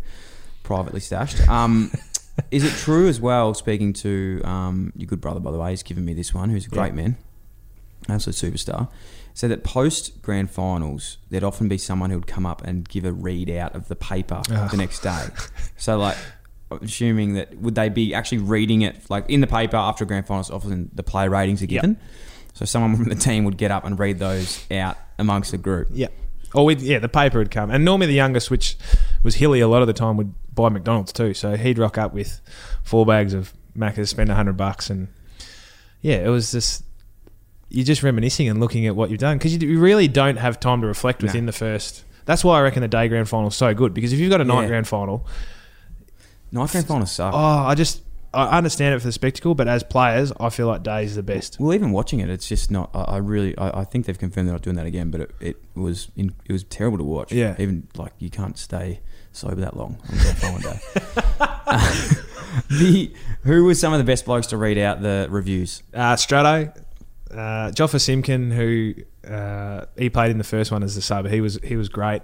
privately 0.62 1.00
stashed. 1.00 1.46
Um, 1.48 1.90
is 2.50 2.64
it 2.64 2.72
true 2.72 3.06
as 3.08 3.20
well? 3.20 3.52
Speaking 3.54 3.92
to 3.94 4.40
um, 4.44 4.92
your 4.96 5.06
good 5.06 5.20
brother, 5.20 5.40
by 5.40 5.50
the 5.50 5.58
way, 5.58 5.70
he's 5.70 5.82
given 5.82 6.04
me 6.04 6.14
this 6.14 6.32
one. 6.32 6.48
Who's 6.50 6.66
a 6.66 6.70
great 6.70 6.88
Yeah. 6.94 7.02
man, 7.02 7.16
absolute 8.08 8.36
superstar. 8.54 8.88
Said 9.34 9.50
that 9.50 9.62
post 9.62 10.22
grand 10.22 10.50
finals, 10.50 11.18
there'd 11.28 11.44
often 11.44 11.68
be 11.68 11.78
someone 11.78 12.10
who 12.10 12.16
would 12.16 12.26
come 12.26 12.44
up 12.46 12.62
and 12.64 12.88
give 12.88 13.04
a 13.04 13.12
readout 13.12 13.74
of 13.74 13.88
the 13.88 13.96
paper 13.96 14.42
the 14.48 14.76
next 14.76 15.00
day. 15.00 15.26
So 15.76 15.98
like. 15.98 16.16
Assuming 16.70 17.34
that 17.34 17.56
would 17.58 17.74
they 17.74 17.88
be 17.88 18.14
actually 18.14 18.38
reading 18.38 18.82
it 18.82 18.96
like 19.10 19.28
in 19.28 19.40
the 19.40 19.46
paper 19.46 19.76
after 19.76 20.04
a 20.04 20.06
grand 20.06 20.26
finals, 20.26 20.50
often 20.50 20.90
the 20.94 21.02
player 21.02 21.28
ratings 21.28 21.60
are 21.62 21.66
Yep. 21.66 21.82
given. 21.82 21.96
So 22.54 22.64
someone 22.64 22.94
from 22.96 23.04
the 23.08 23.14
team 23.16 23.44
would 23.44 23.56
get 23.56 23.70
up 23.70 23.84
and 23.84 23.98
read 23.98 24.18
those 24.18 24.64
out 24.70 24.96
amongst 25.18 25.50
the 25.50 25.58
group. 25.58 25.88
Yeah. 25.92 26.08
Or 26.54 26.64
with 26.64 26.82
yeah, 26.82 26.98
the 26.98 27.08
paper 27.08 27.38
would 27.38 27.50
come, 27.50 27.70
and 27.70 27.84
normally 27.84 28.06
the 28.08 28.12
youngest, 28.14 28.50
which 28.50 28.76
was 29.22 29.36
Hilly, 29.36 29.60
a 29.60 29.68
lot 29.68 29.82
of 29.82 29.86
the 29.86 29.92
time 29.92 30.16
would 30.16 30.32
buy 30.54 30.68
McDonald's 30.68 31.12
too. 31.12 31.32
So 31.34 31.56
he'd 31.56 31.78
rock 31.78 31.96
up 31.98 32.12
with 32.12 32.40
four 32.82 33.06
bags 33.06 33.34
of 33.34 33.52
Macca's, 33.76 34.10
spend 34.10 34.30
a 34.30 34.34
hundred 34.34 34.56
bucks, 34.56 34.90
and 34.90 35.08
yeah, 36.02 36.16
it 36.16 36.28
was 36.28 36.50
just 36.52 36.82
you're 37.68 37.84
just 37.84 38.02
reminiscing 38.02 38.48
and 38.48 38.58
looking 38.58 38.84
at 38.86 38.96
what 38.96 39.10
you've 39.10 39.20
done 39.20 39.38
because 39.38 39.56
you, 39.56 39.78
really 39.78 40.08
don't 40.08 40.36
have 40.38 40.58
time 40.58 40.80
to 40.80 40.88
reflect 40.88 41.22
within 41.22 41.46
the 41.46 41.52
first. 41.52 42.02
That's 42.24 42.42
why 42.42 42.58
I 42.58 42.62
reckon 42.62 42.82
the 42.82 42.88
day 42.88 43.06
grand 43.06 43.28
final 43.28 43.46
is 43.48 43.54
so 43.54 43.72
good 43.74 43.94
because 43.94 44.12
if 44.12 44.18
you've 44.18 44.30
got 44.30 44.40
a 44.40 44.44
night 44.44 44.62
Yeah. 44.62 44.68
grand 44.68 44.88
final, 44.88 45.24
Night 46.52 46.70
grand 46.70 46.86
finals 46.86 47.12
suck. 47.12 47.32
oh, 47.34 47.38
I 47.38 47.74
just 47.74 48.02
I 48.32 48.58
understand 48.58 48.94
it 48.94 49.00
for 49.00 49.08
the 49.08 49.12
spectacle, 49.12 49.56
but 49.56 49.66
as 49.66 49.82
players, 49.82 50.32
I 50.38 50.50
feel 50.50 50.68
like 50.68 50.84
days 50.84 51.10
is 51.10 51.16
the 51.16 51.22
best. 51.22 51.58
Well, 51.58 51.74
even 51.74 51.90
watching 51.90 52.20
it, 52.20 52.30
it's 52.30 52.46
just 52.48 52.70
not. 52.70 52.90
I, 52.94 53.02
I 53.02 53.16
really, 53.16 53.58
I, 53.58 53.80
I 53.80 53.84
think 53.84 54.06
they've 54.06 54.18
confirmed 54.18 54.46
they're 54.46 54.54
not 54.54 54.62
doing 54.62 54.76
that 54.76 54.86
again. 54.86 55.10
But 55.10 55.22
it, 55.22 55.30
it 55.40 55.56
was, 55.74 56.12
in, 56.16 56.34
it 56.46 56.52
was 56.52 56.62
terrible 56.64 56.98
to 56.98 57.04
watch. 57.04 57.32
Yeah. 57.32 57.56
even 57.58 57.88
like 57.96 58.12
you 58.18 58.30
can't 58.30 58.56
stay 58.56 59.00
sober 59.32 59.56
that 59.56 59.76
long 59.76 59.98
on 60.44 60.52
one 60.52 60.62
day. 60.62 60.80
the 62.70 63.12
who 63.42 63.64
was 63.64 63.80
some 63.80 63.92
of 63.92 63.98
the 63.98 64.04
best 64.04 64.24
blokes 64.24 64.46
to 64.48 64.56
read 64.56 64.78
out 64.78 65.02
the 65.02 65.26
reviews? 65.28 65.82
Uh, 65.92 66.14
Strato, 66.14 66.72
uh, 67.32 67.70
Joffa 67.72 68.00
Simpkin, 68.00 68.52
who 68.52 68.94
uh, 69.28 69.86
he 69.98 70.08
played 70.08 70.30
in 70.30 70.38
the 70.38 70.44
first 70.44 70.70
one 70.70 70.84
as 70.84 70.94
the 70.94 71.02
sub. 71.02 71.26
He 71.26 71.40
was 71.40 71.58
he 71.64 71.74
was 71.74 71.88
great. 71.88 72.22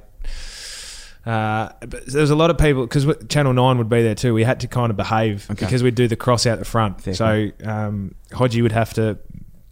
Uh, 1.26 1.72
but 1.80 2.06
there 2.06 2.20
was 2.20 2.30
a 2.30 2.36
lot 2.36 2.50
of 2.50 2.58
people 2.58 2.86
because 2.86 3.04
Channel 3.28 3.52
Nine 3.52 3.78
would 3.78 3.88
be 3.88 4.02
there 4.02 4.14
too. 4.14 4.32
We 4.32 4.44
had 4.44 4.60
to 4.60 4.68
kind 4.68 4.90
of 4.90 4.96
behave 4.96 5.50
Okay. 5.50 5.66
because 5.66 5.82
we'd 5.82 5.96
do 5.96 6.06
the 6.06 6.14
cross 6.16 6.46
out 6.46 6.60
the 6.60 6.64
front. 6.64 7.00
Fair 7.00 7.14
so 7.14 7.50
um, 7.64 8.14
Hodgie 8.30 8.62
would 8.62 8.72
have 8.72 8.94
to 8.94 9.18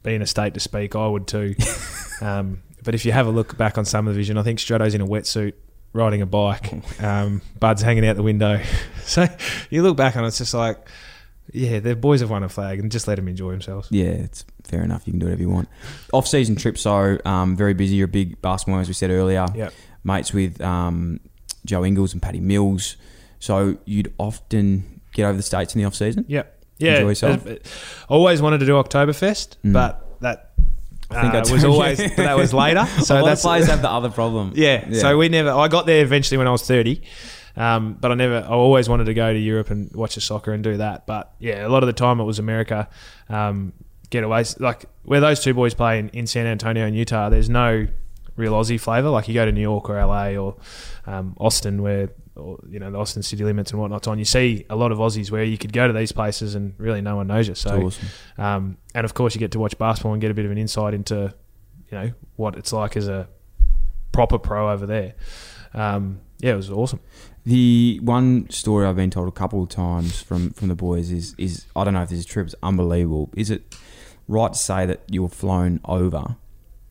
be 0.03 0.15
in 0.15 0.23
a 0.23 0.27
state 0.27 0.55
to 0.55 0.61
speak. 0.61 0.97
I 0.97 1.07
would 1.07 1.29
too. 1.29 1.55
um, 2.21 2.61
but 2.83 2.95
if 2.95 3.05
you 3.05 3.13
have 3.13 3.27
a 3.29 3.31
look 3.31 3.57
back 3.57 3.79
on 3.79 3.85
some 3.85 4.09
of 4.09 4.15
the 4.15 4.19
vision, 4.19 4.37
I 4.37 4.43
think 4.43 4.59
Strato's 4.59 4.95
in 4.95 5.01
a 5.01 5.07
wetsuit 5.07 5.53
riding 5.93 6.23
a 6.23 6.27
bike. 6.27 6.73
Um, 7.03 7.41
Bud's 7.61 7.83
hanging 7.83 8.05
out 8.07 8.17
the 8.17 8.23
window. 8.25 8.61
so 9.05 9.27
you 9.71 9.83
look 9.83 9.97
back 9.97 10.17
and 10.17 10.27
it's 10.27 10.39
just 10.39 10.55
like, 10.55 10.89
yeah, 11.53 11.79
the 11.79 11.95
boys 11.95 12.21
have 12.21 12.31
won 12.31 12.43
a 12.43 12.49
flag 12.49 12.81
and 12.81 12.91
just 12.91 13.07
let 13.07 13.15
them 13.15 13.29
enjoy 13.29 13.53
themselves. 13.53 13.87
Yeah, 13.93 14.07
it's 14.07 14.45
fair 14.65 14.83
enough. 14.83 15.07
You 15.07 15.13
can 15.13 15.21
do 15.21 15.27
whatever 15.27 15.43
you 15.43 15.51
want. 15.51 15.69
Off 16.13 16.27
season 16.27 16.57
trip, 16.57 16.79
so 16.79 17.19
um, 17.25 17.55
very 17.57 17.75
busy. 17.75 17.95
You're 17.95 18.07
a 18.07 18.09
big 18.09 18.43
basketball, 18.43 18.81
as 18.81 18.89
we 18.89 18.95
said 18.95 19.11
earlier. 19.11 19.47
Yep. 19.55 19.73
Mates 20.03 20.33
with 20.33 20.61
um, 20.61 21.21
Joe 21.65 21.85
Ingles 21.85 22.12
and 22.12 22.21
Paddy 22.23 22.41
Mills. 22.41 22.97
So 23.39 23.77
you'd 23.85 24.12
often 24.19 25.01
get 25.12 25.25
over 25.25 25.37
the 25.37 25.43
states 25.43 25.75
in 25.75 25.81
the 25.81 25.87
off 25.87 25.95
season. 25.95 26.25
Yeah, 26.29 26.43
yeah. 26.79 26.97
Enjoy 26.97 27.09
yourself. 27.11 27.47
I 27.47 27.59
always 28.09 28.41
wanted 28.43 28.59
to 28.61 28.67
do 28.67 28.73
Oktoberfest, 28.73 29.57
Mm. 29.65 29.73
but 29.73 30.21
that 30.21 30.53
I 31.11 31.21
think 31.21 31.35
uh, 31.35 31.45
I 31.49 31.53
was 31.53 31.65
always 31.65 31.99
but 31.99 32.17
that 32.17 32.37
was 32.37 32.55
later. 32.55 32.87
So 33.03 33.21
a 33.21 33.23
lot 33.23 33.33
of 33.33 33.39
players 33.41 33.67
have 33.69 33.83
the 33.83 33.91
other 33.91 34.11
problem. 34.11 34.53
yeah, 34.55 34.93
So 34.95 35.19
we 35.19 35.29
never. 35.29 35.51
I 35.51 35.69
got 35.69 35.87
there 35.87 36.03
eventually 36.03 36.39
when 36.39 36.47
I 36.49 36.51
was 36.51 36.62
thirty, 36.67 37.03
um, 37.57 37.97
but 38.01 38.11
I 38.11 38.15
never. 38.15 38.37
I 38.39 38.49
always 38.49 38.89
wanted 38.89 39.05
to 39.05 39.15
go 39.15 39.33
to 39.33 39.39
Europe 39.39 39.71
and 39.71 39.93
watch 39.95 40.15
the 40.15 40.21
soccer 40.21 40.53
and 40.53 40.65
do 40.65 40.79
that. 40.79 41.07
But 41.07 41.33
yeah, 41.39 41.67
a 41.67 41.69
lot 41.69 41.83
of 41.83 41.87
the 41.89 41.93
time 41.93 42.21
it 42.21 42.25
was 42.25 42.39
America. 42.39 42.89
Um, 43.29 43.75
getaways 44.11 44.59
like 44.61 44.87
where 45.05 45.21
those 45.21 45.41
two 45.41 45.53
boys 45.55 45.75
play 45.75 45.99
in, 45.99 46.09
in 46.11 46.27
San 46.27 46.47
Antonio 46.47 46.87
and 46.87 46.97
Utah. 46.97 47.29
There's 47.29 47.51
no 47.51 47.87
real 48.37 48.53
Aussie 48.55 48.81
flavour. 48.81 49.11
Like 49.11 49.29
you 49.29 49.35
go 49.35 49.45
to 49.45 49.53
New 49.53 49.61
York 49.61 49.89
or 49.91 49.95
LA 50.05 50.31
or 50.37 50.57
um, 51.07 51.37
Austin, 51.39 51.83
where 51.83 52.11
you 52.69 52.79
know 52.81 52.91
the 52.91 52.99
Austin 52.99 53.23
city 53.23 53.45
limits 53.45 53.71
and 53.71 53.81
whatnot's 53.81 54.09
on. 54.09 54.19
You 54.19 54.25
see 54.25 54.67
a 54.69 54.77
lot 54.77 54.93
of 54.93 54.99
Aussies 54.99 55.31
where 55.31 55.45
you 55.45 55.59
could 55.59 55.73
go 55.73 55.87
to 55.87 55.93
these 55.93 56.13
places 56.13 56.55
and 56.55 56.75
really 56.79 57.01
no 57.01 57.17
one 57.17 57.27
knows 57.27 57.49
you. 57.49 57.55
So 57.55 57.87
awesome. 57.87 58.09
um, 58.39 58.77
and 58.95 59.05
of 59.05 59.15
course, 59.15 59.35
you 59.35 59.39
get 59.39 59.53
to 59.53 59.59
watch 59.59 59.77
basketball 59.79 60.13
and 60.13 60.21
get 60.21 60.31
a 60.31 60.35
bit 60.35 60.45
of 60.45 60.51
an 60.51 60.59
insight 60.59 60.95
into, 60.95 61.35
you 61.91 61.99
know, 61.99 62.13
what 62.37 62.57
it's 62.57 62.73
like 62.73 62.97
as 62.97 63.09
a 63.09 63.29
proper 64.13 64.39
pro 64.39 64.71
over 64.71 64.87
there. 64.87 65.15
Um, 65.75 66.21
yeah, 66.41 66.53
it 66.53 66.57
was 66.57 66.71
awesome. 66.71 67.01
The 67.45 68.01
one 68.03 68.49
story 68.51 68.87
I've 68.87 68.97
been 68.97 69.11
told 69.11 69.29
a 69.29 69.33
couple 69.33 69.63
of 69.63 69.69
times 69.69 70.23
from, 70.23 70.51
from 70.51 70.69
the 70.69 70.75
boys 70.75 71.11
is 71.11 71.35
is 71.39 71.67
I 71.77 71.85
don't 71.85 71.95
know 71.95 72.03
if 72.03 72.09
this 72.09 72.21
is 72.21 72.27
true. 72.27 72.43
It's 72.43 72.55
unbelievable. 72.63 73.31
Is 73.37 73.51
it 73.51 73.77
right 74.29 74.53
to 74.53 74.59
say 74.59 74.87
that 74.87 75.03
you 75.11 75.23
were 75.23 75.29
flown 75.29 75.81
over 75.85 76.37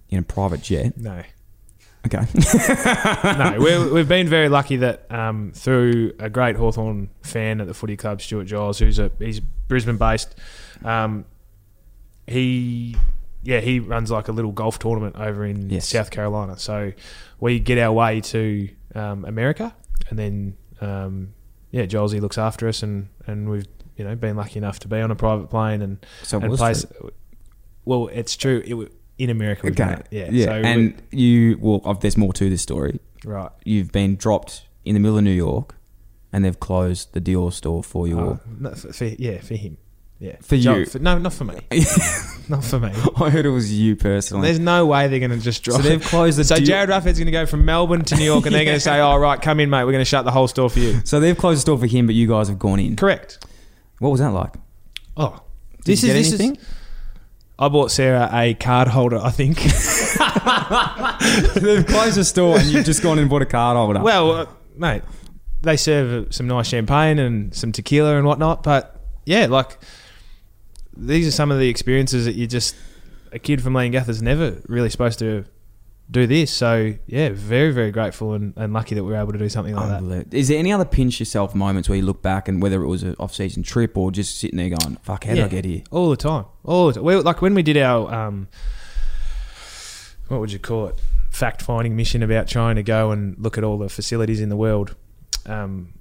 in 0.10 0.20
a 0.20 0.24
private 0.24 0.62
jet? 0.62 0.98
No, 0.98 1.24
Okay. 2.06 2.26
no, 3.38 3.56
we're, 3.60 3.94
we've 3.94 4.08
been 4.10 4.28
very 4.28 4.50
lucky 4.50 4.76
that 4.78 5.10
um, 5.12 5.52
through 5.56 6.14
a 6.20 6.30
great 6.30 6.56
Hawthorn 6.58 7.10
fan 7.22 7.62
at 7.62 7.68
the 7.68 7.74
footy 7.74 7.96
club, 7.96 8.22
Stuart 8.22 8.46
Giles, 8.46 8.80
who's 8.80 9.00
a 9.00 9.10
he's 9.20 9.40
Brisbane 9.40 9.98
based. 9.98 10.36
Um, 10.84 11.26
he, 12.28 12.96
yeah, 13.44 13.60
he 13.62 13.80
runs 13.80 14.12
like 14.12 14.28
a 14.28 14.32
little 14.32 14.52
golf 14.52 14.80
tournament 14.80 15.16
over 15.18 15.46
in 15.46 15.70
Yes. 15.70 15.88
South 15.88 16.12
Carolina. 16.12 16.58
So 16.58 16.92
we 17.40 17.60
get 17.60 17.78
our 17.78 17.92
way 17.94 18.22
to 18.22 18.70
um, 18.96 19.26
America, 19.26 19.74
and 20.10 20.20
then 20.20 20.58
um, 20.82 21.34
yeah, 21.72 21.86
Giles 21.86 22.12
he 22.12 22.20
looks 22.20 22.38
after 22.38 22.68
us, 22.68 22.84
and 22.84 23.10
and 23.28 23.50
we've 23.50 23.68
you 23.98 24.04
know 24.06 24.16
been 24.16 24.36
lucky 24.36 24.58
enough 24.58 24.80
to 24.80 24.88
be 24.88 25.00
on 25.00 25.12
a 25.12 25.16
private 25.16 25.50
plane 25.50 25.82
and 25.82 26.06
So 26.24 26.40
and 26.40 26.54
place. 26.54 26.86
true. 26.86 27.12
Well, 27.86 28.08
it's 28.14 28.36
true. 28.38 28.62
It 28.66 28.92
in 29.24 29.30
America. 29.30 29.62
we've 29.64 29.80
Okay. 29.80 30.02
Yeah. 30.12 30.30
Yeah. 30.32 30.46
So 30.46 30.52
and 30.54 31.02
you 31.12 31.58
well, 31.62 31.82
oh, 31.86 31.94
there's 31.94 32.18
more 32.18 32.34
to 32.34 32.50
this 32.50 32.62
story. 32.62 33.00
right. 33.26 33.50
You've 33.64 33.92
been 33.92 34.16
dropped 34.16 34.66
in 34.86 34.94
the 34.96 35.00
middle 35.00 35.18
of 35.18 35.24
New 35.24 35.32
York, 35.32 35.76
and 36.32 36.44
they've 36.44 36.60
closed 36.60 37.14
the 37.14 37.22
Dior 37.22 37.52
store 37.54 37.84
for 37.84 38.08
you. 38.08 38.20
Oh, 38.20 38.40
no, 38.60 38.72
for, 38.72 38.92
for, 38.94 39.06
yeah, 39.06 39.40
for 39.40 39.56
him. 39.56 39.78
Yeah. 40.20 40.36
For 40.42 40.56
you. 40.56 40.86
for- 40.86 41.00
no, 41.00 41.18
not 41.18 41.34
for 41.34 41.44
me. 41.44 41.56
not 42.50 42.64
for 42.64 42.80
me. 42.80 42.92
I 43.18 43.30
heard 43.30 43.46
it 43.46 43.50
was 43.50 43.74
you 43.74 43.96
personally. 43.98 44.48
There's 44.48 44.60
no 44.60 44.86
way 44.86 45.08
they're 45.10 45.20
going 45.20 45.32
to 45.32 45.38
just 45.40 45.64
drop 45.64 45.82
so 45.82 45.88
they've 45.88 46.02
closed 46.02 46.38
the 46.38 46.46
So 46.46 46.56
Dior- 46.56 46.86
Jarryd 46.86 46.88
Roughead's 46.88 47.18
going 47.20 47.26
to 47.26 47.32
go 47.32 47.46
from 47.46 47.66
Melbourne 47.66 48.04
to 48.06 48.16
New 48.16 48.24
York 48.24 48.46
and 48.46 48.56
they're 48.56 48.64
going 48.64 48.76
to 48.78 48.80
say, 48.82 49.00
oh, 49.02 49.18
right, 49.18 49.42
come 49.42 49.60
in, 49.60 49.70
mate. 49.70 49.84
We're 49.84 49.92
going 49.92 50.02
to 50.02 50.06
shut 50.06 50.24
the 50.24 50.32
whole 50.32 50.48
store 50.48 50.70
for 50.70 50.80
you. 50.80 51.02
So 51.04 51.20
they've 51.20 51.38
closed 51.38 51.58
the 51.58 51.62
store 51.62 51.78
for 51.78 51.88
him, 51.88 52.06
but 52.06 52.16
you 52.16 52.28
guys 52.28 52.48
have 52.48 52.58
gone 52.60 52.80
in. 52.80 52.96
Correct. 52.96 53.46
What 54.00 54.10
was 54.12 54.22
that 54.22 54.30
like? 54.32 54.54
Oh. 55.18 55.42
Did 55.84 55.86
This 55.86 56.04
you 56.04 56.10
is, 56.10 56.14
get 56.16 56.20
this 56.32 56.40
anything? 56.40 56.56
is. 56.56 56.68
I 57.60 57.70
bought 57.70 57.92
Sarah 57.92 58.30
a 58.32 58.56
card 58.56 58.88
holder, 58.88 59.18
I 59.18 59.30
think. 59.30 59.58
they've 61.62 61.86
closed 61.86 62.18
the 62.18 62.24
store, 62.26 62.58
and 62.58 62.68
you've 62.68 62.86
just 62.86 63.04
gone 63.04 63.20
and 63.20 63.30
bought 63.30 63.44
a 63.44 63.46
card 63.46 63.78
holder. 63.78 64.02
well, 64.02 64.32
uh, 64.32 64.46
mate, 64.76 65.04
they 65.62 65.78
serve 65.78 66.34
some 66.34 66.48
nice 66.48 66.68
champagne 66.68 67.20
and 67.20 67.54
some 67.54 67.72
tequila 67.72 68.18
and 68.18 68.26
whatnot. 68.26 68.64
But 68.64 69.00
yeah, 69.26 69.46
like, 69.46 69.78
these 70.98 71.28
are 71.28 71.32
some 71.32 71.52
of 71.52 71.60
the 71.60 71.70
experiences 71.70 72.26
that 72.26 72.36
you 72.36 72.48
just, 72.48 72.76
a 73.32 73.40
kid 73.40 73.62
from 73.62 73.74
Leongatha's 73.74 74.22
never 74.22 74.62
really 74.68 74.90
supposed 74.90 75.20
to 75.20 75.46
do 76.10 76.28
this. 76.28 76.52
So 76.52 76.94
yeah, 77.08 77.30
very, 77.34 77.72
very 77.72 77.92
grateful 77.92 78.34
and, 78.34 78.54
and 78.56 78.74
lucky 78.74 78.96
that 78.96 79.04
we 79.04 79.12
were 79.12 79.18
able 79.18 79.34
to 79.34 79.40
do 79.40 79.50
something 79.50 79.76
like 79.76 80.02
that. 80.02 80.34
Is 80.34 80.48
there 80.48 80.60
any 80.60 80.72
other 80.72 80.86
pinch 80.86 81.20
yourself 81.20 81.56
moments 81.56 81.90
where 81.90 81.98
you 81.98 82.04
look 82.04 82.22
back 82.22 82.48
and 82.48 82.62
whether 82.62 82.84
it 82.84 82.88
was 82.88 83.04
an 83.04 83.16
off-season 83.20 83.64
trip 83.64 83.98
or 83.98 84.12
just 84.12 84.40
sitting 84.40 84.58
there 84.58 84.70
going, 84.70 84.98
"Fuck, 85.02 85.26
how 85.26 85.34
did 85.34 85.44
I 85.44 85.48
get 85.48 85.66
here?" 85.66 85.84
All 85.92 86.10
the 86.10 86.18
time. 86.18 86.46
All 86.64 86.88
the 86.88 86.94
time. 86.94 87.04
Well, 87.04 87.22
like 87.22 87.42
when 87.42 87.54
we 87.56 87.64
did 87.64 87.78
our, 87.78 88.14
um, 88.14 88.48
what 90.28 90.40
would 90.40 90.52
you 90.52 90.60
call 90.60 90.88
it? 90.88 90.96
Fact 91.30 91.62
finding 91.62 91.96
mission 91.96 92.22
about 92.22 92.48
trying 92.48 92.76
to 92.76 92.84
go 92.84 93.12
and 93.12 93.36
look 93.40 93.58
at 93.58 93.64
all 93.64 93.78
the 93.78 93.90
facilities 93.90 94.40
in 94.40 94.50
the 94.50 94.56
world. 94.56 94.96
Um, 95.46 95.94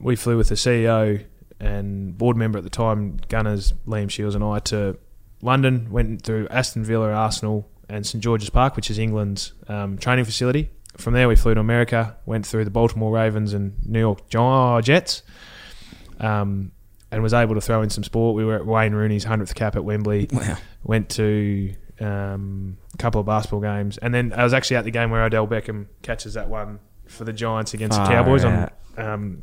we 0.00 0.16
flew 0.16 0.36
with 0.36 0.48
the 0.48 0.56
CEO 0.56 1.24
and 1.60 2.18
board 2.18 2.36
member 2.36 2.58
at 2.58 2.64
the 2.64 2.70
time, 2.70 3.18
Gunners, 3.28 3.72
Liam 3.86 4.10
Shields, 4.10 4.34
and 4.34 4.44
I 4.44 4.58
to 4.60 4.98
London, 5.40 5.90
went 5.90 6.22
through 6.22 6.48
Aston 6.48 6.84
Villa, 6.84 7.12
Arsenal, 7.12 7.68
and 7.88 8.06
St 8.06 8.22
George's 8.22 8.50
Park, 8.50 8.76
which 8.76 8.90
is 8.90 8.98
England's 8.98 9.52
um, 9.68 9.98
training 9.98 10.24
facility. 10.24 10.70
From 10.96 11.14
there, 11.14 11.28
we 11.28 11.36
flew 11.36 11.54
to 11.54 11.60
America, 11.60 12.16
went 12.24 12.46
through 12.46 12.64
the 12.64 12.70
Baltimore 12.70 13.12
Ravens 13.12 13.52
and 13.52 13.74
New 13.84 14.00
York 14.00 14.28
Gi- 14.30 14.82
Jets, 14.82 15.22
um, 16.20 16.72
and 17.10 17.22
was 17.22 17.34
able 17.34 17.54
to 17.54 17.60
throw 17.60 17.82
in 17.82 17.90
some 17.90 18.02
sport. 18.02 18.34
We 18.34 18.44
were 18.44 18.56
at 18.56 18.66
Wayne 18.66 18.94
Rooney's 18.94 19.24
100th 19.24 19.54
cap 19.54 19.76
at 19.76 19.84
Wembley. 19.84 20.28
Wow. 20.32 20.56
Went 20.82 21.10
to 21.10 21.74
um, 22.00 22.78
a 22.94 22.96
couple 22.96 23.20
of 23.20 23.26
basketball 23.26 23.60
games. 23.60 23.98
And 23.98 24.14
then 24.14 24.32
I 24.32 24.42
was 24.44 24.54
actually 24.54 24.76
at 24.76 24.84
the 24.84 24.90
game 24.90 25.10
where 25.10 25.22
Odell 25.22 25.46
Beckham 25.46 25.86
catches 26.02 26.34
that 26.34 26.48
one 26.48 26.80
for 27.06 27.24
the 27.24 27.32
Giants 27.32 27.74
against 27.74 27.98
the 27.98 28.06
Cowboys 28.06 28.44
on 28.44 28.70
um, 28.96 29.42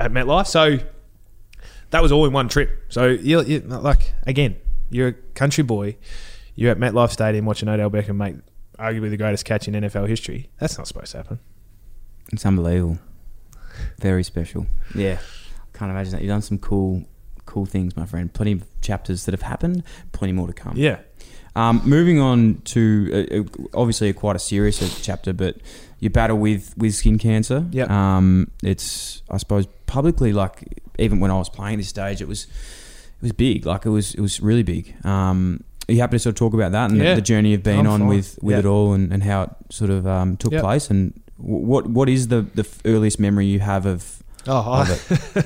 at 0.00 0.12
MetLife. 0.12 0.46
So 0.46 0.78
that 1.90 2.02
was 2.02 2.12
all 2.12 2.24
in 2.26 2.32
one 2.32 2.48
trip. 2.48 2.86
So 2.88 3.06
you, 3.06 3.42
you 3.42 3.60
like 3.60 4.14
again, 4.26 4.56
you're 4.90 5.08
a 5.08 5.12
country 5.12 5.64
boy. 5.64 5.96
You're 6.54 6.70
at 6.70 6.78
MetLife 6.78 7.10
Stadium 7.10 7.44
watching 7.46 7.68
Odell 7.68 7.90
Beckham 7.90 8.16
make 8.16 8.36
arguably 8.78 9.10
the 9.10 9.16
greatest 9.16 9.44
catch 9.44 9.68
in 9.68 9.74
NFL 9.74 10.08
history. 10.08 10.50
That's 10.58 10.76
not 10.76 10.86
supposed 10.86 11.12
to 11.12 11.18
happen. 11.18 11.38
It's 12.32 12.44
unbelievable. 12.44 12.98
Very 13.98 14.22
special. 14.22 14.66
Yeah. 14.94 15.18
Can't 15.72 15.90
imagine 15.90 16.12
that. 16.12 16.22
You've 16.22 16.30
done 16.30 16.42
some 16.42 16.58
cool, 16.58 17.04
cool 17.46 17.66
things, 17.66 17.96
my 17.96 18.06
friend. 18.06 18.32
Plenty 18.32 18.52
of 18.52 18.80
chapters 18.80 19.24
that 19.24 19.32
have 19.32 19.42
happened. 19.42 19.82
Plenty 20.12 20.32
more 20.32 20.46
to 20.46 20.52
come. 20.52 20.76
Yeah. 20.76 20.98
Um, 21.54 21.82
moving 21.84 22.18
on 22.18 22.62
to 22.64 23.10
uh, 23.30 23.40
uh, 23.40 23.68
obviously 23.74 24.08
a 24.08 24.14
quite 24.14 24.36
a 24.36 24.38
serious 24.38 25.02
chapter, 25.02 25.32
but 25.32 25.56
your 25.98 26.10
battle 26.10 26.38
with, 26.38 26.76
with 26.78 26.94
skin 26.94 27.18
cancer. 27.18 27.66
Yep. 27.70 27.90
Um, 27.90 28.50
it's 28.62 29.22
I 29.30 29.36
suppose 29.36 29.66
publicly 29.86 30.32
like 30.32 30.82
even 30.98 31.20
when 31.20 31.30
I 31.30 31.34
was 31.34 31.48
playing 31.50 31.78
this 31.78 31.88
stage, 31.88 32.22
it 32.22 32.28
was 32.28 32.44
it 32.44 33.22
was 33.22 33.32
big. 33.32 33.66
Like 33.66 33.84
it 33.84 33.90
was 33.90 34.14
it 34.14 34.20
was 34.20 34.40
really 34.40 34.62
big. 34.62 34.94
Um, 35.04 35.62
are 35.88 35.92
you 35.94 36.00
happy 36.00 36.16
to 36.16 36.18
sort 36.20 36.34
of 36.34 36.38
talk 36.38 36.54
about 36.54 36.72
that 36.72 36.90
and 36.90 36.98
Yeah. 37.00 37.10
the, 37.10 37.16
the 37.16 37.22
journey 37.22 37.50
you've 37.50 37.62
been 37.62 37.80
I'm 37.80 37.86
on 37.88 38.00
fine. 38.00 38.08
with, 38.08 38.38
with 38.42 38.52
Yeah. 38.54 38.60
it 38.60 38.66
all 38.66 38.92
and, 38.94 39.12
and 39.12 39.22
how 39.22 39.42
it 39.42 39.50
sort 39.70 39.90
of 39.90 40.06
um, 40.06 40.36
took 40.36 40.52
Yep. 40.52 40.62
place 40.62 40.90
and 40.90 41.12
what 41.38 41.88
what 41.88 42.08
is 42.08 42.28
the, 42.28 42.42
the 42.54 42.68
earliest 42.84 43.18
memory 43.18 43.46
you 43.46 43.58
have 43.60 43.84
of 43.86 44.22
Oh, 44.46 44.58
of 44.58 45.36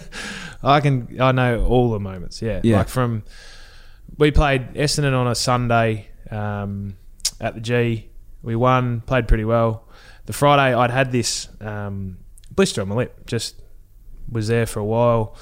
I, 0.62 0.76
I 0.76 0.80
can. 0.80 1.16
I 1.20 1.30
know 1.32 1.64
all 1.66 1.90
the 1.90 2.00
moments. 2.00 2.40
Yeah. 2.40 2.60
Yeah. 2.62 2.78
Like 2.78 2.88
from 2.88 3.24
we 4.18 4.30
played 4.30 4.72
Essendon 4.74 5.12
on 5.14 5.26
a 5.26 5.34
Sunday 5.34 6.08
um, 6.30 6.96
at 7.40 7.54
the 7.54 7.60
G. 7.60 8.08
We 8.42 8.56
won. 8.56 9.02
Played 9.02 9.28
pretty 9.28 9.44
well. 9.44 9.84
The 10.24 10.32
Friday, 10.32 10.74
I'd 10.74 10.90
had 10.90 11.12
this 11.12 11.48
um, 11.60 12.16
blister 12.54 12.80
on 12.80 12.88
my 12.88 12.94
lip. 12.94 13.26
Just 13.26 13.60
was 14.32 14.48
there 14.48 14.64
for 14.66 14.80
a 14.80 14.84
while. 14.84 15.36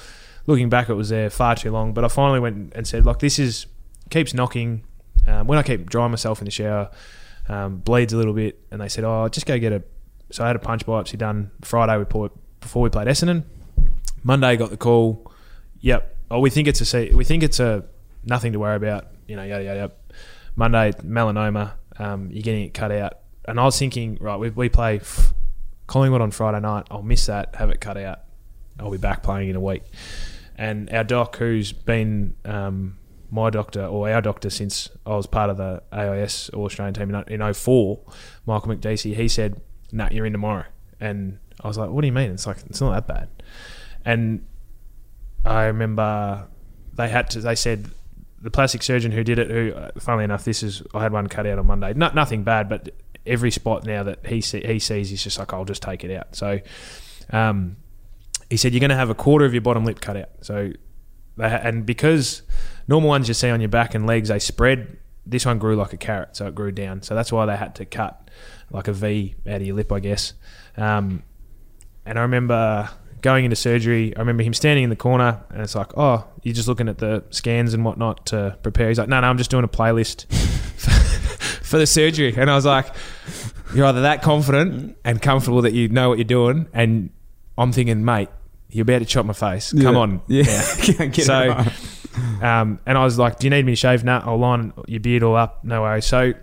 Looking 0.47 0.69
back, 0.69 0.89
it 0.89 0.93
was 0.95 1.07
there 1.09 1.29
far 1.29 1.55
too 1.55 1.71
long. 1.71 1.93
But 1.93 2.03
I 2.03 2.07
finally 2.09 2.41
went 2.41 2.73
and 2.75 2.85
said, 2.85 3.05
"Like 3.05 3.19
this 3.19 3.39
is 3.39 3.67
keeps 4.09 4.33
knocking." 4.33 4.83
Um, 5.27 5.47
when 5.47 5.57
I 5.57 5.63
keep 5.63 5.89
drying 5.89 6.11
myself 6.11 6.39
in 6.39 6.45
the 6.45 6.51
shower, 6.51 6.91
um, 7.49 7.77
bleeds 7.77 8.13
a 8.13 8.17
little 8.17 8.33
bit, 8.33 8.59
and 8.71 8.81
they 8.81 8.89
said, 8.89 9.03
"Oh, 9.03 9.27
just 9.29 9.45
go 9.45 9.57
get 9.57 9.73
a." 9.73 9.83
So 10.31 10.43
I 10.43 10.47
had 10.47 10.55
a 10.55 10.59
punch 10.59 10.85
biopsy 10.85 11.17
done 11.17 11.51
Friday 11.61 11.97
before 12.03 12.31
before 12.59 12.81
we 12.81 12.89
played 12.89 13.07
Essendon. 13.07 13.43
Monday 14.23 14.57
got 14.57 14.71
the 14.71 14.77
call. 14.77 15.31
Yep. 15.81 16.17
Oh, 16.31 16.39
we 16.39 16.49
think 16.49 16.67
it's 16.67 16.93
a 16.93 17.11
we 17.11 17.23
think 17.23 17.43
it's 17.43 17.59
a 17.59 17.85
nothing 18.23 18.53
to 18.53 18.59
worry 18.59 18.75
about. 18.75 19.07
You 19.27 19.35
know, 19.35 19.43
yada 19.43 19.63
yada. 19.63 19.79
yada. 19.79 19.93
Monday 20.55 20.91
melanoma. 21.03 21.73
Um, 21.97 22.29
you're 22.31 22.41
getting 22.41 22.65
it 22.65 22.73
cut 22.73 22.91
out. 22.91 23.19
And 23.47 23.59
I 23.59 23.63
was 23.63 23.77
thinking, 23.77 24.17
right, 24.19 24.37
we, 24.37 24.49
we 24.49 24.69
play 24.69 24.97
f- 24.97 25.33
Collingwood 25.87 26.21
on 26.21 26.31
Friday 26.31 26.59
night. 26.59 26.87
I'll 26.89 27.03
miss 27.03 27.27
that. 27.27 27.55
Have 27.55 27.69
it 27.69 27.79
cut 27.79 27.97
out. 27.97 28.21
I'll 28.79 28.91
be 28.91 28.97
back 28.97 29.23
playing 29.23 29.49
in 29.49 29.55
a 29.55 29.59
week. 29.59 29.83
And 30.57 30.89
our 30.91 31.03
doc, 31.03 31.37
who's 31.37 31.71
been 31.71 32.35
um, 32.43 32.97
my 33.31 33.49
doctor 33.49 33.85
or 33.85 34.09
our 34.09 34.21
doctor 34.21 34.49
since 34.49 34.89
I 35.05 35.15
was 35.15 35.27
part 35.27 35.49
of 35.49 35.57
the 35.57 35.81
AIS 35.91 36.49
All 36.49 36.65
Australian 36.65 36.93
team 36.93 37.13
in, 37.13 37.41
in 37.41 37.53
04, 37.53 37.99
Michael 38.45 38.69
Makdissi, 38.75 39.15
he 39.15 39.27
said, 39.27 39.61
"Nah, 39.91 40.09
you're 40.11 40.25
in 40.25 40.33
tomorrow." 40.33 40.65
And 40.99 41.39
I 41.61 41.67
was 41.67 41.77
like, 41.77 41.89
"What 41.89 42.01
do 42.01 42.07
you 42.07 42.13
mean?" 42.13 42.31
It's 42.31 42.47
like 42.47 42.57
it's 42.69 42.81
not 42.81 42.91
that 42.91 43.07
bad. 43.07 43.29
And 44.03 44.45
I 45.43 45.65
remember 45.65 46.47
they 46.93 47.09
had 47.09 47.29
to. 47.31 47.41
They 47.41 47.55
said 47.55 47.89
the 48.41 48.51
plastic 48.51 48.83
surgeon 48.83 49.11
who 49.11 49.23
did 49.23 49.39
it. 49.39 49.49
Who, 49.49 49.73
uh, 49.73 49.91
funnily 49.99 50.23
enough, 50.23 50.45
this 50.45 50.63
is 50.63 50.83
I 50.93 51.01
had 51.01 51.11
one 51.11 51.27
cut 51.27 51.45
out 51.45 51.59
on 51.59 51.67
Monday. 51.67 51.93
Not 51.93 52.15
nothing 52.15 52.43
bad, 52.43 52.69
but 52.69 52.89
every 53.25 53.51
spot 53.51 53.85
now 53.85 54.03
that 54.03 54.25
he 54.25 54.41
see, 54.41 54.61
he 54.65 54.79
sees, 54.79 55.09
he's 55.09 55.23
just 55.23 55.39
like, 55.39 55.53
I'll 55.53 55.65
just 55.65 55.81
take 55.81 56.03
it 56.03 56.15
out. 56.15 56.35
So, 56.35 56.59
um, 57.31 57.77
he 58.49 58.57
said 58.57 58.73
you're 58.73 58.79
going 58.79 58.89
to 58.89 58.95
have 58.95 59.09
a 59.09 59.15
quarter 59.15 59.45
of 59.45 59.53
your 59.53 59.61
bottom 59.61 59.85
lip 59.85 59.99
cut 59.99 60.17
out. 60.17 60.29
So, 60.41 60.71
and 61.37 61.85
because 61.85 62.41
normal 62.87 63.09
ones 63.09 63.27
you 63.27 63.33
see 63.33 63.49
on 63.49 63.61
your 63.61 63.69
back 63.69 63.95
and 63.95 64.07
legs 64.07 64.29
they 64.29 64.39
spread, 64.39 64.97
this 65.25 65.45
one 65.45 65.59
grew 65.59 65.75
like 65.75 65.93
a 65.93 65.97
carrot, 65.97 66.35
so 66.35 66.47
it 66.47 66.55
grew 66.55 66.71
down. 66.71 67.01
So 67.01 67.15
that's 67.15 67.31
why 67.31 67.45
they 67.45 67.55
had 67.55 67.75
to 67.75 67.85
cut 67.85 68.29
like 68.71 68.87
a 68.87 68.93
V 68.93 69.35
out 69.47 69.55
of 69.57 69.67
your 69.67 69.75
lip, 69.75 69.91
I 69.91 69.99
guess. 69.99 70.33
Um, 70.77 71.23
and 72.05 72.19
I 72.19 72.21
remember 72.21 72.89
going 73.21 73.43
into 73.43 73.55
surgery. 73.55 74.15
I 74.15 74.19
remember 74.19 74.43
him 74.43 74.53
standing 74.53 74.83
in 74.83 74.89
the 74.91 74.95
corner, 74.95 75.43
and 75.49 75.61
it's 75.61 75.75
like, 75.75 75.97
"Oh, 75.97 76.25
you're 76.43 76.53
just 76.53 76.67
looking 76.67 76.87
at 76.87 76.99
the 76.99 77.23
scans 77.31 77.73
and 77.73 77.83
whatnot 77.83 78.27
to 78.27 78.57
prepare." 78.61 78.89
He's 78.89 78.99
like, 78.99 79.09
"No, 79.09 79.19
no, 79.19 79.27
I'm 79.27 79.37
just 79.37 79.49
doing 79.49 79.63
a 79.63 79.67
playlist 79.67 80.31
for 81.63 81.79
the 81.79 81.87
surgery." 81.87 82.35
And 82.37 82.49
I 82.49 82.55
was 82.55 82.65
like, 82.65 82.87
"You're 83.73 83.87
either 83.87 84.01
that 84.01 84.21
confident 84.21 84.95
and 85.03 85.21
comfortable 85.21 85.63
that 85.63 85.73
you 85.73 85.87
know 85.87 86.09
what 86.09 86.19
you're 86.19 86.25
doing," 86.25 86.67
and 86.71 87.09
I'm 87.57 87.71
thinking, 87.71 88.05
"Mate, 88.05 88.29
you're 88.75 88.83
about 88.83 88.99
to 88.99 89.05
chop 89.05 89.25
my 89.25 89.33
face. 89.33 89.73
Come 89.73 89.95
on, 89.95 90.21
Yeah. 90.27 90.45
So, 91.13 91.55
um, 92.41 92.79
and 92.85 92.97
I 92.97 93.03
was 93.03 93.17
like, 93.17 93.39
"Do 93.39 93.47
you 93.47 93.51
need 93.51 93.65
me 93.65 93.71
to 93.71 93.75
shave? 93.77 94.03
Nah, 94.03 94.21
I'll 94.25 94.37
line 94.37 94.73
your 94.87 94.99
beard 94.99 95.23
all 95.23 95.35
up. 95.35 95.63
No 95.63 95.81
worries." 95.81 96.05
So, 96.05 96.33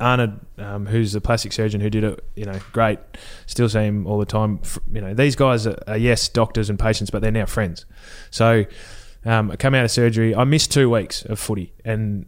Arnold, 0.00 0.32
um, 0.58 0.86
who's 0.86 1.12
the 1.12 1.20
plastic 1.20 1.52
surgeon 1.52 1.80
who 1.80 1.90
did 1.90 2.02
it, 2.04 2.24
you 2.34 2.44
know, 2.44 2.58
great. 2.72 2.98
Still 3.46 3.68
see 3.68 3.80
him 3.80 4.06
all 4.06 4.18
the 4.18 4.26
time. 4.26 4.60
You 4.92 5.00
know, 5.00 5.14
these 5.14 5.36
guys 5.36 5.66
are, 5.66 5.78
are 5.86 5.96
yes, 5.96 6.28
doctors 6.28 6.68
and 6.68 6.78
patients, 6.78 7.10
but 7.10 7.22
they're 7.22 7.30
now 7.30 7.46
friends. 7.46 7.86
So, 8.30 8.64
um, 9.24 9.50
I 9.52 9.56
come 9.56 9.74
out 9.74 9.84
of 9.84 9.90
surgery. 9.92 10.34
I 10.34 10.42
missed 10.44 10.72
two 10.72 10.90
weeks 10.90 11.24
of 11.24 11.38
footy, 11.38 11.72
and 11.84 12.26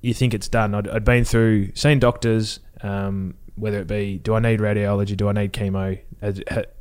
you 0.00 0.12
think 0.12 0.34
it's 0.34 0.48
done. 0.48 0.74
I'd, 0.74 0.88
I'd 0.88 1.04
been 1.04 1.24
through, 1.24 1.72
seen 1.74 2.00
doctors, 2.00 2.58
um, 2.82 3.34
whether 3.54 3.78
it 3.78 3.86
be, 3.86 4.18
do 4.18 4.34
I 4.34 4.40
need 4.40 4.58
radiology? 4.60 5.16
Do 5.16 5.28
I 5.28 5.32
need 5.32 5.52
chemo? 5.52 6.00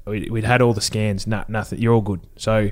We'd 0.06 0.44
had 0.44 0.62
all 0.62 0.74
the 0.74 0.82
scans. 0.82 1.28
Nothing. 1.28 1.80
You're 1.80 1.94
all 1.94 2.02
good. 2.02 2.22
So, 2.38 2.72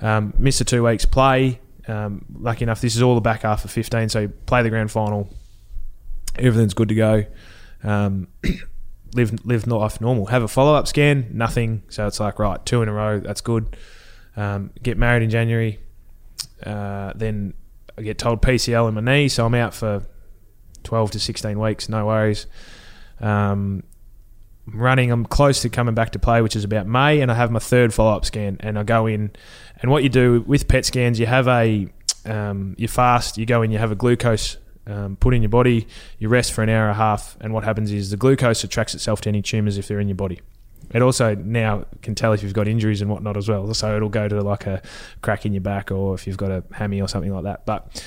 um, 0.00 0.34
missed 0.38 0.58
the 0.58 0.64
two 0.64 0.84
weeks 0.84 1.04
play. 1.04 1.60
Um, 1.86 2.24
lucky 2.34 2.64
enough, 2.64 2.80
this 2.80 2.96
is 2.96 3.02
all 3.02 3.14
the 3.14 3.20
back 3.20 3.42
half 3.42 3.64
of 3.64 3.70
15. 3.70 4.08
So, 4.08 4.28
play 4.46 4.62
the 4.62 4.70
grand 4.70 4.90
final. 4.90 5.28
Everything's 6.36 6.74
good 6.74 6.88
to 6.88 6.94
go. 6.94 7.24
Um, 7.82 8.28
live 9.14 9.44
live 9.44 9.66
life 9.66 10.00
normal. 10.00 10.26
Have 10.26 10.42
a 10.42 10.48
follow 10.48 10.74
up 10.74 10.86
scan. 10.86 11.28
Nothing. 11.32 11.82
So 11.88 12.06
it's 12.06 12.20
like 12.20 12.38
right, 12.38 12.64
two 12.64 12.82
in 12.82 12.88
a 12.88 12.92
row. 12.92 13.20
That's 13.20 13.40
good. 13.40 13.76
Um, 14.36 14.70
get 14.82 14.96
married 14.96 15.22
in 15.22 15.30
January. 15.30 15.80
Uh, 16.62 17.12
then 17.14 17.54
I 17.96 18.02
get 18.02 18.18
told 18.18 18.42
PCL 18.42 18.88
in 18.88 18.94
my 18.94 19.00
knee, 19.00 19.28
so 19.28 19.46
I'm 19.46 19.54
out 19.54 19.74
for 19.74 20.06
12 20.84 21.12
to 21.12 21.20
16 21.20 21.58
weeks. 21.58 21.88
No 21.88 22.06
worries. 22.06 22.46
Um, 23.20 23.82
running. 24.74 25.10
I'm 25.10 25.24
close 25.24 25.62
to 25.62 25.68
coming 25.68 25.94
back 25.94 26.10
to 26.10 26.18
play, 26.18 26.42
which 26.42 26.56
is 26.56 26.64
about 26.64 26.86
May, 26.86 27.20
and 27.20 27.30
I 27.30 27.34
have 27.34 27.50
my 27.50 27.58
third 27.58 27.92
follow 27.94 28.16
up 28.16 28.24
scan. 28.24 28.56
And 28.60 28.78
I 28.78 28.82
go 28.82 29.06
in, 29.06 29.30
and 29.80 29.90
what 29.90 30.02
you 30.02 30.08
do 30.08 30.44
with 30.46 30.68
PET 30.68 30.84
scans, 30.84 31.18
you 31.18 31.26
have 31.26 31.48
a 31.48 31.88
um, 32.24 32.74
you 32.78 32.88
fast. 32.88 33.38
You 33.38 33.46
go 33.46 33.62
in, 33.62 33.70
you 33.70 33.78
have 33.78 33.92
a 33.92 33.96
glucose 33.96 34.56
um, 34.86 35.16
put 35.16 35.34
in 35.34 35.42
your 35.42 35.48
body. 35.48 35.86
You 36.18 36.28
rest 36.28 36.52
for 36.52 36.62
an 36.62 36.68
hour 36.68 36.84
and 36.84 36.92
a 36.92 36.94
half, 36.94 37.36
and 37.40 37.52
what 37.52 37.64
happens 37.64 37.92
is 37.92 38.10
the 38.10 38.16
glucose 38.16 38.64
attracts 38.64 38.94
itself 38.94 39.20
to 39.22 39.28
any 39.28 39.42
tumors 39.42 39.78
if 39.78 39.88
they're 39.88 40.00
in 40.00 40.08
your 40.08 40.16
body. 40.16 40.40
It 40.90 41.02
also 41.02 41.34
now 41.34 41.84
can 42.02 42.14
tell 42.14 42.32
if 42.32 42.42
you've 42.42 42.54
got 42.54 42.66
injuries 42.66 43.02
and 43.02 43.10
whatnot 43.10 43.36
as 43.36 43.48
well. 43.48 43.72
So 43.74 43.94
it'll 43.94 44.08
go 44.08 44.26
to 44.26 44.40
like 44.40 44.66
a 44.66 44.80
crack 45.20 45.44
in 45.44 45.52
your 45.52 45.60
back 45.60 45.90
or 45.90 46.14
if 46.14 46.26
you've 46.26 46.38
got 46.38 46.50
a 46.50 46.64
hammy 46.72 47.00
or 47.00 47.08
something 47.08 47.32
like 47.32 47.44
that. 47.44 47.66
But 47.66 48.02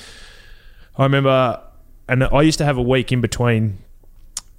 I 0.96 1.04
remember, 1.04 1.62
and 2.08 2.24
I 2.24 2.42
used 2.42 2.58
to 2.58 2.64
have 2.64 2.78
a 2.78 2.82
week 2.82 3.12
in 3.12 3.20
between 3.20 3.78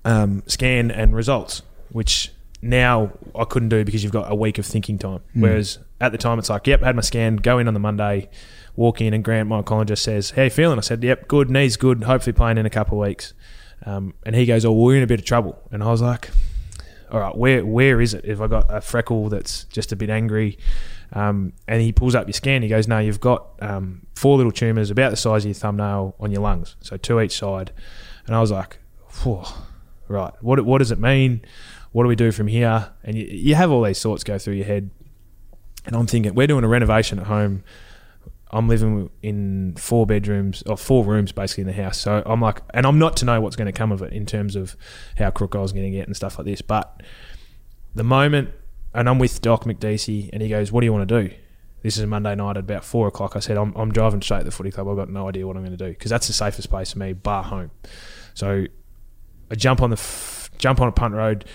um, 0.06 0.44
scan 0.48 0.90
and 0.90 1.14
results, 1.14 1.64
which 1.94 2.32
now 2.62 3.12
I 3.36 3.46
couldn't 3.46 3.70
do 3.70 3.84
because 3.86 4.04
you've 4.04 4.14
got 4.14 4.32
a 4.32 4.36
week 4.36 4.58
of 4.58 4.66
thinking 4.66 4.98
time. 4.98 5.22
Whereas 5.34 5.80
at 6.02 6.12
the 6.12 6.18
time, 6.18 6.40
it's 6.40 6.50
like, 6.50 6.68
yep, 6.68 6.82
had 6.82 6.96
my 6.96 7.02
scan, 7.02 7.38
go 7.38 7.60
in 7.60 7.68
on 7.68 7.74
the 7.74 7.80
Monday, 7.80 8.30
walk 8.76 9.02
in, 9.02 9.14
and 9.14 9.24
Grant, 9.24 9.48
my 9.48 9.62
oncologist, 9.62 10.00
says, 10.00 10.32
"How 10.32 10.44
you 10.44 10.50
feeling?" 10.50 10.78
I 10.78 10.82
said, 10.82 11.04
"Yep, 11.04 11.28
good, 11.28 11.50
knee's 11.50 11.78
good. 11.78 12.04
Hopefully 12.04 12.34
playing 12.34 12.58
in 12.58 12.66
a 12.66 12.70
couple 12.70 13.02
of 13.02 13.08
weeks." 13.08 13.34
Um, 13.86 14.14
and 14.26 14.36
he 14.36 14.46
goes, 14.46 14.66
"Oh, 14.66 14.72
we're 14.74 14.98
in 14.98 15.04
a 15.04 15.08
bit 15.08 15.20
of 15.20 15.26
trouble." 15.26 15.62
And 15.72 15.84
I 15.84 15.88
was 15.88 16.02
like, 16.02 16.32
"All 17.12 17.20
right, 17.20 17.38
where 17.38 17.66
where 17.66 18.02
is 18.02 18.14
it? 18.14 18.26
If 18.26 18.42
I 18.42 18.48
got 18.48 18.66
a 18.70 18.82
freckle 18.82 19.30
that's 19.30 19.66
just 19.66 19.92
a 19.92 19.96
bit 19.96 20.10
angry?" 20.10 20.58
Um, 21.12 21.54
and 21.68 21.82
he 21.82 21.92
pulls 21.92 22.16
up 22.16 22.28
your 22.28 22.34
scan. 22.34 22.64
He 22.64 22.70
goes, 22.70 22.88
"No, 22.88 23.00
you've 23.00 23.20
got 23.20 23.48
um, 23.62 24.08
four 24.16 24.38
little 24.38 24.52
tumors 24.52 24.90
about 24.90 25.12
the 25.12 25.18
size 25.18 25.44
of 25.44 25.50
your 25.50 25.56
thumbnail 25.56 26.16
on 26.20 26.32
your 26.32 26.42
lungs, 26.42 26.76
so 26.82 26.98
two 26.98 27.22
each 27.22 27.38
side." 27.38 27.72
And 28.26 28.36
I 28.36 28.42
was 28.42 28.52
like, 28.52 28.80
"Right, 30.08 30.34
what 30.42 30.64
what 30.66 30.80
does 30.80 30.92
it 30.92 31.00
mean? 31.00 31.42
What 31.94 32.04
do 32.04 32.10
we 32.10 32.16
do 32.18 32.32
from 32.34 32.48
here?" 32.48 32.90
And 33.04 33.18
you, 33.18 33.26
you 33.26 33.56
have 33.56 33.72
all 33.72 33.84
these 33.84 34.02
thoughts 34.02 34.24
go 34.24 34.38
through 34.38 34.56
your 34.56 34.66
head. 34.66 34.90
And 35.86 35.96
I'm 35.96 36.08
thinking, 36.08 36.34
we're 36.34 36.48
doing 36.48 36.64
a 36.64 36.68
renovation 36.68 37.20
at 37.20 37.28
home. 37.28 37.64
I'm 38.52 38.68
living 38.68 39.10
in 39.24 39.74
four 39.78 40.06
bedrooms 40.06 40.62
or 40.64 40.78
four 40.78 41.04
rooms 41.04 41.32
basically 41.32 41.62
in 41.62 41.68
the 41.68 41.74
house. 41.74 41.98
So 41.98 42.22
I'm 42.26 42.40
like, 42.40 42.62
and 42.74 42.86
I'm 42.86 43.00
not 43.00 43.18
to 43.18 43.26
know 43.26 43.42
what's 43.42 43.56
going 43.56 43.66
to 43.66 43.72
come 43.72 43.92
of 43.92 44.02
it 44.04 44.14
in 44.14 44.26
terms 44.28 44.56
of 44.56 44.78
how 45.18 45.32
crook 45.32 45.56
I 45.56 45.60
was 45.60 45.74
going 45.74 45.86
to 45.86 45.98
get 45.98 46.06
and 46.08 46.16
stuff 46.16 46.38
like 46.38 46.46
this. 46.46 46.62
But 46.62 47.02
the 47.96 48.04
moment, 48.04 48.52
and 48.94 49.10
I'm 49.10 49.18
with 49.18 49.42
Doc 49.42 49.64
Makdissi, 49.64 50.30
and 50.32 50.42
he 50.42 50.50
goes, 50.50 50.72
"What 50.72 50.82
do 50.82 50.86
you 50.86 50.94
want 50.94 51.10
to 51.10 51.24
do?" 51.24 51.34
This 51.82 51.98
is 51.98 52.04
a 52.04 52.08
Monday 52.08 52.36
night 52.36 52.52
at 52.52 52.58
about 52.58 52.86
four 52.86 53.08
o'clock. 53.08 53.36
I 53.36 53.40
said, 53.40 53.58
"I'm, 53.58 53.74
I'm 53.76 53.92
driving 53.92 54.22
straight 54.22 54.40
to 54.40 54.46
the 54.46 54.52
footy 54.52 54.72
club. 54.72 54.88
I've 54.88 54.96
got 54.96 55.10
no 55.10 55.28
idea 55.28 55.48
what 55.48 55.58
I'm 55.58 55.64
going 55.64 55.78
to 55.78 55.86
do 55.86 55.90
because 55.90 56.12
that's 56.12 56.28
the 56.28 56.34
safest 56.34 56.70
place 56.70 56.94
for 56.94 57.00
me, 57.00 57.14
bar 57.14 57.44
home." 57.44 57.72
So 58.36 58.66
I 59.50 59.56
jump 59.56 59.82
on 59.82 59.90
the 59.90 59.98
f- 59.98 60.52
jump 60.60 60.80
on 60.80 60.88
a 60.88 60.92
punt 60.92 61.16
road, 61.16 61.46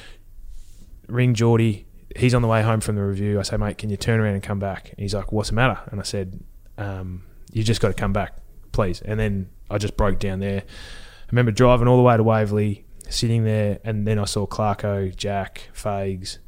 ring 1.09 1.35
Geordie. 1.35 1.87
He's 2.17 2.35
on 2.35 2.43
the 2.43 2.49
way 2.49 2.63
home 2.63 2.81
from 2.81 2.97
the 2.97 3.03
review. 3.03 3.39
I 3.39 3.43
say, 3.43 3.57
mate, 3.57 3.77
can 3.79 3.91
you 3.91 3.97
turn 3.97 4.21
around 4.21 4.35
and 4.35 4.43
come 4.43 4.59
back? 4.59 4.91
And 4.91 5.01
he's 5.01 5.15
like, 5.15 5.33
what's 5.33 5.51
the 5.51 5.57
matter? 5.57 5.79
And 5.91 6.01
I 6.01 6.05
said, 6.05 6.41
um, 6.79 7.25
you 7.53 7.63
just 7.63 7.81
got 7.81 7.89
to 7.89 7.95
come 7.95 8.13
back. 8.13 8.39
please. 8.73 9.03
And 9.03 9.19
then 9.19 9.49
I 9.71 9.79
just 9.79 9.97
broke 9.97 10.21
down 10.21 10.39
there. 10.39 10.61
I 10.61 11.31
remember 11.33 11.51
driving 11.51 11.89
all 11.89 11.97
the 11.97 12.03
way 12.05 12.17
to 12.17 12.23
Waverley, 12.23 12.85
sitting 13.09 13.45
there, 13.45 13.81
and 13.85 14.07
then 14.07 14.19
I 14.21 14.25
saw 14.25 14.47
Clarko, 14.47 15.15
Jack, 15.17 15.69
Fags, 15.75 16.39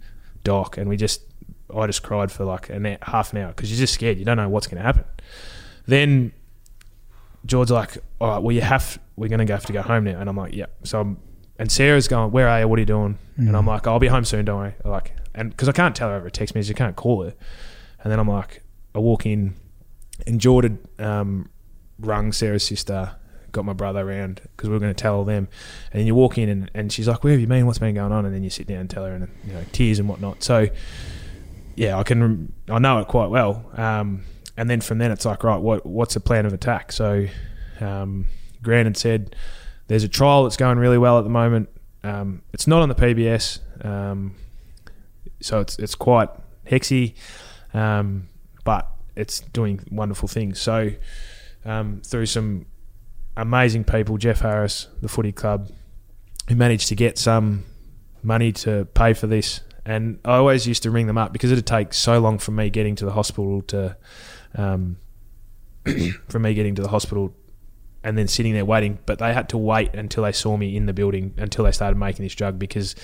Doc, 0.44 0.78
and 0.78 0.88
we 0.88 0.96
just, 0.96 1.22
I 1.74 1.86
just 1.86 2.02
cried 2.02 2.30
for 2.30 2.44
like 2.44 2.70
an, 2.70 2.84
hou- 2.84 2.96
half 3.02 3.32
an 3.32 3.40
hour 3.40 3.48
because 3.48 3.70
you're 3.70 3.80
just 3.80 3.94
scared. 3.94 4.18
You 4.18 4.24
don't 4.24 4.36
know 4.36 4.48
what's 4.48 4.66
going 4.68 4.78
to 4.78 4.84
happen. 4.84 5.04
Then 5.86 6.32
George's 7.46 7.72
like, 7.72 7.98
all 8.20 8.28
right, 8.28 8.38
well, 8.38 8.54
you 8.54 8.60
have, 8.60 9.00
we're 9.16 9.28
going 9.28 9.44
to 9.44 9.52
have 9.52 9.66
to 9.66 9.72
go 9.72 9.82
home 9.82 10.04
now. 10.04 10.20
And 10.20 10.28
I'm 10.28 10.36
like, 10.36 10.54
yeah. 10.54 10.66
So 10.84 11.00
I'm, 11.00 11.18
and 11.60 11.70
Sarah's 11.70 12.08
going, 12.08 12.30
where 12.30 12.48
are 12.48 12.60
you? 12.60 12.68
What 12.68 12.78
are 12.78 12.80
you 12.80 12.86
doing? 12.86 13.18
And 13.36 13.54
I'm 13.54 13.66
like, 13.66 13.86
I'll 13.86 13.98
be 13.98 14.06
home 14.06 14.24
soon, 14.24 14.46
don't 14.46 14.58
worry. 14.58 14.74
Like, 14.82 15.12
and 15.34 15.50
because 15.50 15.68
I 15.68 15.72
can't 15.72 15.94
tell 15.94 16.08
her 16.08 16.14
over 16.16 16.26
a 16.26 16.30
text 16.30 16.54
message, 16.54 16.70
you 16.70 16.74
can't 16.74 16.96
call 16.96 17.22
her. 17.22 17.34
And 18.02 18.10
then 18.10 18.18
I'm 18.18 18.28
like, 18.28 18.62
I 18.94 18.98
walk 18.98 19.26
in, 19.26 19.54
and 20.26 20.40
Jordan 20.40 20.78
um, 20.98 21.50
rung 21.98 22.32
Sarah's 22.32 22.64
sister, 22.64 23.14
got 23.52 23.66
my 23.66 23.74
brother 23.74 24.00
around 24.00 24.40
because 24.56 24.70
we 24.70 24.72
were 24.72 24.80
going 24.80 24.94
to 24.94 25.02
tell 25.02 25.22
them. 25.22 25.48
And 25.92 26.00
then 26.00 26.06
you 26.06 26.14
walk 26.14 26.38
in, 26.38 26.48
and, 26.48 26.70
and 26.72 26.90
she's 26.90 27.06
like, 27.06 27.22
"Where 27.22 27.32
have 27.32 27.40
you 27.40 27.46
been? 27.46 27.66
What's 27.66 27.78
been 27.78 27.94
going 27.94 28.10
on?" 28.10 28.24
And 28.24 28.34
then 28.34 28.42
you 28.42 28.48
sit 28.48 28.66
down 28.66 28.78
and 28.78 28.88
tell 28.88 29.04
her, 29.04 29.12
and 29.12 29.28
you 29.44 29.52
know, 29.52 29.62
tears 29.70 29.98
and 29.98 30.08
whatnot. 30.08 30.42
So, 30.42 30.66
yeah, 31.76 31.98
I 31.98 32.04
can, 32.04 32.54
I 32.70 32.78
know 32.78 33.00
it 33.00 33.08
quite 33.08 33.28
well. 33.28 33.70
Um, 33.74 34.24
and 34.56 34.70
then 34.70 34.80
from 34.80 34.96
then, 34.96 35.12
it's 35.12 35.26
like, 35.26 35.44
right, 35.44 35.60
what 35.60 35.84
what's 35.84 36.14
the 36.14 36.20
plan 36.20 36.46
of 36.46 36.54
attack? 36.54 36.90
So, 36.90 37.26
um, 37.80 38.28
had 38.64 38.96
said, 38.96 39.36
"There's 39.90 40.04
a 40.04 40.08
trial 40.08 40.44
that's 40.44 40.56
going 40.56 40.78
really 40.78 40.98
well 40.98 41.18
at 41.18 41.24
the 41.24 41.30
moment. 41.30 41.68
Um, 42.02 42.42
it's 42.54 42.66
not 42.66 42.80
on 42.80 42.88
the 42.88 42.94
PBS, 42.94 43.60
um, 43.84 44.36
so 45.40 45.60
it's 45.60 45.78
it's 45.78 45.94
quite 45.94 46.30
hexy." 46.66 47.14
um, 47.74 48.28
but 48.64 48.90
it's 49.16 49.40
doing 49.40 49.80
wonderful 49.90 50.28
things. 50.28 50.60
So 50.60 50.90
um, 51.64 52.02
through 52.04 52.26
some 52.26 52.66
amazing 53.36 53.84
people, 53.84 54.16
Jeff 54.16 54.40
Harris, 54.40 54.88
the 55.00 55.08
Footy 55.08 55.32
Club, 55.32 55.70
who 56.48 56.54
managed 56.54 56.88
to 56.88 56.94
get 56.94 57.18
some 57.18 57.64
money 58.22 58.52
to 58.52 58.86
pay 58.94 59.12
for 59.12 59.26
this. 59.26 59.60
And 59.84 60.18
I 60.24 60.36
always 60.36 60.66
used 60.66 60.82
to 60.82 60.90
ring 60.90 61.06
them 61.06 61.18
up 61.18 61.32
because 61.32 61.50
it'd 61.50 61.66
take 61.66 61.94
so 61.94 62.18
long 62.18 62.38
for 62.38 62.50
me 62.50 62.70
getting 62.70 62.94
to 62.96 63.04
the 63.04 63.12
hospital 63.12 63.62
to, 63.62 63.96
um, 64.54 64.98
for 66.28 66.38
me 66.38 66.54
getting 66.54 66.74
to 66.74 66.82
the 66.82 66.88
hospital 66.88 67.34
and 68.02 68.16
then 68.16 68.28
sitting 68.28 68.52
there 68.52 68.64
waiting. 68.64 68.98
But 69.06 69.18
they 69.18 69.32
had 69.32 69.48
to 69.50 69.58
wait 69.58 69.94
until 69.94 70.24
they 70.24 70.32
saw 70.32 70.56
me 70.56 70.76
in 70.76 70.86
the 70.86 70.92
building 70.92 71.34
until 71.36 71.64
they 71.64 71.72
started 71.72 71.96
making 71.96 72.24
this 72.24 72.34
drug 72.34 72.58
because 72.58 72.94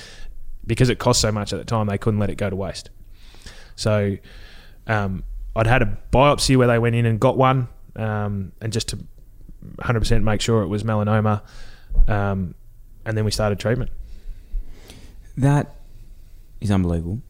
because 0.67 0.89
it 0.89 0.99
cost 0.99 1.21
so 1.21 1.31
much 1.31 1.53
at 1.53 1.59
the 1.59 1.65
time 1.65 1.87
they 1.87 1.99
couldn't 1.99 2.19
let 2.19 2.31
it 2.31 2.37
go 2.37 2.51
to 2.51 2.57
waste. 2.57 2.91
So 3.77 4.17
um, 4.87 5.25
I'd 5.55 5.67
had 5.67 5.83
a 5.83 5.99
biopsy 6.13 6.57
where 6.57 6.67
they 6.67 6.79
went 6.79 6.97
in 6.97 7.07
and 7.07 7.21
got 7.21 7.37
one, 7.37 7.69
um, 7.95 8.53
and 8.61 8.73
just 8.73 8.89
to 8.89 8.99
100% 9.77 10.23
make 10.23 10.41
sure 10.41 10.63
it 10.63 10.69
was 10.69 10.83
melanoma, 10.83 11.43
um, 12.09 12.55
and 13.05 13.17
then 13.17 13.25
we 13.25 13.31
started 13.31 13.59
treatment. 13.59 13.91
That 15.37 15.77
is 16.61 16.71
unbelievable. 16.71 17.21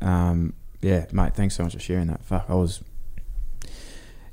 Um, 0.00 0.54
yeah, 0.82 1.06
mate, 1.12 1.34
thanks 1.34 1.56
so 1.56 1.62
much 1.62 1.72
for 1.72 1.80
sharing 1.80 2.08
that. 2.08 2.24
Fuck, 2.24 2.46
I 2.48 2.54
was. 2.54 2.82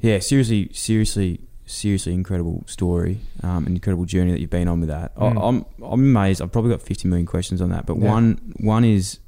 Yeah, 0.02 0.20
seriously, 0.20 0.70
seriously, 0.74 1.42
seriously 1.72 2.14
incredible 2.14 2.64
story, 2.68 3.20
um, 3.44 3.66
an 3.66 3.74
incredible 3.76 4.06
journey 4.06 4.32
that 4.32 4.40
you've 4.42 4.50
been 4.50 4.68
on 4.68 4.80
with 4.82 4.90
that. 4.90 5.12
I, 5.18 5.30
Mm. 5.30 5.42
I'm, 5.80 5.84
I'm 5.84 6.00
amazed. 6.02 6.42
I've 6.42 6.52
probably 6.52 6.72
got 6.72 6.82
50 6.82 7.08
million 7.08 7.26
questions 7.26 7.62
on 7.62 7.70
that, 7.70 7.86
but 7.86 7.98
Yeah. 7.98 8.10
one, 8.12 8.54
one 8.58 8.84
is 8.84 9.20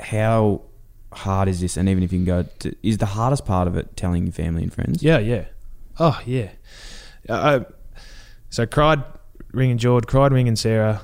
how 0.00 0.62
hard 1.12 1.48
is 1.48 1.60
this? 1.60 1.76
And 1.76 1.88
even 1.88 2.02
if 2.02 2.12
you 2.12 2.18
can 2.18 2.24
go, 2.26 2.44
to, 2.60 2.74
is 2.82 2.98
the 2.98 3.06
hardest 3.06 3.44
part 3.44 3.68
of 3.68 3.76
it 3.76 3.96
telling 3.96 4.24
your 4.24 4.32
family 4.32 4.62
and 4.62 4.72
friends? 4.72 5.02
Yeah, 5.02 5.18
yeah. 5.18 5.44
Oh, 6.00 6.20
yeah. 6.26 6.50
Uh, 7.28 7.60
I, 7.60 8.00
so 8.50 8.66
cried, 8.66 9.02
ringing 9.52 9.78
George, 9.78 10.06
cried, 10.06 10.32
ringing 10.32 10.56
Sarah, 10.56 11.02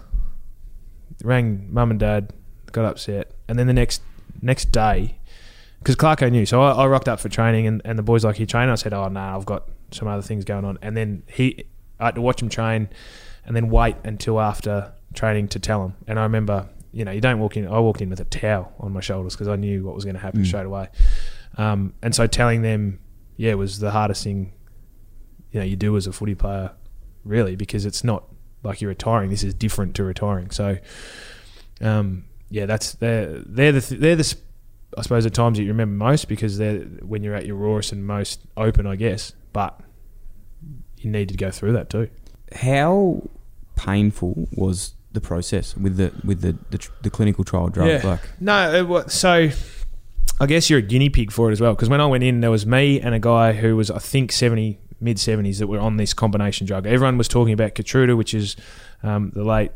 rang 1.22 1.72
mum 1.72 1.90
and 1.90 2.00
dad, 2.00 2.32
got 2.72 2.84
upset, 2.84 3.32
and 3.48 3.58
then 3.58 3.66
the 3.66 3.72
next 3.72 4.02
next 4.42 4.70
day, 4.72 5.16
because 5.80 5.96
Clarko 5.96 6.30
knew, 6.30 6.44
so 6.46 6.60
I, 6.62 6.72
I 6.72 6.86
rocked 6.86 7.08
up 7.08 7.20
for 7.20 7.28
training, 7.28 7.66
and, 7.66 7.80
and 7.84 7.98
the 7.98 8.02
boys 8.02 8.24
like, 8.24 8.38
"You 8.38 8.46
train?" 8.46 8.68
I 8.68 8.74
said, 8.74 8.92
"Oh 8.92 9.08
no, 9.08 9.20
I've 9.20 9.46
got 9.46 9.68
some 9.90 10.08
other 10.08 10.22
things 10.22 10.44
going 10.44 10.64
on." 10.64 10.78
And 10.82 10.96
then 10.96 11.22
he, 11.26 11.64
I 12.00 12.06
had 12.06 12.14
to 12.16 12.20
watch 12.22 12.42
him 12.42 12.48
train, 12.48 12.88
and 13.44 13.54
then 13.56 13.70
wait 13.70 13.96
until 14.04 14.40
after 14.40 14.92
training 15.14 15.48
to 15.48 15.58
tell 15.58 15.84
him. 15.84 15.94
And 16.06 16.18
I 16.18 16.22
remember, 16.24 16.68
you 16.92 17.04
know, 17.04 17.10
you 17.12 17.20
don't 17.20 17.38
walk 17.38 17.56
in. 17.56 17.66
I 17.66 17.78
walked 17.78 18.00
in 18.00 18.10
with 18.10 18.20
a 18.20 18.24
towel 18.24 18.72
on 18.80 18.92
my 18.92 19.00
shoulders 19.00 19.34
because 19.34 19.48
I 19.48 19.56
knew 19.56 19.84
what 19.84 19.94
was 19.94 20.04
going 20.04 20.14
to 20.16 20.20
happen 20.20 20.42
Mm. 20.42 20.46
straight 20.46 20.66
away. 20.66 20.88
Um, 21.56 21.94
and 22.02 22.14
so 22.14 22.26
telling 22.26 22.62
them, 22.62 23.00
yeah, 23.36 23.54
was 23.54 23.78
the 23.80 23.90
hardest 23.90 24.22
thing, 24.24 24.52
you 25.50 25.60
know, 25.60 25.66
you 25.66 25.76
do 25.76 25.96
as 25.96 26.06
a 26.06 26.12
footy 26.12 26.34
player, 26.34 26.72
really, 27.24 27.56
because 27.56 27.84
it's 27.86 28.04
not 28.04 28.24
like 28.62 28.80
you're 28.80 28.90
retiring. 28.90 29.30
This 29.30 29.42
is 29.42 29.54
different 29.54 29.94
to 29.96 30.04
retiring. 30.04 30.50
So, 30.50 30.76
um, 31.80 32.24
yeah, 32.50 32.66
that's 32.66 32.92
they're 32.94 33.38
they're 33.46 33.72
the 33.72 33.80
th- 33.80 34.00
they're 34.00 34.16
the 34.16 34.36
I 34.96 35.02
suppose 35.02 35.24
the 35.24 35.30
times 35.30 35.58
that 35.58 35.64
you 35.64 35.70
remember 35.70 35.94
most 36.04 36.28
because 36.28 36.58
they're 36.58 36.80
when 36.80 37.22
you're 37.22 37.34
at 37.34 37.46
your 37.46 37.56
rawest 37.56 37.92
and 37.92 38.06
most 38.06 38.40
open, 38.56 38.86
I 38.86 38.96
guess. 38.96 39.32
But 39.52 39.80
you 40.98 41.10
need 41.10 41.28
to 41.30 41.36
go 41.36 41.50
through 41.50 41.72
that 41.72 41.90
too. 41.90 42.08
How 42.54 43.28
painful 43.76 44.48
was 44.52 44.94
the 45.12 45.20
process 45.20 45.76
with 45.76 45.96
the 45.96 46.12
with 46.24 46.40
the 46.40 46.56
the, 46.70 46.88
the 47.02 47.10
clinical 47.10 47.44
trial 47.44 47.68
drug? 47.68 47.88
Yeah. 47.88 48.00
Like, 48.04 48.20
No, 48.40 48.72
it 48.72 48.86
wa- 48.88 49.06
so 49.08 49.50
I 50.40 50.46
guess 50.46 50.70
you're 50.70 50.78
a 50.78 50.82
guinea 50.82 51.08
pig 51.10 51.32
for 51.32 51.48
it 51.48 51.52
as 51.52 51.60
well. 51.60 51.74
Because 51.74 51.88
when 51.88 52.00
I 52.00 52.06
went 52.06 52.24
in, 52.24 52.40
there 52.40 52.50
was 52.50 52.64
me 52.66 53.00
and 53.00 53.14
a 53.14 53.18
guy 53.18 53.52
who 53.54 53.76
was, 53.76 53.90
I 53.90 53.98
think, 53.98 54.30
70, 54.30 54.78
mid 55.00 55.16
70s 55.16 55.58
that 55.58 55.66
were 55.66 55.80
on 55.80 55.96
this 55.96 56.14
combination 56.14 56.66
drug. 56.66 56.86
Everyone 56.86 57.18
was 57.18 57.26
talking 57.28 57.52
about 57.52 57.74
Keytruda, 57.74 58.16
which 58.16 58.34
is 58.34 58.54
um, 59.02 59.30
the 59.34 59.42
late 59.42 59.72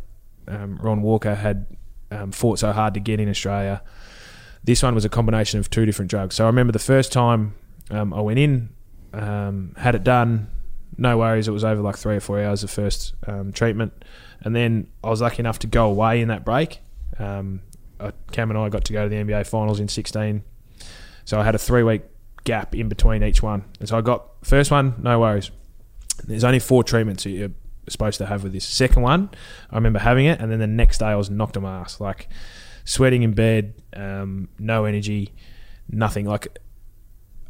um, 0.46 0.76
Ron 0.80 1.02
Walker 1.02 1.34
had 1.34 1.66
um, 2.12 2.30
fought 2.30 2.58
so 2.60 2.70
hard 2.72 2.94
to 2.94 3.00
get 3.00 3.18
in 3.18 3.28
Australia. 3.28 3.82
This 4.62 4.82
one 4.84 4.94
was 4.94 5.04
a 5.04 5.08
combination 5.08 5.58
of 5.58 5.68
two 5.68 5.84
different 5.84 6.10
drugs. 6.10 6.36
So 6.36 6.44
I 6.44 6.46
remember 6.46 6.72
the 6.72 6.78
first 6.78 7.10
time 7.12 7.54
um, 7.90 8.14
I 8.14 8.20
went 8.20 8.38
in, 8.38 8.68
um, 9.12 9.74
had 9.76 9.94
it 9.94 10.04
done, 10.04 10.48
no 10.96 11.18
worries. 11.18 11.48
It 11.48 11.52
was 11.52 11.64
over 11.64 11.80
like 11.80 11.96
three 11.96 12.16
or 12.16 12.20
four 12.20 12.40
hours 12.40 12.62
of 12.62 12.70
first 12.70 13.14
um, 13.26 13.52
treatment. 13.52 14.04
And 14.40 14.54
then 14.54 14.88
I 15.02 15.08
was 15.08 15.20
lucky 15.20 15.40
enough 15.40 15.58
to 15.60 15.66
go 15.66 15.86
away 15.86 16.20
in 16.20 16.28
that 16.28 16.44
break. 16.44 16.80
Um, 17.18 17.62
uh, 18.00 18.12
Cam 18.32 18.50
and 18.50 18.58
I 18.58 18.68
got 18.68 18.84
to 18.86 18.92
go 18.92 19.04
to 19.04 19.08
the 19.08 19.16
NBA 19.16 19.46
finals 19.46 19.80
in 19.80 19.88
16. 19.88 20.42
So 21.24 21.40
I 21.40 21.44
had 21.44 21.54
a 21.54 21.58
three 21.58 21.82
week 21.82 22.02
gap 22.44 22.74
in 22.74 22.88
between 22.88 23.22
each 23.22 23.42
one. 23.42 23.64
And 23.80 23.88
so 23.88 23.96
I 23.96 24.00
got 24.00 24.28
first 24.42 24.70
one, 24.70 24.94
no 24.98 25.20
worries. 25.20 25.50
There's 26.24 26.44
only 26.44 26.58
four 26.58 26.84
treatments 26.84 27.24
you're 27.24 27.50
supposed 27.88 28.18
to 28.18 28.26
have 28.26 28.42
with 28.42 28.52
this. 28.52 28.64
Second 28.64 29.02
one, 29.02 29.30
I 29.70 29.76
remember 29.76 29.98
having 29.98 30.26
it, 30.26 30.40
and 30.40 30.50
then 30.50 30.58
the 30.58 30.66
next 30.66 30.98
day 30.98 31.06
I 31.06 31.14
was 31.14 31.30
knocked 31.30 31.56
on 31.56 31.62
my 31.62 31.80
ass, 31.80 32.00
like 32.00 32.28
sweating 32.84 33.22
in 33.22 33.32
bed, 33.32 33.74
um, 33.94 34.48
no 34.58 34.84
energy, 34.84 35.32
nothing. 35.88 36.26
Like 36.26 36.58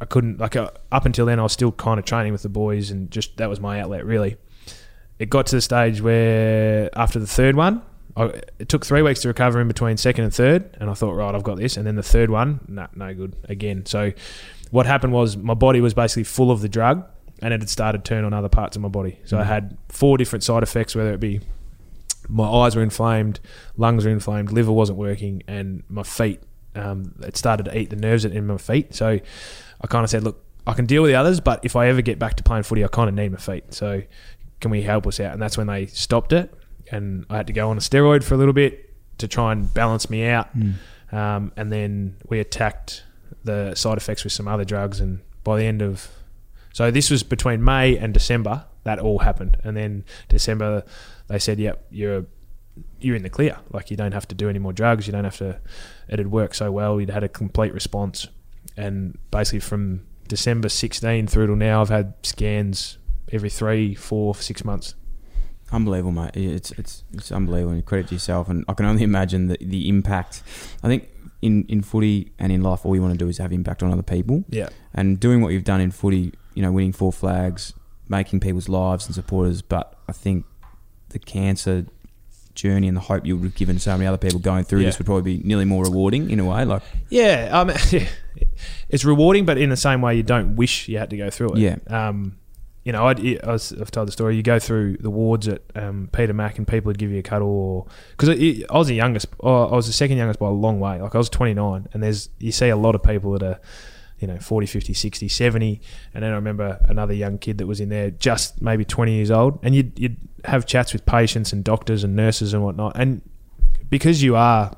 I 0.03 0.05
couldn't 0.05 0.37
like 0.37 0.57
uh, 0.57 0.69
up 0.91 1.05
until 1.05 1.25
then 1.25 1.39
I 1.39 1.43
was 1.43 1.53
still 1.53 1.71
kind 1.71 1.97
of 1.97 2.03
training 2.03 2.33
with 2.33 2.41
the 2.41 2.49
boys, 2.49 2.91
and 2.91 3.09
just 3.09 3.37
that 3.37 3.47
was 3.47 3.61
my 3.61 3.79
outlet 3.79 4.05
really. 4.05 4.35
It 5.17 5.29
got 5.29 5.45
to 5.47 5.55
the 5.55 5.61
stage 5.61 6.01
where 6.01 6.89
after 6.93 7.19
the 7.19 7.27
third 7.27 7.55
one, 7.55 7.81
I, 8.17 8.25
it 8.59 8.67
took 8.67 8.85
three 8.85 9.01
weeks 9.01 9.21
to 9.21 9.29
recover 9.29 9.61
in 9.61 9.69
between 9.69 9.95
second 9.95 10.25
and 10.25 10.33
third, 10.33 10.75
and 10.81 10.89
I 10.89 10.93
thought, 10.93 11.13
right, 11.13 11.33
I've 11.33 11.43
got 11.43 11.55
this. 11.55 11.77
And 11.77 11.87
then 11.87 11.95
the 11.95 12.03
third 12.03 12.29
one, 12.29 12.59
nah, 12.67 12.87
no 12.95 13.13
good 13.13 13.37
again. 13.47 13.85
So 13.85 14.11
what 14.71 14.85
happened 14.85 15.13
was 15.13 15.37
my 15.37 15.53
body 15.53 15.79
was 15.79 15.93
basically 15.93 16.25
full 16.25 16.51
of 16.51 16.59
the 16.59 16.67
drug, 16.67 17.05
and 17.41 17.53
it 17.53 17.61
had 17.61 17.69
started 17.69 18.03
to 18.03 18.09
turn 18.09 18.25
on 18.25 18.33
other 18.33 18.49
parts 18.49 18.75
of 18.75 18.81
my 18.81 18.89
body. 18.89 19.19
So 19.23 19.39
I 19.39 19.45
had 19.45 19.77
four 19.87 20.17
different 20.17 20.43
side 20.43 20.63
effects, 20.63 20.95
whether 20.95 21.13
it 21.13 21.21
be 21.21 21.39
my 22.27 22.45
eyes 22.45 22.75
were 22.75 22.83
inflamed, 22.83 23.39
lungs 23.77 24.03
were 24.03 24.11
inflamed, 24.11 24.51
liver 24.51 24.73
wasn't 24.73 24.97
working, 24.97 25.43
and 25.47 25.83
my 25.87 26.03
feet. 26.03 26.41
Um, 26.75 27.15
it 27.21 27.37
started 27.37 27.63
to 27.65 27.77
eat 27.77 27.89
the 27.89 27.95
nerves 27.95 28.25
in 28.25 28.47
my 28.47 28.57
feet. 28.57 28.95
So 28.95 29.07
I 29.81 29.87
kind 29.87 30.03
of 30.03 30.09
said, 30.09 30.23
look, 30.23 30.43
I 30.65 30.73
can 30.73 30.85
deal 30.85 31.01
with 31.01 31.11
the 31.11 31.15
others, 31.15 31.39
but 31.39 31.63
if 31.63 31.75
I 31.75 31.87
ever 31.87 32.01
get 32.01 32.19
back 32.19 32.35
to 32.35 32.43
playing 32.43 32.63
footy, 32.63 32.83
I 32.83 32.87
kind 32.87 33.09
of 33.09 33.15
need 33.15 33.31
my 33.31 33.37
feet. 33.37 33.73
So 33.73 34.01
can 34.61 34.71
we 34.71 34.81
help 34.81 35.05
us 35.05 35.19
out? 35.19 35.33
And 35.33 35.41
that's 35.41 35.57
when 35.57 35.67
they 35.67 35.87
stopped 35.87 36.31
it, 36.33 36.53
and 36.91 37.25
I 37.29 37.37
had 37.37 37.47
to 37.47 37.53
go 37.53 37.69
on 37.69 37.77
a 37.77 37.81
steroid 37.81 38.23
for 38.23 38.33
a 38.33 38.37
little 38.37 38.53
bit 38.53 38.89
to 39.17 39.27
try 39.27 39.51
and 39.51 39.71
balance 39.73 40.09
me 40.09 40.25
out. 40.25 40.49
Um, 41.11 41.51
and 41.57 41.71
then 41.71 42.17
we 42.29 42.39
attacked 42.39 43.03
the 43.43 43.75
side 43.75 43.97
effects 43.97 44.23
with 44.23 44.33
some 44.33 44.47
other 44.47 44.65
drugs, 44.65 44.99
and 44.99 45.19
by 45.43 45.57
the 45.57 45.65
end 45.65 45.81
of 45.81 46.09
so 46.71 46.89
this 46.89 47.11
was 47.11 47.21
between 47.21 47.63
May 47.63 47.97
and 47.97 48.13
December 48.13 48.65
that 48.83 48.99
all 48.99 49.19
happened, 49.19 49.57
and 49.63 49.77
then 49.77 50.05
December 50.29 50.83
they 51.27 51.39
said, 51.39 51.59
"Yep, 51.59 51.85
you're 51.91 52.25
you're 52.99 53.15
in 53.15 53.23
the 53.23 53.29
clear. 53.29 53.57
Like 53.71 53.91
you 53.91 53.97
don't 53.97 54.13
have 54.13 54.27
to 54.29 54.35
do 54.35 54.49
any 54.49 54.59
more 54.59 54.73
drugs. 54.73 55.07
You 55.07 55.13
don't 55.13 55.23
have 55.23 55.37
to." 55.37 55.59
It 56.07 56.19
had 56.19 56.31
worked 56.31 56.55
so 56.55 56.71
well. 56.71 56.95
We'd 56.95 57.09
had 57.09 57.23
a 57.23 57.29
complete 57.29 57.73
response, 57.73 58.27
and 58.77 59.17
basically 59.31 59.59
from 59.59 60.05
December 60.27 60.69
16 60.69 61.27
through 61.27 61.47
till 61.47 61.55
now, 61.55 61.81
I've 61.81 61.89
had 61.89 62.13
scans 62.23 62.97
every 63.31 63.49
three, 63.49 63.93
four, 63.95 64.35
six 64.35 64.63
months. 64.63 64.95
Unbelievable, 65.71 66.11
mate. 66.11 66.35
It's 66.35 66.71
it's 66.71 67.03
it's 67.13 67.31
unbelievable. 67.31 67.73
And 67.73 67.85
credit 67.85 68.07
to 68.09 68.15
yourself, 68.15 68.49
and 68.49 68.63
I 68.67 68.73
can 68.73 68.85
only 68.85 69.03
imagine 69.03 69.47
the 69.47 69.57
the 69.59 69.89
impact. 69.89 70.43
I 70.83 70.87
think 70.87 71.09
in 71.41 71.65
in 71.67 71.81
footy 71.81 72.31
and 72.39 72.51
in 72.51 72.61
life, 72.61 72.85
all 72.85 72.95
you 72.95 73.01
want 73.01 73.13
to 73.13 73.17
do 73.17 73.27
is 73.27 73.37
have 73.39 73.51
impact 73.51 73.83
on 73.83 73.91
other 73.91 74.03
people. 74.03 74.43
Yeah, 74.49 74.69
And 74.93 75.19
doing 75.19 75.41
what 75.41 75.51
you've 75.53 75.63
done 75.63 75.81
in 75.81 75.91
footy, 75.91 76.33
you 76.53 76.61
know, 76.61 76.71
winning 76.71 76.93
four 76.93 77.11
flags, 77.11 77.73
making 78.07 78.39
people's 78.39 78.69
lives 78.69 79.05
and 79.05 79.15
supporters, 79.15 79.61
but 79.61 79.97
I 80.07 80.11
think 80.11 80.45
the 81.09 81.19
cancer 81.19 81.85
journey 82.55 82.87
and 82.87 82.95
the 82.97 83.01
hope 83.01 83.25
you 83.25 83.35
would 83.37 83.43
have 83.45 83.55
given 83.55 83.79
so 83.79 83.91
many 83.97 84.05
other 84.07 84.17
people 84.17 84.39
going 84.39 84.63
through 84.63 84.79
Yeah. 84.81 84.87
this 84.87 84.99
would 84.99 85.05
probably 85.05 85.37
be 85.37 85.43
nearly 85.43 85.65
more 85.65 85.83
rewarding 85.83 86.29
in 86.29 86.39
a 86.39 86.45
way. 86.45 86.65
Like, 86.65 86.81
Yeah, 87.09 87.49
um, 87.51 87.71
it's 88.89 89.05
rewarding, 89.05 89.45
but 89.45 89.57
in 89.57 89.69
the 89.69 89.77
same 89.77 90.01
way, 90.01 90.15
you 90.15 90.23
don't 90.23 90.55
wish 90.55 90.87
you 90.87 90.97
had 90.97 91.09
to 91.11 91.17
go 91.17 91.29
through 91.29 91.53
it. 91.53 91.59
Yeah. 91.59 91.77
Um, 91.87 92.37
you 92.83 92.91
know, 92.91 93.05
I'd, 93.07 93.19
I 93.43 93.51
was, 93.53 93.71
I've 93.79 93.91
told 93.91 94.09
the 94.09 94.11
story. 94.11 94.35
You 94.35 94.43
go 94.43 94.59
through 94.59 94.97
the 94.97 95.09
wards 95.09 95.47
at 95.47 95.61
um, 95.73 96.09
Peter 96.11 96.33
Mac, 96.33 96.57
and 96.57 96.67
people 96.67 96.89
would 96.89 96.97
give 96.97 97.11
you 97.11 97.19
a 97.19 97.23
cuddle, 97.23 97.47
or 97.47 97.85
because 98.11 98.29
I 98.29 98.77
was 98.77 98.87
the 98.87 98.95
youngest. 98.95 99.27
oh, 99.41 99.67
I 99.67 99.75
was 99.75 99.87
the 99.87 99.93
second 99.93 100.17
youngest 100.17 100.37
by 100.39 100.47
a 100.47 100.51
long 100.51 100.81
way. 100.81 101.01
Like 101.01 101.15
I 101.15 101.17
was 101.17 101.29
29, 101.29 101.87
and 101.93 102.03
there's 102.03 102.29
you 102.39 102.51
see 102.51 102.67
a 102.67 102.75
lot 102.75 102.93
of 102.93 103.01
people 103.01 103.31
that 103.31 103.41
are, 103.43 103.59
you 104.19 104.27
know, 104.27 104.37
40, 104.37 104.67
50, 104.67 104.93
60, 104.93 105.29
70, 105.29 105.81
and 106.13 106.23
then 106.25 106.31
I 106.33 106.35
remember 106.35 106.77
another 106.89 107.13
young 107.13 107.37
kid 107.37 107.59
that 107.59 107.67
was 107.67 107.79
in 107.79 107.87
there, 107.87 108.11
just 108.11 108.61
maybe 108.61 108.83
20 108.83 109.13
years 109.13 109.31
old, 109.31 109.59
and 109.63 109.73
you'd 109.73 109.97
you'd 109.97 110.17
have 110.45 110.65
chats 110.65 110.93
with 110.93 111.05
patients 111.05 111.53
and 111.53 111.63
doctors 111.63 112.03
and 112.03 112.15
nurses 112.15 112.53
and 112.53 112.63
whatnot, 112.63 112.93
and 112.95 113.21
because 113.89 114.23
you 114.23 114.35
are 114.35 114.75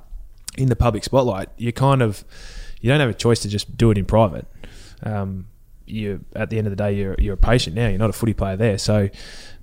in 0.58 0.70
the 0.70 0.76
public 0.76 1.04
spotlight, 1.04 1.50
you 1.58 1.72
kind 1.74 2.02
of 2.02 2.24
you 2.82 2.90
don't 2.90 3.00
have 3.00 3.10
a 3.10 3.14
choice 3.14 3.40
to 3.42 3.50
just 3.50 3.76
do 3.78 3.92
it 3.92 3.98
in 3.98 4.06
private. 4.06 4.46
Um, 5.04 5.48
you 5.86 6.24
at 6.36 6.50
the 6.50 6.58
end 6.58 6.68
of 6.68 6.72
the 6.72 6.78
day, 6.78 6.94
you're 6.94 7.16
you're 7.20 7.34
a 7.36 7.38
patient 7.38 7.76
now. 7.76 7.88
You're 7.88 7.98
not 8.00 8.10
a 8.10 8.14
footy 8.14 8.34
player 8.34 8.56
there, 8.56 8.78
so 8.78 9.10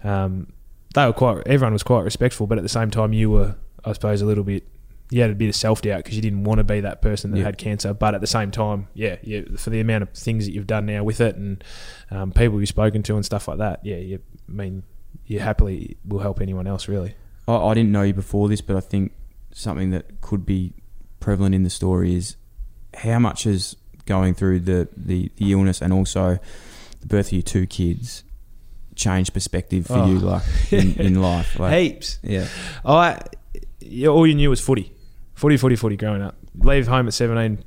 um, 0.04 0.52
they 0.94 1.04
were 1.06 1.12
quite. 1.12 1.46
Everyone 1.46 1.72
was 1.72 1.82
quite 1.82 2.02
respectful, 2.02 2.46
but 2.46 2.58
at 2.58 2.62
the 2.62 2.68
same 2.68 2.90
time, 2.90 3.12
you 3.12 3.30
were, 3.30 3.56
I 3.84 3.92
suppose, 3.92 4.22
a 4.22 4.26
little 4.26 4.44
bit. 4.44 4.66
You 5.10 5.20
had 5.20 5.30
a 5.30 5.34
bit 5.34 5.48
of 5.50 5.54
self 5.54 5.82
doubt 5.82 5.98
because 5.98 6.16
you 6.16 6.22
didn't 6.22 6.44
want 6.44 6.58
to 6.58 6.64
be 6.64 6.80
that 6.80 7.02
person 7.02 7.32
that 7.32 7.38
Yeah. 7.38 7.44
had 7.44 7.58
cancer. 7.58 7.92
But 7.92 8.14
at 8.14 8.20
the 8.22 8.26
same 8.26 8.50
time, 8.50 8.88
yeah, 8.94 9.16
you, 9.22 9.56
for 9.58 9.68
the 9.68 9.80
amount 9.80 10.02
of 10.04 10.10
things 10.10 10.46
that 10.46 10.52
you've 10.52 10.66
done 10.66 10.86
now 10.86 11.04
with 11.04 11.20
it 11.20 11.36
and 11.36 11.62
um, 12.10 12.32
people 12.32 12.58
you've 12.60 12.68
spoken 12.70 13.02
to 13.04 13.16
and 13.16 13.24
stuff 13.24 13.46
like 13.46 13.58
that, 13.58 13.80
yeah, 13.84 13.96
you 13.96 14.20
I 14.48 14.52
mean, 14.52 14.84
you 15.26 15.40
happily 15.40 15.96
will 16.06 16.18
help 16.20 16.40
anyone 16.40 16.66
else 16.66 16.88
really. 16.88 17.14
I, 17.48 17.54
I 17.56 17.74
didn't 17.74 17.92
know 17.92 18.02
you 18.02 18.14
before 18.14 18.48
this, 18.48 18.60
but 18.60 18.76
I 18.76 18.80
think 18.80 19.12
something 19.52 19.90
that 19.90 20.20
could 20.20 20.44
be 20.46 20.72
prevalent 21.20 21.54
in 21.54 21.62
the 21.62 21.70
story 21.70 22.14
is 22.14 22.36
how 22.94 23.18
much 23.18 23.46
is 23.46 23.76
going 24.06 24.34
through 24.34 24.60
the, 24.60 24.88
the, 24.96 25.30
the 25.36 25.46
ah. 25.46 25.56
illness 25.58 25.80
and 25.80 25.92
also 25.92 26.38
the 27.00 27.06
birth 27.06 27.26
of 27.28 27.32
your 27.32 27.42
two 27.42 27.66
kids 27.66 28.24
changed 28.94 29.32
perspective 29.32 29.86
for 29.86 29.94
Oh. 29.98 30.06
you, 30.06 30.18
like 30.18 30.42
in, 30.70 30.94
in 31.00 31.22
life. 31.22 31.58
Like, 31.58 31.72
Heaps. 31.74 32.18
yeah, 32.22 32.46
I, 32.84 33.20
yeah, 33.80 34.08
all 34.08 34.26
you 34.26 34.34
knew 34.34 34.50
was 34.50 34.60
footy, 34.60 34.92
footy, 35.34 35.56
footy, 35.56 35.76
footy. 35.76 35.96
Growing 35.96 36.22
up, 36.22 36.36
leave 36.58 36.86
home 36.88 37.06
at 37.06 37.14
seventeen. 37.14 37.64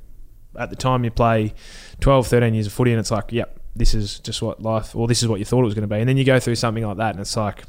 At 0.58 0.70
the 0.70 0.76
time, 0.76 1.04
you 1.04 1.10
play 1.10 1.52
12, 2.00 2.28
13 2.28 2.54
years 2.54 2.66
of 2.66 2.72
footy, 2.72 2.90
and 2.90 2.98
it's 2.98 3.10
like, 3.10 3.30
yep, 3.30 3.60
this 3.78 3.94
is 3.94 4.18
just 4.20 4.42
what 4.42 4.62
life, 4.62 4.94
or 4.96 5.06
this 5.06 5.22
is 5.22 5.28
what 5.28 5.38
you 5.38 5.44
thought 5.44 5.60
it 5.62 5.64
was 5.66 5.74
going 5.74 5.88
to 5.88 5.94
be. 5.94 6.00
And 6.00 6.08
then 6.08 6.16
you 6.16 6.24
go 6.24 6.40
through 6.40 6.56
something 6.56 6.86
like 6.86 6.96
that, 6.98 7.10
and 7.10 7.20
it's 7.20 7.36
like, 7.36 7.62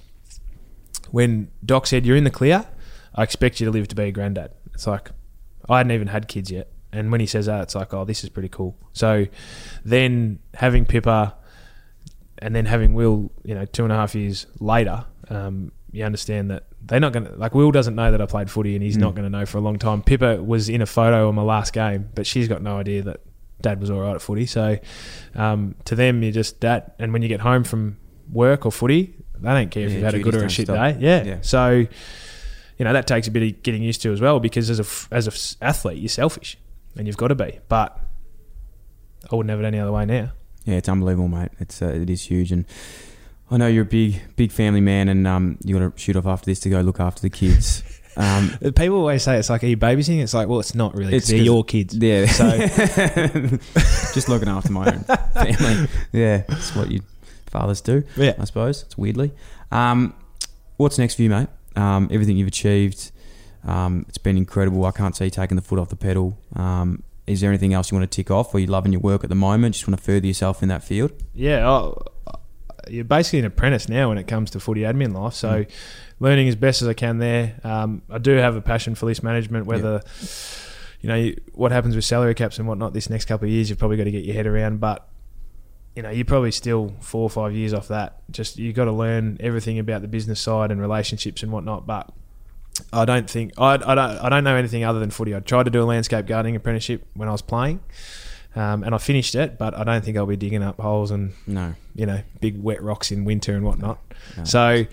when 1.12 1.49
Doc 1.66 1.88
said 1.88 2.05
you're 2.05 2.18
in 2.18 2.24
the 2.24 2.32
clear, 2.32 2.66
I 3.16 3.24
expect 3.24 3.60
you 3.60 3.66
to 3.66 3.72
live 3.72 3.88
to 3.89 3.95
be 3.95 4.03
a 4.03 4.12
granddad. 4.12 4.51
It's 4.74 4.88
like, 4.88 5.12
I 5.70 5.78
hadn't 5.78 5.91
even 5.91 6.08
had 6.08 6.28
kids 6.28 6.51
yet, 6.51 6.70
and 6.91 7.12
when 7.12 7.20
he 7.22 7.28
says 7.28 7.45
that, 7.47 7.62
it's 7.64 7.76
like, 7.76 7.93
oh, 7.93 8.05
this 8.05 8.24
is 8.24 8.30
pretty 8.30 8.49
cool. 8.49 8.78
So, 8.93 9.28
then 9.84 10.39
having 10.53 10.86
Pippa, 10.86 11.36
and 12.39 12.55
then 12.55 12.66
having 12.66 12.93
Will, 12.93 13.32
you 13.43 13.55
know, 13.55 13.66
two 13.66 13.84
and 13.84 13.91
a 13.91 13.95
half 13.95 14.14
years 14.16 14.45
later, 14.60 15.05
um, 15.30 15.72
you 15.91 16.03
understand 16.03 16.51
that 16.51 16.66
they're 16.86 16.99
not 16.99 17.12
going 17.12 17.26
to 17.26 17.36
like 17.36 17.55
Will 17.55 17.72
doesn't 17.72 17.95
know 17.95 18.12
that 18.12 18.22
I 18.22 18.26
played 18.28 18.51
footy, 18.51 18.76
and 18.76 18.84
he's 18.84 18.97
Mm. 18.97 19.01
not 19.01 19.16
going 19.16 19.24
to 19.24 19.30
know 19.30 19.45
for 19.45 19.58
a 19.58 19.62
long 19.62 19.80
time. 19.80 20.01
Pippa 20.03 20.41
was 20.43 20.70
in 20.70 20.82
a 20.82 20.86
photo 20.86 21.28
on 21.30 21.36
my 21.36 21.41
last 21.41 21.74
game, 21.74 22.10
but 22.16 22.28
she's 22.28 22.47
got 22.47 22.62
no 22.62 22.78
idea 22.78 23.01
that 23.03 23.22
Dad 23.62 23.80
was 23.82 23.89
all 23.89 23.99
right 24.01 24.16
at 24.16 24.22
footy. 24.22 24.45
So 24.45 24.78
um, 25.36 25.76
to 25.86 25.95
them, 25.95 26.22
you're 26.24 26.32
just 26.32 26.60
dad, 26.60 26.91
and 26.99 27.12
when 27.14 27.22
you 27.22 27.28
get 27.28 27.39
home 27.41 27.64
from 27.64 27.97
work 28.32 28.66
or 28.66 28.72
footy, 28.72 29.14
they 29.39 29.49
don't 29.49 29.72
care 29.72 29.84
if 29.84 29.89
Yeah, 29.89 29.95
you've 29.95 30.05
had 30.05 30.14
a 30.16 30.20
good 30.20 30.36
or 30.36 30.45
a 30.45 30.49
shit 30.49 30.68
stop. 30.68 30.76
day. 30.76 30.97
Yeah. 30.99 31.24
Yeah. 31.24 31.38
So 31.41 31.70
you 32.78 32.86
know 32.86 32.93
that 32.93 33.08
takes 33.08 33.28
a 33.28 33.32
bit 33.32 33.43
of 33.43 33.64
getting 33.64 33.82
used 33.82 34.01
to 34.03 34.12
as 34.14 34.22
well, 34.22 34.39
because 34.39 34.70
as 34.70 34.80
a, 34.80 34.86
as 35.16 35.28
a 35.28 35.66
athlete, 35.66 35.97
you're 35.97 36.10
selfish, 36.10 36.58
and 36.95 37.08
you've 37.08 37.18
got 37.18 37.30
to 37.30 37.36
be. 37.36 37.60
But 37.68 37.99
I 39.32 39.36
wouldn't 39.36 39.49
have 39.49 39.60
it 39.60 39.66
any 39.66 39.80
other 39.80 39.91
way 39.91 40.05
now. 40.05 40.32
yeah, 40.66 40.76
it's 40.76 40.88
unbelievable, 40.89 41.28
mate. 41.28 41.49
It's 41.60 41.82
uh, 41.82 41.88
it 41.88 42.10
is 42.10 42.22
huge, 42.24 42.51
and 42.51 42.66
I 43.49 43.58
know 43.58 43.68
you're 43.68 43.82
a 43.84 43.86
big 43.86 44.22
big 44.36 44.51
family 44.51 44.82
man, 44.82 45.10
and 45.10 45.26
um, 45.28 45.58
you 45.64 45.80
got 45.80 45.95
to 45.95 45.99
shoot 45.99 46.16
off 46.16 46.28
after 46.28 46.45
this 46.45 46.60
to 46.62 46.70
go 46.70 46.82
look 46.82 46.99
after 46.99 47.22
the 47.22 47.30
kids. 47.32 47.82
Um, 48.18 48.51
People 48.76 48.97
always 48.97 49.22
say 49.24 49.38
it's 49.38 49.49
like, 49.49 49.63
are 49.63 49.68
you 49.68 49.78
babysitting? 49.78 50.24
It's 50.24 50.34
like, 50.34 50.47
well, 50.47 50.59
it's 50.59 50.74
not 50.74 50.95
really. 50.95 51.15
It's 51.15 51.28
they're 51.28 51.38
your 51.38 51.63
kids. 51.63 51.95
Yeah. 51.95 52.26
So 52.26 52.49
just 54.13 54.28
looking 54.28 54.49
after 54.49 54.72
my 54.72 54.88
own 54.88 55.03
family. 55.03 55.88
Yeah, 56.11 56.43
that's 56.47 56.76
what 56.76 56.89
you 56.91 57.01
fathers 57.47 57.82
do. 57.82 58.03
Yeah. 58.15 58.34
I 58.39 58.45
suppose 58.45 58.84
it's 58.84 58.97
weirdly. 58.97 59.32
Um, 59.72 60.13
what's 60.78 60.97
next 60.97 61.15
for 61.15 61.22
you, 61.22 61.30
mate? 61.30 61.47
Um, 61.76 62.07
everything 62.11 62.38
you've 62.38 62.47
achieved, 62.47 63.11
um, 63.63 64.05
it's 64.09 64.18
been 64.18 64.36
incredible. 64.38 64.84
I 64.86 64.91
can't 64.91 65.15
see 65.15 65.26
you 65.26 65.32
taking 65.32 65.55
the 65.55 65.61
foot 65.61 65.80
off 65.80 65.89
the 65.89 65.95
pedal. 65.95 66.38
Um, 66.55 67.03
is 67.28 67.41
there 67.41 67.49
anything 67.51 67.74
else 67.74 67.91
you 67.91 67.97
want 67.97 68.09
to 68.09 68.15
tick 68.15 68.32
off? 68.32 68.53
Or 68.55 68.59
you 68.59 68.68
loving 68.68 68.93
your 68.93 69.01
work 69.01 69.24
at 69.24 69.30
the 69.30 69.36
moment? 69.36 69.76
Just 69.76 69.88
want 69.88 69.99
to 69.99 70.03
further 70.03 70.26
yourself 70.26 70.63
in 70.63 70.70
that 70.70 70.84
field? 70.84 71.11
yeah, 71.36 71.68
oh, 71.70 72.01
you're 72.89 73.03
basically 73.03 73.39
an 73.39 73.45
apprentice 73.45 73.89
now 73.89 74.07
when 74.07 74.18
it 74.18 74.28
comes 74.30 74.49
to 74.51 74.59
footy 74.61 74.82
admin 74.82 75.13
life. 75.13 75.34
So, 75.34 75.65
Mm. 75.65 75.72
Learning 76.20 76.47
as 76.47 76.55
best 76.55 76.82
as 76.82 76.88
I 76.88 76.93
can 76.93 77.18
there. 77.20 77.59
Um, 77.63 78.01
I 78.09 78.18
do 78.18 78.32
have 78.32 78.55
a 78.55 78.61
passion 78.61 78.95
for 78.95 79.05
list 79.05 79.24
management. 79.24 79.65
Whether 79.65 80.01
you 81.01 81.09
know 81.09 81.15
you, 81.15 81.38
what 81.53 81.72
happens 81.72 81.95
with 81.95 82.05
salary 82.05 82.34
caps 82.34 82.57
and 82.59 82.68
whatnot 82.68 82.93
this 82.93 83.09
next 83.09 83.26
couple 83.26 83.45
of 83.47 83.51
years, 83.51 83.70
you've 83.70 83.80
probably 83.80 83.97
got 83.97 84.05
to 84.05 84.11
get 84.11 84.26
your 84.26 84.36
head 84.36 84.47
around. 84.47 84.80
But 84.80 85.07
you 85.95 86.03
know, 86.03 86.09
you're 86.11 86.26
probably 86.26 86.51
still 86.51 86.93
four 86.99 87.24
or 87.24 87.30
five 87.30 87.53
years 87.53 87.74
off 87.74 87.88
that. 87.88 88.22
Just 88.32 88.57
you 88.57 88.72
got 88.74 88.86
to 88.86 88.91
learn 88.91 89.38
everything 89.39 89.80
about 89.80 90.01
the 90.01 90.07
business 90.07 90.39
side 90.39 90.72
and 90.72 90.80
relationships 90.80 91.41
and 91.43 91.51
whatnot. 91.51 91.88
But 91.88 92.11
I 92.93 93.05
don't 93.05 93.28
think 93.30 93.53
I, 93.57 93.74
I 93.74 93.95
don't 93.95 93.99
I 93.99 94.30
don't 94.30 94.43
know 94.43 94.55
anything 94.55 94.84
other 94.84 94.99
than 94.99 95.09
footy. 95.09 95.36
I 95.36 95.39
tried 95.39 95.63
to 95.63 95.72
do 95.72 95.82
a 95.82 95.86
landscape 95.86 96.28
gardening 96.28 96.55
apprenticeship 96.55 97.07
when 97.15 97.28
I 97.28 97.32
was 97.32 97.41
playing, 97.41 97.80
um, 98.55 98.84
and 98.84 98.93
I 98.93 98.99
finished 98.99 99.34
it. 99.34 99.57
But 99.57 99.74
I 99.76 99.84
don't 99.84 100.03
think 100.05 100.18
I'll 100.18 100.28
be 100.28 100.36
digging 100.36 100.61
up 100.61 100.80
holes 100.80 101.09
and 101.09 101.34
No. 101.47 101.74
you 101.95 102.05
know 102.05 102.22
big 102.41 102.61
wet 102.61 102.84
rocks 102.84 103.11
in 103.11 103.26
winter 103.26 103.55
and 103.55 103.65
whatnot. 103.65 103.99
No. 104.38 104.43
So 104.43 104.86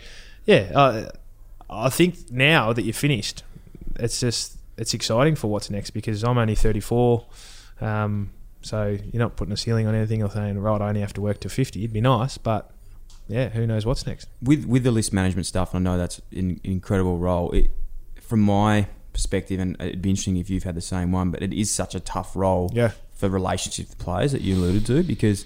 yeah, 0.47 0.71
uh, 0.75 1.09
I 1.71 1.89
think 1.91 2.31
now 2.31 2.73
that 2.73 2.83
you're 2.83 2.93
finished, 2.95 3.43
it's 3.97 4.21
just 4.21 4.57
it's 4.77 4.93
exciting 4.95 5.35
for 5.37 5.49
what's 5.49 5.71
next 5.71 5.91
because 5.91 6.25
I'm 6.25 6.37
only 6.39 6.55
34. 6.55 7.25
Um, 7.81 8.31
so 8.63 8.97
you're 9.13 9.21
not 9.21 9.37
putting 9.37 9.53
a 9.53 9.57
ceiling 9.57 9.87
on 9.87 9.95
anything 9.95 10.23
or 10.23 10.31
saying 10.31 10.59
right, 10.59 10.81
I 10.81 10.89
only 10.89 11.01
have 11.01 11.13
to 11.15 11.21
work 11.21 11.41
to 11.41 11.49
50. 11.49 11.81
It'd 11.81 11.93
be 11.93 12.01
nice, 12.01 12.39
but 12.39 12.71
yeah, 13.29 13.49
who 13.51 13.67
knows 13.67 13.87
what's 13.87 14.07
next? 14.07 14.29
with 14.43 14.65
with 14.67 14.83
the 14.85 14.91
list 14.91 15.13
management 15.13 15.47
stuff, 15.47 15.75
and 15.75 15.87
I 15.89 15.93
know 15.93 15.99
that's 15.99 16.21
an 16.33 16.61
incredible 16.65 17.19
role. 17.19 17.51
It, 17.53 17.71
from 18.21 18.41
my 18.41 18.87
perspective, 19.13 19.61
and 19.61 19.77
it'd 19.81 20.03
be 20.03 20.11
interesting 20.11 20.37
if 20.39 20.51
you've 20.51 20.65
had 20.65 20.75
the 20.75 20.81
same 20.81 21.13
one, 21.13 21.31
but 21.31 21.43
it 21.43 21.53
is 21.53 21.71
such 21.71 21.95
a 21.95 22.01
tough 22.01 22.35
role 22.35 22.71
Yeah. 22.75 22.93
for 23.15 23.29
relationship 23.29 23.89
with 23.91 23.99
players 23.99 24.33
that 24.33 24.41
you 24.41 24.57
alluded 24.57 24.85
to 24.87 25.03
because 25.05 25.45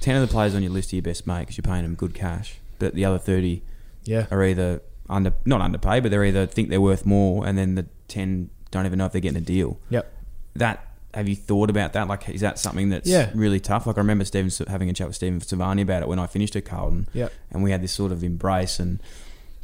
ten 0.00 0.14
of 0.16 0.20
the 0.28 0.30
players 0.32 0.54
on 0.54 0.62
your 0.62 0.72
list 0.72 0.92
are 0.92 0.96
your 0.96 1.02
best 1.02 1.26
mate 1.26 1.40
because 1.40 1.56
you're 1.56 1.62
paying 1.62 1.82
them 1.84 1.94
good 1.94 2.12
cash, 2.14 2.56
but 2.78 2.94
the 2.94 3.04
other 3.04 3.18
thirty 3.18 3.62
Yeah. 4.08 4.26
are 4.30 4.42
either 4.42 4.80
under 5.08 5.32
not 5.44 5.60
underpaid, 5.60 6.02
but 6.02 6.10
they're 6.10 6.24
either 6.24 6.46
think 6.46 6.68
they're 6.70 6.80
worth 6.80 7.04
more, 7.06 7.46
and 7.46 7.56
then 7.58 7.74
the 7.74 7.86
ten 8.08 8.50
don't 8.70 8.86
even 8.86 8.98
know 8.98 9.06
if 9.06 9.12
they're 9.12 9.20
getting 9.20 9.38
a 9.38 9.40
deal. 9.56 9.78
Yep. 9.90 10.12
That 10.56 10.84
have 11.14 11.26
you 11.28 11.36
thought 11.36 11.70
about 11.70 11.94
that? 11.94 12.06
Like, 12.08 12.28
is 12.28 12.42
that 12.42 12.58
something 12.58 12.90
that's 12.90 13.08
Yeah. 13.08 13.30
really 13.34 13.60
tough? 13.60 13.86
Like, 13.86 13.96
I 13.96 14.00
remember 14.00 14.24
Stephen 14.26 14.50
having 14.68 14.90
a 14.90 14.92
chat 14.92 15.06
with 15.06 15.16
Stephen 15.16 15.40
Silvagni 15.40 15.82
about 15.82 16.02
it 16.02 16.08
when 16.08 16.18
I 16.18 16.26
finished 16.26 16.54
at 16.56 16.64
Carlton 16.66 17.08
Yep. 17.14 17.32
and 17.50 17.62
we 17.62 17.70
had 17.70 17.82
this 17.82 17.92
sort 17.92 18.12
of 18.12 18.22
embrace 18.24 18.78
and 18.78 19.00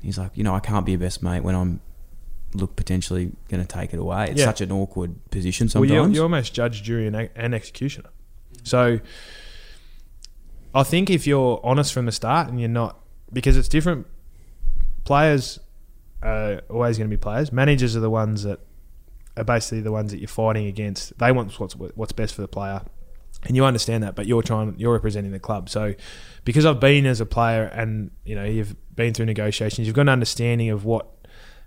he's 0.02 0.18
like 0.18 0.30
you 0.34 0.44
know 0.44 0.54
i 0.54 0.60
can't 0.60 0.84
be 0.84 0.92
a 0.92 0.98
best 0.98 1.22
mate 1.22 1.42
when 1.42 1.54
i'm 1.54 1.80
look 2.52 2.76
potentially 2.76 3.32
going 3.48 3.62
to 3.62 3.66
take 3.66 3.94
it 3.94 3.98
away 3.98 4.26
it's 4.30 4.38
Yeah. 4.40 4.44
such 4.46 4.60
an 4.60 4.70
awkward 4.70 5.14
position 5.30 5.64
Well, 5.66 5.70
sometimes 5.70 5.90
you're, 5.92 6.08
you're 6.10 6.22
almost 6.24 6.52
judge, 6.54 6.82
jury, 6.82 7.06
and, 7.06 7.16
and 7.34 7.54
executioner. 7.54 8.10
So 8.64 9.00
I 10.74 10.82
think 10.82 11.10
if 11.10 11.26
you're 11.26 11.60
honest 11.62 11.92
from 11.92 12.06
the 12.06 12.12
start 12.12 12.48
and 12.48 12.58
you're 12.60 12.68
not, 12.68 12.98
because 13.32 13.56
it's 13.56 13.68
different, 13.68 14.06
players 15.04 15.60
are 16.22 16.62
always 16.70 16.98
going 16.98 17.08
to 17.08 17.16
be 17.16 17.20
players. 17.20 17.52
Managers 17.52 17.96
are 17.96 18.00
the 18.00 18.10
ones 18.10 18.42
that 18.42 18.60
are 19.36 19.44
basically 19.44 19.80
the 19.80 19.92
ones 19.92 20.10
that 20.12 20.18
you're 20.18 20.28
fighting 20.28 20.66
against. 20.66 21.18
They 21.18 21.32
want 21.32 21.58
what's 21.58 21.74
what's 21.74 22.12
best 22.12 22.34
for 22.34 22.42
the 22.42 22.48
player, 22.48 22.82
and 23.44 23.56
you 23.56 23.64
understand 23.64 24.02
that. 24.02 24.14
But 24.14 24.26
you're 24.26 24.42
trying, 24.42 24.74
you're 24.78 24.92
representing 24.92 25.32
the 25.32 25.38
club. 25.38 25.68
So 25.68 25.94
because 26.44 26.64
I've 26.64 26.80
been 26.80 27.06
as 27.06 27.20
a 27.20 27.26
player, 27.26 27.64
and 27.64 28.10
you 28.24 28.34
know 28.34 28.44
you've 28.44 28.76
been 28.96 29.12
through 29.14 29.26
negotiations, 29.26 29.86
you've 29.86 29.96
got 29.96 30.02
an 30.02 30.08
understanding 30.08 30.70
of 30.70 30.84
what 30.84 31.08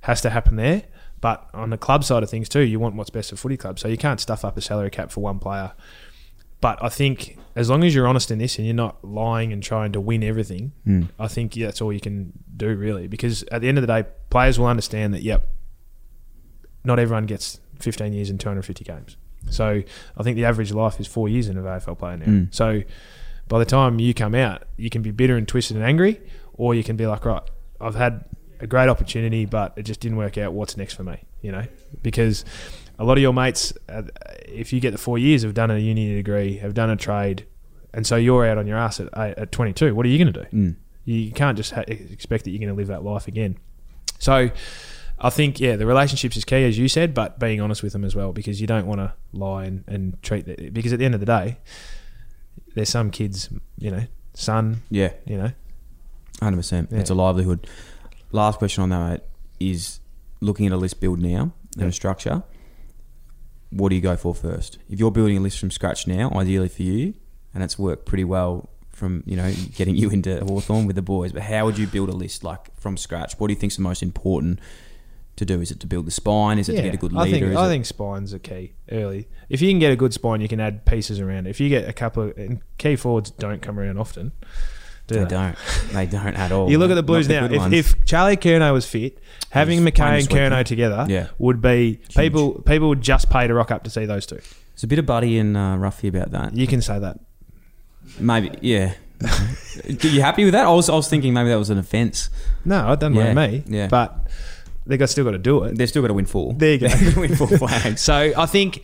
has 0.01 0.21
to 0.21 0.29
happen 0.29 0.55
there. 0.55 0.83
But 1.19 1.49
on 1.53 1.71
the 1.71 1.77
club 1.77 2.03
side 2.03 2.21
of 2.23 2.29
things 2.29 2.47
too, 2.47 2.61
you 2.61 2.79
want 2.79 2.95
what's 2.95 3.09
best 3.09 3.31
for 3.31 3.35
footy 3.35 3.57
club. 3.57 3.79
So 3.79 3.87
you 3.87 3.97
can't 3.97 4.19
stuff 4.19 4.45
up 4.45 4.55
a 4.55 4.61
salary 4.61 4.91
cap 4.91 5.11
for 5.11 5.21
one 5.21 5.39
player. 5.39 5.73
But 6.61 6.83
I 6.83 6.89
think 6.89 7.37
as 7.55 7.69
long 7.69 7.83
as 7.83 7.93
you're 7.93 8.07
honest 8.07 8.31
in 8.31 8.39
this 8.39 8.57
and 8.57 8.65
you're 8.65 8.75
not 8.75 9.03
lying 9.03 9.51
and 9.51 9.61
trying 9.61 9.91
to 9.93 10.01
win 10.01 10.23
everything, 10.23 10.73
Mm. 10.87 11.09
I 11.19 11.27
think 11.27 11.53
that's 11.53 11.81
all 11.81 11.91
you 11.91 11.99
can 11.99 12.33
do 12.57 12.75
really. 12.75 13.07
Because 13.07 13.43
at 13.51 13.61
the 13.61 13.69
end 13.69 13.77
of 13.77 13.81
the 13.85 13.87
day, 13.87 14.07
players 14.29 14.59
will 14.59 14.67
understand 14.67 15.13
that. 15.13 15.23
Yep, 15.23 15.47
not 16.83 16.99
everyone 16.99 17.25
gets 17.25 17.59
15 17.79 18.13
years 18.13 18.29
and 18.29 18.39
250 18.39 18.83
games. 18.83 19.17
So 19.49 19.81
I 20.17 20.23
think 20.23 20.35
the 20.35 20.45
average 20.45 20.73
life 20.73 20.99
is 20.99 21.07
four 21.07 21.29
years 21.29 21.47
in 21.47 21.57
an 21.57 21.63
AFL 21.63 21.97
player 21.97 22.17
now. 22.17 22.25
Mm. 22.25 22.53
So 22.53 22.81
by 23.47 23.59
the 23.59 23.65
time 23.65 23.99
you 23.99 24.13
come 24.13 24.35
out, 24.35 24.63
you 24.77 24.89
can 24.89 25.01
be 25.01 25.11
bitter 25.11 25.37
and 25.37 25.47
twisted 25.47 25.77
and 25.77 25.85
angry, 25.85 26.19
or 26.53 26.75
you 26.75 26.83
can 26.83 26.97
be 26.97 27.07
like, 27.07 27.25
right, 27.25 27.43
I've 27.79 27.95
had 27.95 28.25
a 28.59 28.67
great 28.67 28.89
opportunity, 28.89 29.45
but 29.45 29.73
it 29.77 29.83
just 29.83 29.99
didn't 29.99 30.17
work 30.17 30.37
out. 30.37 30.53
What's 30.53 30.75
next 30.77 30.93
for 30.93 31.03
me? 31.03 31.23
You 31.41 31.51
know, 31.51 31.65
because 32.01 32.43
a 32.99 33.03
lot 33.03 33.17
of 33.17 33.21
your 33.21 33.33
mates, 33.33 33.73
uh, 33.87 34.03
if 34.45 34.73
you 34.73 34.79
get 34.79 34.91
the 34.91 34.97
four 34.97 35.17
years, 35.17 35.43
have 35.43 35.53
done 35.53 35.71
a 35.71 35.77
uni 35.77 36.15
degree, 36.15 36.57
have 36.57 36.73
done 36.73 36.89
a 36.89 36.95
trade, 36.95 37.45
and 37.93 38.05
so 38.05 38.15
you're 38.15 38.45
out 38.45 38.57
on 38.57 38.67
your 38.67 38.77
ass 38.77 38.99
at, 38.99 39.13
at 39.15 39.51
22. 39.51 39.93
What 39.95 40.05
are 40.05 40.09
you 40.09 40.17
going 40.17 40.33
to 40.33 40.43
do? 40.43 40.57
Mm. 40.57 40.75
You 41.07 41.31
can't 41.31 41.55
just 41.55 41.71
ha- 41.71 41.85
expect 41.87 42.43
that 42.43 42.51
you're 42.51 42.59
going 42.59 42.67
to 42.69 42.75
live 42.75 42.87
that 42.87 43.01
life 43.03 43.29
again. 43.29 43.57
So 44.19 44.49
I 45.19 45.29
think, 45.29 45.59
yeah, 45.61 45.77
the 45.77 45.85
relationships 45.85 46.35
is 46.35 46.43
key, 46.43 46.65
as 46.65 46.77
you 46.77 46.89
said, 46.89 47.13
but 47.13 47.39
being 47.39 47.61
honest 47.61 47.81
with 47.81 47.93
them 47.93 48.03
as 48.03 48.13
well, 48.13 48.33
because 48.33 48.59
you 48.59 48.67
don't 48.67 48.85
want 48.85 48.99
to 48.99 49.13
lie 49.31 49.63
and, 49.65 49.85
and 49.87 50.21
treat 50.21 50.45
that. 50.47 50.73
Because 50.73 50.91
at 50.91 50.99
the 50.99 51.05
end 51.05 51.13
of 51.13 51.21
the 51.21 51.25
day, 51.25 51.59
there's 52.75 52.89
some 52.89 53.09
kids, 53.09 53.49
you 53.77 53.89
know, 53.89 54.03
son, 54.33 54.81
Yeah, 54.89 55.13
you 55.25 55.37
know, 55.37 55.51
hundred 56.41 56.57
percent. 56.57 56.89
Yeah. 56.91 56.99
It's 56.99 57.09
a 57.09 57.15
livelihood. 57.15 57.67
Last 58.33 58.59
question 58.59 58.83
on 58.83 58.89
that 58.89 59.09
mate, 59.09 59.21
is 59.59 60.01
looking 60.41 60.65
at 60.65 60.73
a 60.73 60.77
list 60.77 60.99
build 60.99 61.19
now 61.21 61.53
and 61.75 61.83
Yeah. 61.83 61.87
a 61.87 61.91
structure. 61.93 62.43
What 63.69 63.89
do 63.89 63.95
you 63.95 64.01
go 64.01 64.17
for 64.17 64.35
first? 64.35 64.77
If 64.89 64.99
you're 64.99 65.11
building 65.11 65.37
a 65.37 65.39
list 65.39 65.57
from 65.59 65.71
scratch 65.71 66.05
now, 66.05 66.31
ideally 66.35 66.67
for 66.69 66.83
you, 66.83 67.13
and 67.53 67.63
it's 67.63 67.79
worked 67.79 68.05
pretty 68.05 68.23
well 68.25 68.69
from 68.97 69.21
you 69.27 69.35
know 69.37 69.53
getting 69.75 69.95
you 69.95 70.09
into 70.09 70.43
Hawthorn 70.43 70.87
with 70.87 70.95
the 70.95 71.01
boys. 71.01 71.31
But 71.31 71.43
how 71.43 71.65
would 71.65 71.77
you 71.77 71.85
build 71.87 72.09
a 72.09 72.13
list 72.13 72.43
like 72.43 72.75
from 72.79 72.97
scratch? 72.97 73.39
What 73.39 73.47
do 73.47 73.53
you 73.53 73.59
think 73.59 73.71
is 73.73 73.77
the 73.77 73.83
most 73.83 74.01
important 74.01 74.59
to 75.35 75.45
do? 75.45 75.61
Is 75.61 75.69
it 75.71 75.79
to 75.81 75.87
build 75.87 76.07
the 76.07 76.11
spine? 76.11 76.57
Is 76.57 76.67
it 76.67 76.75
to 76.77 76.81
get 76.81 76.93
a 76.95 76.97
good 76.97 77.15
I 77.15 77.23
leader? 77.23 77.45
think 77.47 77.57
I 77.57 77.67
think 77.67 77.85
spines 77.85 78.33
are 78.33 78.39
key 78.39 78.73
early. 78.91 79.27
If 79.49 79.61
you 79.61 79.69
can 79.69 79.79
get 79.79 79.91
a 79.91 79.95
good 79.95 80.13
spine, 80.13 80.41
you 80.41 80.47
can 80.47 80.59
add 80.59 80.85
pieces 80.85 81.19
around 81.19 81.45
it. 81.47 81.51
If 81.51 81.59
you 81.59 81.69
get 81.69 81.87
a 81.87 81.93
couple 81.93 82.23
of 82.23 82.37
and 82.37 82.59
key 82.79 82.95
forwards, 82.95 83.29
don't 83.31 83.61
come 83.61 83.79
around 83.79 83.97
often. 83.99 84.31
Do 85.05 85.15
they 85.15 85.23
they? 85.23 85.29
don't. 85.29 85.57
They 85.93 86.05
don't 86.07 86.35
at 86.35 86.51
all. 86.51 86.69
You 86.71 86.79
look 86.79 86.91
at 86.91 86.95
the 86.95 87.03
Blues 87.03 87.29
now. 87.29 87.47
good 87.47 87.61
If, 87.71 87.95
if 87.95 88.05
Charlie 88.05 88.35
Curnow 88.35 88.73
was 88.73 88.85
fit, 88.85 89.19
having 89.51 89.79
playing 89.79 89.93
McKay 89.93 90.19
and 90.19 90.27
Curnow 90.27 90.65
together 90.65 91.05
Yeah. 91.07 91.27
would 91.37 91.61
be 91.61 92.01
people. 92.15 92.61
People 92.63 92.89
would 92.89 93.01
just 93.01 93.29
pay 93.29 93.47
to 93.47 93.53
rock 93.53 93.71
up 93.71 93.83
to 93.85 93.89
see 93.89 94.05
those 94.05 94.25
two. 94.25 94.35
There's 94.73 94.83
a 94.83 94.87
bit 94.87 94.99
of 94.99 95.05
Buddy 95.05 95.37
and 95.39 95.55
uh, 95.55 95.77
Roughy 95.79 96.09
about 96.09 96.31
that. 96.31 96.55
You 96.55 96.67
can 96.67 96.81
say 96.81 96.99
that. 96.99 97.19
Maybe, 98.19 98.51
yeah. 98.61 98.93
Are 99.23 100.07
you 100.07 100.21
happy 100.21 100.43
with 100.43 100.53
that? 100.53 100.65
I 100.65 100.71
was, 100.71 100.89
I 100.89 100.95
was 100.95 101.07
thinking 101.09 101.33
maybe 101.33 101.49
that 101.49 101.57
was 101.57 101.69
an 101.69 101.77
offence. 101.77 102.29
No, 102.65 102.91
it 102.93 102.99
doesn't 102.99 103.15
Yeah, 103.15 103.33
me. 103.33 103.63
yeah. 103.67 103.87
But 103.87 104.27
they 104.85 104.97
got 104.97 105.09
still 105.09 105.25
got 105.25 105.31
to 105.31 105.37
do 105.39 105.63
it. 105.63 105.77
They've 105.77 105.89
still 105.89 106.01
got 106.01 106.09
to 106.09 106.13
win 106.13 106.25
four. 106.25 106.53
There 106.53 106.73
you 106.73 106.77
go. 106.79 106.87
They've 106.87 107.05
got 107.05 107.13
to 107.15 107.19
win 107.19 107.35
four 107.35 107.47
flags. 107.47 108.01
So 108.01 108.31
I 108.37 108.45
think, 108.45 108.83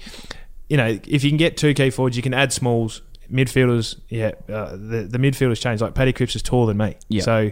you 0.70 0.78
know, 0.78 1.00
if 1.08 1.24
you 1.24 1.30
can 1.30 1.38
get 1.38 1.56
two 1.58 1.74
key 1.74 1.90
forwards, 1.90 2.16
you 2.18 2.24
can 2.24 2.34
add 2.34 2.52
smalls. 2.54 3.02
Midfielders, 3.32 4.00
yeah, 4.10 4.32
uh, 4.50 4.72
the 4.76 5.08
the 5.10 5.18
midfielders 5.18 5.60
changed. 5.60 5.82
Like 5.82 5.96
Paddy 5.96 6.14
Cripps 6.14 6.36
is 6.36 6.44
taller 6.44 6.68
than 6.68 6.78
me, 6.78 6.96
Yeah. 7.08 7.24
so 7.24 7.52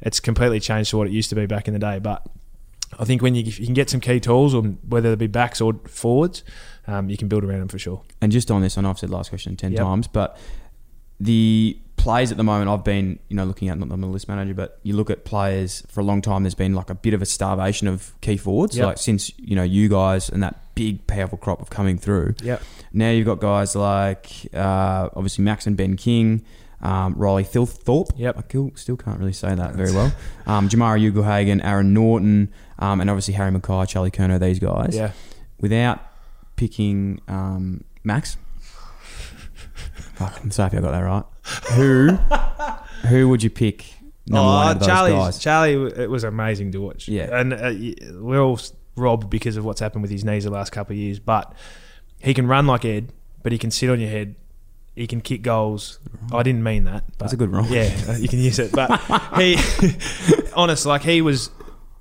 it's 0.00 0.20
completely 0.20 0.60
changed 0.60 0.90
to 0.90 0.96
what 0.96 1.06
it 1.08 1.12
used 1.12 1.28
to 1.30 1.34
be 1.34 1.44
back 1.44 1.66
in 1.68 1.74
the 1.74 1.80
day. 1.80 1.98
But 1.98 2.24
I 2.98 3.04
think 3.04 3.20
when 3.20 3.34
you, 3.34 3.42
if 3.44 3.58
you 3.58 3.66
can 3.66 3.74
get 3.74 3.90
some 3.90 4.00
key 4.00 4.20
tools, 4.20 4.54
or 4.54 4.62
whether 4.62 5.10
they 5.10 5.16
be 5.16 5.26
backs 5.26 5.60
or 5.60 5.74
forwards, 5.88 6.44
um, 6.86 7.10
you 7.10 7.16
can 7.18 7.26
build 7.28 7.44
around 7.44 7.58
them 7.58 7.68
for 7.68 7.78
sure. 7.80 8.02
And 8.22 8.30
just 8.32 8.50
on 8.50 8.62
this, 8.62 8.78
I 8.78 8.80
know 8.82 8.90
I've 8.90 8.98
said 8.98 9.10
last 9.10 9.28
question 9.28 9.56
ten 9.56 9.72
Yep. 9.72 9.80
times, 9.82 10.06
but 10.06 10.38
the 11.20 11.78
plays 11.96 12.30
at 12.30 12.36
the 12.36 12.44
moment 12.44 12.70
I've 12.70 12.84
been, 12.84 13.18
you 13.28 13.34
know, 13.36 13.44
looking 13.44 13.68
at 13.68 13.76
not 13.78 13.90
I'm 13.90 14.02
a 14.04 14.06
list 14.06 14.28
manager, 14.28 14.54
but 14.54 14.78
you 14.84 14.94
look 14.94 15.10
at 15.10 15.24
players 15.24 15.82
for 15.88 16.00
a 16.00 16.04
long 16.04 16.22
time. 16.22 16.44
There's 16.44 16.54
been 16.54 16.74
like 16.74 16.90
a 16.90 16.94
bit 16.94 17.12
of 17.14 17.20
a 17.22 17.26
starvation 17.26 17.88
of 17.88 18.12
key 18.20 18.36
forwards, 18.36 18.76
Yep. 18.76 18.86
like 18.86 18.98
since 18.98 19.32
you 19.38 19.56
know 19.56 19.64
you 19.64 19.88
guys 19.88 20.28
and 20.28 20.42
that 20.42 20.74
big 20.74 21.06
powerful 21.08 21.36
crop 21.38 21.60
of 21.60 21.70
coming 21.70 21.98
through. 21.98 22.34
Yep. 22.42 22.62
Now 22.92 23.10
you've 23.10 23.26
got 23.26 23.40
guys 23.40 23.74
like 23.74 24.30
uh, 24.54 25.08
obviously 25.16 25.42
Max 25.44 25.66
and 25.66 25.76
Ben 25.76 25.96
King, 25.96 26.44
um, 26.82 27.14
Riley 27.16 27.42
Thilthorpe. 27.44 28.10
Yep. 28.16 28.38
I 28.38 28.42
still, 28.48 28.70
still 28.76 28.96
can't 28.96 29.18
really 29.18 29.32
say 29.32 29.54
that 29.54 29.74
very 29.74 29.92
well. 29.92 30.12
Um, 30.46 30.68
Jamarra 30.70 30.98
Ugle-Hagan, 31.12 31.60
Aaron 31.60 31.92
Naughton, 31.92 32.50
um, 32.78 33.02
and 33.02 33.10
obviously 33.10 33.34
Harry 33.34 33.50
McKay, 33.50 33.86
Charlie 33.86 34.10
Curnow. 34.10 34.40
These 34.40 34.60
guys. 34.60 34.94
Yeah, 34.96 35.10
Without 35.60 36.00
picking 36.56 37.20
um, 37.28 37.84
Max. 38.04 38.36
Fuck, 40.18 40.40
I'm 40.42 40.50
sorry 40.50 40.68
if 40.68 40.74
I 40.74 40.80
got 40.80 40.90
that 40.92 41.00
right. 41.00 41.24
Who, 41.74 42.08
who 43.08 43.28
would 43.28 43.42
you 43.42 43.50
pick? 43.50 43.84
Number 44.26 44.42
one 44.46 44.72
of 44.72 44.78
those 44.80 44.88
Oh, 44.88 44.90
Charlie's, 44.92 45.14
guys. 45.14 45.38
Charlie, 45.38 45.92
it 46.02 46.10
was 46.10 46.24
amazing 46.24 46.72
to 46.72 46.80
watch. 46.80 47.08
Yeah. 47.08 47.38
and 47.40 47.52
uh, 47.54 47.72
we're 48.20 48.40
all 48.42 48.60
robbed 48.96 49.30
because 49.30 49.56
of 49.56 49.64
what's 49.64 49.80
happened 49.80 50.02
with 50.02 50.10
his 50.10 50.24
knees 50.24 50.44
the 50.44 50.50
last 50.50 50.70
couple 50.70 50.92
of 50.92 50.98
years. 50.98 51.18
But 51.18 51.54
he 52.20 52.34
can 52.34 52.46
run 52.46 52.66
like 52.66 52.84
Ed, 52.84 53.12
but 53.42 53.52
he 53.52 53.58
can 53.58 53.70
sit 53.70 53.88
on 53.88 54.00
your 54.00 54.10
head. 54.10 54.34
He 54.96 55.06
can 55.06 55.20
kick 55.20 55.42
goals. 55.42 56.00
I 56.32 56.42
didn't 56.42 56.64
mean 56.64 56.82
that. 56.84 57.04
But 57.06 57.18
That's 57.20 57.32
a 57.32 57.36
good 57.36 57.50
rhyme. 57.52 57.72
Yeah, 57.72 57.94
uh, 58.08 58.16
you 58.16 58.28
can 58.28 58.40
use 58.40 58.58
it. 58.58 58.72
But 58.72 59.00
he, 59.36 59.56
honest, 60.54 60.84
like 60.86 61.02
he 61.02 61.22
was. 61.22 61.50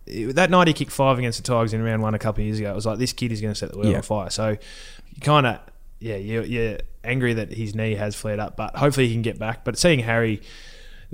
That 0.08 0.50
night 0.50 0.68
he 0.68 0.74
kicked 0.74 0.92
five 0.92 1.20
against 1.20 1.38
the 1.38 1.44
Tigers 1.44 1.74
in 1.74 1.84
round 1.84 2.02
one 2.02 2.14
a 2.16 2.20
couple 2.20 2.42
of 2.42 2.46
years 2.46 2.60
ago. 2.60 2.72
It 2.72 2.76
was 2.76 2.86
like 2.86 2.98
this 2.98 3.12
kid 3.14 3.32
is 3.32 3.42
going 3.42 3.54
to 3.54 3.60
set 3.60 3.72
the 3.72 3.78
world 3.78 3.90
Yeah. 3.92 3.98
on 3.98 4.02
fire. 4.04 4.30
So 4.30 4.50
you 4.52 5.22
kind 5.22 5.46
of, 5.46 5.60
yeah, 6.00 6.16
you're, 6.18 6.44
you're 6.44 6.78
angry 7.04 7.34
that 7.34 7.52
his 7.54 7.74
knee 7.76 7.96
has 7.96 8.16
flared 8.16 8.40
up, 8.40 8.56
but 8.58 8.76
hopefully 8.76 9.08
he 9.08 9.14
can 9.14 9.22
get 9.22 9.40
back. 9.40 9.64
But 9.66 9.78
seeing 9.78 10.00
Harry, 10.00 10.42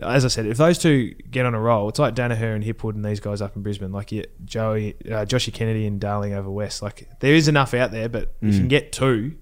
as 0.01 0.25
I 0.25 0.27
said, 0.27 0.45
if 0.45 0.57
those 0.57 0.77
two 0.77 1.13
get 1.29 1.45
on 1.45 1.53
a 1.53 1.59
roll, 1.59 1.87
it's 1.89 1.99
like 1.99 2.15
Daniher 2.15 2.55
and 2.55 2.63
Hipwood 2.63 2.95
and 2.95 3.05
these 3.05 3.19
guys 3.19 3.41
up 3.41 3.55
in 3.55 3.61
Brisbane, 3.61 3.91
like 3.91 4.11
yeah, 4.11 4.23
Joey, 4.43 4.95
uh, 5.05 5.25
Joshy 5.25 5.53
Kennedy 5.53 5.85
and 5.85 5.99
Darling 5.99 6.33
over 6.33 6.49
West. 6.49 6.81
Like 6.81 7.07
there 7.19 7.33
is 7.35 7.47
enough 7.47 7.73
out 7.73 7.91
there, 7.91 8.09
but 8.09 8.33
if 8.41 8.53
you 8.53 8.59
can 8.59 8.67
get 8.67 8.91
two, 8.91 9.35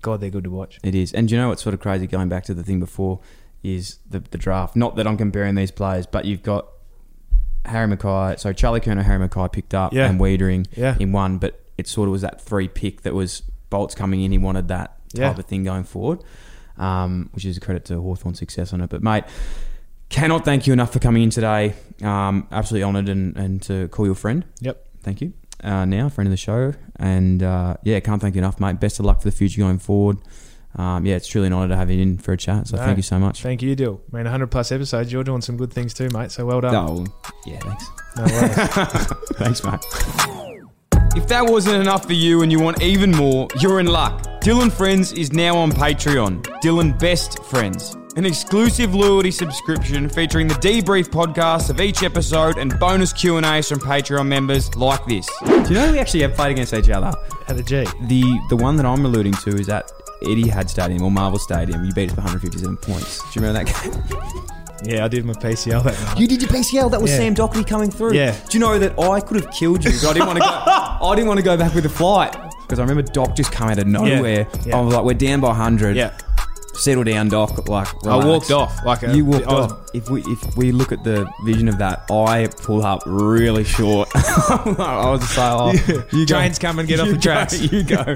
God, 0.00 0.20
they're 0.20 0.30
good 0.30 0.44
to 0.44 0.50
watch. 0.50 0.78
It 0.82 0.94
is. 0.94 1.12
And 1.12 1.28
do 1.28 1.34
you 1.34 1.40
know 1.40 1.48
what's 1.48 1.62
sort 1.62 1.74
of 1.74 1.80
crazy 1.80 2.06
going 2.06 2.28
back 2.28 2.44
to 2.44 2.54
the 2.54 2.62
thing 2.62 2.80
before 2.80 3.20
is 3.62 3.98
the, 4.08 4.20
the 4.20 4.38
draft? 4.38 4.76
Not 4.76 4.96
that 4.96 5.06
I'm 5.06 5.16
comparing 5.16 5.56
these 5.56 5.70
players, 5.70 6.06
but 6.06 6.24
you've 6.24 6.42
got 6.42 6.66
Harry 7.66 7.94
McKay, 7.94 8.38
so 8.40 8.52
Charlie 8.54 8.80
Curnow, 8.80 9.02
Harry 9.02 9.28
McKay 9.28 9.52
picked 9.52 9.74
up 9.74 9.92
Yeah. 9.92 10.08
and 10.08 10.18
Weitering 10.18 10.66
Yeah. 10.74 10.96
in 10.98 11.12
one, 11.12 11.36
but 11.38 11.60
it 11.76 11.86
sort 11.86 12.08
of 12.08 12.12
was 12.12 12.22
that 12.22 12.40
three 12.40 12.68
pick 12.68 13.02
that 13.02 13.12
was 13.12 13.42
Bolts 13.70 13.94
coming 13.94 14.22
in. 14.22 14.32
He 14.32 14.38
wanted 14.38 14.68
that 14.68 14.96
type 15.14 15.18
Yeah. 15.20 15.38
of 15.38 15.44
thing 15.46 15.64
going 15.64 15.84
forward, 15.84 16.22
um, 16.76 17.30
which 17.32 17.44
is 17.44 17.56
a 17.56 17.60
credit 17.60 17.84
to 17.86 18.00
Hawthorn's 18.00 18.38
success 18.38 18.72
on 18.72 18.80
it. 18.80 18.90
But, 18.90 19.02
mate, 19.02 19.24
cannot 20.08 20.44
thank 20.44 20.66
you 20.66 20.72
enough 20.72 20.92
for 20.92 20.98
coming 20.98 21.22
in 21.22 21.30
today. 21.30 21.74
Um, 22.02 22.46
absolutely 22.50 22.84
honoured 22.84 23.08
and, 23.08 23.36
and 23.36 23.62
to 23.62 23.88
call 23.88 24.06
you 24.06 24.12
a 24.12 24.16
friend. 24.16 24.44
Yep. 24.60 24.86
Thank 25.02 25.20
you. 25.20 25.32
Uh, 25.62 25.84
now, 25.84 26.08
friend 26.08 26.26
of 26.26 26.30
the 26.30 26.36
show. 26.36 26.72
And 26.96 27.42
uh, 27.42 27.76
yeah, 27.84 28.00
can't 28.00 28.20
thank 28.20 28.34
you 28.34 28.40
enough, 28.40 28.58
mate. 28.60 28.80
Best 28.80 28.98
of 28.98 29.04
luck 29.06 29.20
for 29.22 29.28
the 29.30 29.36
future 29.36 29.60
going 29.60 29.78
forward. 29.78 30.18
Um, 30.76 31.04
yeah, 31.04 31.16
it's 31.16 31.26
truly 31.26 31.48
an 31.48 31.52
honour 31.52 31.68
to 31.68 31.76
have 31.76 31.90
you 31.90 32.00
in 32.00 32.16
for 32.16 32.32
a 32.32 32.36
chat. 32.36 32.68
So 32.68 32.76
No. 32.76 32.84
thank 32.84 32.96
you 32.96 33.02
so 33.02 33.18
much. 33.18 33.42
Thank 33.42 33.60
you, 33.60 33.74
Dyl. 33.74 34.00
I 34.12 34.16
mean, 34.16 34.24
100 34.24 34.46
plus 34.52 34.70
episodes. 34.72 35.12
You're 35.12 35.24
doing 35.24 35.40
some 35.42 35.56
good 35.56 35.72
things 35.72 35.92
too, 35.94 36.08
mate. 36.10 36.30
So 36.30 36.46
well 36.46 36.60
done. 36.60 36.74
Oh, 36.74 37.06
yeah, 37.44 37.58
thanks. 37.58 37.86
No 38.16 38.22
worries. 38.24 39.06
Thanks, 39.36 39.64
mate. 39.64 40.56
If 41.16 41.26
that 41.26 41.44
wasn't 41.44 41.82
enough 41.82 42.06
for 42.06 42.12
you 42.12 42.42
and 42.42 42.52
you 42.52 42.60
want 42.60 42.80
even 42.82 43.10
more, 43.10 43.48
you're 43.60 43.80
in 43.80 43.86
luck. 43.86 44.40
Dyl 44.40 44.70
& 44.70 44.70
Friends 44.70 45.12
is 45.12 45.32
now 45.32 45.56
on 45.56 45.72
Patreon. 45.72 46.42
Dylan 46.62 46.96
Best 47.00 47.42
Friends. 47.44 47.96
An 48.14 48.24
exclusive 48.24 48.94
loyalty 48.94 49.32
subscription 49.32 50.08
featuring 50.08 50.46
the 50.46 50.54
debrief 50.54 51.08
podcast 51.08 51.68
of 51.68 51.80
each 51.80 52.04
episode 52.04 52.58
and 52.58 52.78
bonus 52.78 53.12
Q&As 53.12 53.68
from 53.68 53.80
Patreon 53.80 54.26
members 54.26 54.74
like 54.76 55.04
this. 55.06 55.28
Do 55.44 55.52
you 55.52 55.74
know 55.74 55.90
we 55.90 55.98
actually 55.98 56.22
have 56.22 56.34
played 56.34 56.52
against 56.52 56.74
each 56.74 56.90
other? 56.90 57.12
At 57.48 57.56
the 57.56 57.62
G. 57.64 57.86
The 58.06 58.40
the 58.48 58.56
one 58.56 58.76
that 58.76 58.86
I'm 58.86 59.04
alluding 59.04 59.32
to 59.32 59.50
is 59.50 59.68
at 59.68 59.90
Etihad 60.22 60.68
Stadium 60.68 61.02
or 61.02 61.10
Marvel 61.10 61.40
Stadium. 61.40 61.84
You 61.84 61.92
beat 61.92 62.10
us 62.10 62.16
by 62.16 62.22
157 62.22 62.76
points. 62.76 63.20
Do 63.32 63.40
you 63.40 63.46
remember 63.46 63.64
that 63.64 63.82
game? 63.82 64.56
Yeah, 64.84 65.04
I 65.04 65.08
did 65.08 65.24
my 65.24 65.32
PCL 65.34 65.82
that 65.84 66.00
night. 66.00 66.18
You 66.18 66.26
did 66.26 66.40
your 66.42 66.50
PCL. 66.50 66.90
That 66.90 67.00
was 67.02 67.10
Yeah. 67.10 67.18
Sam 67.18 67.34
Docherty 67.34 67.66
coming 67.66 67.90
through. 67.90 68.14
Yeah. 68.14 68.32
Do 68.32 68.58
you 68.58 68.60
know 68.60 68.78
that 68.78 68.98
I 68.98 69.20
could 69.20 69.42
have 69.42 69.50
killed 69.52 69.84
you, 69.84 69.90
but 69.92 70.04
I 70.10 70.12
didn't 70.14 70.26
want 70.26 70.38
to 70.38 70.44
go. 70.44 70.50
I 71.06 71.14
didn't 71.14 71.28
want 71.28 71.38
to 71.38 71.44
go 71.44 71.56
back 71.56 71.74
with 71.74 71.84
the 71.84 71.90
flight 71.90 72.32
because 72.62 72.78
I 72.78 72.82
remember 72.82 73.02
Doc 73.02 73.34
just 73.36 73.52
come 73.52 73.68
out 73.70 73.78
of 73.78 73.86
nowhere. 73.86 74.46
Yeah. 74.64 74.76
I 74.76 74.80
was 74.80 74.94
like, 74.94 75.04
"We're 75.04 75.14
down 75.14 75.40
by 75.40 75.48
100. 75.48 75.96
Yeah. 75.96 76.12
Settle 76.80 77.04
down, 77.04 77.28
Doc. 77.28 77.68
Like 77.68 77.88
I 78.06 78.16
walked 78.24 78.50
off. 78.50 78.84
Like 78.86 79.02
a, 79.02 79.14
You 79.14 79.24
uh, 79.24 79.28
walked 79.30 79.46
I 79.46 79.52
was- 79.52 79.72
off. 79.72 79.76
If 79.92 80.08
we 80.08 80.22
if 80.22 80.56
we 80.56 80.70
look 80.70 80.92
at 80.92 81.02
the 81.02 81.28
vision 81.44 81.68
of 81.68 81.76
that, 81.78 82.04
I 82.10 82.46
pull 82.62 82.84
up 82.86 83.02
really 83.06 83.64
short. 83.64 84.08
I 84.14 85.10
was 85.10 85.20
just 85.20 85.36
like, 85.36 85.60
oh, 85.88 86.06
you 86.12 86.24
go. 86.26 86.36
Trains 86.36 86.58
come 86.60 86.78
and 86.78 86.86
get 86.88 87.00
off 87.00 87.08
the 87.08 87.18
tracks. 87.20 87.58
Go, 87.58 87.76
you 87.76 87.82
go. 87.82 88.14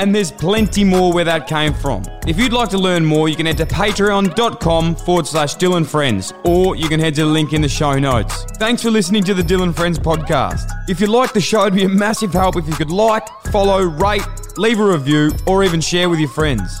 and 0.00 0.14
there's 0.14 0.32
plenty 0.32 0.82
more 0.82 1.12
where 1.12 1.24
that 1.24 1.46
came 1.46 1.74
from. 1.74 2.02
If 2.26 2.38
you'd 2.38 2.54
like 2.54 2.70
to 2.70 2.78
learn 2.78 3.04
more, 3.04 3.28
you 3.28 3.36
can 3.36 3.44
head 3.44 3.58
to 3.58 3.66
patreon.com 3.66 4.94
forward 4.96 5.26
slash 5.26 5.54
Dyl 5.56 5.84
& 5.84 5.86
Friends, 5.86 6.32
or 6.44 6.74
you 6.74 6.88
can 6.88 6.98
head 7.00 7.14
to 7.16 7.24
the 7.24 7.30
link 7.30 7.52
in 7.52 7.60
the 7.60 7.68
show 7.68 7.98
notes. 7.98 8.44
Thanks 8.58 8.82
for 8.82 8.90
listening 8.90 9.22
to 9.24 9.34
the 9.34 9.42
Dyl 9.42 9.70
& 9.72 9.74
Friends 9.74 9.98
podcast. 9.98 10.70
If 10.88 11.00
you 11.00 11.06
like 11.06 11.32
the 11.34 11.40
show, 11.40 11.62
it'd 11.66 11.74
be 11.74 11.84
a 11.84 11.88
massive 11.88 12.32
help 12.32 12.56
if 12.56 12.66
you 12.66 12.74
could 12.74 12.90
like, 12.90 13.28
follow, 13.52 13.82
rate, 13.82 14.26
leave 14.56 14.80
a 14.80 14.84
review, 14.84 15.32
or 15.46 15.64
even 15.64 15.80
share 15.82 16.08
with 16.08 16.18
your 16.18 16.30
friends. 16.30 16.80